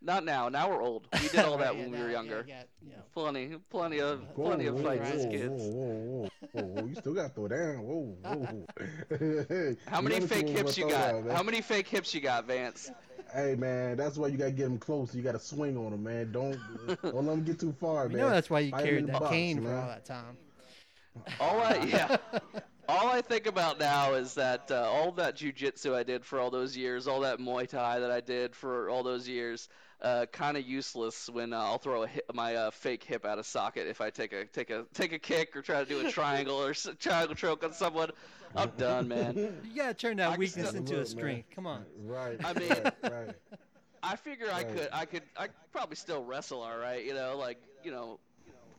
Not 0.00 0.24
now. 0.24 0.48
Now 0.48 0.70
we're 0.70 0.82
old. 0.82 1.08
We 1.20 1.28
did 1.28 1.44
all 1.44 1.56
that 1.58 1.74
Right, 1.74 1.76
when 1.76 1.90
yeah, 1.90 1.98
we 1.98 1.98
were 2.02 2.10
younger. 2.10 2.44
Yeah, 2.46 2.62
yeah, 2.80 2.94
Plenty, 3.12 3.56
plenty 3.70 4.00
of, 4.00 4.22
Whoa, 4.34 4.44
plenty 4.44 4.66
of 4.66 4.76
whoa, 4.76 4.82
fights 4.82 5.10
as 5.10 5.24
whoa, 5.24 5.30
kids. 5.30 5.70
Whoa, 5.70 5.70
whoa, 5.72 6.30
whoa, 6.52 6.62
whoa, 6.62 6.84
You 6.86 6.94
still 6.94 7.14
got 7.14 7.28
to 7.28 7.34
throw 7.34 7.48
down. 7.48 7.82
Whoa, 7.82 8.16
whoa. 8.22 8.68
How 9.86 10.00
many 10.00 10.20
fake 10.20 10.48
hips 10.48 10.76
you 10.78 10.86
got? 10.86 11.16
down. 11.24 11.28
How 11.28 11.42
many 11.42 11.60
fake 11.62 11.88
hips 11.88 12.14
you 12.14 12.20
got, 12.20 12.46
Vance? 12.46 12.92
Hey 13.32 13.54
man, 13.56 13.96
that's 13.96 14.16
why 14.16 14.28
you 14.28 14.38
gotta 14.38 14.52
get 14.52 14.64
them 14.64 14.78
close. 14.78 15.14
You 15.14 15.22
gotta 15.22 15.38
swing 15.38 15.76
on 15.76 15.90
them, 15.90 16.02
man. 16.04 16.30
Don't 16.32 16.62
don't 17.10 17.26
let 17.26 17.34
them 17.36 17.44
get 17.44 17.58
too 17.58 17.72
far, 17.72 18.08
You 18.08 18.16
man. 18.16 18.18
know 18.18 18.30
that's 18.30 18.50
why 18.50 18.60
you 18.60 18.72
Fight 18.72 18.86
'em 18.86 18.86
carried 18.86 19.06
the 19.06 19.12
that 19.12 19.18
box, 19.18 19.30
cane 19.30 19.60
for 19.60 19.60
man. 19.60 19.76
all 19.76 19.88
that 19.88 20.04
time. 20.04 20.38
All 21.40 21.60
I, 21.60 21.76
yeah. 21.76 22.16
All 22.88 23.08
I 23.08 23.20
think 23.22 23.46
about 23.46 23.78
now 23.78 24.14
is 24.14 24.34
that 24.34 24.70
uh, 24.70 24.88
all 24.90 25.12
that 25.12 25.36
jujitsu 25.36 25.94
I 25.94 26.02
did 26.04 26.24
for 26.24 26.40
all 26.40 26.50
those 26.50 26.76
years, 26.76 27.06
all 27.06 27.20
that 27.20 27.38
Muay 27.38 27.68
Thai 27.68 28.00
that 28.00 28.10
I 28.10 28.20
did 28.20 28.54
for 28.56 28.88
all 28.88 29.02
those 29.02 29.28
years, 29.28 29.68
uh, 30.00 30.26
kind 30.32 30.56
of 30.56 30.64
useless 30.66 31.28
when 31.28 31.52
uh, 31.52 31.58
I'll 31.58 31.78
throw 31.78 32.04
a 32.04 32.06
hip, 32.06 32.24
my 32.32 32.54
uh, 32.54 32.70
fake 32.70 33.02
hip 33.04 33.24
out 33.24 33.38
of 33.38 33.46
socket 33.46 33.86
if 33.88 34.00
I 34.00 34.10
take 34.10 34.32
a 34.32 34.44
take 34.46 34.70
a 34.70 34.84
take 34.94 35.12
a 35.12 35.18
kick 35.18 35.56
or 35.56 35.62
try 35.62 35.82
to 35.82 35.88
do 35.88 36.06
a 36.06 36.10
triangle 36.12 36.56
or 36.56 36.70
s- 36.70 36.88
triangle 37.00 37.34
choke 37.34 37.64
on 37.64 37.72
someone. 37.72 38.10
I'm 38.56 38.70
done, 38.78 39.08
man. 39.08 39.34
You 39.36 39.76
gotta 39.76 39.94
turn 39.94 40.16
that 40.18 40.30
can 40.30 40.38
weakness 40.40 40.68
still- 40.68 40.78
into 40.80 40.94
a 40.94 40.98
Look, 40.98 41.06
man. 41.08 41.18
strength. 41.18 41.50
Come 41.54 41.66
on. 41.66 41.84
Right. 42.04 42.38
I 42.44 42.52
mean- 42.54 42.68
right, 42.68 42.94
right. 43.02 43.34
I 44.02 44.14
figure 44.16 44.46
I 44.52 44.62
could 44.62 44.88
I 44.92 45.04
could 45.04 45.22
I 45.36 45.48
probably 45.72 45.96
still 45.96 46.22
wrestle 46.24 46.62
all 46.62 46.78
right, 46.78 47.04
you 47.04 47.14
know, 47.14 47.36
like 47.36 47.58
you 47.82 47.90
know, 47.90 48.20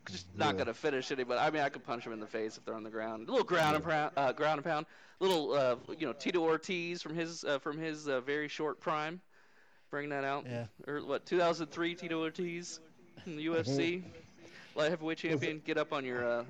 just 0.10 0.26
not 0.38 0.54
Yeah. 0.56 0.60
gonna 0.60 0.74
finish 0.74 1.12
anybody. 1.12 1.40
I 1.40 1.52
mean, 1.52 1.62
I 1.62 1.68
could 1.70 1.84
punch 1.84 2.06
them 2.06 2.14
in 2.14 2.22
the 2.22 2.28
face 2.28 2.58
if 2.58 2.64
they're 2.64 2.74
on 2.76 2.84
the 2.84 2.90
ground. 2.90 3.28
A 3.28 3.32
little 3.32 3.46
ground 3.46 3.76
and 3.76 3.84
pound, 3.84 4.12
uh, 4.16 4.32
ground 4.32 4.60
and 4.60 4.66
pound. 4.66 4.86
Little, 5.20 5.52
uh, 5.54 5.76
you 5.98 6.08
know, 6.08 6.14
Tito 6.14 6.40
Ortiz 6.40 7.02
from 7.02 7.14
his 7.14 7.44
uh, 7.44 7.60
from 7.60 7.78
his 7.78 8.08
uh, 8.08 8.22
very 8.22 8.48
short 8.48 8.80
prime. 8.80 9.20
Bring 9.92 10.10
that 10.10 10.24
out. 10.24 10.46
Yeah. 10.48 10.66
Or 10.88 11.00
what? 11.06 11.26
2003 11.26 11.96
Tito 11.96 12.20
Ortiz 12.22 12.80
in 13.26 13.36
the 13.38 13.46
UFC, 13.48 14.04
light 14.76 14.90
heavyweight 14.90 15.18
champion. 15.18 15.62
Get 15.66 15.78
up 15.78 15.94
on 15.94 16.06
your 16.06 16.40
uh, 16.40 16.44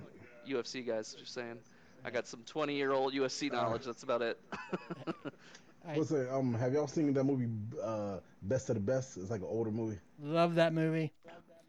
UFC 0.47 0.85
guys. 0.85 1.13
Just 1.17 1.33
saying. 1.33 1.57
I 2.03 2.11
got 2.11 2.27
some 2.27 2.41
20 2.45 2.75
year 2.75 2.91
old 2.91 3.13
UFC 3.13 3.51
knowledge. 3.51 3.83
That's 3.85 4.03
about 4.03 4.21
it. 4.21 4.39
What's 5.93 6.09
that? 6.09 6.33
Um, 6.33 6.53
have 6.53 6.73
y'all 6.73 6.87
seen 6.87 7.13
that 7.13 7.23
movie, 7.23 7.47
uh, 7.81 8.17
Best 8.43 8.69
of 8.69 8.75
the 8.75 8.81
Best? 8.81 9.17
It's 9.17 9.31
like 9.31 9.41
an 9.41 9.47
older 9.49 9.71
movie. 9.71 9.97
Love 10.21 10.55
that 10.55 10.73
movie. 10.73 11.11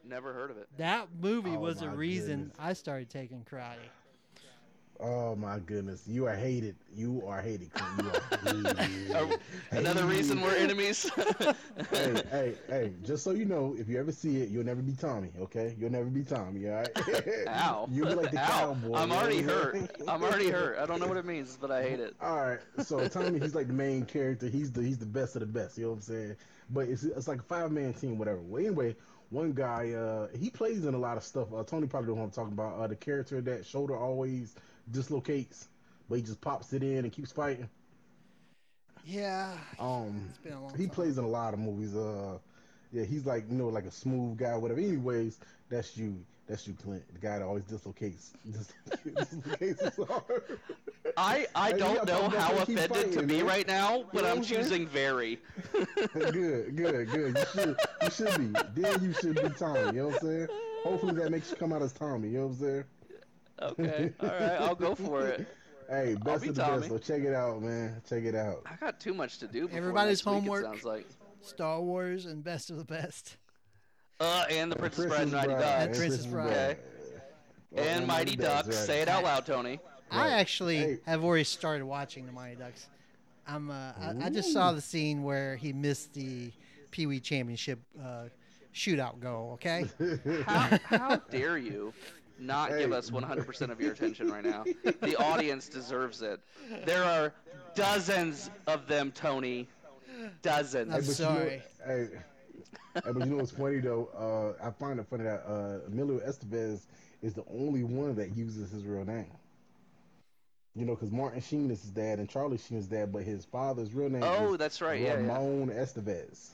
Never 0.05 0.33
heard 0.33 0.51
of 0.51 0.57
it. 0.59 0.69
That 0.79 1.09
movie 1.21 1.55
Oh 1.55 1.59
was 1.61 1.83
a 1.83 1.87
my 1.87 1.93
reason 1.93 2.39
goodness. 2.39 2.57
I 2.59 2.73
started 2.73 3.09
taking 3.11 3.47
karate. 3.51 3.77
Oh 5.03 5.35
my 5.35 5.59
goodness, 5.61 6.03
you 6.07 6.27
are 6.27 6.35
hated. 6.35 6.77
You 6.95 7.23
are 7.27 7.41
hated. 7.41 7.71
You 7.99 8.11
are 8.11 8.75
hated. 8.77 9.41
Another 9.71 10.05
reason 10.05 10.43
we're 10.43 10.55
enemies. 10.57 11.11
hey, 11.91 12.23
hey, 12.31 12.55
hey! 12.69 12.93
Just 13.03 13.25
so 13.25 13.31
you 13.31 13.47
know, 13.47 13.75
if 13.79 13.89
you 13.89 13.99
ever 13.99 14.13
see 14.13 14.43
it, 14.43 14.51
you'll 14.51 14.65
never 14.65 14.83
be 14.83 14.93
Tommy. 14.93 15.31
Okay, 15.41 15.75
you'll 15.79 15.91
never 15.91 16.05
be 16.05 16.23
Tommy. 16.23 16.69
All 16.69 16.75
right? 16.77 16.91
Ow. 17.49 17.89
You'll 17.91 18.09
be 18.09 18.15
like 18.15 18.31
the 18.31 18.43
Ow. 18.43 18.47
cowboy. 18.47 18.95
I'm 18.95 19.11
already 19.11 19.41
hurt. 19.41 19.91
I'm 20.07 20.23
already 20.23 20.51
hurt. 20.51 20.79
I 20.79 20.85
don't 20.85 21.01
know 21.01 21.07
what 21.07 21.17
it 21.17 21.25
means, 21.25 21.57
but 21.59 21.71
I 21.71 21.83
hate 21.83 22.01
it. 22.01 22.15
All 22.21 22.37
right, 22.37 22.61
so 22.85 23.09
Tommy, 23.09 23.41
he's 23.41 23.55
like 23.55 23.69
the 23.69 23.73
main 23.73 24.05
character. 24.05 24.49
He's 24.49 24.71
the 24.71 24.83
he's 24.83 24.99
the 24.99 25.07
best 25.07 25.35
of 25.35 25.41
the 25.41 25.47
best. 25.47 25.79
You 25.79 25.85
know 25.85 25.91
what 25.91 25.97
I'm 25.97 26.03
saying? 26.03 26.37
But 26.69 26.89
it's 26.89 27.05
it's 27.05 27.27
like 27.27 27.41
a 27.41 27.45
five 27.45 27.73
man 27.73 27.95
team, 27.95 28.19
whatever. 28.19 28.43
Well, 28.43 28.61
anyway, 28.61 28.97
one 29.31 29.53
guy 29.53 29.93
uh 29.93 30.29
he 30.37 30.51
plays 30.51 30.85
in 30.85 30.93
a 30.93 30.99
lot 30.99 31.17
of 31.17 31.23
stuff. 31.23 31.49
Uh, 31.55 31.63
Tony 31.63 31.87
probably 31.87 32.09
know 32.09 32.17
what 32.17 32.25
I'm 32.25 32.31
talking 32.31 32.53
about. 32.53 32.79
Uh, 32.79 32.87
the 32.87 32.97
character 32.97 33.41
that 33.41 33.65
shoulder 33.65 33.97
always 33.97 34.57
dislocates, 34.91 35.69
but 36.09 36.17
he 36.17 36.23
just 36.23 36.41
pops 36.41 36.73
it 36.73 36.83
in 36.83 36.99
and 36.99 37.13
keeps 37.13 37.33
fighting. 37.33 37.69
Yeah. 39.05 39.53
Um, 39.79 40.27
It's 40.29 40.39
been 40.39 40.53
a 40.53 40.63
long 40.63 40.75
he 40.77 40.87
time. 40.87 40.95
plays 40.95 41.19
in 41.19 41.25
a 41.25 41.29
lot 41.29 41.55
of 41.55 41.61
movies. 41.61 41.97
Uh, 41.97 42.39
yeah, 42.93 43.05
he's 43.05 43.25
like 43.27 43.45
you 43.51 43.57
know 43.57 43.69
like 43.69 43.85
a 43.85 43.91
smooth 43.91 44.37
guy, 44.39 44.57
whatever. 44.57 44.81
Anyways, 44.81 45.39
that's 45.69 45.97
you. 45.97 46.17
That's 46.49 46.67
you, 46.67 46.75
Clint. 46.83 47.05
The 47.15 47.21
guy 47.21 47.39
that 47.39 47.45
always 47.45 47.63
dislocates. 47.65 48.33
dislocates 48.51 49.81
his 49.81 49.99
arm. 50.01 50.23
I 51.17 51.47
I 51.55 51.73
don't 51.73 52.05
know 52.07 52.29
how 52.29 52.41
how 52.41 52.59
he 52.59 52.75
keeps 52.75 52.85
offended 52.87 53.13
to 53.13 53.23
be 53.23 53.37
man. 53.39 53.47
right 53.47 53.67
now, 53.67 54.05
but 54.13 54.25
know 54.25 54.31
I'm 54.31 54.39
I'm 54.39 54.43
choosing 54.43 54.87
very. 54.89 55.39
good, 55.73 56.77
good, 56.77 57.09
good. 57.11 57.37
You 57.37 57.45
should, 57.53 57.77
you 58.03 58.11
should 58.11 58.53
be. 58.53 58.83
Then 58.83 59.05
you 59.05 59.13
should 59.13 59.35
be 59.37 59.49
Tommy. 59.57 59.81
You 59.87 59.93
know 59.93 60.07
what 60.09 60.23
I'm 60.23 60.29
saying? 60.29 60.49
Hopefully 60.83 61.15
that 61.15 61.31
makes 61.31 61.51
you 61.51 61.57
come 61.57 61.73
out 61.73 61.83
as 61.83 61.93
Tommy. 61.93 62.29
You 62.31 62.39
know 62.39 62.47
what 62.47 62.53
I'm 62.55 62.59
saying? 62.61 62.85
Okay, 63.63 64.13
all 64.21 64.29
right, 64.29 64.61
I'll 64.61 64.75
go 64.75 64.95
for 64.95 65.27
it. 65.27 65.47
Hey, 65.89 66.17
best 66.25 66.43
be 66.43 66.49
of 66.51 66.55
the 66.55 66.63
Tommy. 66.63 66.77
best. 66.79 66.89
So 66.91 66.99
check 66.99 67.23
it 67.23 67.35
out, 67.35 67.61
man. 67.63 68.01
Check 68.09 68.23
it 68.25 68.35
out. 68.35 68.63
I 68.67 68.77
got 68.77 69.01
too 69.01 69.13
much 69.13 69.39
to 69.39 69.47
do. 69.49 69.69
Everybody's 69.73 70.25
next 70.25 70.27
week, 70.27 70.35
homework. 70.35 70.63
It 70.63 70.67
sounds 70.67 70.85
like. 70.85 71.07
Star 71.43 71.81
Wars 71.81 72.27
and 72.27 72.45
Best 72.45 72.71
of 72.71 72.77
the 72.77 72.85
Best. 72.85 73.37
Uh, 74.21 74.45
and 74.51 74.71
the 74.71 74.77
Princess 74.77 75.07
Bride 75.07 75.23
and 75.23 75.33
Mighty 75.33 75.49
Bride, 75.49 75.59
Ducks. 75.61 75.85
And 75.87 75.97
Princess 75.97 76.27
Bride. 76.27 76.51
Okay. 76.53 76.77
Oh, 77.77 77.81
And 77.83 78.07
Mighty 78.07 78.37
Ducks. 78.37 78.67
right. 78.69 78.75
Say 78.77 79.01
it 79.01 79.09
out 79.09 79.25
loud, 79.25 79.47
Tony. 79.47 79.81
I 80.11 80.31
actually 80.33 80.77
Hey. 80.77 80.99
have 81.07 81.25
already 81.25 81.45
started 81.45 81.85
watching 81.87 82.27
the 82.27 82.33
Mighty 82.33 82.57
Ducks. 82.57 82.89
I'm. 83.47 83.71
Uh, 83.71 83.93
I, 83.99 84.15
I 84.27 84.31
just 84.31 84.53
saw 84.53 84.73
the 84.73 84.81
scene 84.83 85.23
where 85.23 85.57
he 85.57 85.73
missed 85.73 86.13
the 86.13 86.53
Pee 86.91 87.07
Wee 87.07 87.21
Championship 87.21 87.79
uh, 88.01 88.25
shootout 88.75 89.19
goal. 89.21 89.53
Okay. 89.55 89.87
How, 90.47 90.79
how 90.85 91.17
dare 91.31 91.57
you 91.59 91.93
not 92.41 92.71
give 92.71 92.93
us 92.93 93.11
100% 93.11 93.71
of 93.71 93.81
your 93.81 93.93
attention 93.93 94.31
right 94.31 94.45
now? 94.45 94.65
The 95.01 95.17
audience 95.17 95.69
deserves 95.69 96.23
it. 96.23 96.41
There 96.85 97.05
are 97.05 97.33
dozens 97.75 98.51
of 98.67 98.87
them, 98.87 99.13
Tony. 99.13 99.69
Dozens. 100.43 100.93
I'm 100.95 101.01
but 101.01 101.03
you 101.03 101.09
know- 101.09 101.13
sorry. 101.15 101.63
hey, 101.87 102.09
hey, 102.95 103.01
but 103.13 103.19
you 103.21 103.27
know 103.27 103.37
what's 103.37 103.53
funny 103.53 103.79
though? 103.81 104.09
Uh, 104.61 104.67
I 104.67 104.71
find 104.71 104.99
it 105.01 105.07
funny 105.09 105.25
that 105.25 105.45
uh, 105.47 105.87
Emilio 105.87 106.19
Estevez 106.21 106.81
is 107.23 107.35
the 107.35 107.45
only 107.51 107.85
one 107.85 108.15
that 108.17 108.35
uses 108.37 108.71
his 108.71 108.85
real 108.85 109.05
name. 109.05 109.31
You 110.77 110.85
know, 110.87 110.95
because 110.95 111.11
Martin 111.11 111.41
Sheen 111.41 111.71
is 111.71 111.83
his 111.83 111.91
dad 111.91 112.19
and 112.19 112.29
Charlie 112.29 112.59
Sheen 112.59 112.79
is 112.79 112.85
his 112.85 112.87
dad, 112.89 113.13
but 113.13 113.23
his 113.23 113.45
father's 113.45 113.93
real 113.93 114.09
name 114.11 114.23
Oh, 114.25 114.53
is 114.53 114.59
that's 114.59 114.81
right. 114.81 115.01
Yeah, 115.01 115.09
yeah. 115.21 115.27
Ramon 115.35 115.69
Estevez. 115.71 116.51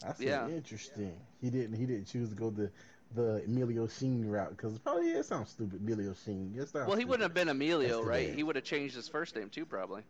That's 0.00 0.20
Yeah. 0.20 0.48
interesting. 0.48 1.12
He 1.40 1.50
didn't. 1.50 1.76
He 1.76 1.84
didn't 1.86 2.06
choose 2.06 2.28
to 2.30 2.34
go 2.34 2.50
the 2.50 2.70
the 3.14 3.42
Emilio 3.44 3.86
Sheen 3.86 4.26
route 4.28 4.50
because 4.56 4.78
probably 4.78 5.10
it 5.10 5.24
sounds 5.24 5.50
stupid. 5.50 5.80
Emilio 5.80 6.14
Sheen. 6.24 6.54
It 6.56 6.68
sounds 6.68 6.86
Well, 6.86 6.96
he 6.96 7.02
stupid. 7.02 7.08
wouldn't 7.08 7.22
have 7.22 7.34
been 7.34 7.48
Emilio, 7.48 8.02
right? 8.02 8.34
He 8.34 8.42
would 8.42 8.56
have 8.56 8.64
changed 8.64 8.94
his 8.94 9.08
first 9.08 9.36
name 9.36 9.50
too, 9.50 9.64
probably. 9.66 10.02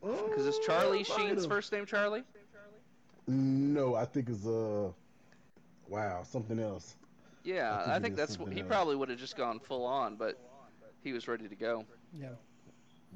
Because 0.00 0.20
Because 0.30 0.46
is 0.46 0.58
Charlie 0.64 1.04
Sheen's 1.04 1.46
first 1.46 1.72
name 1.72 1.86
Charlie? 1.86 2.24
No, 3.26 3.94
I 3.94 4.04
think 4.06 4.28
it's 4.28 4.46
uh, 4.46 4.90
wow, 5.88 6.22
something 6.24 6.58
else. 6.58 6.96
Yeah, 7.44 7.74
I 7.74 7.78
think 7.78 7.88
I 7.88 7.98
think 8.00 8.16
that's 8.16 8.38
what 8.38 8.52
he 8.52 8.60
else. 8.60 8.68
probably 8.68 8.96
would 8.96 9.08
have 9.08 9.18
just 9.18 9.36
gone 9.36 9.60
full 9.60 9.84
on, 9.84 10.16
but 10.16 10.38
he 11.02 11.12
was 11.12 11.28
ready 11.28 11.48
to 11.48 11.54
go. 11.54 11.84
Yeah. 12.12 12.28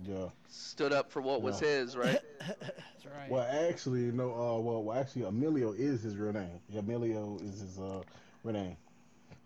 Yeah. 0.02 0.28
Stood 0.48 0.92
up 0.92 1.10
for 1.10 1.20
what 1.22 1.40
was 1.42 1.60
his, 1.60 1.96
right? 1.96 2.18
That's 2.40 3.06
right. 3.06 3.30
Well, 3.30 3.46
actually, 3.68 4.10
no. 4.12 4.30
Uh, 4.32 4.58
well, 4.60 4.82
well, 4.82 4.98
actually, 4.98 5.22
Emilio 5.24 5.72
is 5.72 6.02
his 6.02 6.16
real 6.16 6.32
name. 6.32 6.60
Emilio 6.76 7.38
is 7.42 7.60
his 7.60 7.78
uh 7.78 8.02
real 8.44 8.54
name. 8.54 8.76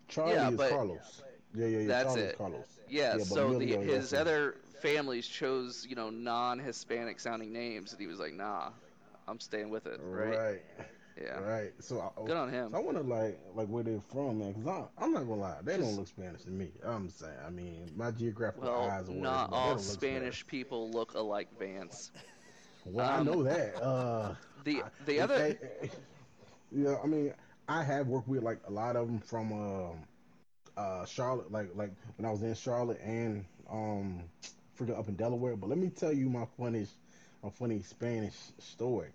Charlie 0.07 0.33
Yeah, 0.33 0.49
is 0.49 0.55
but- 0.57 0.69
Carlos. 0.69 1.23
Yeah, 1.55 1.65
yeah, 1.65 1.77
yeah. 1.79 1.87
That's 1.87 2.05
Charlie 2.09 2.21
it. 2.21 2.25
is 2.31 2.35
Carlos. 2.37 2.79
Yeah, 2.87 3.13
but 3.17 3.25
so 3.25 3.57
the, 3.57 3.65
his 3.65 4.13
other 4.13 4.55
families 4.81 5.25
chose, 5.27 5.85
you 5.89 5.95
know, 5.95 6.09
non-Hispanic 6.11 7.19
sounding 7.19 7.51
names, 7.51 7.91
and 7.91 7.99
he 7.99 8.05
was 8.07 8.19
like, 8.19 8.33
"Nah, 8.33 8.69
I'm 9.27 9.39
staying 9.39 9.69
with 9.69 9.87
it." 9.87 9.99
Right? 10.03 10.37
Right. 10.37 10.61
Yeah. 11.19 11.39
Right. 11.39 11.73
So, 11.79 11.99
I, 12.01 12.25
Good 12.25 12.37
on 12.37 12.49
him. 12.49 12.71
So 12.71 12.77
I 12.77 12.81
wonder, 12.81 13.01
like, 13.01 13.39
like 13.53 13.67
where 13.67 13.83
they're 13.83 13.99
from, 13.99 14.39
man. 14.39 14.53
Because 14.53 14.87
I'm 14.97 15.11
not 15.11 15.21
gonna 15.27 15.41
lie, 15.41 15.57
they 15.63 15.75
Just- 15.77 15.87
don't 15.89 15.97
look 15.97 16.07
Spanish 16.07 16.43
to 16.43 16.51
me. 16.51 16.71
I'm 16.83 17.09
saying, 17.09 17.33
I 17.45 17.49
mean, 17.49 17.91
my 17.95 18.11
geographical 18.11 18.69
Well, 18.69 18.89
eyes 18.89 19.09
are 19.09 19.13
not 19.13 19.49
whatever, 19.49 19.49
but 19.49 19.51
they 19.51 19.57
all 19.57 19.69
look 19.71 19.79
Spanish 19.81 20.47
people 20.47 20.89
look 20.91 21.13
alike, 21.15 21.47
Vance. 21.59 22.11
Well, 22.85 23.09
I 23.09 23.17
um, 23.17 23.25
know 23.25 23.43
that. 23.43 23.75
Uh, 23.83 24.35
The 24.63 24.83
the 25.05 25.19
I- 25.19 25.23
other 25.23 25.35
I- 25.35 25.57
I- 25.85 25.89
yeah, 26.71 26.95
I 27.03 27.07
mean, 27.07 27.33
I 27.69 27.83
have 27.83 28.07
worked 28.07 28.27
with 28.27 28.43
like 28.43 28.59
a 28.67 28.71
lot 28.71 28.95
of 28.97 29.07
them 29.07 29.19
from 29.19 29.53
um, 29.53 29.99
uh, 30.77 31.05
Charlotte, 31.05 31.51
like 31.51 31.69
like 31.75 31.91
when 32.17 32.25
I 32.25 32.31
was 32.31 32.43
in 32.43 32.55
Charlotte 32.55 32.99
and 33.03 33.45
um, 33.71 34.23
freaking 34.77 34.97
up 34.99 35.07
in 35.09 35.15
Delaware. 35.15 35.55
But 35.55 35.69
let 35.69 35.79
me 35.79 35.89
tell 35.89 36.13
you 36.13 36.29
my 36.29 36.45
funniest, 36.57 36.93
my 37.43 37.49
funny 37.51 37.81
Spanish 37.81 38.35
story. 38.59 39.09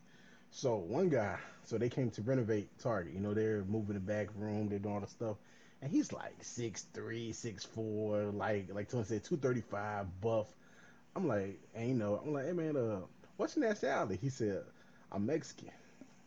So 0.51 0.77
one 0.77 1.09
guy, 1.11 1.39
so 1.65 1.79
they 1.79 1.89
came 1.91 2.11
to 2.13 2.23
renovate 2.23 2.69
Target. 2.79 3.15
You 3.15 3.21
know, 3.21 3.35
they're 3.35 3.65
moving 3.65 3.95
the 3.95 4.01
back 4.01 4.29
room, 4.37 4.69
they're 4.69 4.79
doing 4.79 4.95
all 4.95 5.01
the 5.01 5.09
stuff, 5.09 5.37
and 5.83 5.91
he's 5.91 6.13
like 6.13 6.43
six 6.43 6.85
three, 6.95 7.33
six 7.33 7.65
four, 7.65 8.25
like 8.27 8.69
like 8.73 8.89
Tony 8.89 9.05
said, 9.05 9.25
two 9.25 9.37
thirty 9.37 9.63
five, 9.63 10.07
buff. 10.21 10.49
I'm 11.17 11.29
like, 11.29 11.61
and 11.75 11.89
you 11.89 11.95
know, 11.95 12.21
I'm 12.25 12.33
like, 12.33 12.47
hey 12.47 12.53
man, 12.53 12.77
uh, 12.77 13.01
what's 13.37 13.57
your 13.57 13.67
nationality? 13.69 14.19
He 14.23 14.31
said, 14.31 14.65
I'm 15.13 15.27
Mexican. 15.27 15.71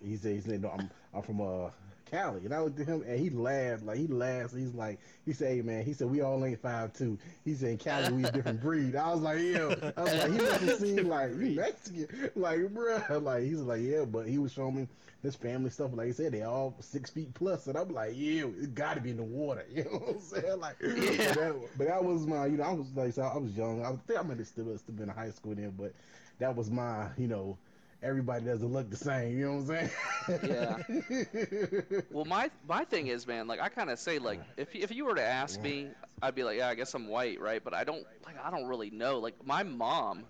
He 0.03 0.15
said, 0.17 0.35
he 0.35 0.41
said, 0.41 0.61
no, 0.61 0.69
I'm 0.69 0.89
I'm 1.13 1.21
from 1.21 1.41
uh 1.41 1.69
Cali. 2.09 2.45
And 2.45 2.53
I 2.53 2.61
looked 2.61 2.79
at 2.79 2.87
him 2.87 3.03
and 3.05 3.19
he 3.19 3.29
laughed, 3.29 3.83
like 3.83 3.97
he 3.97 4.07
laughed. 4.07 4.55
He's 4.55 4.73
like, 4.73 4.97
he 5.25 5.33
said, 5.33 5.49
hey 5.55 5.61
man, 5.61 5.83
he 5.83 5.91
said 5.93 6.09
we 6.09 6.21
all 6.21 6.43
ain't 6.45 6.61
five 6.61 6.93
two. 6.93 7.17
He 7.43 7.53
said 7.53 7.79
Cali 7.79 8.13
we 8.13 8.23
a 8.23 8.31
different 8.31 8.61
breed. 8.61 8.95
I 8.95 9.11
was 9.11 9.21
like, 9.21 9.39
yeah. 9.39 9.75
I 9.97 10.01
was 10.03 10.13
like, 10.13 10.31
he 10.31 10.37
must 10.37 10.61
have 10.61 10.79
seen 10.79 11.07
like 11.09 11.31
you 11.31 11.55
Mexican, 11.55 12.31
like 12.35 12.59
bruh. 12.59 13.21
Like 13.23 13.43
he's 13.43 13.59
like, 13.59 13.81
yeah, 13.81 14.05
but 14.05 14.25
he 14.27 14.37
was 14.37 14.53
showing 14.53 14.75
me 14.75 14.87
his 15.21 15.35
family 15.35 15.69
stuff. 15.69 15.91
Like 15.93 16.07
he 16.07 16.13
said, 16.13 16.31
they 16.31 16.43
all 16.43 16.75
six 16.79 17.09
feet 17.09 17.33
plus, 17.33 17.67
and 17.67 17.77
I'm 17.77 17.89
like, 17.89 18.13
yeah, 18.15 18.45
it 18.45 18.73
got 18.73 18.93
to 18.93 19.01
be 19.01 19.09
in 19.09 19.17
the 19.17 19.23
water. 19.23 19.65
You 19.73 19.83
know 19.83 19.89
what 19.97 20.15
I'm 20.15 20.21
saying? 20.21 20.59
Like, 20.61 20.75
Yeah. 20.81 21.33
but, 21.33 21.35
that, 21.35 21.55
but 21.77 21.87
that 21.87 22.03
was 22.03 22.25
my, 22.25 22.45
you 22.45 22.55
know, 22.57 22.63
I 22.63 22.71
was 22.71 22.87
like, 22.95 23.13
so 23.13 23.23
I 23.23 23.37
was 23.37 23.51
young. 23.57 23.83
I 23.83 23.89
think 24.07 24.17
I 24.17 24.21
might 24.23 24.37
have 24.37 24.47
still 24.47 24.77
still 24.77 24.95
been 24.95 25.09
in 25.09 25.15
high 25.15 25.31
school 25.31 25.55
then, 25.55 25.73
but 25.77 25.91
that 26.39 26.55
was 26.55 26.69
my, 26.71 27.07
you 27.17 27.27
know, 27.27 27.57
everybody 28.03 28.45
doesn't 28.45 28.71
look 28.71 28.89
the 28.89 28.97
same. 28.97 29.37
You 29.37 29.45
know 29.45 29.57
what 29.57 29.77
I'm 29.79 29.89
saying? 30.27 30.81
Yeah. 31.09 31.91
Well, 32.11 32.25
my 32.25 32.49
my 32.67 32.83
thing 32.85 33.07
is, 33.07 33.27
man, 33.27 33.47
like 33.47 33.59
I 33.61 33.69
kind 33.69 33.89
of 33.89 33.99
say, 33.99 34.17
like 34.19 34.41
if 34.57 34.73
if 34.75 34.91
you 34.91 35.05
were 35.05 35.15
to 35.15 35.23
ask 35.23 35.61
me, 35.61 35.89
I'd 36.21 36.35
be 36.35 36.43
like, 36.43 36.57
yeah, 36.57 36.67
I 36.69 36.75
guess 36.75 36.93
I'm 36.93 37.07
white, 37.07 37.39
right? 37.39 37.63
But 37.63 37.73
I 37.73 37.83
don't 37.83 38.05
like 38.25 38.35
I 38.43 38.49
don't 38.51 38.65
really 38.67 38.89
know. 38.89 39.19
Like 39.19 39.35
my 39.45 39.63
mom, 39.63 40.23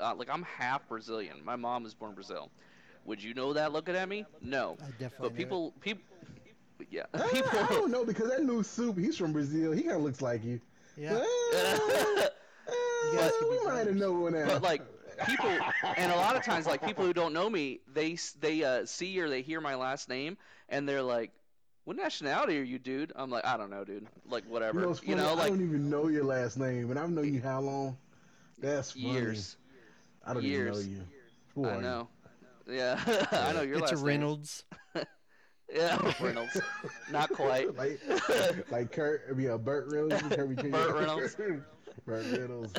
uh, 0.00 0.14
like 0.14 0.28
I'm 0.30 0.42
half 0.42 0.86
Brazilian. 0.88 1.38
My 1.44 1.56
mom 1.56 1.84
was 1.84 1.94
born 1.94 2.10
in 2.10 2.14
Brazil. 2.14 2.50
Would 3.04 3.22
you 3.22 3.34
know 3.34 3.52
that 3.54 3.72
looking 3.72 3.96
at 3.96 4.08
me? 4.08 4.24
No. 4.40 4.76
I 4.80 4.90
definitely. 4.98 5.16
But 5.20 5.32
knew 5.32 5.36
people 5.38 5.72
people, 5.80 6.02
yeah, 6.90 7.04
I, 7.14 7.20
I 7.70 7.72
don't 7.74 7.90
know 7.90 8.04
because 8.04 8.28
that 8.28 8.44
new 8.44 8.62
soup, 8.62 8.98
he's 8.98 9.16
from 9.16 9.32
Brazil. 9.32 9.72
He 9.72 9.82
kind 9.82 9.96
of 9.96 10.02
looks 10.02 10.20
like 10.22 10.44
you. 10.44 10.60
it. 10.96 11.02
Yeah. 11.02 11.22
Eh, 11.54 12.28
You 13.12 13.18
guys 13.18 13.32
could 13.40 13.50
we 13.50 13.56
might 13.64 13.64
have 13.64 13.84
brothers. 13.84 14.00
known 14.00 14.32
that. 14.32 14.46
but 14.46 14.62
like 14.62 14.82
people 15.26 15.50
and 15.96 16.12
a 16.12 16.16
lot 16.16 16.36
of 16.36 16.44
times 16.44 16.66
like 16.66 16.84
people 16.84 17.04
who 17.04 17.12
don't 17.12 17.32
know 17.32 17.48
me 17.48 17.80
they 17.92 18.16
they 18.40 18.62
uh, 18.64 18.84
see 18.84 19.18
or 19.20 19.28
they 19.28 19.42
hear 19.42 19.60
my 19.60 19.74
last 19.74 20.08
name 20.08 20.36
and 20.68 20.88
they're 20.88 21.02
like 21.02 21.30
what 21.84 21.96
nationality 21.96 22.58
are 22.58 22.62
you 22.62 22.78
dude 22.78 23.12
i'm 23.16 23.30
like 23.30 23.44
i 23.44 23.56
don't 23.56 23.70
know 23.70 23.84
dude 23.84 24.06
like 24.28 24.44
whatever 24.48 24.80
you, 24.80 24.90
it's 24.90 25.00
funny, 25.00 25.14
know 25.16 25.34
I 25.38 25.48
don't 25.48 25.62
even 25.62 25.90
know 25.90 26.08
your 26.08 26.24
last 26.24 26.56
name, 26.58 26.90
and 26.90 26.98
I've 26.98 27.10
known 27.10 27.32
you 27.34 27.40
how 27.42 27.60
long? 27.60 27.96
That's 28.58 28.92
funny. 28.92 29.10
years 29.10 29.56
I 30.24 30.34
don't 30.34 30.42
years. 30.44 30.80
even 30.86 30.92
know 30.94 30.98
you. 31.00 31.06
Who 31.54 31.64
i 31.66 31.70
are 31.72 31.76
you? 31.76 31.82
know 31.82 32.08
yeah 32.68 33.26
i 33.32 33.52
know 33.52 33.62
your 33.62 33.78
it's 33.78 33.90
last 33.90 33.94
name. 33.96 34.04
Reynolds. 34.04 34.64
yeah 35.74 36.12
reynolds 36.20 36.60
not 37.10 37.30
quite 37.30 37.74
like, 37.76 38.00
like 38.70 38.92
Kurt, 38.92 39.22
I 39.30 39.32
mean, 39.32 39.50
uh, 39.50 39.58
Burt 39.58 39.90
Reynolds, 39.90 40.22
Kirby 40.36 40.70
Burt 40.70 40.94
Reynolds. 40.94 41.34
Burt 42.06 42.24
Reynolds. 42.32 42.72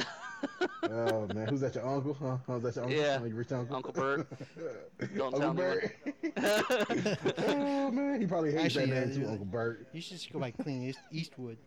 Oh 0.84 1.28
man, 1.34 1.48
who's 1.48 1.62
that? 1.62 1.76
Your 1.76 1.86
uncle? 1.88 2.14
Huh? 2.20 2.38
Oh, 2.48 2.58
is 2.58 2.64
that 2.64 2.76
your 2.76 2.84
uncle? 2.86 3.00
Yeah. 3.00 3.24
Your 3.24 3.36
rich 3.36 3.52
uncle. 3.52 3.76
Uncle 3.76 3.94
Bert. 3.94 4.28
Don't 5.16 5.34
Uncle 5.34 5.40
tell 5.40 5.54
me 5.54 5.62
Bert. 5.62 5.96
oh 7.48 7.92
man, 7.92 8.20
he 8.22 8.28
probably 8.28 8.52
hates 8.52 8.66
Actually, 8.66 8.86
that 8.92 9.08
yeah, 9.08 9.14
name 9.14 9.22
too. 9.24 9.28
Uncle 9.30 9.46
Bert. 9.46 9.88
You 9.94 10.02
should 10.02 10.18
just 10.18 10.32
go 10.34 10.40
by 10.40 10.52
Clint 10.52 10.84
East- 10.90 11.00
Eastwood. 11.12 11.58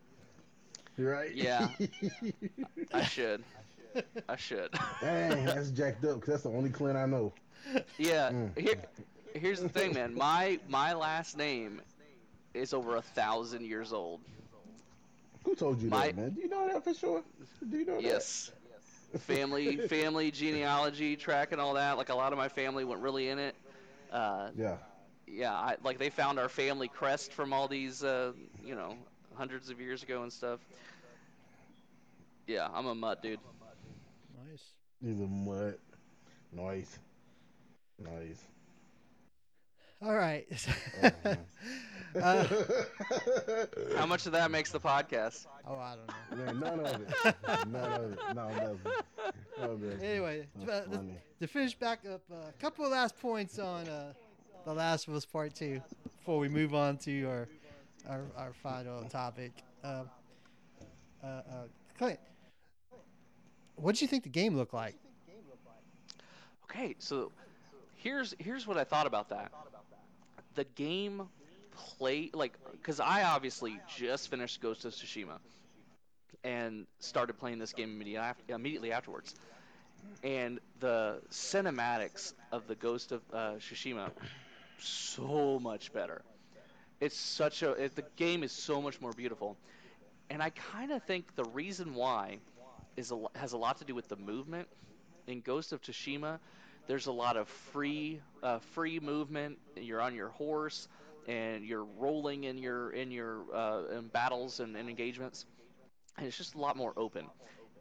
You 0.96 1.08
right? 1.08 1.34
Yeah. 1.34 1.68
i 2.94 3.02
should 3.04 3.42
i 4.28 4.36
should 4.36 4.70
Dang, 5.02 5.44
that's 5.44 5.70
jacked 5.70 6.04
up 6.04 6.16
because 6.20 6.28
that's 6.34 6.42
the 6.44 6.50
only 6.50 6.70
Clint 6.70 6.96
I 6.96 7.04
know. 7.06 7.32
yeah 7.98 8.30
Mm. 8.30 8.58
here 8.58 8.76
here's 9.34 9.60
the 9.60 9.68
thing 9.68 9.92
man 9.92 10.14
my 10.14 10.58
my 10.68 10.94
last 10.94 11.36
name 11.36 11.82
is 12.54 12.72
over 12.72 12.96
a 12.96 13.02
thousand 13.02 13.64
years 13.66 13.92
old 13.92 14.20
Who 15.44 15.54
told 15.54 15.80
you 15.82 15.90
My- 15.90 16.06
that, 16.06 16.16
man? 16.16 16.30
Do 16.30 16.40
you 16.40 16.48
know 16.48 16.66
that 16.72 16.82
for 16.84 16.94
sure? 16.94 17.22
Do 17.70 17.76
you 17.78 17.84
know 17.84 17.98
Yes. 17.98 18.52
Family, 19.20 19.76
family 19.88 20.30
genealogy 20.30 21.16
track 21.16 21.52
and 21.52 21.60
all 21.60 21.74
that. 21.74 21.96
Like 21.96 22.08
a 22.08 22.14
lot 22.14 22.32
of 22.32 22.38
my 22.38 22.48
family 22.48 22.84
went 22.84 23.00
really 23.00 23.28
in 23.28 23.38
it. 23.38 23.54
Uh. 24.12 24.50
Yeah. 24.56 24.76
yeah, 25.26 25.52
I, 25.52 25.76
like 25.82 25.98
they 25.98 26.10
found 26.10 26.38
our 26.38 26.48
family 26.48 26.88
crest 26.88 27.32
from 27.32 27.52
all 27.52 27.68
these, 27.68 28.04
uh, 28.04 28.32
you 28.64 28.74
know, 28.74 28.96
hundreds 29.34 29.70
of 29.70 29.80
years 29.80 30.02
ago 30.02 30.22
and 30.22 30.32
stuff. 30.32 30.60
Yeah, 32.46 32.68
I'm 32.72 32.86
a 32.86 32.94
mutt, 32.94 33.22
dude. 33.22 33.40
Nice. 34.48 34.62
He's 35.02 35.20
a 35.20 35.26
mutt. 35.26 35.80
Nice. 36.52 36.98
Nice. 37.98 38.44
All 40.06 40.14
right. 40.14 40.46
Uh, 42.16 42.46
How 43.94 44.06
much 44.06 44.24
of 44.24 44.32
that 44.32 44.50
makes 44.50 44.72
the 44.72 44.80
podcast? 44.80 45.46
oh, 45.68 45.74
I 45.74 45.96
don't 46.30 46.38
know. 46.38 46.44
Man, 46.46 46.60
none 46.60 46.80
of 46.80 47.02
it. 47.02 47.36
None 47.68 47.92
of 47.92 48.12
it. 48.12 48.18
No, 48.34 48.48
nothing. 48.48 48.78
No. 49.60 49.78
Anyway, 50.02 50.46
uh, 50.62 50.64
the- 50.64 51.04
to 51.40 51.46
finish 51.46 51.74
back 51.74 51.98
up, 52.10 52.22
a 52.32 52.52
couple 52.58 52.86
of 52.86 52.90
last 52.90 53.20
points 53.20 53.58
on 53.58 53.86
uh, 53.86 54.14
The 54.64 54.72
Last 54.72 55.08
of 55.08 55.14
Us 55.14 55.26
Part 55.26 55.54
2 55.56 55.78
before 56.16 56.38
we 56.38 56.48
move 56.48 56.74
on 56.74 56.96
to 56.98 57.24
our 57.24 57.48
our, 58.08 58.22
our 58.38 58.52
final 58.62 59.02
topic. 59.10 59.52
Uh, 59.84 60.04
uh, 61.22 61.26
uh, 61.26 61.42
Clint, 61.98 62.18
what 63.74 63.94
did 63.94 64.00
you 64.00 64.08
think 64.08 64.22
the 64.22 64.30
game 64.30 64.56
looked 64.56 64.72
like? 64.72 64.94
Okay, 66.64 66.96
so 66.98 67.30
here's 67.94 68.34
here's 68.38 68.66
what 68.66 68.78
I 68.78 68.84
thought 68.84 69.06
about 69.06 69.28
that. 69.28 69.52
The 70.56 70.64
game 70.64 71.28
play 71.98 72.30
like 72.32 72.56
because 72.72 73.00
I 73.00 73.24
obviously 73.24 73.78
just 73.96 74.28
finished 74.30 74.60
Ghost 74.60 74.84
of 74.84 74.92
Tsushima 74.92 75.38
and 76.42 76.86
started 77.00 77.34
playing 77.34 77.58
this 77.58 77.72
game 77.72 78.02
immediately 78.48 78.92
afterwards. 78.92 79.34
And 80.22 80.60
the 80.80 81.20
cinematics 81.30 82.32
of 82.52 82.66
the 82.68 82.74
Ghost 82.74 83.12
of 83.12 83.22
uh, 83.32 83.52
Tsushima 83.58 84.10
so 84.78 85.58
much 85.60 85.92
better. 85.92 86.22
It's 87.00 87.16
such 87.18 87.62
a 87.62 87.72
it, 87.72 87.96
the 87.96 88.04
game 88.16 88.42
is 88.42 88.52
so 88.52 88.80
much 88.80 89.00
more 89.00 89.12
beautiful, 89.12 89.56
and 90.30 90.42
I 90.42 90.50
kind 90.50 90.92
of 90.92 91.02
think 91.02 91.34
the 91.34 91.44
reason 91.44 91.94
why 91.94 92.38
is 92.96 93.12
a, 93.12 93.22
has 93.34 93.52
a 93.52 93.58
lot 93.58 93.78
to 93.78 93.84
do 93.84 93.94
with 93.94 94.08
the 94.08 94.16
movement. 94.16 94.68
In 95.26 95.40
Ghost 95.40 95.72
of 95.72 95.82
Tsushima, 95.82 96.38
there's 96.86 97.06
a 97.06 97.12
lot 97.12 97.36
of 97.36 97.48
free 97.48 98.20
uh, 98.42 98.58
free 98.74 99.00
movement. 99.00 99.58
You're 99.76 100.00
on 100.00 100.14
your 100.14 100.28
horse 100.28 100.88
and 101.26 101.64
you're 101.64 101.84
rolling 101.98 102.44
in 102.44 102.58
your 102.58 102.90
in 102.90 103.10
your 103.10 103.42
uh, 103.54 103.98
in 103.98 104.08
battles 104.08 104.60
and, 104.60 104.76
and 104.76 104.88
engagements, 104.88 105.46
and 106.16 106.26
it's 106.26 106.36
just 106.36 106.54
a 106.54 106.58
lot 106.58 106.76
more 106.76 106.92
open. 106.96 107.26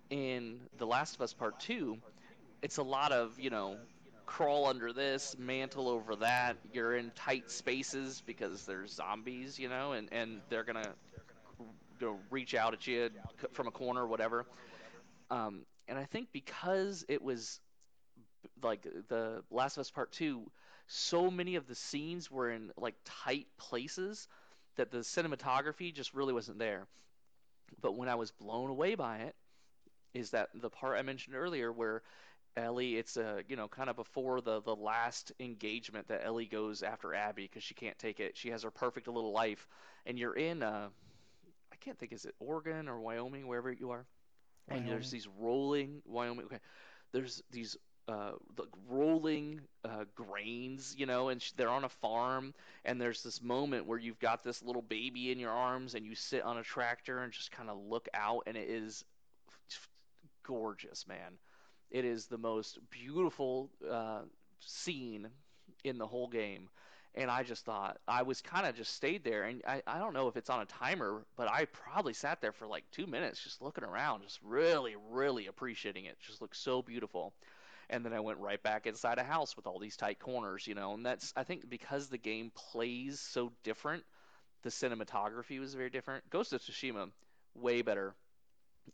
In 0.10 0.60
The 0.78 0.86
Last 0.86 1.16
of 1.16 1.22
Us 1.22 1.34
Part 1.34 1.60
Two, 1.60 1.98
it's 2.62 2.78
a 2.78 2.84
lot 2.84 3.12
of 3.12 3.40
you 3.40 3.50
know 3.50 3.78
crawl 4.26 4.66
under 4.66 4.92
this, 4.92 5.36
mantle 5.38 5.88
over 5.88 6.16
that. 6.18 6.58
You're 6.74 6.96
in 6.96 7.12
tight 7.12 7.52
spaces 7.52 8.24
because 8.26 8.66
there's 8.66 8.92
zombies, 8.94 9.60
you 9.60 9.70
know, 9.70 9.92
and, 9.92 10.10
and 10.12 10.42
they're 10.50 10.64
gonna 10.64 10.94
reach 12.30 12.56
out 12.56 12.74
at 12.74 12.88
you 12.88 13.10
from 13.54 13.68
a 13.68 13.72
corner, 13.72 14.02
or 14.02 14.08
whatever. 14.08 14.46
Um, 15.30 15.62
and 15.88 15.98
I 15.98 16.06
think 16.06 16.30
because 16.32 17.06
it 17.08 17.22
was 17.22 17.60
like 18.62 18.84
the 19.08 19.44
Last 19.52 19.78
of 19.78 19.82
Us 19.82 19.92
Part 19.92 20.12
Two, 20.12 20.52
so 20.88 21.30
many 21.32 21.56
of 21.56 21.68
the 21.68 21.76
scenes 21.76 22.30
were 22.30 22.50
in 22.50 22.72
like 22.78 22.96
tight 23.04 23.48
places 23.58 24.28
that 24.76 24.92
the 24.92 25.00
cinematography 25.00 25.94
just 25.94 26.14
really 26.14 26.34
wasn't 26.34 26.60
there. 26.60 26.88
But 27.82 27.96
when 27.96 28.10
I 28.10 28.16
was 28.16 28.32
blown 28.32 28.70
away 28.70 28.96
by 28.96 29.18
it, 29.20 29.36
is 30.14 30.32
that 30.32 30.50
the 30.54 30.70
part 30.70 30.98
I 30.98 31.02
mentioned 31.02 31.36
earlier 31.36 31.72
where 31.72 32.02
Ellie, 32.58 32.96
it's 32.96 33.18
a 33.18 33.44
you 33.48 33.56
know 33.56 33.68
kind 33.68 33.90
of 33.90 33.96
before 33.96 34.42
the 34.42 34.62
the 34.62 34.76
last 34.76 35.32
engagement 35.40 36.08
that 36.08 36.24
Ellie 36.24 36.46
goes 36.46 36.84
after 36.84 37.14
Abby 37.14 37.44
because 37.44 37.64
she 37.64 37.74
can't 37.74 37.98
take 38.00 38.20
it. 38.20 38.38
She 38.38 38.50
has 38.50 38.64
her 38.64 38.72
perfect 38.72 39.08
little 39.08 39.34
life, 39.34 39.68
and 40.06 40.18
you're 40.18 40.36
in 40.36 40.64
uh, 40.64 40.88
I 41.72 41.76
can't 41.82 41.98
think 42.00 42.14
is 42.14 42.26
it 42.26 42.36
Oregon 42.40 42.88
or 42.88 43.00
Wyoming, 43.00 43.48
wherever 43.48 43.72
you 43.72 43.92
are, 43.92 44.06
and 44.70 44.88
there's 44.88 45.12
these 45.12 45.28
rolling 45.40 46.02
Wyoming. 46.06 46.46
Okay, 46.46 46.60
there's 47.12 47.44
these 47.52 47.76
uh, 48.08 48.32
the 48.56 48.66
rolling 48.88 49.62
uh, 49.84 50.06
grains, 50.16 50.96
you 50.98 51.06
know, 51.06 51.30
and 51.30 51.44
they're 51.58 51.70
on 51.70 51.84
a 51.84 51.90
farm, 51.90 52.54
and 52.84 53.02
there's 53.02 53.24
this 53.24 53.42
moment 53.42 53.86
where 53.86 53.98
you've 53.98 54.20
got 54.20 54.44
this 54.44 54.62
little 54.62 54.82
baby 54.84 55.32
in 55.32 55.40
your 55.40 55.52
arms, 55.52 55.96
and 55.96 56.06
you 56.06 56.16
sit 56.16 56.44
on 56.44 56.58
a 56.58 56.64
tractor 56.64 57.20
and 57.20 57.34
just 57.34 57.52
kind 57.52 57.70
of 57.70 57.78
look 57.78 58.08
out, 58.14 58.44
and 58.46 58.56
it 58.56 58.70
is 58.70 59.04
gorgeous, 60.44 61.08
man. 61.08 61.34
It 61.92 62.06
is 62.06 62.28
the 62.28 62.38
most 62.38 62.80
beautiful 62.90 63.70
uh, 63.90 64.22
scene 64.60 65.30
in 65.84 65.98
the 65.98 66.08
whole 66.08 66.28
game. 66.28 66.70
And 67.18 67.32
I 67.32 67.44
just 67.44 67.64
thought, 67.64 67.98
I 68.08 68.24
was 68.24 68.42
kind 68.42 68.68
of 68.68 68.76
just 68.76 68.94
stayed 68.94 69.24
there. 69.24 69.44
And 69.44 69.62
I, 69.66 69.82
I 69.88 70.00
don't 70.00 70.14
know 70.14 70.28
if 70.28 70.36
it's 70.36 70.50
on 70.50 70.62
a 70.62 70.66
timer, 70.66 71.26
but 71.38 71.50
I 71.50 71.66
probably 71.66 72.14
sat 72.14 72.42
there 72.42 72.52
for 72.52 72.68
like 72.68 72.84
two 72.92 73.08
minutes 73.08 73.42
just 73.42 73.62
looking 73.62 73.86
around, 73.86 74.24
just 74.24 74.40
really, 74.44 74.96
really 75.12 75.48
appreciating 75.48 76.06
it. 76.06 76.10
it 76.10 76.18
just 76.20 76.42
looked 76.42 76.58
so 76.58 76.82
beautiful. 76.82 77.34
And 77.90 78.04
then 78.04 78.14
I 78.14 78.20
went 78.20 78.40
right 78.40 78.62
back 78.62 78.88
inside 78.88 79.18
a 79.20 79.24
house 79.24 79.56
with 79.56 79.68
all 79.68 79.80
these 79.80 79.96
tight 79.98 80.20
corners, 80.20 80.66
you 80.68 80.76
know. 80.76 80.94
And 80.94 81.06
that's, 81.06 81.34
I 81.36 81.44
think, 81.44 81.70
because 81.70 82.08
the 82.08 82.18
game 82.18 82.52
plays 82.72 83.20
so 83.20 83.52
different, 83.64 84.04
the 84.64 84.70
cinematography 84.70 85.60
was 85.60 85.76
very 85.76 85.90
different. 85.90 86.30
Ghost 86.30 86.54
of 86.54 86.62
Tsushima, 86.62 87.10
way 87.54 87.82
better 87.84 88.16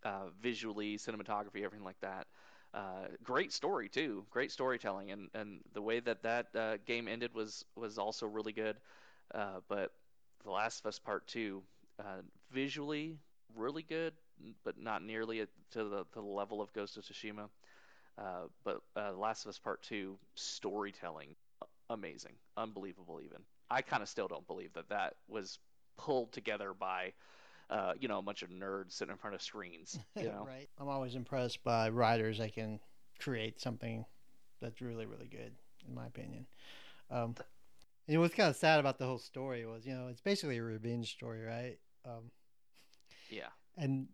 uh, 0.04 0.28
visually, 0.42 0.98
cinematography, 0.98 1.64
everything 1.64 1.86
like 1.86 2.00
that. 2.02 2.28
Uh, 2.74 3.08
great 3.24 3.52
story 3.52 3.90
too, 3.90 4.26
great 4.30 4.52
storytelling, 4.52 5.12
and, 5.12 5.30
and 5.34 5.60
the 5.74 5.82
way 5.82 6.00
that 6.00 6.24
that 6.24 6.48
uh, 6.56 6.78
game 6.86 7.10
ended 7.10 7.34
was 7.34 7.66
was 7.76 7.98
also 7.98 8.26
really 8.26 8.54
good. 8.54 8.78
Uh, 9.36 9.60
but 9.68 9.92
The 10.46 10.52
Last 10.52 10.80
of 10.80 10.86
Us 10.86 11.00
Part 11.00 11.28
Two, 11.28 11.64
uh, 12.00 12.22
visually 12.52 13.18
really 13.58 13.84
good, 13.84 14.14
but 14.64 14.80
not 14.80 15.04
nearly 15.04 15.40
to 15.72 15.84
the, 15.84 16.06
to 16.14 16.16
the 16.16 16.22
level 16.22 16.62
of 16.62 16.72
Ghost 16.72 16.96
of 16.96 17.04
Tsushima. 17.04 17.50
Uh, 18.18 18.48
but 18.64 18.82
uh, 18.96 19.14
Last 19.14 19.46
of 19.46 19.50
Us 19.50 19.60
Part 19.60 19.82
Two, 19.84 20.18
storytelling, 20.36 21.36
amazing, 21.90 22.34
unbelievable. 22.58 23.22
Even 23.24 23.40
I 23.70 23.82
kind 23.82 24.04
of 24.04 24.10
still 24.10 24.28
don't 24.28 24.46
believe 24.48 24.74
that 24.74 24.90
that 24.90 25.16
was 25.28 25.60
pulled 25.98 26.32
together 26.32 26.74
by 26.74 27.14
uh, 27.72 27.94
you 27.98 28.08
know, 28.10 28.20
a 28.20 28.22
bunch 28.22 28.44
of 28.44 28.50
nerds 28.50 28.92
sitting 28.92 29.14
in 29.14 29.18
front 29.18 29.34
of 29.34 29.42
screens. 29.42 29.98
You 30.16 30.28
know? 30.28 30.44
right. 30.46 30.70
I'm 30.78 30.90
always 30.90 31.16
impressed 31.16 31.64
by 31.64 31.90
writers 31.90 32.38
that 32.40 32.54
can 32.54 32.80
create 33.20 33.62
something 33.62 34.06
that's 34.62 34.82
really, 34.82 35.06
really 35.06 35.28
good, 35.28 35.54
in 35.88 35.96
my 35.96 36.06
opinion. 36.06 36.46
Um, 37.10 37.36
and 38.08 38.20
what's 38.20 38.36
kind 38.36 38.50
of 38.50 38.56
sad 38.58 38.80
about 38.80 39.00
the 39.00 39.06
whole 39.06 39.20
story 39.20 39.66
was, 39.66 39.86
you 39.86 39.94
know, 39.94 40.10
it's 40.10 40.22
basically 40.22 40.58
a 40.58 40.64
revenge 40.64 41.12
story, 41.12 41.44
right? 41.44 41.78
Um, 42.06 42.32
Yeah. 43.30 43.50
and 43.78 44.08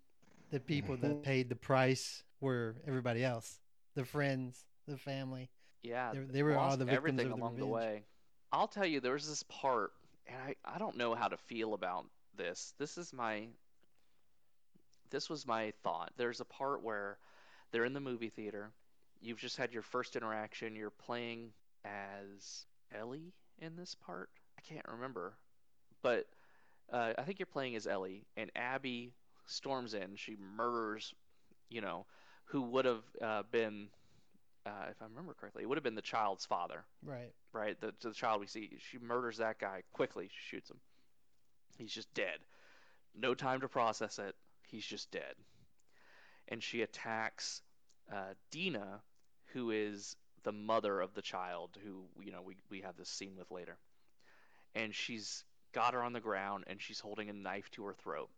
the 0.52 0.60
people 0.60 0.96
that 0.98 1.24
paid 1.24 1.50
the 1.50 1.56
price 1.56 2.24
were 2.40 2.76
everybody 2.88 3.24
else, 3.24 3.60
the 3.98 4.06
friends, 4.06 4.64
the 4.88 4.96
family. 4.96 5.50
Yeah. 5.84 6.14
They, 6.14 6.20
they 6.20 6.44
were 6.44 6.58
all 6.58 6.78
the 6.78 6.86
victims 6.86 6.98
everything 6.98 7.32
of 7.32 7.38
the 7.38 7.44
along 7.44 7.58
the 7.58 7.66
way. 7.66 8.04
I'll 8.52 8.68
tell 8.68 8.86
you, 8.86 9.02
there 9.02 9.14
was 9.14 9.28
this 9.28 9.44
part, 9.44 9.92
and 10.28 10.38
I, 10.38 10.56
I 10.64 10.78
don't 10.78 10.96
know 10.96 11.16
how 11.16 11.28
to 11.28 11.36
feel 11.36 11.74
about 11.74 12.06
this. 12.38 12.74
This 12.80 12.98
is 12.98 13.12
my. 13.12 13.48
This 15.10 15.30
was 15.30 15.48
my 15.48 15.74
thought. 15.84 16.12
There's 16.18 16.42
a 16.42 16.46
part 16.46 16.84
where 16.84 17.18
they're 17.72 17.86
in 17.86 17.94
the 17.94 18.00
movie 18.00 18.30
theater. 18.30 18.72
You've 19.22 19.40
just 19.40 19.58
had 19.58 19.74
your 19.74 19.82
first 19.82 20.16
interaction. 20.16 20.76
You're 20.76 20.90
playing 20.90 21.52
as 21.84 22.66
Ellie 22.94 23.34
in 23.60 23.76
this 23.76 23.96
part. 23.96 24.30
I 24.58 24.62
can't 24.62 24.86
remember, 24.88 25.34
but 26.02 26.28
uh, 26.92 27.14
I 27.18 27.24
think 27.24 27.40
you're 27.40 27.46
playing 27.48 27.76
as 27.76 27.88
Ellie, 27.88 28.26
and 28.36 28.52
Abby 28.56 29.14
storms 29.46 29.94
in. 29.94 30.16
She 30.16 30.36
murders, 30.58 31.14
you 31.70 31.82
know, 31.82 32.06
who 32.48 32.62
would 32.64 32.86
have 32.86 33.04
uh, 33.22 33.44
been, 33.52 33.88
uh, 34.66 34.88
if 34.90 35.02
I 35.02 35.06
remember 35.06 35.34
correctly, 35.34 35.64
it 35.64 35.66
would 35.70 35.78
have 35.78 35.84
been 35.84 35.96
the 35.96 36.02
child's 36.02 36.46
father, 36.46 36.84
Right. 37.04 37.32
right? 37.54 37.80
The, 37.80 37.94
the 38.02 38.14
child 38.14 38.42
we 38.42 38.48
see. 38.48 38.78
She 38.92 38.98
murders 39.00 39.38
that 39.38 39.60
guy 39.60 39.84
quickly. 39.94 40.30
She 40.30 40.56
shoots 40.56 40.70
him. 40.70 40.78
He's 41.78 41.94
just 41.94 42.14
dead. 42.14 42.40
No 43.16 43.34
time 43.34 43.62
to 43.62 43.68
process 43.68 44.20
it. 44.20 44.36
He's 44.68 44.86
just 44.86 45.12
dead. 45.12 45.36
And 46.50 46.62
she 46.64 46.82
attacks 46.82 47.62
uh, 48.12 48.34
Dina, 48.52 49.02
who 49.54 49.72
is 49.72 50.16
the 50.44 50.52
mother 50.52 51.02
of 51.02 51.14
the 51.14 51.22
child, 51.22 51.78
who 51.84 52.04
you 52.24 52.32
know 52.32 52.42
we 52.42 52.56
we 52.70 52.82
have 52.82 52.96
this 52.98 53.10
scene 53.10 53.36
with 53.38 53.52
later. 53.52 53.78
And 54.76 54.94
she's 54.96 55.44
got 55.74 55.94
her 55.94 56.02
on 56.04 56.14
the 56.14 56.22
ground, 56.22 56.64
and 56.68 56.82
she's 56.82 57.00
holding 57.00 57.30
a 57.30 57.34
knife 57.34 57.70
to 57.72 57.84
her 57.86 57.94
throat. 57.94 58.30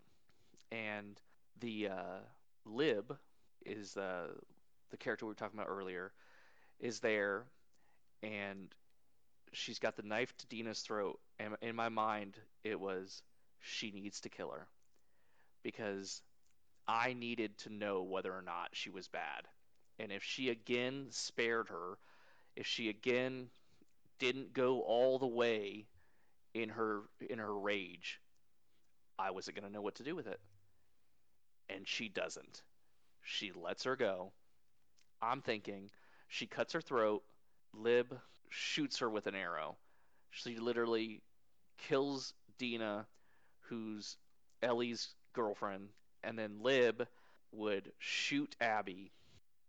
And 0.72 1.20
the 1.60 1.90
uh, 1.90 2.20
Lev 2.66 3.12
is 3.66 3.98
uh, 3.98 4.28
the 4.92 4.98
character 4.98 5.26
we 5.26 5.32
were 5.32 5.36
talking 5.36 5.60
about 5.60 5.70
earlier, 5.70 6.12
is 6.80 7.00
there, 7.00 7.46
and 8.24 8.74
she's 9.52 9.80
got 9.80 9.96
the 9.96 10.04
knife 10.04 10.36
to 10.38 10.48
Dina's 10.48 10.82
throat. 10.82 11.20
And 11.40 11.56
in 11.62 11.76
my 11.76 11.90
mind, 11.90 12.36
it 12.64 12.80
was 12.80 13.24
she 13.62 13.92
needs 13.92 14.22
to 14.22 14.30
kill 14.30 14.52
her 14.52 14.68
because 15.64 16.22
I 16.88 17.14
needed 17.14 17.58
to 17.60 17.74
know 17.74 18.04
whether 18.04 18.34
or 18.34 18.42
not 18.42 18.70
she 18.74 18.90
was 18.90 19.08
bad. 19.08 19.48
And 20.00 20.12
if 20.12 20.24
she 20.24 20.50
again 20.50 21.08
spared 21.10 21.70
her, 21.70 21.98
if 22.56 22.66
she 22.66 22.90
again 22.90 23.50
didn't 24.18 24.54
go 24.54 24.82
all 24.82 25.20
the 25.20 25.28
way 25.28 25.88
in 26.54 26.70
her 26.70 27.04
in 27.30 27.40
her 27.40 27.58
rage, 27.58 28.20
I 29.18 29.32
wasn't 29.32 29.58
going 29.58 29.68
to 29.68 29.74
know 29.74 29.82
what 29.82 29.96
to 29.96 30.04
do 30.04 30.16
with 30.16 30.28
it. 30.28 30.40
And 31.70 31.88
she 31.88 32.10
doesn't. 32.10 32.64
She 33.30 33.52
lets 33.52 33.84
her 33.84 33.96
go. 33.96 34.34
I'm 35.22 35.42
thinking 35.42 35.92
she 36.28 36.48
cuts 36.48 36.74
her 36.74 36.82
throat, 36.82 37.24
Lev 37.74 38.12
shoots 38.50 38.98
her 39.00 39.10
with 39.10 39.28
an 39.28 39.36
arrow. 39.36 39.78
She 40.32 40.58
literally 40.58 41.22
kills 41.78 42.34
Dina, 42.58 43.06
who's 43.62 44.18
Ellie's 44.64 45.14
girlfriend, 45.34 45.90
and 46.24 46.40
then 46.40 46.64
Lev 46.64 47.08
would 47.52 47.94
shoot 48.00 48.56
Abby, 48.60 49.12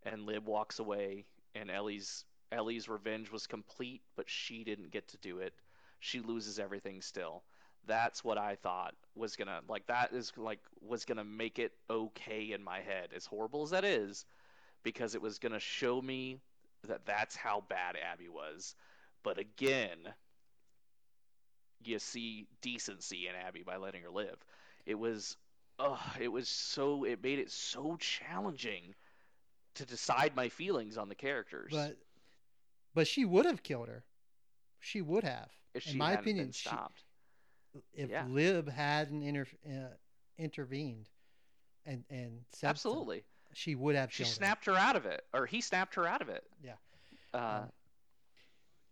and 0.05 0.25
Lev 0.25 0.47
walks 0.47 0.79
away, 0.79 1.27
and 1.55 1.71
Ellie's 1.71 2.25
Ellie's 2.51 2.89
revenge 2.89 3.31
was 3.31 3.47
complete, 3.47 4.01
but 4.17 4.29
she 4.31 4.65
didn't 4.65 4.91
get 4.91 5.07
to 5.09 5.19
do 5.19 5.39
it. 5.39 5.53
She 5.99 6.21
loses 6.21 6.59
everything 6.59 7.03
still. 7.03 7.45
That's 7.91 8.23
what 8.23 8.39
I 8.39 8.55
thought 8.55 8.95
was 9.17 9.35
gonna 9.35 9.61
like 9.69 9.87
that 9.89 10.13
is 10.13 10.33
like 10.37 10.61
was 10.81 11.05
gonna 11.05 11.25
make 11.25 11.59
it 11.59 11.73
okay 11.91 12.53
in 12.53 12.63
my 12.63 12.81
head. 12.81 13.09
As 13.15 13.27
horrible 13.27 13.65
as 13.65 13.71
that 13.71 13.85
is, 13.85 14.25
because 14.83 15.15
it 15.15 15.23
was 15.23 15.39
going 15.39 15.53
to 15.53 15.61
show 15.61 16.01
me 16.01 16.41
that 16.87 17.05
that's 17.05 17.37
how 17.37 17.65
bad 17.69 17.97
Abby 17.97 18.29
was. 18.29 18.75
But 19.23 19.39
again, 19.39 19.99
you 21.85 21.99
see 21.99 22.47
decency 22.63 23.27
in 23.29 23.35
Abby 23.35 23.63
by 23.63 23.77
letting 23.77 24.03
her 24.03 24.11
live. 24.11 24.37
It 24.87 24.99
was, 24.99 25.37
oh, 25.79 26.01
it 26.21 26.29
was 26.29 26.49
so, 26.49 27.05
it 27.05 27.23
made 27.23 27.39
it 27.39 27.51
so 27.51 27.97
challenging 27.99 28.95
to 29.75 29.85
decide 29.85 30.35
my 30.35 30.49
feelings 30.49 30.97
on 30.97 31.09
the 31.09 31.15
characters. 31.15 31.73
But 31.73 31.97
but 32.95 33.07
she 33.07 33.25
would 33.25 33.47
have 33.47 33.63
killed 33.63 33.89
her. 33.89 34.05
She 34.81 35.01
would 35.03 35.25
have. 35.25 35.51
if 35.75 35.87
in 35.91 35.99
my 35.99 36.13
opinion, 36.13 36.53
she- 36.53 36.69
stopped. 36.69 37.05
If 37.93 38.11
Yeah. 38.11 38.27
Lev 38.29 38.67
hadn't 38.69 39.23
inter, 39.23 39.47
uh, 39.67 39.95
intervened 40.39 41.09
and 41.87 42.05
and 42.11 42.45
Absolutely. 42.63 43.25
she 43.55 43.75
would 43.75 43.95
have 43.97 44.13
She 44.13 44.25
snapped 44.25 44.67
her 44.67 44.75
out 44.75 44.97
of 44.97 45.07
it, 45.07 45.25
or 45.33 45.47
he 45.47 45.61
snapped 45.61 45.95
her 45.95 46.07
out 46.07 46.21
of 46.23 46.29
it. 46.29 46.45
Yeah. 46.63 46.77
Uh, 47.33 47.39
Um, 47.65 47.73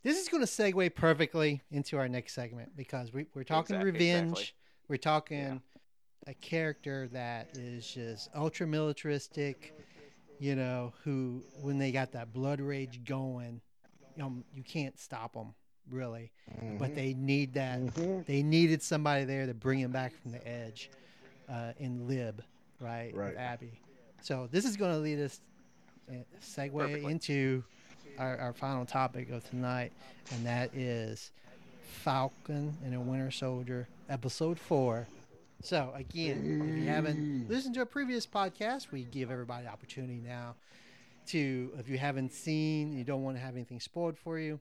This 0.05 0.17
is 0.21 0.29
going 0.29 0.45
to 0.45 0.51
segue 0.51 0.95
perfectly 0.95 1.61
into 1.71 1.99
our 1.99 2.09
next 2.09 2.33
segment 2.35 2.77
because 2.77 3.13
we, 3.13 3.27
we're 3.35 3.43
talking 3.45 3.77
Exact- 3.77 3.85
revenge. 3.85 4.31
exactly. 4.31 4.55
We're 4.89 4.97
talking 4.97 5.63
a 6.27 6.35
character 6.35 7.09
that 7.09 7.59
is 7.59 7.93
just 7.93 8.31
ultra 8.35 8.67
militaristic, 8.67 9.75
you 10.39 10.55
know, 10.55 10.95
who, 11.03 11.43
when 11.61 11.79
they 11.79 11.91
got 11.91 12.13
that 12.13 12.33
blood 12.33 12.61
rage 12.61 13.05
going, 13.05 13.61
know, 14.17 14.45
you 14.55 14.63
can't 14.63 14.99
stop 14.99 15.35
them, 15.35 15.55
really. 15.90 16.31
But 16.78 16.94
they 16.94 17.15
need 17.15 17.55
that. 17.55 17.81
Mhm. 17.81 18.24
They 18.27 18.43
needed 18.43 18.82
somebody 18.82 19.24
there 19.24 19.47
to 19.47 19.55
bring 19.55 19.78
him 19.81 19.90
back 19.93 20.12
from 20.23 20.32
the 20.32 20.47
edge 20.48 20.90
uh, 21.48 21.73
in 21.78 22.06
Lev, 22.09 22.40
right? 22.81 23.12
with 23.15 23.23
Right. 23.23 23.36
Abby. 23.36 23.73
So 24.23 24.48
this 24.51 24.65
is 24.65 24.77
going 24.77 24.93
to 24.93 24.98
lead 24.98 25.19
us, 25.20 25.40
uh, 26.10 26.15
segue 26.43 26.73
Perfectly. 26.77 27.10
into 27.12 27.65
our, 28.19 28.36
our 28.39 28.52
final 28.52 28.85
topic 28.85 29.31
of 29.31 29.48
tonight, 29.48 29.93
and 30.32 30.44
that 30.47 30.74
is 30.74 31.31
Falcon 32.02 32.77
and 32.85 32.94
a 32.94 33.01
Winter 33.01 33.31
Soldier, 33.31 33.89
episode 34.09 34.59
four. 34.59 35.06
So 35.62 35.93
again, 35.94 36.60
if 36.70 36.77
you 36.85 36.89
haven't 36.89 37.48
listened 37.48 37.74
to 37.74 37.82
a 37.82 37.86
previous 37.86 38.27
podcast, 38.27 38.90
we 38.93 39.05
give 39.05 39.31
everybody 39.31 39.65
the 39.65 39.70
opportunity 39.70 40.20
now 40.24 40.55
to, 41.28 41.70
if 41.78 41.89
you 41.89 41.98
haven't 41.98 42.32
seen, 42.32 42.93
you 42.97 43.05
don't 43.05 43.23
want 43.23 43.36
to 43.36 43.40
have 43.43 43.55
anything 43.55 43.81
spoiled 43.81 44.16
for 44.16 44.39
you, 44.39 44.60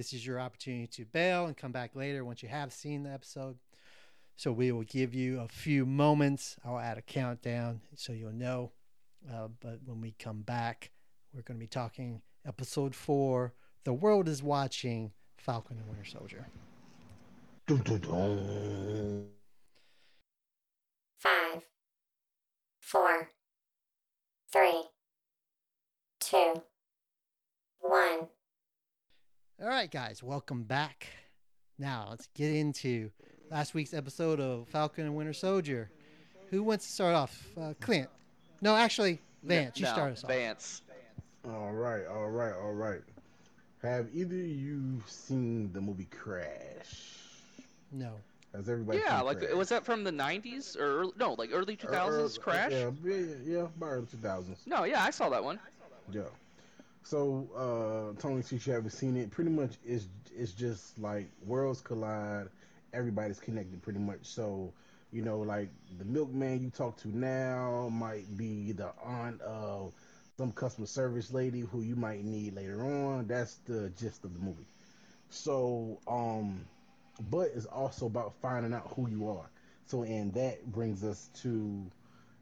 this 0.00 0.14
is 0.14 0.26
your 0.26 0.40
opportunity 0.40 0.86
to 0.86 1.04
bail 1.04 1.44
and 1.44 1.58
come 1.58 1.72
back 1.72 1.94
later 1.94 2.24
once 2.24 2.42
you 2.42 2.48
have 2.48 2.72
seen 2.72 3.02
the 3.02 3.10
episode. 3.10 3.58
So 4.34 4.50
we 4.50 4.72
will 4.72 4.84
give 4.84 5.14
you 5.14 5.40
a 5.40 5.48
few 5.48 5.84
moments. 5.84 6.56
I'll 6.64 6.78
add 6.78 6.96
a 6.96 7.02
countdown 7.02 7.82
so 7.96 8.14
you'll 8.14 8.32
know. 8.32 8.72
Uh, 9.30 9.48
but 9.60 9.80
when 9.84 10.00
we 10.00 10.12
come 10.18 10.40
back, 10.40 10.90
we're 11.34 11.42
going 11.42 11.58
to 11.58 11.62
be 11.62 11.66
talking 11.66 12.22
episode 12.46 12.94
four. 12.94 13.52
The 13.84 13.92
world 13.92 14.26
is 14.26 14.42
watching 14.42 15.12
Falcon 15.36 15.76
and 15.76 15.86
Winter 15.86 16.06
Soldier. 16.06 16.46
Dun, 17.66 17.82
dun, 17.82 18.00
dun. 18.00 19.26
five, 21.18 21.60
four, 22.80 23.28
three, 24.50 24.84
two, 26.20 26.62
one. 27.80 28.28
All 29.62 29.68
right, 29.68 29.90
guys, 29.90 30.22
welcome 30.22 30.62
back. 30.62 31.06
Now 31.78 32.06
let's 32.08 32.28
get 32.34 32.50
into 32.50 33.10
last 33.50 33.74
week's 33.74 33.92
episode 33.92 34.40
of 34.40 34.66
Falcon 34.68 35.04
and 35.04 35.14
Winter 35.14 35.34
Soldier. 35.34 35.90
Who 36.48 36.62
wants 36.62 36.86
to 36.86 36.92
start 36.92 37.14
off? 37.14 37.46
Uh, 37.60 37.74
Clint. 37.78 38.08
No, 38.62 38.74
actually, 38.74 39.20
Vance. 39.42 39.78
you 39.78 39.84
no, 39.84 39.92
start 39.92 40.12
us 40.12 40.24
off. 40.24 40.30
Vance. 40.30 40.80
All 41.46 41.72
right, 41.72 42.06
all 42.06 42.30
right, 42.30 42.54
all 42.54 42.72
right. 42.72 43.02
Have 43.82 44.08
either 44.14 44.34
of 44.34 44.46
you 44.46 45.02
seen 45.04 45.70
the 45.74 45.80
movie 45.82 46.08
Crash? 46.10 47.18
No. 47.92 48.14
Has 48.54 48.66
everybody? 48.66 49.00
Yeah, 49.00 49.18
seen 49.18 49.26
like 49.26 49.38
Crash? 49.40 49.52
was 49.52 49.68
that 49.68 49.84
from 49.84 50.04
the 50.04 50.12
'90s 50.12 50.74
or 50.78 51.00
early, 51.00 51.12
no, 51.18 51.34
like 51.34 51.50
early 51.52 51.76
2000s? 51.76 51.92
Uh, 51.92 52.24
uh, 52.24 52.28
Crash? 52.42 52.72
Yeah, 52.72 52.90
yeah, 53.04 53.14
yeah, 53.14 53.34
yeah, 53.44 53.58
about 53.58 53.86
early 53.90 54.06
2000s. 54.06 54.56
No, 54.64 54.84
yeah, 54.84 55.04
I 55.04 55.10
saw 55.10 55.28
that 55.28 55.44
one. 55.44 55.60
Yeah. 56.10 56.22
So, 57.02 57.48
uh, 58.16 58.20
Tony, 58.20 58.42
since 58.42 58.66
you 58.66 58.72
haven't 58.72 58.90
seen 58.90 59.16
it, 59.16 59.30
pretty 59.30 59.50
much 59.50 59.76
it's 59.84 60.06
it's 60.34 60.52
just 60.52 60.98
like 60.98 61.30
worlds 61.44 61.80
collide. 61.80 62.48
Everybody's 62.92 63.40
connected, 63.40 63.82
pretty 63.82 63.98
much. 63.98 64.24
So, 64.24 64.72
you 65.12 65.22
know, 65.22 65.40
like 65.40 65.70
the 65.98 66.04
milkman 66.04 66.60
you 66.62 66.70
talk 66.70 66.96
to 66.98 67.08
now 67.08 67.88
might 67.90 68.36
be 68.36 68.72
the 68.72 68.92
aunt 69.04 69.40
of 69.42 69.92
some 70.36 70.52
customer 70.52 70.86
service 70.86 71.32
lady 71.32 71.60
who 71.60 71.82
you 71.82 71.96
might 71.96 72.24
need 72.24 72.54
later 72.54 72.82
on. 72.84 73.26
That's 73.26 73.56
the 73.66 73.90
gist 73.90 74.24
of 74.24 74.32
the 74.34 74.40
movie. 74.40 74.66
So, 75.30 76.00
um, 76.08 76.66
but 77.30 77.50
it's 77.54 77.66
also 77.66 78.06
about 78.06 78.34
finding 78.40 78.72
out 78.74 78.92
who 78.96 79.08
you 79.08 79.28
are. 79.30 79.50
So, 79.86 80.02
and 80.02 80.32
that 80.34 80.66
brings 80.72 81.04
us 81.04 81.28
to 81.42 81.90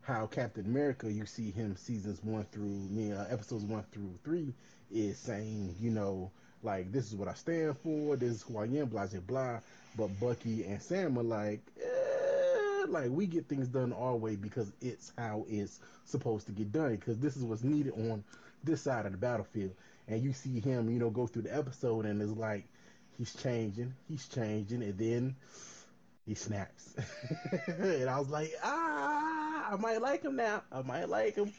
how 0.08 0.26
Captain 0.26 0.64
America, 0.64 1.12
you 1.12 1.26
see 1.26 1.50
him 1.50 1.76
seasons 1.76 2.24
one 2.24 2.46
through, 2.50 2.88
mean, 2.90 3.12
uh, 3.12 3.26
episodes 3.28 3.64
one 3.64 3.84
through 3.92 4.10
three, 4.24 4.54
is 4.90 5.18
saying, 5.18 5.76
you 5.78 5.90
know, 5.90 6.30
like 6.62 6.90
this 6.90 7.06
is 7.06 7.14
what 7.14 7.28
I 7.28 7.34
stand 7.34 7.76
for, 7.78 8.16
this 8.16 8.30
is 8.30 8.42
who 8.42 8.56
I 8.56 8.64
am, 8.64 8.86
blah 8.86 9.06
blah 9.06 9.20
blah. 9.20 9.60
But 9.98 10.18
Bucky 10.18 10.64
and 10.64 10.80
Sam 10.80 11.18
are 11.18 11.22
like, 11.22 11.60
eh, 11.78 12.86
like 12.88 13.10
we 13.10 13.26
get 13.26 13.48
things 13.48 13.68
done 13.68 13.92
our 13.92 14.16
way 14.16 14.36
because 14.36 14.72
it's 14.80 15.12
how 15.18 15.44
it's 15.46 15.78
supposed 16.06 16.46
to 16.46 16.52
get 16.52 16.72
done. 16.72 16.96
Because 16.96 17.18
this 17.18 17.36
is 17.36 17.44
what's 17.44 17.62
needed 17.62 17.92
on 17.92 18.24
this 18.64 18.80
side 18.80 19.04
of 19.04 19.12
the 19.12 19.18
battlefield. 19.18 19.74
And 20.08 20.22
you 20.22 20.32
see 20.32 20.58
him, 20.58 20.88
you 20.88 20.98
know, 20.98 21.10
go 21.10 21.26
through 21.26 21.42
the 21.42 21.54
episode, 21.54 22.06
and 22.06 22.22
it's 22.22 22.32
like 22.32 22.64
he's 23.18 23.34
changing, 23.34 23.92
he's 24.08 24.26
changing, 24.26 24.82
and 24.82 24.96
then 24.96 25.36
he 26.26 26.34
snaps. 26.34 26.94
and 27.66 28.08
I 28.08 28.18
was 28.18 28.30
like, 28.30 28.52
ah, 28.62 29.17
I 29.68 29.76
might 29.76 30.00
like 30.00 30.22
him 30.22 30.36
now. 30.36 30.62
I 30.72 30.82
might 30.82 31.08
like 31.08 31.34
him. 31.36 31.52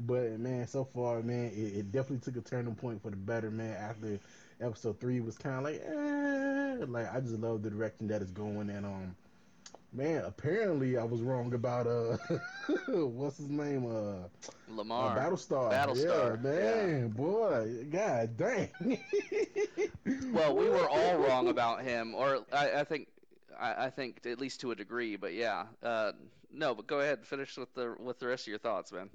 But 0.00 0.40
man, 0.40 0.66
so 0.66 0.84
far, 0.84 1.22
man, 1.22 1.52
it, 1.54 1.78
it 1.78 1.92
definitely 1.92 2.18
took 2.18 2.36
a 2.36 2.48
turning 2.48 2.74
point 2.74 3.00
for 3.00 3.10
the 3.10 3.16
better, 3.16 3.50
man. 3.50 3.76
After 3.76 4.18
episode 4.60 4.98
three 5.00 5.20
was 5.20 5.38
kind 5.38 5.58
of 5.58 5.64
like, 5.64 5.82
eh, 5.86 6.84
like 6.88 7.14
I 7.14 7.20
just 7.20 7.38
love 7.38 7.62
the 7.62 7.70
direction 7.70 8.08
that 8.08 8.20
it's 8.20 8.32
going, 8.32 8.70
and 8.70 8.84
um, 8.84 9.16
man, 9.92 10.24
apparently 10.24 10.96
I 10.96 11.04
was 11.04 11.20
wrong 11.22 11.54
about 11.54 11.86
uh, 11.86 12.16
what's 12.88 13.38
his 13.38 13.50
name, 13.50 13.86
uh, 13.86 14.26
Lemar. 14.68 15.12
uh 15.12 15.16
Battlestar. 15.16 15.70
Battlestar, 15.70 16.42
yeah, 16.42 16.50
man, 16.50 17.08
boy, 17.10 17.86
god 17.90 18.36
dang. 18.36 18.70
well, 20.32 20.56
we 20.56 20.68
were 20.68 20.88
all 20.88 21.18
wrong 21.18 21.48
about 21.48 21.82
him, 21.82 22.16
or 22.16 22.40
I, 22.52 22.80
I 22.80 22.84
think, 22.84 23.06
I, 23.58 23.86
I 23.86 23.90
think 23.90 24.26
at 24.26 24.40
least 24.40 24.60
to 24.62 24.72
a 24.72 24.74
degree. 24.74 25.14
But 25.14 25.34
yeah, 25.34 25.66
uh, 25.84 26.12
no. 26.54 26.74
But 26.74 26.86
go 26.86 27.00
ahead, 27.00 27.18
and 27.18 27.26
finish 27.26 27.56
with 27.56 27.72
the 27.74 27.94
with 27.98 28.18
the 28.18 28.26
rest 28.26 28.44
of 28.44 28.48
your 28.48 28.58
thoughts, 28.58 28.92
man. 28.92 29.10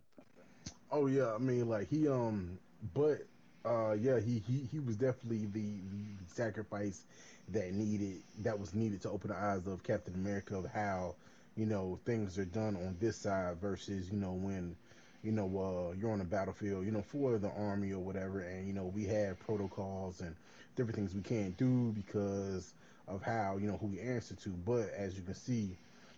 Oh 0.91 1.07
yeah, 1.07 1.33
I 1.33 1.37
mean 1.37 1.69
like 1.69 1.89
he 1.89 2.07
um 2.07 2.57
but 2.93 3.25
uh 3.65 3.93
yeah, 3.93 4.19
he 4.19 4.41
he, 4.47 4.67
he 4.71 4.79
was 4.79 4.95
definitely 4.95 5.45
the, 5.47 5.59
the 5.91 6.33
sacrifice 6.33 7.03
that 7.49 7.73
needed 7.73 8.21
that 8.39 8.59
was 8.59 8.73
needed 8.73 9.01
to 9.01 9.09
open 9.09 9.29
the 9.29 9.35
eyes 9.37 9.67
of 9.67 9.83
Captain 9.83 10.13
America 10.13 10.57
of 10.57 10.65
how, 10.65 11.15
you 11.55 11.65
know, 11.65 11.99
things 12.05 12.37
are 12.37 12.45
done 12.45 12.75
on 12.75 12.95
this 12.99 13.17
side 13.17 13.57
versus, 13.61 14.09
you 14.11 14.17
know, 14.17 14.33
when 14.33 14.75
you 15.23 15.31
know, 15.33 15.45
uh, 15.45 15.95
you're 15.99 16.11
on 16.11 16.19
the 16.19 16.25
battlefield, 16.25 16.85
you 16.85 16.91
know, 16.91 17.01
for 17.01 17.37
the 17.37 17.49
army 17.49 17.91
or 17.91 17.99
whatever, 17.99 18.39
and 18.39 18.67
you 18.67 18.73
know, 18.73 18.85
we 18.95 19.03
have 19.05 19.39
protocols 19.39 20.21
and 20.21 20.35
different 20.75 20.95
things 20.95 21.13
we 21.13 21.21
can't 21.21 21.57
do 21.57 21.91
because 21.91 22.73
of 23.07 23.21
how, 23.21 23.57
you 23.59 23.67
know, 23.67 23.77
who 23.77 23.87
we 23.87 23.99
answer 23.99 24.35
to. 24.35 24.49
But 24.49 24.91
as 24.95 25.15
you 25.15 25.23
can 25.23 25.35
see, 25.35 25.75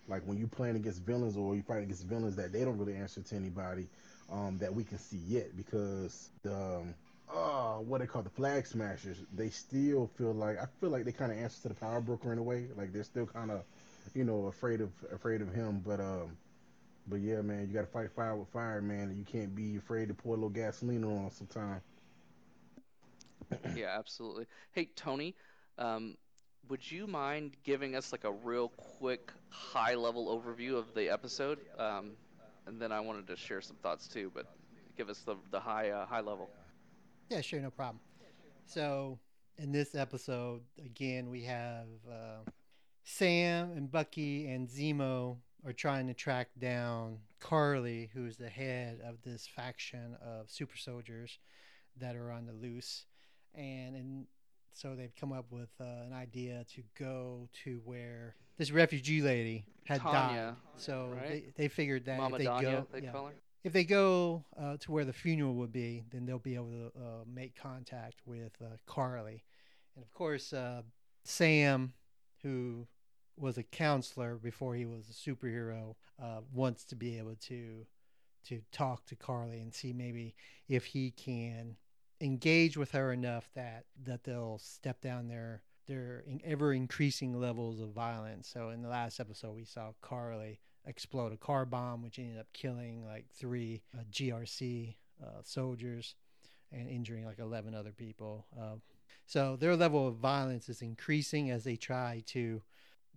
like 0.07 0.23
when 0.25 0.37
you're 0.37 0.47
playing 0.47 0.75
against 0.75 1.01
villains 1.03 1.37
or 1.37 1.55
you 1.55 1.61
fight 1.63 1.83
against 1.83 2.05
villains 2.05 2.35
that 2.35 2.51
they 2.51 2.63
don't 2.63 2.77
really 2.77 2.95
answer 2.95 3.21
to 3.21 3.35
anybody, 3.35 3.87
um, 4.31 4.57
that 4.59 4.73
we 4.73 4.83
can 4.83 4.97
see 4.97 5.19
yet 5.27 5.55
because 5.55 6.29
the 6.43 6.53
um, 6.55 6.93
uh, 7.33 7.75
what 7.77 8.01
they 8.01 8.07
call 8.07 8.21
the 8.21 8.29
flag 8.29 8.65
smashers, 8.65 9.17
they 9.35 9.49
still 9.49 10.07
feel 10.17 10.33
like 10.33 10.57
I 10.59 10.65
feel 10.79 10.89
like 10.89 11.05
they 11.05 11.11
kind 11.11 11.31
of 11.31 11.37
answer 11.37 11.61
to 11.63 11.67
the 11.69 11.75
power 11.75 12.01
broker 12.01 12.31
in 12.31 12.37
a 12.39 12.43
way. 12.43 12.67
Like 12.75 12.91
they're 12.93 13.03
still 13.03 13.25
kind 13.25 13.51
of, 13.51 13.63
you 14.13 14.23
know, 14.23 14.45
afraid 14.47 14.81
of 14.81 14.91
afraid 15.13 15.41
of 15.41 15.53
him. 15.53 15.81
But 15.85 15.99
um, 15.99 16.37
but 17.07 17.19
yeah, 17.21 17.41
man, 17.41 17.67
you 17.67 17.73
got 17.73 17.81
to 17.81 17.87
fight 17.87 18.11
fire 18.11 18.35
with 18.35 18.49
fire, 18.49 18.81
man. 18.81 19.15
You 19.17 19.23
can't 19.25 19.55
be 19.55 19.77
afraid 19.77 20.07
to 20.09 20.13
pour 20.13 20.33
a 20.33 20.35
little 20.37 20.49
gasoline 20.49 21.03
on 21.03 21.31
sometime. 21.31 21.81
yeah, 23.73 23.95
absolutely. 23.97 24.47
Hey, 24.71 24.89
Tony, 24.95 25.35
um, 25.77 26.17
would 26.69 26.89
you 26.89 27.07
mind 27.07 27.57
giving 27.63 27.95
us 27.95 28.11
like 28.11 28.23
a 28.23 28.31
real 28.31 28.69
quick, 28.69 29.31
high-level 29.49 30.27
overview 30.27 30.75
of 30.77 30.93
the 30.93 31.09
episode? 31.09 31.59
Um, 31.77 32.11
and 32.67 32.81
then 32.81 32.91
I 32.91 32.99
wanted 32.99 33.27
to 33.27 33.35
share 33.35 33.61
some 33.61 33.75
thoughts 33.77 34.07
too, 34.07 34.31
but 34.33 34.45
give 34.97 35.09
us 35.09 35.19
the 35.19 35.35
the 35.51 35.59
high 35.59 35.89
uh, 35.89 36.05
high 36.05 36.21
level. 36.21 36.49
Yeah, 37.29 37.41
sure, 37.41 37.59
no 37.59 37.71
problem. 37.71 37.99
So, 38.65 39.19
in 39.57 39.71
this 39.71 39.95
episode, 39.95 40.61
again, 40.83 41.29
we 41.29 41.43
have 41.43 41.87
uh, 42.09 42.49
Sam 43.03 43.71
and 43.71 43.91
Bucky 43.91 44.47
and 44.47 44.67
Zemo 44.67 45.37
are 45.65 45.73
trying 45.73 46.07
to 46.07 46.13
track 46.13 46.49
down 46.59 47.19
Karli, 47.39 48.09
who's 48.13 48.37
the 48.37 48.49
head 48.49 48.99
of 49.05 49.21
this 49.23 49.47
faction 49.47 50.15
of 50.25 50.49
super 50.49 50.77
soldiers 50.77 51.37
that 51.97 52.15
are 52.15 52.31
on 52.31 52.45
the 52.45 52.53
loose, 52.53 53.05
and 53.55 53.95
and 53.95 54.25
so 54.73 54.95
they've 54.95 55.15
come 55.15 55.31
up 55.31 55.45
with 55.49 55.69
uh, 55.79 56.05
an 56.05 56.13
idea 56.13 56.65
to 56.75 56.83
go 56.97 57.47
to 57.63 57.81
where 57.83 58.35
this 58.57 58.71
refugee 58.71 59.21
lady 59.21 59.65
had 59.85 60.01
Tanya, 60.01 60.41
died. 60.41 60.55
So 60.77 61.09
right? 61.13 61.29
they, 61.55 61.63
they 61.63 61.67
figured 61.67 62.05
that 62.05 62.17
Mama 62.17 62.35
if 62.35 62.39
they 62.39 62.45
Donya, 62.45 62.61
go, 62.61 62.87
they 62.91 63.01
yeah, 63.01 63.29
if 63.63 63.73
they 63.73 63.83
go 63.83 64.43
uh, 64.59 64.77
to 64.77 64.91
where 64.91 65.05
the 65.05 65.13
funeral 65.13 65.53
would 65.55 65.71
be, 65.71 66.03
then 66.11 66.25
they'll 66.25 66.39
be 66.39 66.55
able 66.55 66.71
to 66.71 66.85
uh, 66.99 67.23
make 67.31 67.55
contact 67.55 68.15
with 68.25 68.53
uh, 68.61 68.77
Karli. 68.87 69.43
And 69.95 70.03
of 70.03 70.13
course, 70.13 70.53
uh, 70.53 70.81
Sam, 71.23 71.93
who 72.41 72.87
was 73.37 73.57
a 73.57 73.63
counselor 73.63 74.35
before 74.35 74.75
he 74.75 74.85
was 74.85 75.09
a 75.09 75.13
superhero, 75.13 75.95
uh, 76.21 76.41
wants 76.53 76.85
to 76.85 76.95
be 76.95 77.17
able 77.17 77.35
to 77.47 77.85
to 78.43 78.59
talk 78.71 79.05
to 79.05 79.15
Karli 79.15 79.59
and 79.59 79.71
see 79.71 79.93
maybe 79.93 80.33
if 80.67 80.85
he 80.85 81.11
can 81.11 81.75
engage 82.21 82.77
with 82.77 82.91
her 82.91 83.11
enough 83.11 83.49
that 83.55 83.85
that 84.03 84.23
they'll 84.23 84.59
step 84.59 85.01
down 85.01 85.27
their 85.27 85.63
their 85.87 86.23
ever 86.45 86.73
increasing 86.73 87.39
levels 87.39 87.79
of 87.81 87.89
violence. 87.89 88.47
So 88.47 88.69
in 88.69 88.81
the 88.81 88.89
last 88.89 89.19
episode, 89.19 89.55
we 89.55 89.65
saw 89.65 89.91
Karli 90.01 90.59
explode 90.85 91.33
a 91.33 91.37
car 91.37 91.65
bomb, 91.65 92.01
which 92.03 92.19
ended 92.19 92.39
up 92.39 92.47
killing 92.53 93.03
like 93.05 93.25
three 93.33 93.81
uh, 93.93 94.03
GRC 94.11 94.95
uh, 95.21 95.41
soldiers 95.43 96.15
and 96.71 96.87
injuring 96.87 97.25
like 97.25 97.39
11 97.39 97.75
other 97.75 97.91
people. 97.91 98.45
Uh, 98.57 98.75
so 99.25 99.55
their 99.55 99.75
level 99.75 100.07
of 100.07 100.15
violence 100.15 100.69
is 100.69 100.81
increasing 100.81 101.51
as 101.51 101.63
they 101.63 101.75
try 101.75 102.23
to 102.27 102.61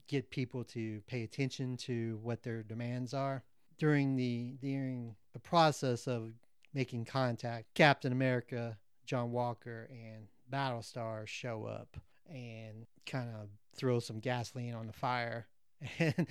get 0.08 0.30
people 0.30 0.64
to 0.64 1.00
pay 1.06 1.22
attention 1.22 1.76
to 1.76 2.18
what 2.22 2.42
their 2.42 2.62
demands 2.62 3.14
are. 3.14 3.44
During 3.78 4.16
the 4.16 4.56
during 4.60 5.16
the 5.32 5.40
process 5.40 6.06
of 6.06 6.32
making 6.72 7.06
contact, 7.06 7.74
Captain 7.74 8.12
America, 8.12 8.78
John 9.06 9.32
Walker, 9.32 9.88
and 9.90 10.26
Battlestar 10.52 11.26
show 11.26 11.64
up 11.64 11.96
and 12.28 12.86
kind 13.06 13.28
of 13.30 13.48
throw 13.76 14.00
some 14.00 14.18
gasoline 14.20 14.74
on 14.74 14.86
the 14.86 14.92
fire. 14.92 15.46
And 15.98 16.26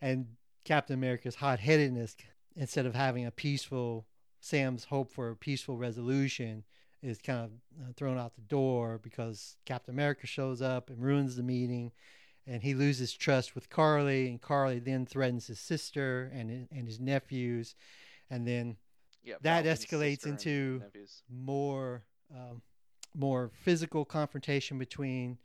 and 0.00 0.26
Captain 0.64 0.94
America's 0.94 1.34
hot 1.34 1.58
headedness, 1.58 2.16
instead 2.56 2.86
of 2.86 2.94
having 2.94 3.26
a 3.26 3.30
peaceful 3.30 4.06
Sam's 4.40 4.84
hope 4.84 5.10
for 5.12 5.30
a 5.30 5.36
peaceful 5.36 5.76
resolution, 5.76 6.64
is 7.02 7.18
kind 7.18 7.40
of 7.40 7.50
uh, 7.82 7.92
thrown 7.96 8.16
out 8.16 8.34
the 8.34 8.40
door 8.42 8.98
because 9.02 9.56
Captain 9.66 9.94
America 9.94 10.26
shows 10.26 10.62
up 10.62 10.88
and 10.88 11.02
ruins 11.02 11.36
the 11.36 11.42
meeting, 11.42 11.92
and 12.46 12.62
he 12.62 12.72
loses 12.74 13.12
trust 13.12 13.54
with 13.54 13.68
Karli, 13.68 14.28
and 14.28 14.40
Karli 14.40 14.78
then 14.78 15.04
threatens 15.04 15.46
his 15.48 15.60
sister 15.60 16.30
and 16.32 16.66
and 16.70 16.86
his 16.86 16.98
nephews, 17.00 17.74
and 18.30 18.46
then 18.48 18.76
Yeah, 19.22 19.34
that 19.42 19.64
escalates 19.66 20.24
into- 20.26 20.80
more 21.28 22.04
um, 22.32 22.62
more 23.14 23.50
physical 23.62 24.04
confrontation 24.04 24.78
between 24.78 25.38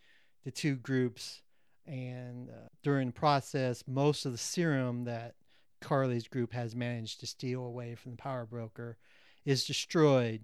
the 0.43 0.51
two 0.51 0.76
groups. 0.76 1.41
And 1.85 2.49
uh, 2.49 2.69
during 2.84 3.07
the 3.07 3.14
process 3.14 3.84
most 3.88 4.26
of 4.26 4.31
the 4.31 4.38
serum 4.38 5.06
that 5.06 5.35
karli's 5.81 6.27
group 6.27 6.53
has 6.53 6.76
managed 6.76 7.22
to 7.22 7.27
steal 7.27 7.64
away 7.64 7.95
from 7.95 8.11
the 8.11 8.18
power 8.18 8.45
broker 8.45 8.97
is 9.45 9.65
destroyed. 9.65 10.43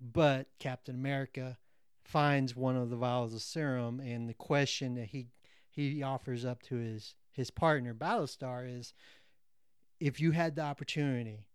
But 0.00 0.48
captain 0.58 0.96
america 0.96 1.58
finds 2.04 2.56
one 2.56 2.76
of 2.76 2.90
the 2.90 2.96
vials 2.96 3.34
of 3.34 3.42
serum 3.42 4.00
and 4.00 4.28
the 4.28 4.34
question 4.34 4.94
that 4.96 5.06
he 5.06 5.28
he 5.70 6.02
offers 6.02 6.44
up 6.44 6.62
to 6.62 6.74
his 6.74 7.14
his 7.30 7.50
partner 7.50 7.94
battlestar 7.94 8.66
is 8.68 8.92
if 10.00 10.20
you 10.20 10.32
had 10.32 10.56
the 10.56 10.62
opportunity 10.62 11.46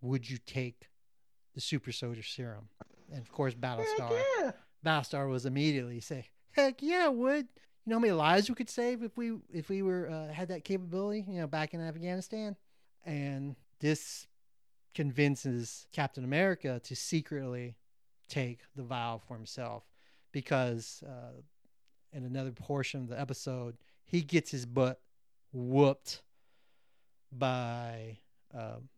would 0.00 0.28
you 0.30 0.38
take 0.38 0.88
the 1.54 1.60
super 1.60 1.90
soldier 1.90 2.22
serum 2.22 2.68
and 3.12 3.20
of 3.20 3.30
course 3.32 3.54
Heck 3.54 3.62
battlestar 3.62 4.22
yeah. 4.40 4.52
battlestar 4.84 5.28
was 5.28 5.46
immediately 5.46 6.00
say 6.00 6.26
heck 6.52 6.82
yeah 6.82 7.08
would. 7.08 7.46
You 7.86 7.90
know 7.90 7.96
how 7.96 8.00
many 8.00 8.12
lives 8.14 8.48
we 8.48 8.54
could 8.54 8.70
save 8.70 9.02
if 9.02 9.16
we 9.16 9.34
if 9.52 9.68
we 9.68 9.82
were 9.82 10.08
uh, 10.08 10.32
had 10.32 10.48
that 10.48 10.64
capability 10.64 11.24
you 11.28 11.40
know 11.40 11.46
back 11.46 11.74
in 11.74 11.80
afghanistan? 11.80 12.56
And 13.04 13.56
this 13.80 14.26
convinces 14.94 15.86
captain 15.92 16.22
america 16.24 16.80
to 16.84 16.94
secretly 16.94 17.76
take 18.28 18.60
the 18.76 18.82
vial 18.84 19.18
for 19.26 19.34
himself 19.36 19.82
because 20.32 21.02
uh, 21.06 21.32
in 22.12 22.24
another 22.24 22.52
portion 22.52 23.02
of 23.02 23.08
the 23.08 23.20
episode 23.20 23.76
he 24.04 24.22
gets 24.22 24.50
his 24.52 24.64
butt 24.64 25.00
whooped 25.52 26.22
by 27.32 28.18
um, 28.54 28.88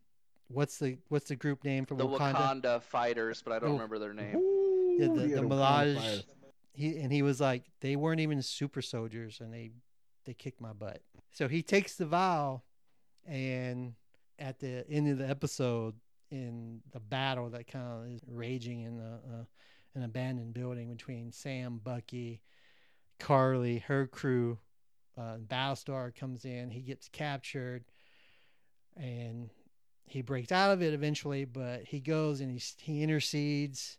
what's 0.49 0.77
the 0.79 0.97
what's 1.09 1.27
the 1.29 1.35
group 1.35 1.63
name 1.63 1.85
for 1.85 1.95
The 1.95 2.07
wakanda 2.07 2.61
Wakanda 2.63 2.81
fighters, 2.81 3.41
but 3.41 3.53
I 3.53 3.59
don't 3.59 3.69
Oh. 3.71 3.73
remember 3.73 3.99
their 3.99 4.13
name. 4.13 4.35
Ooh, 4.35 4.97
Yeah, 4.99 5.07
the- 5.13 5.27
yeah, 5.27 5.35
the 5.37 5.41
Wakanda 5.43 5.95
Milaje- 5.95 6.25
he 6.73 6.97
and 6.99 7.11
he 7.11 7.21
was 7.21 7.39
like 7.41 7.63
they 7.81 7.95
weren't 7.95 8.19
even 8.19 8.41
super 8.41 8.81
soldiers 8.81 9.39
and 9.41 9.53
they 9.53 9.71
they 10.25 10.33
kicked 10.33 10.59
my 10.61 10.73
butt 10.73 11.01
so 11.31 11.47
he 11.47 11.63
takes 11.63 11.95
the 11.95 12.05
vial 12.05 12.63
and 13.25 13.95
at 14.37 14.59
the 14.59 14.85
end 14.89 15.07
of 15.07 15.17
the 15.17 15.27
episode 15.27 15.95
in 16.29 16.81
the 16.91 16.99
battle 16.99 17.49
that 17.49 17.65
kind 17.67 17.85
of 18.05 18.11
is 18.13 18.21
raging 18.27 18.81
in 18.81 18.97
the, 18.97 19.03
uh, 19.05 19.45
an 19.95 20.03
abandoned 20.03 20.53
building 20.53 20.89
between 20.91 21.31
sam 21.31 21.79
bucky 21.83 22.41
karli 23.19 23.79
her 23.79 24.05
crew 24.05 24.59
uh, 25.17 25.37
battlestar 25.37 26.13
comes 26.13 26.45
in 26.45 26.69
he 26.69 26.81
gets 26.81 27.07
captured 27.09 27.85
and 28.95 29.49
he 30.07 30.21
breaks 30.21 30.51
out 30.51 30.71
of 30.71 30.81
it 30.81 30.93
eventually 30.93 31.45
but 31.45 31.83
he 31.83 31.99
goes 31.99 32.41
and 32.41 32.51
he, 32.51 32.61
he 32.81 33.03
intercedes 33.03 33.97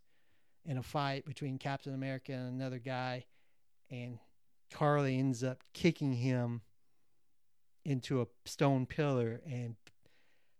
in 0.69 0.77
a 0.77 0.83
fight 0.83 1.25
between 1.25 1.59
Captain 1.59 1.95
America 1.95 2.33
and 2.33 2.61
another 2.61 2.79
guy, 2.79 3.25
and 3.91 4.19
Karli 4.71 5.19
ends 5.19 5.43
up 5.43 5.65
kicking 5.73 6.13
him 6.13 6.61
into 7.87 8.21
a 8.21 8.27
stone 8.45 8.85
pillar, 8.85 9.41
and 9.47 9.77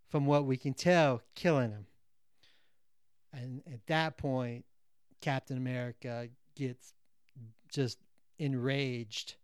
from 0.09 0.25
what 0.25 0.45
we 0.45 0.57
can 0.57 0.73
tell, 0.73 1.21
killing 1.35 1.69
him. 1.69 1.85
And 3.31 3.61
at 3.71 3.85
that 3.85 4.17
point, 4.17 4.65
Captain 5.21 5.57
America 5.57 6.29
gets 6.55 6.95
just 7.71 7.99
enraged 8.39 9.35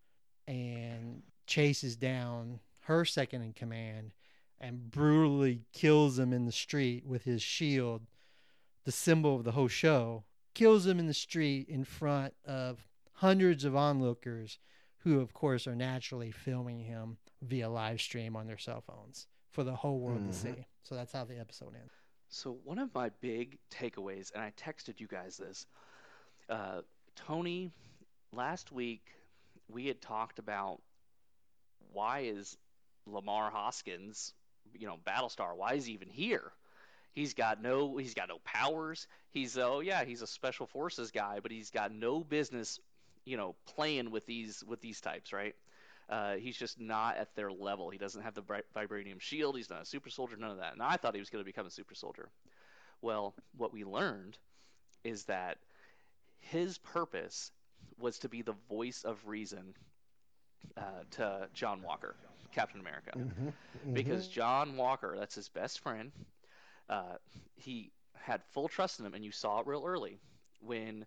and 0.48 1.22
chases 1.46 1.96
down 1.96 2.60
her 2.82 3.06
second 3.06 3.44
in 3.44 3.54
command 3.54 4.14
and 4.60 4.90
brutally 4.92 5.62
kills 5.74 6.18
him 6.18 6.32
in 6.34 6.46
the 6.46 6.52
street 6.52 7.06
with 7.06 7.24
his 7.24 7.42
shield, 7.42 8.04
the 8.86 8.92
symbol 8.92 9.36
of 9.36 9.44
the 9.44 9.52
whole 9.52 9.68
show 9.68 10.24
kills 10.54 10.86
him 10.88 11.00
in 11.00 11.08
the 11.08 11.14
street 11.14 11.68
in 11.68 11.84
front 11.84 12.34
of 12.46 12.88
hundreds 13.14 13.66
of 13.66 13.76
onlookers 13.76 14.58
who 15.00 15.20
of 15.20 15.34
course 15.34 15.68
are 15.68 15.76
naturally 15.76 16.32
filming 16.32 16.80
him 16.80 17.18
via 17.42 17.70
live 17.70 18.00
stream 18.02 18.36
on 18.36 18.48
their 18.48 18.58
cell 18.58 18.82
phones 18.82 19.28
for 19.52 19.64
the 19.64 19.76
whole 19.76 20.00
world 20.00 20.22
Mhm. 20.22 20.28
to 20.28 20.34
see. 20.34 20.66
So 20.84 20.96
that's 20.96 21.12
how 21.12 21.26
the 21.26 21.38
episode 21.38 21.76
ends. 21.76 21.92
So 22.30 22.54
one 22.64 22.80
of 22.80 22.94
my 22.94 23.10
big 23.10 23.60
takeaways, 23.70 24.32
and 24.34 24.42
I 24.42 24.52
texted 24.52 25.00
you 25.00 25.08
guys 25.08 25.38
this, 25.38 25.68
uh, 26.50 26.82
Tony, 27.16 27.72
last 28.32 28.72
week 28.72 29.14
we 29.68 29.86
had 29.88 30.02
talked 30.02 30.40
about 30.40 30.82
why 31.92 32.22
is 32.22 32.58
Lemar 33.08 33.52
Hoskins, 33.52 34.34
you 34.80 34.88
know, 34.88 34.98
Battlestar, 35.06 35.56
why 35.56 35.74
is 35.74 35.86
he 35.86 35.94
even 35.94 36.10
here? 36.10 36.52
He's 37.14 37.34
got 37.34 37.62
no, 37.62 37.98
he's 37.98 38.14
got 38.14 38.28
no 38.28 38.40
powers. 38.44 39.08
He's 39.32 39.58
oh 39.58 39.80
yeah, 39.80 40.04
he's 40.04 40.22
a 40.22 40.28
special 40.28 40.68
forces 40.68 41.12
guy, 41.12 41.40
but 41.42 41.52
he's 41.52 41.70
got 41.70 41.94
no 41.94 42.24
business, 42.24 42.80
you 43.24 43.38
know, 43.38 43.56
playing 43.66 44.12
with 44.12 44.26
these 44.26 44.64
with 44.68 44.82
these 44.82 45.00
types, 45.00 45.32
right? 45.32 45.56
Uh, 46.10 46.36
he's 46.36 46.58
just 46.58 46.80
not 46.80 47.18
at 47.18 47.34
their 47.36 47.52
level. 47.52 47.90
He 47.90 47.98
doesn't 47.98 48.22
have 48.22 48.36
the 48.36 48.44
vibranium 48.76 49.20
shield. 49.20 49.56
He's 49.58 49.70
not 49.70 49.82
a 49.82 49.86
super 49.86 50.10
soldier. 50.10 50.38
None 50.38 50.52
of 50.52 50.58
that. 50.58 50.74
And 50.74 50.84
I 50.84 50.98
thought 50.98 51.16
he 51.16 51.20
was 51.20 51.32
going 51.32 51.44
to 51.44 51.46
become 51.46 51.66
a 51.66 51.72
super 51.72 51.96
soldier. 51.96 52.30
Well, 53.02 53.34
what 53.58 53.74
we 53.74 53.84
learned 53.84 54.38
is 55.04 55.24
that 55.26 55.58
his 56.40 56.78
purpose 56.78 57.52
was 57.98 58.20
to 58.20 58.30
be 58.30 58.42
the 58.42 58.56
voice 58.70 59.04
of 59.04 59.26
reason 59.26 59.74
uh, 60.78 61.04
to 61.12 61.48
John 61.54 61.82
Walker, 61.82 62.16
Captain 62.56 62.82
America, 62.82 63.14
Mhm, 63.16 63.54
because 63.94 64.28
mhm. 64.28 64.30
John 64.30 64.78
Walker, 64.78 65.16
that's 65.18 65.36
his 65.36 65.50
best 65.50 65.80
friend, 65.82 66.12
uh, 66.90 67.16
he 67.56 67.92
had 68.16 68.44
full 68.54 68.70
trust 68.70 69.00
in 69.00 69.06
him, 69.06 69.14
and 69.16 69.26
you 69.26 69.32
saw 69.32 69.60
it 69.62 69.68
real 69.68 69.86
early 69.86 70.20
when 70.62 71.06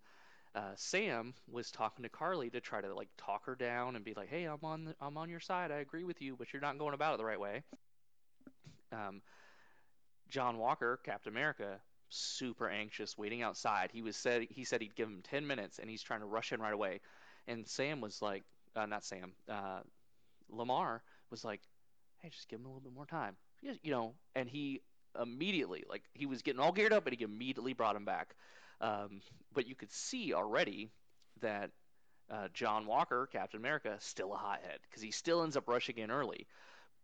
uh, 0.55 0.73
Sam 0.77 1.35
was 1.51 1.71
talking 1.71 2.05
to 2.05 2.11
Karli 2.11 2.51
to 2.51 2.61
try 2.61 2.81
to 2.83 2.95
like 2.95 3.09
talk 3.19 3.47
her 3.47 3.57
down 3.57 3.97
and 3.97 4.05
be 4.05 4.15
like, 4.15 4.29
"Hey, 4.31 4.45
I'm 4.45 4.65
on 4.65 4.85
the, 4.87 4.97
I'm 5.01 5.19
on 5.19 5.31
your 5.31 5.41
side. 5.41 5.73
I 5.73 5.79
agree 5.79 6.05
with 6.05 6.23
you, 6.23 6.37
but 6.37 6.53
you're 6.53 6.63
not 6.63 6.79
going 6.79 6.95
about 6.95 7.15
it 7.15 7.19
the 7.19 7.25
right 7.27 7.41
way." 7.41 7.65
Um, 8.93 9.23
John 10.29 10.59
Walker, 10.59 10.99
Captain 11.05 11.33
America, 11.33 11.81
super 12.11 12.69
anxious, 12.69 13.17
waiting 13.19 13.43
outside. 13.43 13.91
He 13.93 14.03
was 14.03 14.17
said 14.17 14.47
he 14.51 14.65
said 14.65 14.81
he'd 14.83 14.95
give 14.97 15.09
him 15.09 15.23
ten 15.23 15.47
minutes, 15.47 15.79
and 15.79 15.91
he's 15.91 16.03
trying 16.03 16.21
to 16.21 16.27
rush 16.27 16.53
in 16.53 16.61
right 16.61 16.73
away. 16.73 17.01
And 17.47 17.67
Sam 17.69 18.01
was 18.01 18.23
like, 18.23 18.45
uh, 18.77 18.87
not 18.87 19.05
Sam, 19.05 19.35
uh, 19.49 19.81
Lemar 20.53 21.01
was 21.31 21.45
like, 21.45 21.61
"Hey, 22.21 22.31
just 22.31 22.49
give 22.49 22.61
him 22.61 22.67
a 22.67 22.69
little 22.69 22.83
bit 22.83 22.93
more 22.95 23.07
time. 23.07 23.37
you 23.61 23.91
know, 23.91 24.15
and 24.37 24.49
he 24.49 24.83
immediately, 25.21 25.85
like, 25.89 26.05
he 26.15 26.27
was 26.27 26.43
getting 26.43 26.61
all 26.61 26.73
geared 26.73 26.93
up, 26.93 27.07
and 27.07 27.17
he 27.17 27.25
immediately 27.25 27.73
brought 27.73 27.97
him 27.97 28.05
back. 28.05 28.37
Um, 28.81 29.21
but 29.53 29.67
you 29.67 29.75
could 29.75 29.91
see 29.91 30.33
already 30.33 30.91
that 31.41 31.71
uh, 32.31 32.49
John 32.53 32.87
Walker, 32.87 33.29
Captain 33.33 33.59
America, 33.59 33.97
still 34.01 34.33
a 34.33 34.37
hothead 34.37 34.79
because 34.83 35.03
he 35.03 35.11
still 35.11 35.43
ends 35.43 35.57
up 35.57 35.69
rushing 35.69 35.99
in 35.99 36.11
early. 36.11 36.47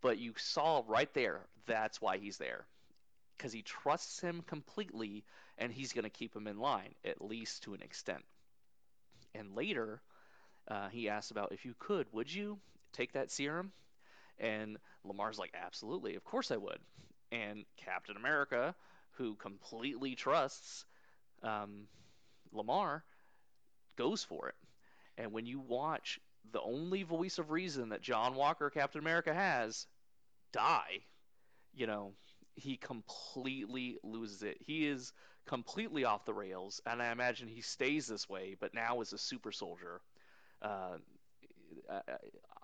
But 0.01 0.17
you 0.19 0.33
saw 0.37 0.83
right 0.87 1.13
there 1.13 1.41
that's 1.65 1.99
why 1.99 2.17
he's 2.17 2.37
there 2.37 2.65
because 3.37 3.51
he 3.51 3.61
trusts 3.61 4.19
him 4.19 4.43
completely 4.45 5.25
and 5.57 5.71
he's 5.71 5.93
going 5.93 6.03
to 6.03 6.09
keep 6.09 6.35
him 6.35 6.47
in 6.47 6.59
line, 6.59 6.93
at 7.03 7.21
least 7.21 7.63
to 7.63 7.73
an 7.73 7.81
extent. 7.81 8.23
And 9.33 9.55
later, 9.55 10.01
uh, 10.67 10.89
he 10.89 11.09
asks 11.09 11.31
about 11.31 11.51
if 11.51 11.65
you 11.65 11.75
could, 11.79 12.07
would 12.13 12.33
you 12.33 12.59
take 12.93 13.13
that 13.13 13.31
serum? 13.31 13.71
And 14.39 14.77
Lemar's 15.05 15.39
like, 15.39 15.53
absolutely, 15.53 16.15
of 16.15 16.23
course 16.23 16.51
I 16.51 16.57
would. 16.57 16.79
And 17.31 17.65
Captain 17.77 18.17
America, 18.17 18.75
who 19.11 19.35
completely 19.35 20.15
trusts 20.15 20.85
um, 21.43 21.87
Lemar, 22.53 23.01
goes 23.97 24.23
for 24.23 24.49
it. 24.49 24.55
And 25.17 25.31
when 25.31 25.45
you 25.45 25.59
watch 25.59 26.19
the 26.51 26.61
only 26.61 27.03
voice 27.03 27.37
of 27.37 27.51
reason 27.51 27.89
that 27.89 28.01
John 28.01 28.35
Walker, 28.35 28.69
Captain 28.69 29.01
America, 29.01 29.33
has 29.33 29.87
die, 30.51 31.01
you 31.73 31.87
know, 31.87 32.13
he 32.55 32.77
completely 32.77 33.97
loses 34.03 34.43
it. 34.43 34.57
He 34.65 34.87
is 34.87 35.13
completely 35.45 36.05
off 36.05 36.25
the 36.25 36.33
rails, 36.33 36.81
and 36.85 37.01
I 37.01 37.11
imagine 37.11 37.47
he 37.47 37.61
stays 37.61 38.07
this 38.07 38.29
way, 38.29 38.55
but 38.59 38.73
now 38.73 39.01
as 39.01 39.13
a 39.13 39.17
super 39.17 39.51
soldier. 39.51 40.01
Uh, 40.61 40.97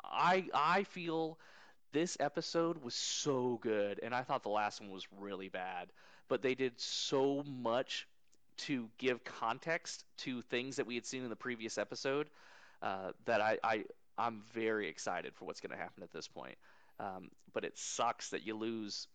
I 0.04 0.48
I 0.54 0.84
feel 0.84 1.38
this 1.92 2.18
episode 2.20 2.84
was 2.84 2.94
so 2.94 3.60
good, 3.62 4.00
and 4.02 4.14
I 4.14 4.24
thought 4.24 4.44
the 4.44 4.50
last 4.50 4.82
one 4.82 4.90
was 4.92 5.08
really 5.20 5.50
bad, 5.50 5.90
but 6.28 6.42
they 6.42 6.56
did 6.56 6.80
so 6.80 7.44
much 7.44 8.08
to 8.58 8.90
give 8.98 9.24
context 9.24 10.06
to 10.18 10.42
things 10.44 10.76
that 10.76 10.86
we 10.86 10.96
had 10.96 11.06
seen 11.06 11.24
in 11.24 11.30
the 11.30 11.36
previous 11.36 11.78
episode 11.78 12.30
uh, 12.82 13.12
that 13.26 13.42
I, 13.42 13.58
I 13.64 13.84
I'm 14.18 14.42
very 14.54 14.88
excited 14.88 15.34
for 15.36 15.46
what's 15.46 15.62
going 15.62 15.72
to 15.72 15.82
happen 15.82 16.04
at 16.04 16.12
this 16.12 16.28
point. 16.28 16.56
Um, 17.00 17.32
but 17.54 17.64
it 17.64 17.78
sucks 17.78 18.30
that 18.30 18.46
you 18.46 18.56
lose 18.56 19.08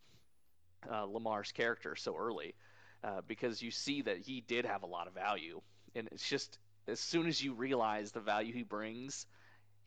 uh, 0.90 1.06
Lemar's 1.06 1.52
character 1.52 1.94
so 1.96 2.16
early 2.16 2.54
uh, 3.04 3.20
because 3.26 3.62
you 3.62 3.70
see 3.70 4.02
that 4.02 4.18
he 4.18 4.40
did 4.40 4.64
have 4.64 4.82
a 4.82 4.86
lot 4.86 5.06
of 5.06 5.14
value, 5.14 5.60
and 5.94 6.08
it's 6.12 6.28
just 6.28 6.58
as 6.88 7.00
soon 7.00 7.26
as 7.26 7.42
you 7.42 7.52
realize 7.54 8.12
the 8.12 8.20
value 8.20 8.52
he 8.52 8.62
brings, 8.62 9.26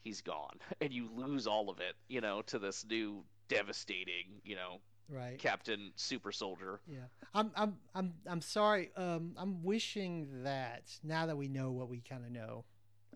he's 0.04 0.22
gone, 0.22 0.58
and 0.82 0.92
you 0.94 1.10
lose 1.16 1.48
all 1.48 1.70
of 1.70 1.80
it, 1.80 1.96
you 2.08 2.22
know, 2.22 2.42
to 2.44 2.60
this 2.60 2.86
new 2.90 3.24
devastating, 3.48 4.26
you 4.44 4.56
know, 4.56 4.80
right 5.10 5.38
Captain 5.40 5.92
Super 5.96 6.32
Soldier. 6.32 6.80
Yeah, 6.88 7.00
I'm 7.34 7.52
I'm 7.56 7.78
I'm 7.96 8.14
I'm 8.28 8.42
sorry. 8.42 8.92
Um, 8.96 9.34
I'm 9.38 9.64
wishing 9.64 10.44
that 10.44 10.84
now 11.04 11.26
that 11.26 11.38
we 11.38 11.48
know 11.48 11.72
what 11.72 11.90
we 11.90 12.02
kind 12.02 12.24
of 12.26 12.32
know, 12.32 12.66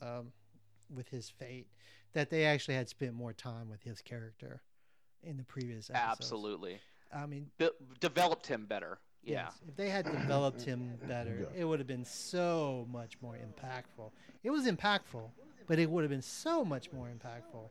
um, 0.01 0.31
with 0.93 1.07
his 1.10 1.30
fate, 1.30 1.68
that 2.14 2.30
they 2.30 2.45
actually 2.45 2.76
had 2.76 2.89
spent 2.89 3.14
more 3.14 3.34
time 3.34 3.69
with 3.69 3.81
his 3.84 4.01
character 4.01 4.61
in 5.23 5.38
the 5.38 5.43
previous 5.43 5.89
episodes. 5.89 6.19
Absolutely. 6.19 6.80
I 7.15 7.26
mean, 7.27 7.47
Be- 7.57 7.69
developed 7.99 8.47
him 8.47 8.65
better. 8.65 8.99
Yeah. 9.23 9.45
yes, 9.45 9.53
if 9.65 9.76
they 9.77 9.89
had 9.89 10.03
developed 10.03 10.64
him 10.64 10.97
better, 11.07 11.47
Yeah. 11.53 11.61
it 11.61 11.64
would 11.64 11.80
have 11.80 11.88
been 11.88 12.03
so 12.03 12.85
much 12.91 13.14
more 13.22 13.38
impactful. 13.38 14.11
It 14.43 14.49
was 14.49 14.65
impactful, 14.65 15.30
but 15.68 15.80
it 15.80 15.90
would 15.90 16.03
have 16.03 16.11
been 16.11 16.22
so 16.22 16.64
much 16.64 16.91
more 16.91 17.07
impactful 17.07 17.69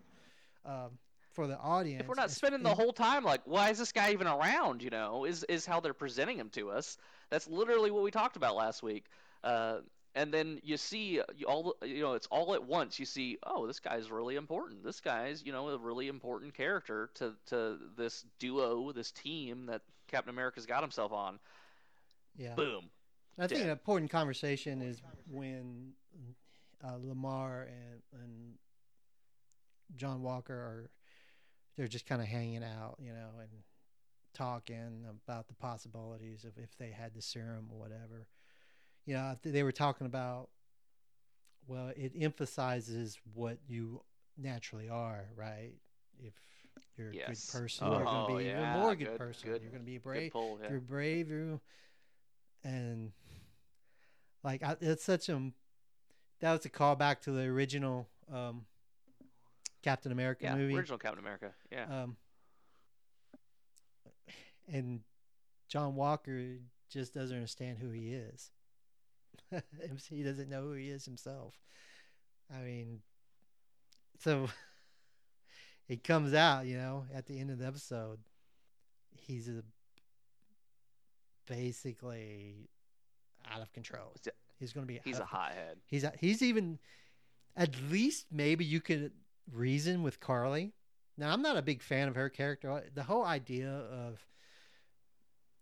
um, 0.64 0.90
for 1.32 1.47
the 1.47 1.59
audience. 1.59 2.02
If 2.02 2.09
we're 2.09 2.14
not 2.14 2.31
spending 2.31 2.62
the 2.62 2.74
whole 2.74 2.93
time 2.93 3.24
like, 3.24 3.43
why 3.44 3.70
is 3.70 3.78
this 3.78 3.93
guy 3.93 4.12
even 4.12 4.27
around? 4.27 4.82
You 4.82 4.90
know, 4.90 5.24
is 5.24 5.44
is 5.44 5.66
how 5.66 5.81
they're 5.81 5.94
presenting 5.94 6.39
him 6.39 6.51
to 6.51 6.70
us. 6.70 6.98
That's 7.31 7.48
literally 7.48 7.90
what 7.90 8.02
we 8.02 8.10
talked 8.10 8.36
about 8.36 8.56
last 8.56 8.82
week. 8.82 9.06
Uh, 9.43 9.78
and 10.14 10.32
then 10.32 10.60
you 10.62 10.77
see 10.77 11.20
uh, 11.20 11.24
you 11.36 11.47
all 11.47 11.74
you 11.82 12.02
know 12.02 12.14
it's 12.14 12.27
all 12.27 12.55
at 12.55 12.64
once. 12.64 12.98
You 12.98 13.06
see, 13.06 13.39
oh, 13.44 13.66
this 13.66 13.81
guy's 13.81 14.10
really 14.10 14.36
important. 14.36 14.85
This 14.85 15.01
guy's 15.01 15.44
you 15.44 15.52
know 15.52 15.69
a 15.69 15.78
really 15.78 16.09
important 16.09 16.55
character 16.55 17.10
to 17.14 17.35
to 17.47 17.78
this 17.97 18.24
duo, 18.39 18.93
this 18.93 19.10
team 19.10 19.66
that 19.66 19.82
Captain 20.09 20.31
America's 20.31 20.66
got 20.66 20.82
himself 20.82 21.12
on. 21.12 21.39
yeah. 22.36 22.55
Boom. 22.55 22.90
I 23.39 23.47
think 23.47 23.60
dead. 23.60 23.66
an 23.66 23.73
important 23.73 24.10
conversation 24.10 24.82
is 24.82 25.01
when 25.31 25.94
uh, 26.84 26.96
Lemar 26.98 27.66
and, 27.66 28.02
and 28.12 28.54
John 29.96 30.22
Walker 30.22 30.54
are 30.54 30.90
they're 31.76 31.88
just 31.88 32.06
kind 32.06 32.20
of 32.20 32.28
hanging 32.28 32.62
out, 32.64 32.96
you 32.98 33.12
know, 33.12 33.30
and 33.40 33.48
talking 34.34 35.04
about 35.26 35.48
the 35.48 35.54
possibilities 35.54 36.44
of 36.44 36.52
if 36.59 36.76
they 36.78 36.90
had 36.90 37.14
the 37.14 37.22
serum 37.22 37.68
or 37.70 37.78
whatever. 37.78 38.26
You 39.06 39.14
know, 39.14 39.36
they 39.42 39.62
were 39.62 39.72
talking 39.72 40.06
about 40.06 40.48
well, 41.66 41.92
it 41.96 42.12
emphasizes 42.18 43.18
what 43.34 43.59
you 43.68 44.02
naturally 44.36 44.88
are, 44.88 45.26
right? 45.36 45.74
If 46.18 46.34
you're 46.96 47.10
a 47.10 47.14
Yes. 47.14 47.26
good 47.50 47.60
person, 47.60 47.86
you're 47.86 48.04
going 48.04 48.24
Oh, 48.24 48.26
to 48.26 48.36
be 48.38 48.44
even 48.44 48.56
yeah, 48.60 48.72
more 48.72 48.94
good, 48.96 49.09
good- 49.09 49.18
person. 49.18 49.50
good- 49.50 49.62
you're 49.62 49.70
going 49.70 49.82
to 49.82 49.86
be 49.90 49.98
brave 49.98 50.32
pull. 50.32 50.59
Yeah. 50.62 50.70
you're 50.70 50.80
brave 50.80 51.30
you 51.30 51.60
and 52.64 53.12
like 54.44 54.62
I, 54.62 54.76
it's 54.80 55.04
such 55.04 55.28
a 55.28 55.52
that 56.43 56.52
was 56.52 56.64
a 56.66 56.70
callback 56.70 57.20
to 57.23 57.31
the 57.32 57.43
original 57.44 58.06
um 58.32 58.66
captain 59.82 60.12
america 60.12 60.44
Yeah. 60.44 60.56
movie 60.56 60.77
Original 60.77 60.98
Captain 60.98 61.19
America. 61.19 61.52
Yeah. 61.73 62.02
um 62.02 62.16
and 64.70 65.01
john 65.69 65.94
walker 65.97 66.59
just 66.90 67.14
doesn't 67.14 67.35
understand 67.36 67.78
who 67.78 67.90
he 67.90 68.12
is 68.12 68.51
he 70.10 70.23
doesn't 70.23 70.48
know 70.51 70.62
who 70.62 70.73
he 70.74 70.89
is 70.90 71.05
himself 71.05 71.55
i 72.55 72.60
mean 72.62 73.01
so 74.20 74.48
it 75.89 76.05
comes 76.05 76.32
out 76.35 76.66
you 76.66 76.77
know 76.77 77.05
at 77.14 77.27
the 77.27 77.39
end 77.40 77.51
of 77.51 77.59
the 77.59 77.66
episode 77.66 78.19
he's 79.16 79.48
a 79.48 79.62
basically 81.47 82.69
out 83.52 83.60
of 83.60 83.73
control 83.73 84.14
he's 84.62 84.72
going 84.72 84.86
to 84.86 84.93
be 84.93 85.01
He's 85.05 85.18
a 85.18 85.24
hothead. 85.24 85.78
He's 85.86 86.05
he's 86.20 86.40
even 86.40 86.78
at 87.56 87.70
least 87.90 88.26
maybe 88.30 88.64
you 88.64 88.80
could 88.80 89.10
reason 89.52 90.02
with 90.02 90.20
Karli. 90.20 90.72
Now 91.18 91.32
I'm 91.32 91.43
not 91.43 91.56
a 91.56 91.62
big 91.62 91.82
fan 91.82 92.09
of 92.09 92.14
her 92.14 92.28
character. 92.28 92.84
The 92.94 93.02
whole 93.02 93.24
idea 93.24 93.68
of 93.68 94.24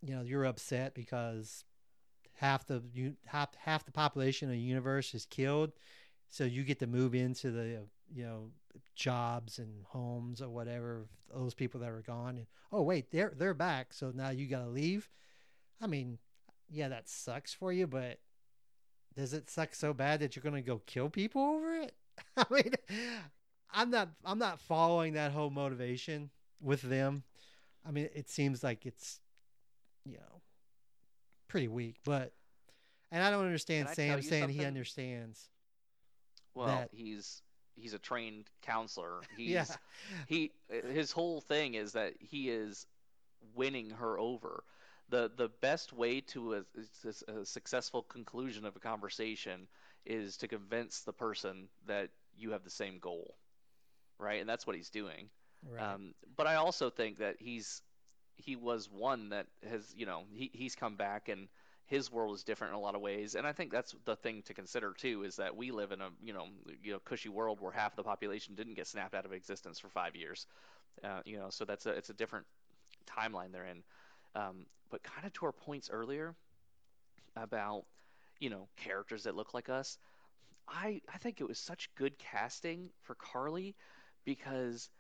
you 0.02 0.14
know 0.14 0.22
you're 0.22 0.44
upset 0.44 0.94
because 0.94 1.64
half 2.34 2.66
the 2.66 2.82
you 2.92 3.16
half 3.24 3.54
half 3.56 3.86
the 3.86 3.90
population 3.90 4.48
of 4.48 4.52
the 4.52 4.60
universe 4.60 5.14
is 5.14 5.24
killed, 5.26 5.72
so 6.28 6.44
you 6.44 6.62
get 6.62 6.78
to 6.80 6.86
move 6.86 7.14
into 7.14 7.50
the 7.50 7.86
you 8.14 8.24
know 8.24 8.50
jobs 8.94 9.58
and 9.58 9.84
homes 9.88 10.42
or 10.42 10.50
whatever 10.50 11.06
those 11.34 11.54
people 11.54 11.80
that 11.80 11.90
are 11.90 12.02
gone. 12.06 12.36
And, 12.36 12.46
oh 12.70 12.82
wait, 12.82 13.10
they're 13.10 13.32
they're 13.34 13.54
back, 13.54 13.94
so 13.94 14.12
now 14.14 14.28
you 14.28 14.46
got 14.46 14.64
to 14.64 14.70
leave. 14.70 15.08
I 15.80 15.86
mean, 15.86 16.18
yeah, 16.68 16.88
that 16.88 17.08
sucks 17.08 17.54
for 17.54 17.72
you, 17.72 17.86
but 17.86 18.18
does 19.16 19.32
it 19.32 19.50
suck 19.50 19.74
so 19.74 19.92
bad 19.92 20.20
that 20.20 20.36
you're 20.36 20.42
going 20.42 20.54
to 20.54 20.60
go 20.62 20.80
kill 20.86 21.08
people 21.08 21.42
over 21.42 21.74
it? 21.74 21.94
I 22.36 22.44
mean, 22.50 22.72
I'm 23.72 23.90
not 23.90 24.10
I'm 24.24 24.38
not 24.38 24.60
following 24.60 25.14
that 25.14 25.32
whole 25.32 25.50
motivation 25.50 26.30
with 26.60 26.82
them. 26.82 27.24
I 27.86 27.90
mean, 27.90 28.08
it 28.14 28.28
seems 28.28 28.62
like 28.62 28.86
it's 28.86 29.20
you 30.04 30.14
know 30.14 30.40
pretty 31.48 31.68
weak, 31.68 31.96
but 32.04 32.32
and 33.10 33.22
I 33.22 33.30
don't 33.30 33.44
understand 33.44 33.88
Can 33.88 33.94
Sam 33.94 34.22
saying 34.22 34.48
he 34.50 34.64
understands. 34.64 35.48
Well, 36.54 36.66
that- 36.66 36.90
he's 36.92 37.42
he's 37.76 37.94
a 37.94 37.98
trained 37.98 38.50
counselor. 38.62 39.20
He's 39.36 39.50
yeah, 39.50 39.64
he 40.26 40.52
his 40.68 41.12
whole 41.12 41.40
thing 41.40 41.74
is 41.74 41.92
that 41.92 42.14
he 42.18 42.50
is 42.50 42.86
winning 43.54 43.90
her 43.90 44.18
over. 44.18 44.64
The 45.10 45.30
the 45.36 45.48
best 45.60 45.92
way 45.92 46.20
to 46.22 46.54
a, 46.54 46.64
a, 47.04 47.40
a 47.40 47.44
successful 47.44 48.02
conclusion 48.02 48.64
of 48.64 48.76
a 48.76 48.80
conversation 48.80 49.68
is 50.06 50.36
to 50.38 50.48
convince 50.48 51.00
the 51.02 51.12
person 51.12 51.68
that 51.86 52.10
you 52.36 52.52
have 52.52 52.64
the 52.64 52.70
same 52.70 52.98
goal. 52.98 53.36
Right? 54.18 54.40
And 54.40 54.48
that's 54.48 54.66
what 54.66 54.76
he's 54.76 54.90
doing. 54.90 55.30
right. 55.68 55.94
Um, 55.94 56.14
but 56.36 56.46
I 56.46 56.56
also 56.56 56.90
think 56.90 57.18
that 57.18 57.36
he's 57.40 57.82
he 58.36 58.56
was 58.56 58.88
one 58.90 59.30
that 59.30 59.46
has 59.68 59.92
you 59.96 60.06
know 60.06 60.24
he, 60.32 60.50
he's 60.52 60.74
come 60.74 60.96
back 60.96 61.28
and 61.28 61.48
his 61.86 62.10
world 62.10 62.34
is 62.36 62.44
different 62.44 62.72
in 62.72 62.78
a 62.78 62.80
lot 62.80 62.94
of 62.94 63.00
ways 63.00 63.34
and 63.34 63.46
I 63.46 63.52
think 63.52 63.72
that's 63.72 63.94
the 64.04 64.16
thing 64.16 64.42
to 64.42 64.54
consider 64.54 64.92
too 64.96 65.24
is 65.24 65.36
that 65.36 65.56
we 65.56 65.70
live 65.72 65.92
in 65.92 66.00
a 66.00 66.08
you 66.22 66.32
know 66.32 66.46
you 66.82 66.92
know 66.92 66.98
cushy 67.00 67.28
world 67.28 67.60
where 67.60 67.72
half 67.72 67.96
the 67.96 68.02
population 68.02 68.54
didn't 68.54 68.74
get 68.74 68.86
snapped 68.86 69.14
out 69.14 69.26
of 69.26 69.32
existence 69.32 69.78
for 69.78 69.88
five 69.88 70.16
years 70.16 70.46
uh, 71.04 71.20
you 71.24 71.36
know 71.38 71.50
so 71.50 71.64
that's 71.64 71.86
a 71.86 71.90
it's 71.90 72.10
a 72.10 72.14
different 72.14 72.46
timeline 73.06 73.52
they're 73.52 73.66
in 73.66 73.82
um, 74.34 74.66
but 74.90 75.02
kind 75.02 75.26
of 75.26 75.32
to 75.34 75.46
our 75.46 75.52
points 75.52 75.90
earlier 75.90 76.34
about 77.36 77.84
you 78.40 78.50
know 78.50 78.68
characters 78.76 79.24
that 79.24 79.36
look 79.36 79.54
like 79.54 79.68
us 79.68 79.98
I 80.68 81.02
I 81.12 81.18
think 81.18 81.40
it 81.40 81.48
was 81.48 81.58
such 81.58 81.90
good 81.96 82.18
casting 82.18 82.90
for 83.02 83.16
Karli 83.16 83.74
because 84.24 84.90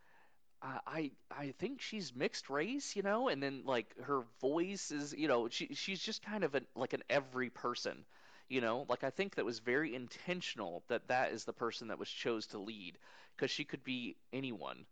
I 0.62 1.12
I 1.30 1.52
think 1.58 1.80
she's 1.80 2.14
mixed 2.14 2.50
race, 2.50 2.96
you 2.96 3.02
know, 3.02 3.28
and 3.28 3.42
then 3.42 3.62
like 3.64 3.94
her 4.02 4.22
voice 4.40 4.90
is, 4.90 5.14
you 5.16 5.28
know, 5.28 5.48
she 5.48 5.74
she's 5.74 6.00
just 6.00 6.22
kind 6.22 6.44
of 6.44 6.54
an, 6.54 6.66
like 6.74 6.92
an 6.92 7.02
every 7.10 7.50
person, 7.50 8.04
you 8.48 8.60
know. 8.60 8.86
Like 8.88 9.04
I 9.04 9.10
think 9.10 9.36
that 9.36 9.44
was 9.44 9.58
very 9.60 9.94
intentional 9.94 10.84
that 10.88 11.08
that 11.08 11.32
is 11.32 11.44
the 11.44 11.52
person 11.54 11.88
that 11.88 11.98
was 11.98 12.10
chose 12.10 12.46
to 12.48 12.58
lead 12.58 12.98
because 13.36 13.50
she 13.50 13.64
could 13.64 13.84
be 13.84 14.16
anyone, 14.32 14.84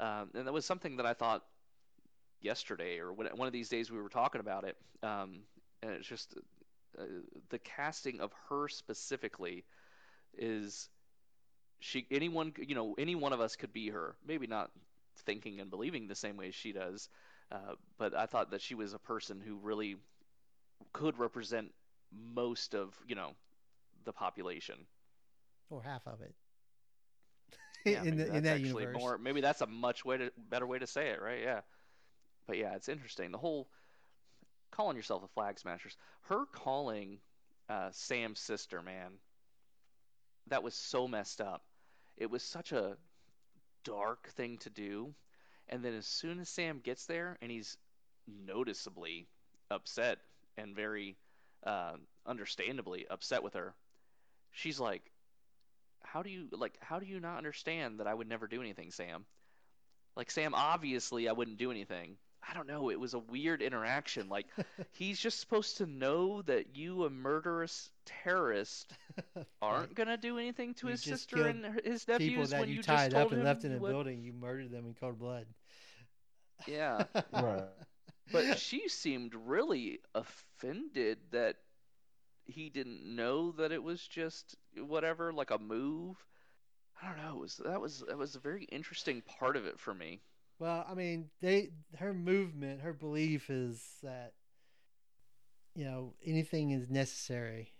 um, 0.00 0.30
and 0.34 0.46
that 0.46 0.52
was 0.52 0.64
something 0.64 0.96
that 0.98 1.06
I 1.06 1.14
thought 1.14 1.44
yesterday 2.40 2.98
or 2.98 3.12
when, 3.12 3.26
one 3.28 3.46
of 3.46 3.52
these 3.52 3.68
days 3.68 3.90
we 3.90 4.00
were 4.00 4.08
talking 4.08 4.40
about 4.40 4.64
it, 4.64 4.76
um, 5.02 5.40
and 5.82 5.92
it's 5.92 6.06
just 6.06 6.36
uh, 6.98 7.02
the 7.50 7.58
casting 7.58 8.20
of 8.20 8.32
her 8.48 8.68
specifically 8.68 9.64
is 10.38 10.88
she 11.80 12.06
anyone 12.10 12.52
you 12.58 12.74
know 12.74 12.94
any 12.98 13.14
one 13.14 13.32
of 13.32 13.40
us 13.40 13.56
could 13.56 13.72
be 13.72 13.90
her 13.90 14.14
maybe 14.26 14.46
not 14.46 14.70
thinking 15.24 15.60
and 15.60 15.70
believing 15.70 16.06
the 16.06 16.14
same 16.14 16.36
way 16.36 16.50
she 16.50 16.72
does 16.72 17.08
uh, 17.52 17.74
but 17.98 18.14
i 18.14 18.26
thought 18.26 18.50
that 18.50 18.62
she 18.62 18.74
was 18.74 18.94
a 18.94 18.98
person 18.98 19.42
who 19.44 19.56
really 19.56 19.96
could 20.92 21.18
represent 21.18 21.72
most 22.34 22.74
of 22.74 22.94
you 23.06 23.14
know 23.14 23.32
the 24.04 24.12
population 24.12 24.76
or 25.68 25.82
half 25.82 26.06
of 26.06 26.20
it. 26.20 26.34
yeah, 27.84 28.02
in, 28.02 28.16
the, 28.16 28.34
in 28.34 28.42
that 28.44 28.56
actually 28.56 28.84
universe. 28.84 29.00
more 29.00 29.18
maybe 29.18 29.40
that's 29.40 29.60
a 29.60 29.66
much 29.66 30.04
way 30.04 30.16
to, 30.16 30.30
better 30.50 30.66
way 30.66 30.78
to 30.78 30.86
say 30.86 31.10
it 31.10 31.20
right 31.20 31.40
yeah 31.42 31.60
but 32.46 32.58
yeah 32.58 32.74
it's 32.74 32.88
interesting 32.88 33.30
the 33.30 33.38
whole 33.38 33.68
calling 34.70 34.96
yourself 34.96 35.22
a 35.24 35.28
flag 35.28 35.58
smashers 35.58 35.96
her 36.22 36.44
calling 36.52 37.18
uh, 37.68 37.88
sam's 37.92 38.40
sister 38.40 38.82
man 38.82 39.12
that 40.48 40.62
was 40.62 40.74
so 40.74 41.08
messed 41.08 41.40
up 41.40 41.62
it 42.16 42.30
was 42.30 42.42
such 42.42 42.72
a 42.72 42.96
dark 43.84 44.28
thing 44.30 44.58
to 44.58 44.70
do 44.70 45.14
and 45.68 45.84
then 45.84 45.94
as 45.94 46.06
soon 46.06 46.38
as 46.40 46.48
sam 46.48 46.80
gets 46.82 47.06
there 47.06 47.36
and 47.42 47.50
he's 47.50 47.76
noticeably 48.46 49.26
upset 49.70 50.18
and 50.56 50.74
very 50.74 51.16
uh, 51.64 51.92
understandably 52.26 53.06
upset 53.10 53.42
with 53.42 53.54
her 53.54 53.74
she's 54.52 54.78
like 54.78 55.10
how 56.06 56.22
do 56.22 56.30
you 56.30 56.48
like 56.52 56.78
how 56.80 56.98
do 56.98 57.06
you 57.06 57.20
not 57.20 57.36
understand 57.36 58.00
that 58.00 58.06
I 58.06 58.14
would 58.14 58.28
never 58.28 58.46
do 58.46 58.60
anything, 58.60 58.90
Sam? 58.90 59.26
Like 60.16 60.30
Sam, 60.30 60.54
obviously 60.54 61.28
I 61.28 61.32
wouldn't 61.32 61.58
do 61.58 61.70
anything. 61.70 62.16
I 62.48 62.54
don't 62.54 62.68
know, 62.68 62.90
it 62.90 63.00
was 63.00 63.14
a 63.14 63.18
weird 63.18 63.60
interaction. 63.62 64.28
Like 64.28 64.46
he's 64.92 65.18
just 65.18 65.40
supposed 65.40 65.78
to 65.78 65.86
know 65.86 66.42
that 66.42 66.76
you 66.76 67.04
a 67.04 67.10
murderous 67.10 67.90
terrorist 68.04 68.92
aren't 69.62 69.94
going 69.94 70.08
to 70.08 70.16
do 70.16 70.38
anything 70.38 70.74
to 70.74 70.86
You 70.86 70.92
his 70.92 71.02
sister 71.02 71.46
and 71.46 71.64
her- 71.64 71.80
his 71.84 72.04
People 72.04 72.44
nephews 72.44 72.50
that 72.50 72.60
when 72.60 72.68
you 72.68 72.76
you 72.76 72.82
tied 72.82 73.14
up 73.14 73.32
and 73.32 73.42
left 73.44 73.64
in 73.64 73.72
a 73.74 73.78
would- 73.78 73.90
building, 73.90 74.22
you 74.22 74.32
murdered 74.32 74.70
them 74.70 74.86
in 74.86 74.94
cold 74.94 75.18
blood. 75.18 75.46
Yeah. 76.66 77.04
Right. 77.32 77.64
but 78.32 78.58
she 78.58 78.88
seemed 78.88 79.34
really 79.34 80.00
offended 80.14 81.18
that 81.30 81.56
he 82.46 82.70
didn't 82.70 83.02
know 83.04 83.52
that 83.52 83.72
it 83.72 83.82
was 83.82 84.06
just 84.06 84.56
whatever 84.76 85.32
like 85.32 85.50
a 85.50 85.58
move 85.58 86.16
i 87.02 87.06
don't 87.08 87.18
know 87.18 87.36
it 87.36 87.40
was 87.40 87.56
that 87.64 87.80
was 87.80 88.04
that 88.08 88.18
was 88.18 88.34
a 88.36 88.40
very 88.40 88.64
interesting 88.64 89.22
part 89.38 89.56
of 89.56 89.66
it 89.66 89.78
for 89.78 89.94
me 89.94 90.20
Well, 90.58 90.86
I 90.88 90.94
mean, 90.94 91.30
they 91.40 91.70
her 91.98 92.14
movement, 92.14 92.80
her 92.80 92.92
belief 92.92 93.50
is 93.50 93.82
that 94.02 94.32
you 95.74 95.84
know 95.84 96.14
anything 96.24 96.70
is 96.70 96.88
necessary 96.88 97.72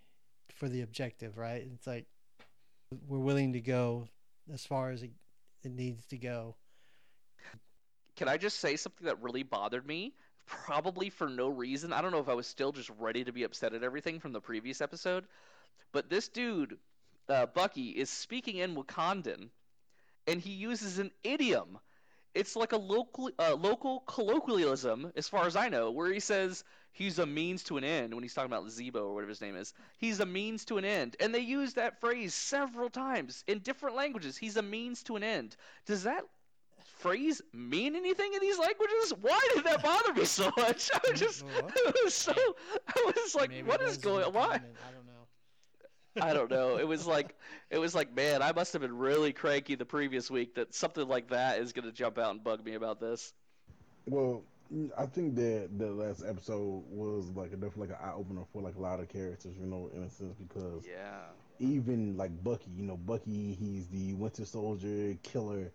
for 0.54 0.68
the 0.68 0.82
objective, 0.82 1.38
right? 1.38 1.66
It's 1.74 1.86
like 1.86 2.06
we're 3.08 3.18
willing 3.18 3.52
to 3.54 3.60
go 3.60 4.08
as 4.52 4.64
far 4.64 4.90
as 4.90 5.02
it, 5.02 5.10
it 5.62 5.72
needs 5.72 6.06
to 6.06 6.16
go. 6.18 6.56
can 8.16 8.28
i 8.28 8.36
just 8.36 8.60
say 8.60 8.76
something 8.76 9.06
that 9.06 9.20
really 9.22 9.42
bothered 9.42 9.86
me 9.86 10.14
probably 10.46 11.10
for 11.10 11.28
no 11.28 11.48
reason 11.48 11.92
i 11.92 12.00
don't 12.00 12.12
know 12.12 12.20
if 12.20 12.28
i 12.28 12.34
was 12.34 12.46
still 12.46 12.72
just 12.72 12.90
ready 12.98 13.24
to 13.24 13.32
be 13.32 13.42
upset 13.42 13.74
at 13.74 13.82
everything 13.82 14.20
from 14.20 14.32
the 14.32 14.40
previous 14.40 14.80
episode 14.80 15.24
but 15.92 16.08
this 16.08 16.28
dude 16.28 16.78
uh, 17.28 17.46
bucky 17.46 17.88
is 17.90 18.08
speaking 18.08 18.56
in 18.58 18.76
wakandan 18.76 19.48
and 20.28 20.40
he 20.40 20.52
uses 20.52 20.98
an 20.98 21.10
idiom 21.24 21.78
it's 22.36 22.54
like 22.54 22.72
a 22.72 22.76
local 22.76 23.30
uh, 23.38 23.54
local 23.54 24.00
colloquialism, 24.00 25.12
as 25.16 25.28
far 25.28 25.46
as 25.46 25.56
I 25.56 25.68
know, 25.68 25.90
where 25.90 26.12
he 26.12 26.20
says 26.20 26.64
he's 26.92 27.18
a 27.18 27.26
means 27.26 27.64
to 27.64 27.78
an 27.78 27.84
end 27.84 28.14
when 28.14 28.22
he's 28.22 28.34
talking 28.34 28.52
about 28.52 28.66
Zebo 28.66 28.96
or 28.96 29.14
whatever 29.14 29.30
his 29.30 29.40
name 29.40 29.56
is. 29.56 29.72
He's 29.98 30.20
a 30.20 30.26
means 30.26 30.64
to 30.66 30.78
an 30.78 30.84
end, 30.84 31.16
and 31.18 31.34
they 31.34 31.40
use 31.40 31.74
that 31.74 32.00
phrase 32.00 32.34
several 32.34 32.90
times 32.90 33.42
in 33.46 33.60
different 33.60 33.96
languages. 33.96 34.36
He's 34.36 34.56
a 34.56 34.62
means 34.62 35.02
to 35.04 35.16
an 35.16 35.22
end. 35.22 35.56
Does 35.86 36.02
that 36.02 36.24
phrase 36.98 37.40
mean 37.52 37.96
anything 37.96 38.32
in 38.34 38.40
these 38.40 38.58
languages? 38.58 39.14
Why 39.20 39.40
did 39.54 39.64
that 39.64 39.82
bother 39.82 40.12
me 40.14 40.24
so 40.24 40.50
much? 40.56 40.90
I 40.94 41.10
was 41.10 41.20
just, 41.20 41.44
it 41.56 42.04
was 42.04 42.14
so, 42.14 42.34
I 42.86 43.12
was 43.16 43.34
like, 43.34 43.50
Maybe 43.50 43.62
what 43.62 43.80
is 43.82 43.96
going? 43.96 44.26
in 44.26 44.32
Why? 44.32 44.44
I 44.44 44.58
don't 44.92 45.06
know. 45.06 45.15
I 46.20 46.32
don't 46.34 46.50
know. 46.50 46.76
It 46.76 46.86
was 46.88 47.06
like 47.06 47.34
it 47.70 47.78
was 47.78 47.94
like, 47.94 48.14
man, 48.14 48.42
I 48.42 48.52
must 48.52 48.72
have 48.72 48.82
been 48.82 48.96
really 48.96 49.32
cranky 49.32 49.74
the 49.74 49.84
previous 49.86 50.30
week 50.30 50.54
that 50.54 50.74
something 50.74 51.06
like 51.08 51.28
that 51.28 51.58
is 51.60 51.72
gonna 51.72 51.92
jump 51.92 52.18
out 52.18 52.30
and 52.30 52.42
bug 52.42 52.64
me 52.64 52.74
about 52.74 53.00
this. 53.00 53.34
Well, 54.06 54.42
I 54.96 55.06
think 55.06 55.34
that 55.36 55.70
the 55.78 55.90
last 55.90 56.24
episode 56.26 56.84
was 56.88 57.30
like 57.30 57.52
a 57.52 57.56
definitely 57.56 57.88
like 57.88 57.98
an 58.00 58.04
eye 58.08 58.12
opener 58.12 58.42
for 58.52 58.62
like 58.62 58.76
a 58.76 58.80
lot 58.80 59.00
of 59.00 59.08
characters, 59.08 59.56
you 59.58 59.66
know, 59.66 59.90
in 59.94 60.02
a 60.02 60.10
sense 60.10 60.34
because 60.36 60.88
Yeah. 60.88 61.32
even 61.58 62.16
like 62.16 62.42
Bucky, 62.42 62.70
you 62.76 62.82
know, 62.82 62.96
Bucky, 62.96 63.54
he's 63.54 63.88
the 63.88 64.14
Winter 64.14 64.44
Soldier 64.44 65.16
killer, 65.22 65.72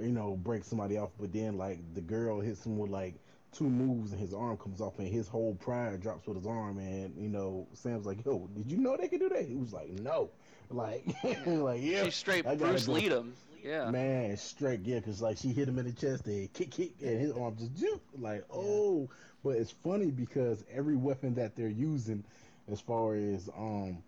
you 0.00 0.12
know, 0.12 0.36
breaks 0.36 0.68
somebody 0.68 0.98
off, 0.98 1.10
but 1.20 1.32
then 1.32 1.56
like 1.58 1.80
the 1.94 2.00
girl 2.00 2.40
hits 2.40 2.66
him 2.66 2.78
with 2.78 2.90
like 2.90 3.14
two 3.52 3.68
moves 3.68 4.12
and 4.12 4.20
his 4.20 4.32
arm 4.32 4.56
comes 4.56 4.80
off 4.80 4.98
and 4.98 5.08
his 5.08 5.28
whole 5.28 5.54
pride 5.54 6.00
drops 6.00 6.26
with 6.26 6.36
his 6.36 6.46
arm 6.46 6.78
and 6.78 7.14
you 7.18 7.28
know 7.28 7.66
Sam's 7.74 8.06
like, 8.06 8.24
yo, 8.24 8.48
did 8.54 8.70
you 8.70 8.78
know 8.78 8.96
they 8.96 9.08
could 9.08 9.20
do 9.20 9.28
that? 9.28 9.44
He 9.44 9.54
was 9.54 9.72
like, 9.72 9.90
no, 9.90 10.30
like, 10.70 11.04
like 11.46 11.80
yeah, 11.82 12.04
She 12.04 12.10
straight 12.10 12.44
Bruce 12.44 12.86
go. 12.86 12.92
Lead 12.92 13.12
him. 13.12 13.34
Yeah. 13.62 13.90
Man, 13.90 14.36
straight, 14.36 14.80
yeah, 14.84 14.96
because 14.96 15.22
like 15.22 15.38
she 15.38 15.48
hit 15.48 15.68
him 15.68 15.78
in 15.78 15.86
the 15.86 15.92
chest 15.92 16.26
and 16.26 16.52
kick, 16.52 16.72
kick, 16.72 16.92
and 17.00 17.20
his 17.20 17.32
arm 17.32 17.56
just 17.56 17.74
juke. 17.76 18.02
Like, 18.18 18.44
oh, 18.52 19.08
but 19.44 19.50
it's 19.50 19.70
funny 19.70 20.10
because 20.10 20.64
every 20.72 20.96
weapon 20.96 21.34
that 21.34 21.54
they're 21.54 21.68
using, 21.68 22.24
as 22.70 22.80
far 22.80 23.14
as 23.14 23.48
um, 23.56 23.98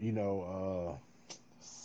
you 0.00 0.12
know, 0.12 0.98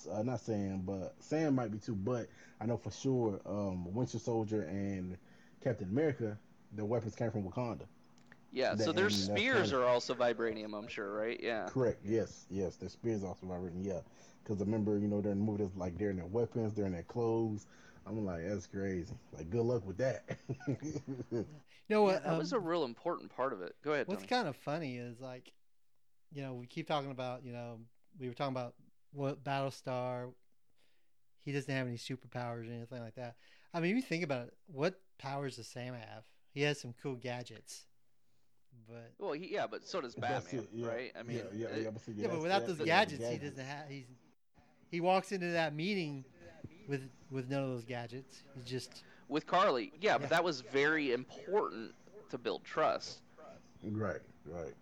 uh, 0.07 0.17
uh 0.17 0.23
not 0.23 0.39
Sam, 0.39 0.83
but 0.85 1.15
Sam 1.19 1.55
might 1.55 1.71
be 1.71 1.77
too, 1.77 1.95
but 1.95 2.27
I 2.61 2.65
know 2.65 2.77
for 2.77 2.91
sure, 2.91 3.41
um, 3.45 3.93
Winter 3.93 4.19
Soldier 4.19 4.61
and 4.61 5.17
Captain 5.61 5.89
America, 5.89 6.37
their 6.75 6.85
weapons 6.85 7.15
came 7.15 7.31
from 7.31 7.43
Wakanda. 7.43 7.85
Yeah. 8.51 8.75
So 8.75 8.91
their 8.91 9.09
and 9.09 9.29
that's 9.29 9.45
spears 9.45 9.73
are 9.73 9.85
also 9.85 10.13
vibranium, 10.13 10.77
I'm 10.77 10.87
sure, 10.87 11.11
right? 11.13 11.39
Yeah. 11.41 11.69
Correct. 11.69 12.01
Yes. 12.03 12.45
Yes. 12.49 12.75
Their 12.75 12.89
spears 12.89 13.23
also 13.23 13.45
vibranium. 13.45 13.85
Yeah. 13.85 14.01
Because 14.43 14.59
remember, 14.59 14.97
you 14.97 15.07
know, 15.07 15.21
during 15.21 15.39
the 15.39 15.43
movie, 15.45 15.63
it's 15.63 15.75
like 15.77 15.97
they're 15.97 16.09
in 16.09 16.17
their 16.17 16.25
weapons, 16.25 16.73
they're 16.73 16.85
in 16.85 16.91
their 16.93 17.03
clothes. 17.03 17.67
I'm 18.05 18.25
like, 18.25 18.47
that's 18.47 18.67
crazy. 18.67 19.13
Like, 19.31 19.49
good 19.49 19.63
luck 19.63 19.85
with 19.87 19.97
that. 19.97 20.37
You 21.87 21.95
know 21.95 22.03
Yeah, 22.03 22.19
what? 22.19 22.23
that 22.23 22.37
was 22.37 22.53
a 22.53 22.59
um, 22.59 22.63
real 22.65 22.83
important 22.85 23.29
part 23.31 23.53
of 23.53 23.61
it. 23.61 23.75
Go 23.83 23.93
ahead, 23.93 24.07
What's 24.07 24.23
Tony. 24.23 24.27
kind 24.27 24.47
of 24.47 24.55
funny 24.55 24.97
is 24.97 25.19
like, 25.19 25.53
you 26.31 26.41
know, 26.41 26.53
we 26.55 26.67
keep 26.67 26.87
talking 26.87 27.11
about, 27.11 27.43
you 27.45 27.53
know, 27.53 27.79
we 28.19 28.27
were 28.27 28.33
talking 28.33 28.53
about 28.55 28.75
what 29.13 29.43
Battlestar. 29.43 30.33
He 31.43 31.51
doesn't 31.51 31.73
have 31.73 31.87
any 31.87 31.97
superpowers 31.97 32.69
or 32.69 32.73
anything 32.73 33.01
like 33.01 33.15
that. 33.15 33.35
I 33.73 33.79
mean, 33.79 33.91
if 33.91 33.95
you 33.97 34.01
think 34.01 34.23
about 34.23 34.47
it, 34.47 34.53
what 34.67 34.99
powers 35.17 35.57
does 35.57 35.67
Sam 35.67 35.93
have? 35.93 36.23
He 36.53 36.61
has 36.61 36.79
some 36.79 36.93
cool 37.01 37.15
gadgets, 37.15 37.85
but 38.87 39.11
Well, 39.17 39.31
he, 39.33 39.51
yeah, 39.53 39.65
but 39.67 39.85
so 39.87 40.01
does 40.01 40.13
That's 40.13 40.45
Batman, 40.45 40.63
it, 40.63 40.69
yeah. 40.73 40.87
right? 40.87 41.11
I 41.19 41.23
mean, 41.23 41.37
yeah, 41.53 41.67
yeah, 41.69 41.81
yeah, 41.83 41.89
but, 41.89 42.01
see, 42.01 42.11
yeah, 42.15 42.27
but 42.27 42.41
without 42.41 42.67
those 42.67 42.77
the 42.77 42.85
gadgets, 42.85 43.27
he 43.27 43.37
doesn't 43.37 43.65
have. 43.65 43.89
He's 43.89 44.05
he 44.89 45.01
walks 45.01 45.31
into 45.31 45.47
that 45.51 45.73
meeting 45.73 46.23
with 46.87 47.09
with 47.31 47.49
none 47.49 47.63
of 47.63 47.69
those 47.69 47.85
gadgets. 47.85 48.43
He's 48.55 48.65
just 48.65 49.03
with 49.29 49.47
Karli, 49.47 49.91
yeah, 49.99 50.11
Yeah. 50.11 50.17
but 50.19 50.29
that 50.29 50.43
was 50.43 50.61
very 50.61 51.11
important 51.11 51.95
to 52.29 52.37
build 52.37 52.63
trust. 52.63 53.21
Right, 53.83 54.21
right. 54.45 54.73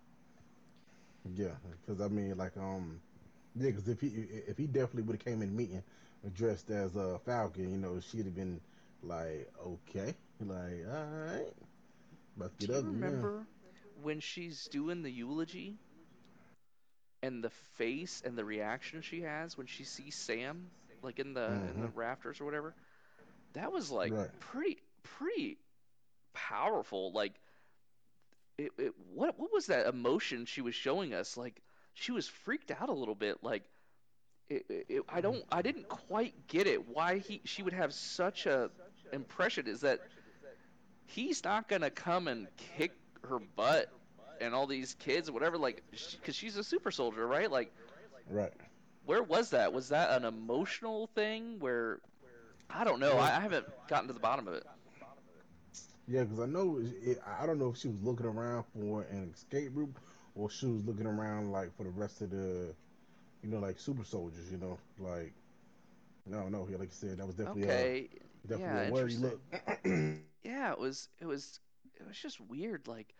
Yeah, 1.34 1.48
because 1.80 2.00
I 2.02 2.08
mean, 2.08 2.36
like, 2.36 2.56
um, 2.56 3.00
yeah, 3.56 3.70
because 3.70 3.88
if 3.88 4.00
he 4.00 4.08
if 4.46 4.58
he 4.58 4.66
definitely 4.66 5.02
would 5.02 5.16
have 5.16 5.24
came 5.24 5.40
in 5.40 5.48
the 5.48 5.54
meeting 5.54 5.82
dressed 6.34 6.70
as 6.70 6.96
a 6.96 7.18
Falcon, 7.24 7.70
you 7.70 7.78
know, 7.78 7.98
she'd 8.00 8.26
have 8.26 8.34
been 8.34 8.60
like, 9.02 9.50
okay, 9.64 10.14
like, 10.48 10.84
all 10.88 11.06
right, 11.06 11.52
about 12.36 12.58
Do 12.58 12.66
to 12.66 12.68
get 12.68 12.76
you 12.76 12.76
ugly. 12.76 13.00
now. 13.00 13.30
remember 13.30 13.48
when 13.94 14.20
she's 14.20 14.68
doing 14.68 15.02
the 15.02 15.10
eulogy 15.10 15.78
and 17.22 17.42
the 17.42 17.50
face 17.76 18.22
and 18.24 18.36
the 18.36 18.44
reaction 18.44 19.00
she 19.02 19.22
has 19.22 19.56
when 19.56 19.66
she 19.66 19.84
sees 19.84 20.14
Sam, 20.16 20.70
like 21.02 21.18
in 21.18 21.34
the 21.34 21.62
in 21.70 21.80
the 21.80 21.88
Mhm. 21.88 21.90
rafters 21.90 22.40
or 22.40 22.44
whatever? 22.44 22.74
That 23.54 23.72
was 23.72 23.90
like 23.90 24.14
Right. 24.14 24.30
pretty 24.40 24.78
pretty 25.02 25.58
powerful. 26.34 27.12
Like, 27.12 27.34
it, 28.58 28.72
it 28.78 28.94
what 29.14 29.38
what 29.38 29.52
was 29.52 29.66
that 29.66 29.86
emotion 29.86 30.44
she 30.46 30.60
was 30.60 30.74
showing 30.74 31.14
us? 31.14 31.36
Like, 31.36 31.60
she 31.94 32.12
was 32.12 32.28
freaked 32.28 32.70
out 32.70 32.88
a 32.88 32.92
little 32.92 33.14
bit. 33.14 33.42
Like, 33.42 33.64
it, 34.48 34.64
it, 34.68 34.86
it- 34.88 35.04
I 35.08 35.20
don't 35.20 35.44
I 35.50 35.62
didn't 35.62 35.88
quite 35.88 36.46
get 36.48 36.66
it 36.66 36.88
why 36.88 37.18
he 37.18 37.40
she 37.44 37.62
would 37.62 37.72
have 37.72 37.92
such 37.94 38.46
a 38.46 38.70
impression 39.12 39.66
is 39.66 39.80
that 39.80 40.00
he's 41.12 41.44
not 41.44 41.68
gonna 41.68 41.90
come 41.90 42.28
and 42.28 42.48
kick 42.56 42.92
her 43.24 43.38
butt 43.38 43.88
and 44.40 44.54
all 44.54 44.66
these 44.66 44.94
kids 44.94 45.28
or 45.28 45.32
whatever, 45.32 45.58
like, 45.58 45.82
because 45.90 46.34
she's 46.36 46.56
a 46.56 46.64
super 46.64 46.90
soldier, 46.90 47.26
right? 47.26 47.50
Like, 47.50 47.72
Right. 48.30 48.52
where 49.04 49.22
was 49.22 49.50
that? 49.50 49.72
Was 49.72 49.88
that 49.90 50.10
an 50.10 50.24
emotional 50.24 51.06
thing 51.08 51.58
where 51.60 52.00
I 52.70 52.84
don't 52.84 53.00
know. 53.00 53.18
I, 53.18 53.36
I 53.36 53.40
haven't 53.40 53.66
gotten 53.88 54.08
to 54.08 54.14
the 54.14 54.20
bottom 54.20 54.48
of 54.48 54.54
it. 54.54 54.64
Yeah, 56.06 56.24
because 56.24 56.40
I 56.40 56.46
know 56.46 56.78
it, 56.80 57.20
I 57.26 57.46
don't 57.46 57.58
know 57.58 57.70
if 57.70 57.76
she 57.78 57.88
was 57.88 58.02
looking 58.02 58.26
around 58.26 58.64
for 58.74 59.02
an 59.02 59.30
escape 59.34 59.70
route 59.74 59.96
or 60.34 60.50
she 60.50 60.66
was 60.66 60.84
looking 60.84 61.06
around 61.06 61.52
like 61.52 61.76
for 61.76 61.84
the 61.84 61.90
rest 61.90 62.22
of 62.22 62.30
the, 62.30 62.74
you 63.42 63.50
know, 63.50 63.58
like 63.60 63.78
super 63.78 64.04
soldiers. 64.04 64.50
You 64.52 64.58
know, 64.58 64.78
like 64.98 65.34
no, 66.26 66.48
no, 66.48 66.62
like 66.78 66.90
you 66.90 67.10
said, 67.10 67.18
that 67.18 67.36
was 67.36 67.36
definitely 67.36 67.68
Okay. 67.68 68.08
uh, 68.12 68.48
definitely 68.48 68.82
yeah, 68.82 68.90
a 68.90 68.92
wordy 68.92 69.16
look. 69.16 69.42
Yeah, 70.42 70.72
it 70.72 70.78
was. 70.78 71.08
It 71.20 71.26
was. 71.26 71.60
It 71.98 72.06
was 72.06 72.16
just 72.16 72.40
weird. 72.40 72.88
Like 72.88 73.14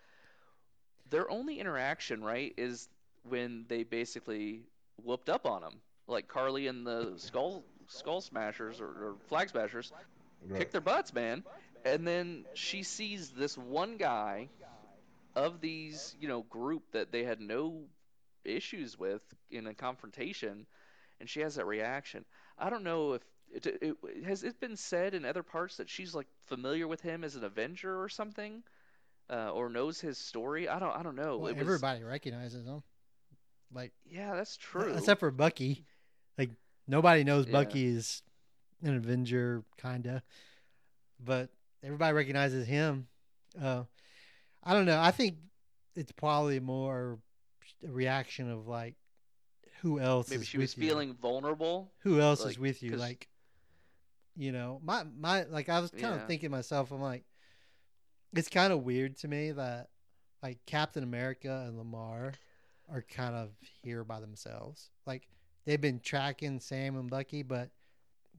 their 1.10 1.30
only 1.30 1.60
interaction, 1.60 2.22
right, 2.22 2.52
is 2.56 2.88
when 3.28 3.64
they 3.68 3.84
basically 3.84 4.62
whooped 5.02 5.28
up 5.28 5.46
on 5.46 5.62
him. 5.62 5.80
Like 6.06 6.28
Karli 6.28 6.66
and 6.66 6.86
the 6.86 7.14
Skull 7.16 7.62
Skull 7.86 8.20
Smashers 8.20 8.80
or, 8.80 8.86
or 8.86 9.16
Flag 9.28 9.50
Smashers 9.50 9.92
right. 10.48 10.58
kick 10.58 10.72
their 10.72 10.80
butts, 10.80 11.14
man. 11.14 11.44
And 11.84 12.06
then 12.06 12.44
she 12.54 12.82
sees 12.82 13.30
this 13.30 13.56
one 13.56 13.96
guy 13.96 14.48
of 15.34 15.60
these, 15.60 16.14
you 16.20 16.28
know, 16.28 16.42
group 16.42 16.82
that 16.92 17.10
they 17.12 17.24
had 17.24 17.40
no 17.40 17.84
issues 18.44 18.98
with 18.98 19.22
in 19.50 19.66
a 19.66 19.74
confrontation, 19.74 20.66
and 21.20 21.28
she 21.28 21.40
has 21.40 21.56
that 21.56 21.66
reaction. 21.66 22.24
I 22.58 22.70
don't 22.70 22.84
know 22.84 23.14
if 23.14 23.22
it, 23.52 23.66
it 23.82 24.24
has 24.24 24.44
it 24.44 24.58
been 24.60 24.76
said 24.76 25.14
in 25.14 25.24
other 25.24 25.42
parts 25.42 25.76
that 25.76 25.88
she's 25.88 26.14
like 26.14 26.26
familiar 26.46 26.88
with 26.88 27.00
him 27.00 27.24
as 27.24 27.36
an 27.36 27.44
Avenger 27.44 28.02
or 28.02 28.08
something, 28.08 28.62
uh, 29.30 29.50
or 29.50 29.68
knows 29.68 30.00
his 30.00 30.18
story. 30.18 30.68
I 30.68 30.78
don't 30.78 30.96
I 30.96 31.02
don't 31.02 31.16
know. 31.16 31.38
Well, 31.38 31.52
was- 31.52 31.60
everybody 31.60 32.02
recognizes 32.02 32.66
him. 32.66 32.82
Like 33.72 33.92
yeah, 34.04 34.34
that's 34.34 34.56
true. 34.56 34.94
except 34.94 35.20
for 35.20 35.30
Bucky. 35.30 35.84
Like 36.38 36.50
nobody 36.86 37.24
knows 37.24 37.46
Yeah. 37.46 37.52
Bucky 37.52 37.86
is 37.86 38.22
an 38.82 38.96
Avenger, 38.96 39.64
kinda, 39.80 40.22
but 41.24 41.50
everybody 41.82 42.12
recognizes 42.12 42.66
him. 42.66 43.06
Uh, 43.60 43.84
I 44.62 44.72
don't 44.74 44.86
know. 44.86 45.00
I 45.00 45.10
think 45.10 45.36
it's 45.94 46.12
probably 46.12 46.60
more 46.60 47.18
a 47.86 47.90
reaction 47.90 48.50
of 48.50 48.66
like, 48.66 48.94
who 49.80 50.00
else? 50.00 50.30
Maybe 50.30 50.44
she 50.44 50.58
was 50.58 50.76
you? 50.76 50.86
feeling 50.86 51.14
vulnerable. 51.14 51.92
Who 52.00 52.20
else 52.20 52.42
like, 52.42 52.52
is 52.52 52.58
with 52.58 52.82
you 52.82 52.96
Like, 52.96 53.28
you 54.36 54.52
know, 54.52 54.80
my 54.84 55.04
my 55.18 55.44
like 55.44 55.68
I 55.68 55.80
was 55.80 55.90
kind 55.90 56.02
Yeah. 56.14 56.20
of 56.22 56.26
thinking 56.26 56.50
myself. 56.50 56.90
I'm 56.90 57.00
like, 57.02 57.24
it's 58.34 58.48
kind 58.48 58.72
of 58.72 58.82
weird 58.84 59.16
to 59.18 59.28
me 59.28 59.52
that 59.52 59.88
like 60.42 60.58
Captain 60.66 61.02
America 61.02 61.64
and 61.68 61.78
Lemar 61.78 62.34
are 62.90 63.02
kind 63.02 63.34
of 63.34 63.50
here 63.82 64.04
by 64.04 64.20
themselves. 64.20 64.90
Like 65.06 65.28
they've 65.64 65.80
been 65.80 66.00
tracking 66.00 66.60
Sam 66.60 66.96
and 66.96 67.10
Bucky, 67.10 67.42
but 67.42 67.70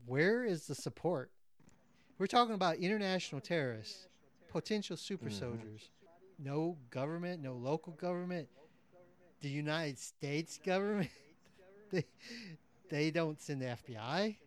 where 0.05 0.43
is 0.43 0.67
the 0.67 0.75
support? 0.75 1.31
We're 2.17 2.27
talking 2.27 2.55
about 2.55 2.77
international 2.77 3.41
terrorists, 3.41 4.07
potential 4.49 4.97
super 4.97 5.29
Mhm. 5.29 5.39
soldiers. 5.39 5.89
No 6.39 6.77
government, 6.89 7.41
no 7.41 7.53
local 7.53 7.93
government. 7.93 8.49
The 9.41 9.49
United 9.49 9.99
States 9.99 10.57
government, 10.57 11.09
they 11.91 12.05
they 12.89 13.11
don't 13.11 13.39
send 13.41 13.61
the 13.61 13.65
FBI, 13.67 14.37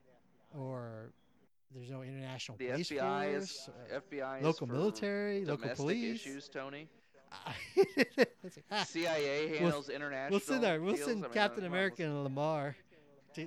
or 0.54 1.12
there's 1.74 1.90
no 1.90 2.02
international 2.02 2.58
The 2.58 2.68
police 2.68 2.90
FBI 2.90 3.32
force, 3.32 3.50
is 3.50 3.68
or 3.92 4.00
FBI 4.00 4.38
is 4.38 4.44
local 4.44 4.66
for 4.66 4.72
military, 4.72 5.44
local 5.44 5.68
police. 5.70 6.20
issues, 6.20 6.48
Tony. 6.48 6.88
Ah, 8.70 8.84
CIA 8.84 9.58
handles 9.58 9.88
international. 9.88 10.30
we'll 10.30 10.40
send 10.40 10.64
our, 10.64 10.80
we'll 10.80 10.94
deals. 10.94 11.08
send 11.08 11.24
I 11.24 11.28
mean, 11.28 11.34
Captain 11.34 11.64
well, 11.64 11.72
America 11.72 12.02
and 12.04 12.26
Lemar. 12.26 12.74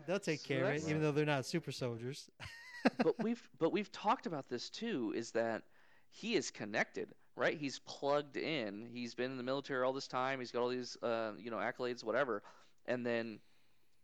They'll 0.06 0.20
take 0.20 0.41
So 0.41 0.48
care 0.48 0.66
of 0.66 0.76
it, 0.76 0.84
even 0.88 1.02
though 1.02 1.12
they're 1.12 1.26
not 1.26 1.46
super 1.46 1.72
soldiers. 1.72 2.30
but 3.04 3.16
we've 3.24 3.41
but 3.58 3.72
we've 3.72 3.91
talked 3.91 4.26
about 4.26 4.50
this 4.50 4.70
too. 4.70 5.14
Is 5.16 5.32
that 5.32 5.64
he 6.12 6.36
is 6.36 6.52
connected, 6.52 7.14
right? 7.36 7.58
He's 7.58 7.80
plugged 7.80 8.38
in. 8.38 8.88
He's 8.91 9.16
been 9.16 9.32
in 9.32 9.38
the 9.38 9.44
military 9.44 9.84
all 9.84 9.94
this 9.94 10.08
time. 10.08 10.40
He's 10.40 10.52
got 10.52 10.62
all 10.62 10.70
these, 10.70 10.98
uh, 11.02 11.32
you 11.40 11.50
know, 11.50 11.58
accolades, 11.58 12.04
whatever. 12.04 12.44
And 12.86 13.06
then, 13.06 13.40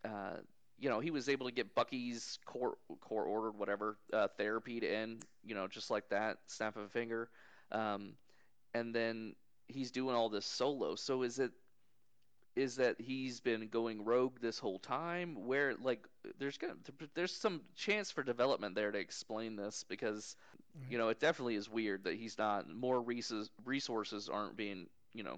uh, 0.04 0.38
you 0.78 0.90
know, 0.90 1.00
he 1.00 1.12
was 1.12 1.30
able 1.30 1.48
to 1.48 1.54
get 1.54 1.74
Bucky's 1.76 2.40
court 2.46 2.78
court 3.02 3.28
ordered 3.28 3.58
whatever 3.58 3.98
uh, 4.14 4.28
therapy 4.38 4.80
to 4.80 4.88
end, 4.88 5.26
you 5.44 5.56
know, 5.56 5.68
just 5.68 5.90
like 5.90 6.10
that, 6.10 6.38
snap 6.48 6.76
of 6.76 6.84
a 6.84 6.90
finger. 6.90 7.30
Um, 7.72 8.14
and 8.74 8.94
then 8.94 9.36
he's 9.68 9.92
doing 9.92 10.16
all 10.16 10.30
this 10.30 10.46
solo. 10.46 10.96
So 10.96 11.24
is 11.24 11.40
it 11.40 11.52
is 12.56 12.78
that 12.78 13.00
he's 13.00 13.42
been 13.42 13.68
going 13.68 14.04
rogue 14.06 14.40
this 14.42 14.60
whole 14.60 14.80
time? 14.80 15.46
Where 15.46 15.76
like 15.76 16.06
there's 16.40 16.58
gonna 16.58 16.76
there's 17.14 17.36
some 17.36 17.62
chance 17.76 18.12
for 18.12 18.24
development 18.24 18.76
there 18.76 18.92
to 18.92 19.00
explain 19.00 19.56
this 19.56 19.86
because 19.88 20.36
you 20.90 20.98
know 20.98 21.10
it 21.10 21.20
definitely 21.20 21.56
is 21.56 21.70
weird 21.70 22.04
that 22.06 22.16
he's 22.16 22.38
not 22.38 22.70
more 22.70 23.02
resources 23.02 23.50
resources 23.66 24.30
aren't 24.30 24.56
being 24.56 24.88
you 25.14 25.24
know 25.24 25.38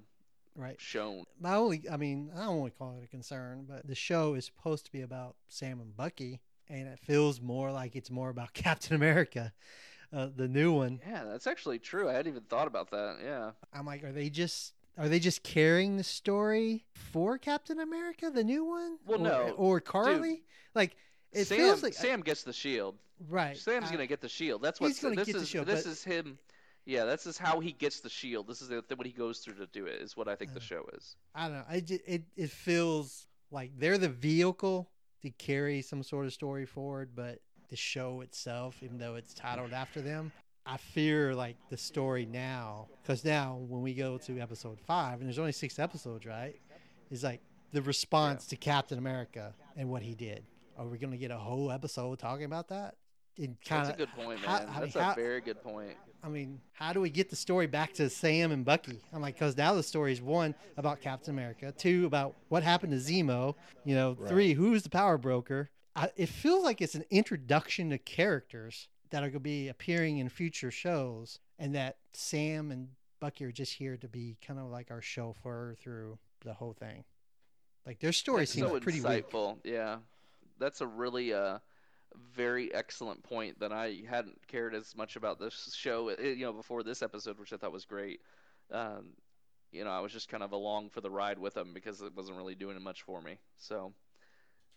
Right. 0.57 0.75
shown. 0.81 1.23
My 1.39 1.53
only, 1.55 1.83
I 1.89 1.97
mean, 1.97 2.31
I 2.35 2.39
don't 2.45 2.57
want 2.59 2.73
to 2.73 2.77
call 2.77 2.97
it 2.99 3.03
a 3.03 3.07
concern, 3.07 3.65
but 3.69 3.87
the 3.87 3.95
show 3.95 4.33
is 4.33 4.45
supposed 4.45 4.85
to 4.85 4.91
be 4.91 5.01
about 5.01 5.35
Sam 5.47 5.79
and 5.79 5.95
Bucky, 5.95 6.41
and 6.67 6.87
it 6.87 6.99
feels 6.99 7.39
more 7.39 7.71
like 7.71 7.95
it's 7.95 8.09
more 8.09 8.29
about 8.29 8.53
Captain 8.55 8.95
America, 8.95 9.53
uh, 10.11 10.29
the 10.35 10.47
new 10.47 10.73
one. 10.73 10.99
Yeah, 11.07 11.25
that's 11.25 11.45
actually 11.47 11.79
true. 11.79 12.09
I 12.09 12.13
hadn't 12.13 12.31
even 12.31 12.43
thought 12.43 12.67
about 12.67 12.89
that. 12.91 13.17
Yeah. 13.23 13.51
I'm 13.71 13.85
like, 13.85 14.03
are 14.03 14.11
they 14.11 14.29
just 14.29 14.73
are 14.97 15.07
they 15.07 15.19
just 15.19 15.43
carrying 15.43 15.95
the 15.97 16.03
story 16.03 16.85
for 16.91 17.37
Captain 17.37 17.79
America, 17.79 18.31
the 18.31 18.43
new 18.43 18.65
one? 18.65 18.97
Well, 19.05 19.19
or, 19.19 19.23
no, 19.23 19.49
or 19.57 19.79
Karli. 19.79 20.41
Like 20.73 20.95
it 21.31 21.45
Sam 21.45 21.57
feels 21.57 21.83
like 21.83 21.93
Sam 21.93 22.21
gets 22.21 22.41
the 22.41 22.53
shield. 22.53 22.95
right. 23.29 23.55
Sam's 23.55 23.89
I- 23.89 23.91
gonna 23.91 24.07
get 24.07 24.21
the 24.21 24.29
shield. 24.29 24.63
That's 24.63 24.81
what 24.81 24.87
he's 24.87 24.99
gonna 24.99 25.15
this 25.15 25.27
get 25.27 25.35
the 25.35 25.41
is. 25.43 25.49
shield, 25.49 25.67
this 25.67 25.85
is 25.85 26.03
him. 26.03 26.39
Yeah, 26.87 27.03
this 27.03 27.25
is 27.25 27.37
how 27.37 27.59
he 27.59 27.73
gets 27.73 27.99
the 27.99 28.09
shield. 28.09 28.47
This 28.47 28.61
is 28.61 28.69
the, 28.69 28.81
what 28.95 29.05
he 29.05 29.11
goes 29.11 29.39
through 29.39 29.55
to 29.55 29.67
do 29.67 29.85
it. 29.85 30.01
Is 30.01 30.15
what 30.15 30.27
I 30.29 30.35
think 30.35 30.53
the 30.53 30.59
Uh, 30.59 30.63
show 30.63 30.85
is. 30.93 31.17
I 31.35 31.47
don't 31.47 31.57
know. 31.57 31.65
I 31.69 31.81
just, 31.81 32.01
it 32.07 32.23
it 32.37 32.49
feels 32.49 33.27
like 33.51 33.71
they're 33.77 33.97
the 33.97 34.09
vehicle 34.09 34.89
to 35.21 35.29
carry 35.31 35.81
some 35.81 36.01
sort 36.01 36.25
of 36.25 36.33
story 36.33 36.65
forward, 36.65 37.09
but 37.13 37.41
the 37.69 37.75
show 37.75 38.21
itself, 38.21 38.81
even 38.81 38.97
though 38.97 39.15
it's 39.15 39.33
titled 39.33 39.73
after 39.73 40.01
them, 40.01 40.31
I 40.65 40.77
fear 40.77 41.35
like 41.35 41.57
the 41.69 41.77
story 41.77 42.25
now, 42.25 42.87
because 43.01 43.25
now 43.25 43.57
when 43.67 43.81
we 43.81 43.93
go 43.93 44.17
to 44.19 44.39
episode 44.39 44.79
five, 44.79 45.19
and 45.19 45.27
there's 45.27 45.39
only 45.39 45.51
six 45.51 45.79
episodes, 45.79 46.25
right? 46.25 46.55
Is 47.11 47.23
like 47.23 47.41
the 47.73 47.81
response 47.81 48.47
to 48.47 48.55
Captain 48.55 48.97
America 48.97 49.53
and 49.75 49.89
what 49.89 50.03
he 50.03 50.15
did. 50.15 50.45
Are 50.77 50.85
we 50.87 50.97
going 50.97 51.11
to 51.11 51.17
get 51.17 51.31
a 51.31 51.37
whole 51.37 51.69
episode 51.71 52.19
talking 52.19 52.45
about 52.45 52.69
that? 52.69 52.95
It 53.37 53.51
kind 53.63 53.85
That's 53.85 53.89
of 53.89 53.95
a 53.95 53.97
good 53.97 54.09
point, 54.13 54.39
how- 54.39 54.59
man. 54.59 54.67
I 54.69 54.71
mean, 54.71 54.81
That's 54.81 54.93
how- 54.95 55.11
a 55.11 55.15
very 55.15 55.41
good 55.41 55.61
point. 55.61 55.95
I 56.23 56.29
mean, 56.29 56.59
how 56.73 56.93
do 56.93 56.99
we 56.99 57.11
get 57.11 57.29
the 57.29 57.35
story 57.35 57.67
back 57.67 57.93
to 57.93 58.09
Sam 58.09 58.51
and 58.51 58.65
Bucky? 58.65 58.99
I'm 59.13 59.21
like, 59.21 59.35
because 59.35 59.55
now 59.55 59.75
the 59.75 59.83
story 59.83 60.11
is 60.11 60.21
one 60.21 60.55
about 60.75 60.99
Captain 60.99 61.33
America, 61.33 61.71
two 61.71 62.05
about 62.07 62.35
what 62.49 62.63
happened 62.63 62.91
to 62.93 62.97
Zemo, 62.97 63.53
you 63.85 63.93
know, 63.93 64.13
Right. 64.19 64.27
three 64.29 64.53
who's 64.53 64.81
the 64.83 64.89
power 64.89 65.17
broker. 65.19 65.69
I, 65.95 66.11
it 66.15 66.27
feels 66.29 66.63
like 66.63 66.81
it's 66.81 66.95
an 66.95 67.05
introduction 67.11 67.91
to 67.91 67.99
characters 67.99 68.89
that 69.11 69.19
are 69.19 69.27
going 69.29 69.33
to 69.33 69.39
be 69.39 69.67
appearing 69.67 70.17
in 70.17 70.27
future 70.27 70.71
shows, 70.71 71.39
and 71.59 71.73
that 71.75 71.97
Sam 72.13 72.71
and 72.71 72.89
Bucky 73.19 73.45
are 73.45 73.51
just 73.51 73.73
here 73.73 73.95
to 73.97 74.07
be 74.07 74.37
kind 74.45 74.59
of 74.59 74.67
like 74.69 74.89
our 74.91 75.01
chauffeur 75.01 75.75
through 75.79 76.17
the 76.41 76.53
whole 76.55 76.73
thing. 76.73 77.03
Like 77.85 77.99
their 77.99 78.11
story 78.11 78.41
That's 78.41 78.51
seems 78.51 78.67
so 78.69 78.79
pretty 78.79 79.01
weak. 79.01 79.29
insightful. 79.29 79.59
Yeah, 79.63 79.99
that's 80.59 80.81
a 80.81 80.87
really 80.87 81.31
uh, 81.33 81.59
very 82.35 82.73
excellent 82.73 83.23
point 83.23 83.59
that 83.59 83.71
I 83.71 84.01
hadn't 84.09 84.39
cared 84.47 84.73
as 84.73 84.95
much 84.95 85.15
about 85.15 85.39
this 85.39 85.73
show. 85.75 86.09
uh, 86.09 86.21
You 86.21 86.45
know, 86.45 86.53
before 86.53 86.83
this 86.83 87.01
episode, 87.01 87.39
which 87.39 87.53
I 87.53 87.57
thought 87.57 87.71
was 87.71 87.85
great. 87.85 88.21
Um, 88.71 89.13
you 89.71 89.83
know, 89.83 89.91
I 89.91 89.99
was 89.99 90.11
just 90.11 90.29
kind 90.29 90.43
of 90.43 90.51
along 90.51 90.89
for 90.89 91.01
the 91.01 91.09
ride 91.09 91.39
with 91.39 91.53
them 91.53 91.73
because 91.73 92.01
it 92.01 92.15
wasn't 92.15 92.37
really 92.37 92.55
doing 92.55 92.81
much 92.81 93.01
for 93.01 93.21
me. 93.21 93.37
So, 93.57 93.93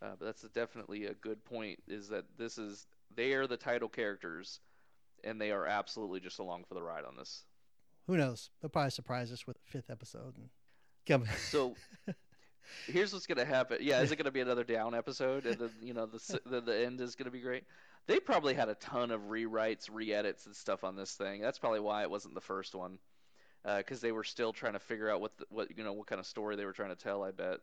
uh, 0.03 0.13
but 0.19 0.25
that's 0.25 0.43
definitely 0.43 1.07
a 1.07 1.15
good 1.15 1.45
point. 1.45 1.81
Is 1.87 2.09
that 2.09 2.25
this 2.37 2.59
is 2.59 2.87
they 3.15 3.35
are 3.35 3.47
the 3.47 3.57
title 3.57 3.89
characters, 3.89 4.61
and 5.25 5.41
they 5.41 5.51
are 5.53 5.67
absolutely 5.67 6.21
just 6.21 6.39
along 6.39 6.65
for 6.65 6.75
the 6.75 6.83
ride 6.83 7.05
on 7.05 7.17
this. 7.17 7.45
Who 8.07 8.17
knows? 8.17 8.51
They'll 8.61 8.71
probably 8.71 8.91
surprise 8.91 9.31
us 9.31 9.47
with 9.47 9.57
a 9.59 9.71
fifth 9.71 9.91
episode 9.91 10.37
and 10.37 10.49
come. 11.07 11.25
So 11.37 11.75
here's 12.87 13.13
what's 13.13 13.27
gonna 13.27 13.45
happen. 13.45 13.79
Yeah, 13.81 14.01
is 14.03 14.13
it 14.13 14.17
gonna 14.17 14.31
be 14.31 14.41
another 14.41 14.65
down 14.65 14.95
episode, 14.95 15.47
and 15.47 15.59
then 15.59 15.71
you 15.83 15.95
know 15.95 16.07
the 16.07 16.41
the, 16.47 16.61
the 16.61 16.85
end 16.87 17.01
is 17.01 17.15
gonna 17.17 17.31
be 17.31 17.41
great? 17.41 17.65
They 18.07 18.21
probably 18.21 18.55
had 18.55 18.69
a 18.69 18.75
ton 18.77 19.11
of 19.11 19.23
rewrites, 19.23 19.89
re-edits, 19.93 20.47
and 20.47 20.57
stuff 20.57 20.85
on 20.85 20.97
this 20.97 21.13
thing. 21.15 21.41
That's 21.41 21.59
probably 21.59 21.81
why 21.81 22.03
it 22.03 22.11
wasn't 22.11 22.35
the 22.35 22.41
first 22.41 22.75
one, 22.75 22.99
uh, 23.65 23.79
because 23.79 24.01
they 24.01 24.13
were 24.13 24.25
still 24.25 24.53
trying 24.53 24.75
to 24.75 24.79
figure 24.81 25.11
out 25.11 25.21
what 25.21 25.37
the, 25.39 25.47
what 25.51 25.77
you 25.77 25.85
know 25.85 25.93
what 25.93 26.07
kind 26.07 26.21
of 26.21 26.27
story 26.27 26.57
they 26.57 26.65
were 26.65 26.73
trying 26.73 26.91
to 26.91 26.97
tell. 26.97 27.23
I 27.23 27.31
bet. 27.33 27.61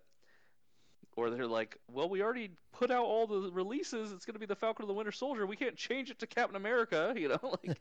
or 1.15 1.29
they're 1.31 1.47
like, 1.47 1.77
well, 1.91 2.07
we 2.09 2.21
already 2.21 2.51
put 2.73 2.91
out 2.91 3.05
all 3.05 3.25
the 3.25 3.51
releases. 3.51 4.11
It's 4.11 4.25
going 4.25 4.35
to 4.35 4.39
be 4.39 4.45
the 4.45 4.55
Falcon 4.55 4.83
and 4.83 4.89
the 4.89 4.93
Winter 4.93 5.11
Soldier. 5.11 5.47
We 5.47 5.55
can't 5.55 5.75
change 5.75 6.11
it 6.11 6.19
to 6.19 6.27
Captain 6.27 6.55
America. 6.55 7.13
You 7.17 7.29
know, 7.29 7.39
like 7.63 7.77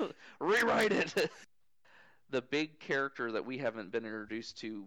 rewrite 0.40 0.92
it. 0.92 1.30
the 2.30 2.42
big 2.42 2.80
character 2.80 3.32
that 3.32 3.44
we 3.44 3.58
haven't 3.58 3.92
been 3.92 4.04
introduced 4.04 4.58
to 4.60 4.86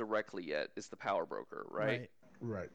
directly 0.00 0.44
yet 0.48 0.68
is 0.76 0.88
the 0.88 0.96
Power 0.96 1.26
Broker, 1.26 1.66
right? 1.70 2.10
Right. 2.40 2.70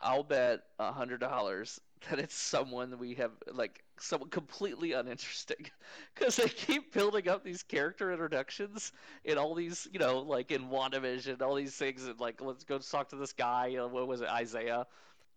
I'll 0.00 0.22
bet 0.22 0.60
a 0.78 0.92
hundred 0.92 1.18
dollars 1.20 1.80
that 2.08 2.18
it's 2.20 2.34
someone 2.36 2.98
we 2.98 3.14
have 3.14 3.32
like 3.52 3.82
someone 3.98 4.30
completely 4.30 4.92
uninteresting 4.92 5.66
because 6.14 6.36
they 6.36 6.48
keep 6.48 6.92
building 6.92 7.28
up 7.28 7.42
these 7.42 7.64
character 7.64 8.12
introductions 8.12 8.92
in 9.24 9.38
all 9.38 9.54
these 9.56 9.88
you 9.92 9.98
know 9.98 10.20
like 10.20 10.52
in 10.52 10.68
WandaVision 10.68 11.42
all 11.42 11.56
these 11.56 11.74
things 11.74 12.06
and 12.06 12.20
like 12.20 12.40
let's 12.40 12.62
go 12.62 12.78
talk 12.78 13.08
to 13.08 13.16
this 13.16 13.32
guy 13.32 13.74
uh, 13.76 13.88
what 13.88 14.06
was 14.06 14.20
it 14.20 14.28
Isaiah 14.28 14.86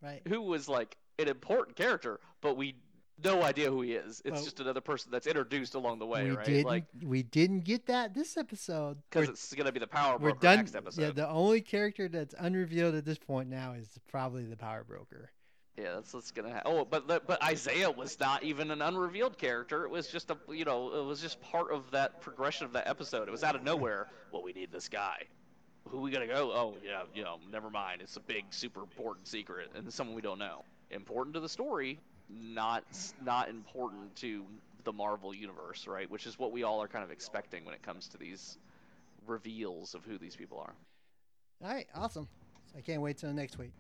Right. 0.04 0.22
who 0.28 0.42
was 0.42 0.68
like 0.70 0.98
an 1.18 1.28
important 1.28 1.76
character 1.76 2.20
but 2.42 2.58
we 2.58 2.76
no 3.24 3.42
idea 3.44 3.70
who 3.70 3.82
he 3.82 3.94
is 3.94 4.22
it's 4.26 4.34
Well- 4.36 4.44
just 4.44 4.60
another 4.60 4.82
person 4.82 5.12
that's 5.12 5.28
introduced 5.28 5.76
along 5.76 6.00
the 6.00 6.06
way 6.06 6.24
we 6.30 6.32
right 6.36 6.46
didn't. 6.46 6.66
like 6.66 6.86
we 7.04 7.24
didn't 7.24 7.62
get 7.62 7.86
that 7.88 8.14
this 8.14 8.38
episode. 8.38 8.98
because 9.10 9.30
it's 9.30 9.54
gonna 9.54 9.72
be 9.72 9.80
the 9.80 9.88
power 9.88 10.14
we're 10.14 10.30
broker 10.32 10.40
done. 10.40 10.58
next 10.58 10.76
episode 10.76 11.02
Yeah, 11.02 11.12
the 11.12 11.28
only 11.30 11.62
character 11.62 12.08
that's 12.08 12.36
unrevealed 12.38 12.96
at 12.96 13.06
this 13.06 13.18
point 13.18 13.50
now 13.50 13.74
is 13.74 13.88
probably 14.10 14.44
the 14.46 14.58
Power 14.58 14.84
Broker. 14.84 15.32
Yeah, 15.78 15.94
that's 15.96 16.14
what's 16.14 16.32
gonna 16.32 16.52
happen. 16.52 16.72
Oh, 16.74 16.84
but 16.86 17.08
but 17.08 17.42
Isaiah 17.44 17.90
was 17.90 18.20
not 18.20 18.44
even 18.44 18.72
an 18.72 18.82
unrevealed 18.82 19.38
character. 19.38 19.86
It 19.86 19.90
was 19.90 20.08
just 20.10 20.30
a 20.30 20.38
you 20.50 20.66
know 20.66 20.94
it 20.94 21.06
was 21.06 21.22
just 21.22 21.42
part 21.42 21.72
of 21.72 21.90
that 21.92 22.22
progression 22.22 22.66
of 22.66 22.74
that 22.74 22.88
episode. 22.88 23.28
It 23.28 23.32
was 23.32 23.44
out 23.44 23.56
of 23.56 23.64
nowhere. 23.64 24.08
Well, 24.32 24.44
we 24.44 24.52
need 24.54 24.72
this 24.72 24.90
guy. 24.90 25.24
Who 25.88 26.02
we 26.02 26.12
gonna 26.12 26.28
go? 26.28 26.52
Oh 26.52 26.78
yeah, 26.86 27.04
you 27.16 27.24
know, 27.24 27.40
never 27.50 27.70
mind. 27.70 28.02
It's 28.02 28.18
a 28.18 28.20
big, 28.20 28.46
super 28.50 28.82
important 28.82 29.28
secret, 29.28 29.72
and 29.74 29.92
someone 29.92 30.16
we 30.16 30.22
don't 30.22 30.40
know. 30.40 30.66
Important 30.92 31.34
to 31.36 31.40
the 31.40 31.50
story, 31.50 32.00
not 32.40 32.84
not 33.24 33.50
important 33.50 34.16
to 34.18 34.44
the 34.84 34.94
Marvel 34.94 35.34
universe, 35.34 35.88
right? 35.88 36.10
Which 36.10 36.26
is 36.26 36.40
what 36.40 36.52
we 36.52 36.64
all 36.64 36.82
are 36.82 36.88
kind 36.88 37.04
of 37.04 37.12
expecting 37.12 37.66
when 37.66 37.74
it 37.74 37.84
comes 37.84 38.08
to 38.10 38.18
these 38.18 38.58
reveals 39.28 39.94
of 39.94 40.04
who 40.04 40.18
these 40.18 40.36
people 40.36 40.58
are. 40.58 40.74
All 41.64 41.74
right, 41.74 41.88
awesome. 41.96 42.28
I 42.76 42.82
can't 42.82 43.02
wait 43.02 43.18
till 43.18 43.32
next 43.34 43.58
week. 43.58 43.74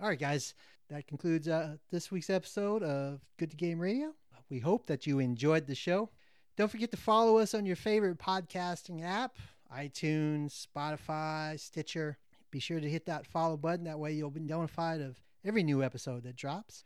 All 0.00 0.08
right, 0.08 0.18
guys, 0.18 0.54
that 0.90 1.06
concludes 1.06 1.48
uh, 1.48 1.76
this 1.90 2.10
week's 2.10 2.30
episode 2.30 2.82
of 2.82 3.20
Good 3.36 3.50
to 3.50 3.56
Game 3.56 3.78
Radio. 3.78 4.14
We 4.50 4.58
hope 4.58 4.86
that 4.86 5.06
you 5.06 5.18
enjoyed 5.18 5.66
the 5.66 5.74
show. 5.74 6.10
Don't 6.56 6.70
forget 6.70 6.90
to 6.92 6.96
follow 6.96 7.38
us 7.38 7.54
on 7.54 7.66
your 7.66 7.76
favorite 7.76 8.18
podcasting 8.18 9.04
app 9.04 9.36
iTunes, 9.74 10.66
Spotify, 10.66 11.58
Stitcher. 11.58 12.16
Be 12.50 12.60
sure 12.60 12.78
to 12.78 12.88
hit 12.88 13.06
that 13.06 13.26
follow 13.26 13.56
button. 13.56 13.84
That 13.84 13.98
way, 13.98 14.12
you'll 14.12 14.30
be 14.30 14.40
notified 14.40 15.00
of 15.00 15.20
every 15.44 15.64
new 15.64 15.82
episode 15.82 16.22
that 16.22 16.36
drops. 16.36 16.84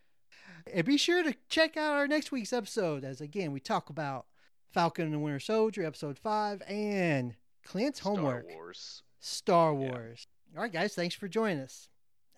And 0.72 0.84
be 0.84 0.96
sure 0.96 1.22
to 1.22 1.34
check 1.48 1.76
out 1.76 1.94
our 1.94 2.06
next 2.06 2.32
week's 2.32 2.52
episode 2.52 3.04
as 3.04 3.20
again 3.20 3.52
we 3.52 3.60
talk 3.60 3.90
about 3.90 4.26
Falcon 4.70 5.04
and 5.06 5.14
the 5.14 5.18
Winter 5.18 5.40
Soldier, 5.40 5.84
episode 5.84 6.18
five, 6.18 6.62
and 6.68 7.34
Clint's 7.64 8.00
Star 8.00 8.14
homework. 8.16 8.46
Wars. 8.48 9.02
Star 9.20 9.74
Wars. 9.74 10.26
Yeah. 10.52 10.58
All 10.58 10.62
right, 10.62 10.72
guys, 10.72 10.94
thanks 10.94 11.14
for 11.14 11.28
joining 11.28 11.60
us. 11.60 11.88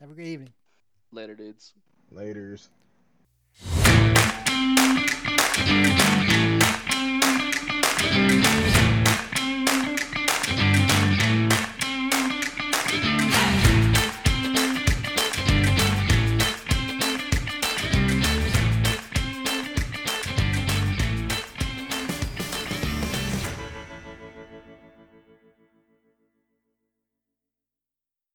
Have 0.00 0.10
a 0.10 0.14
great 0.14 0.28
evening. 0.28 0.52
Later, 1.12 1.34
dudes. 1.34 1.74
Laters. 2.12 2.68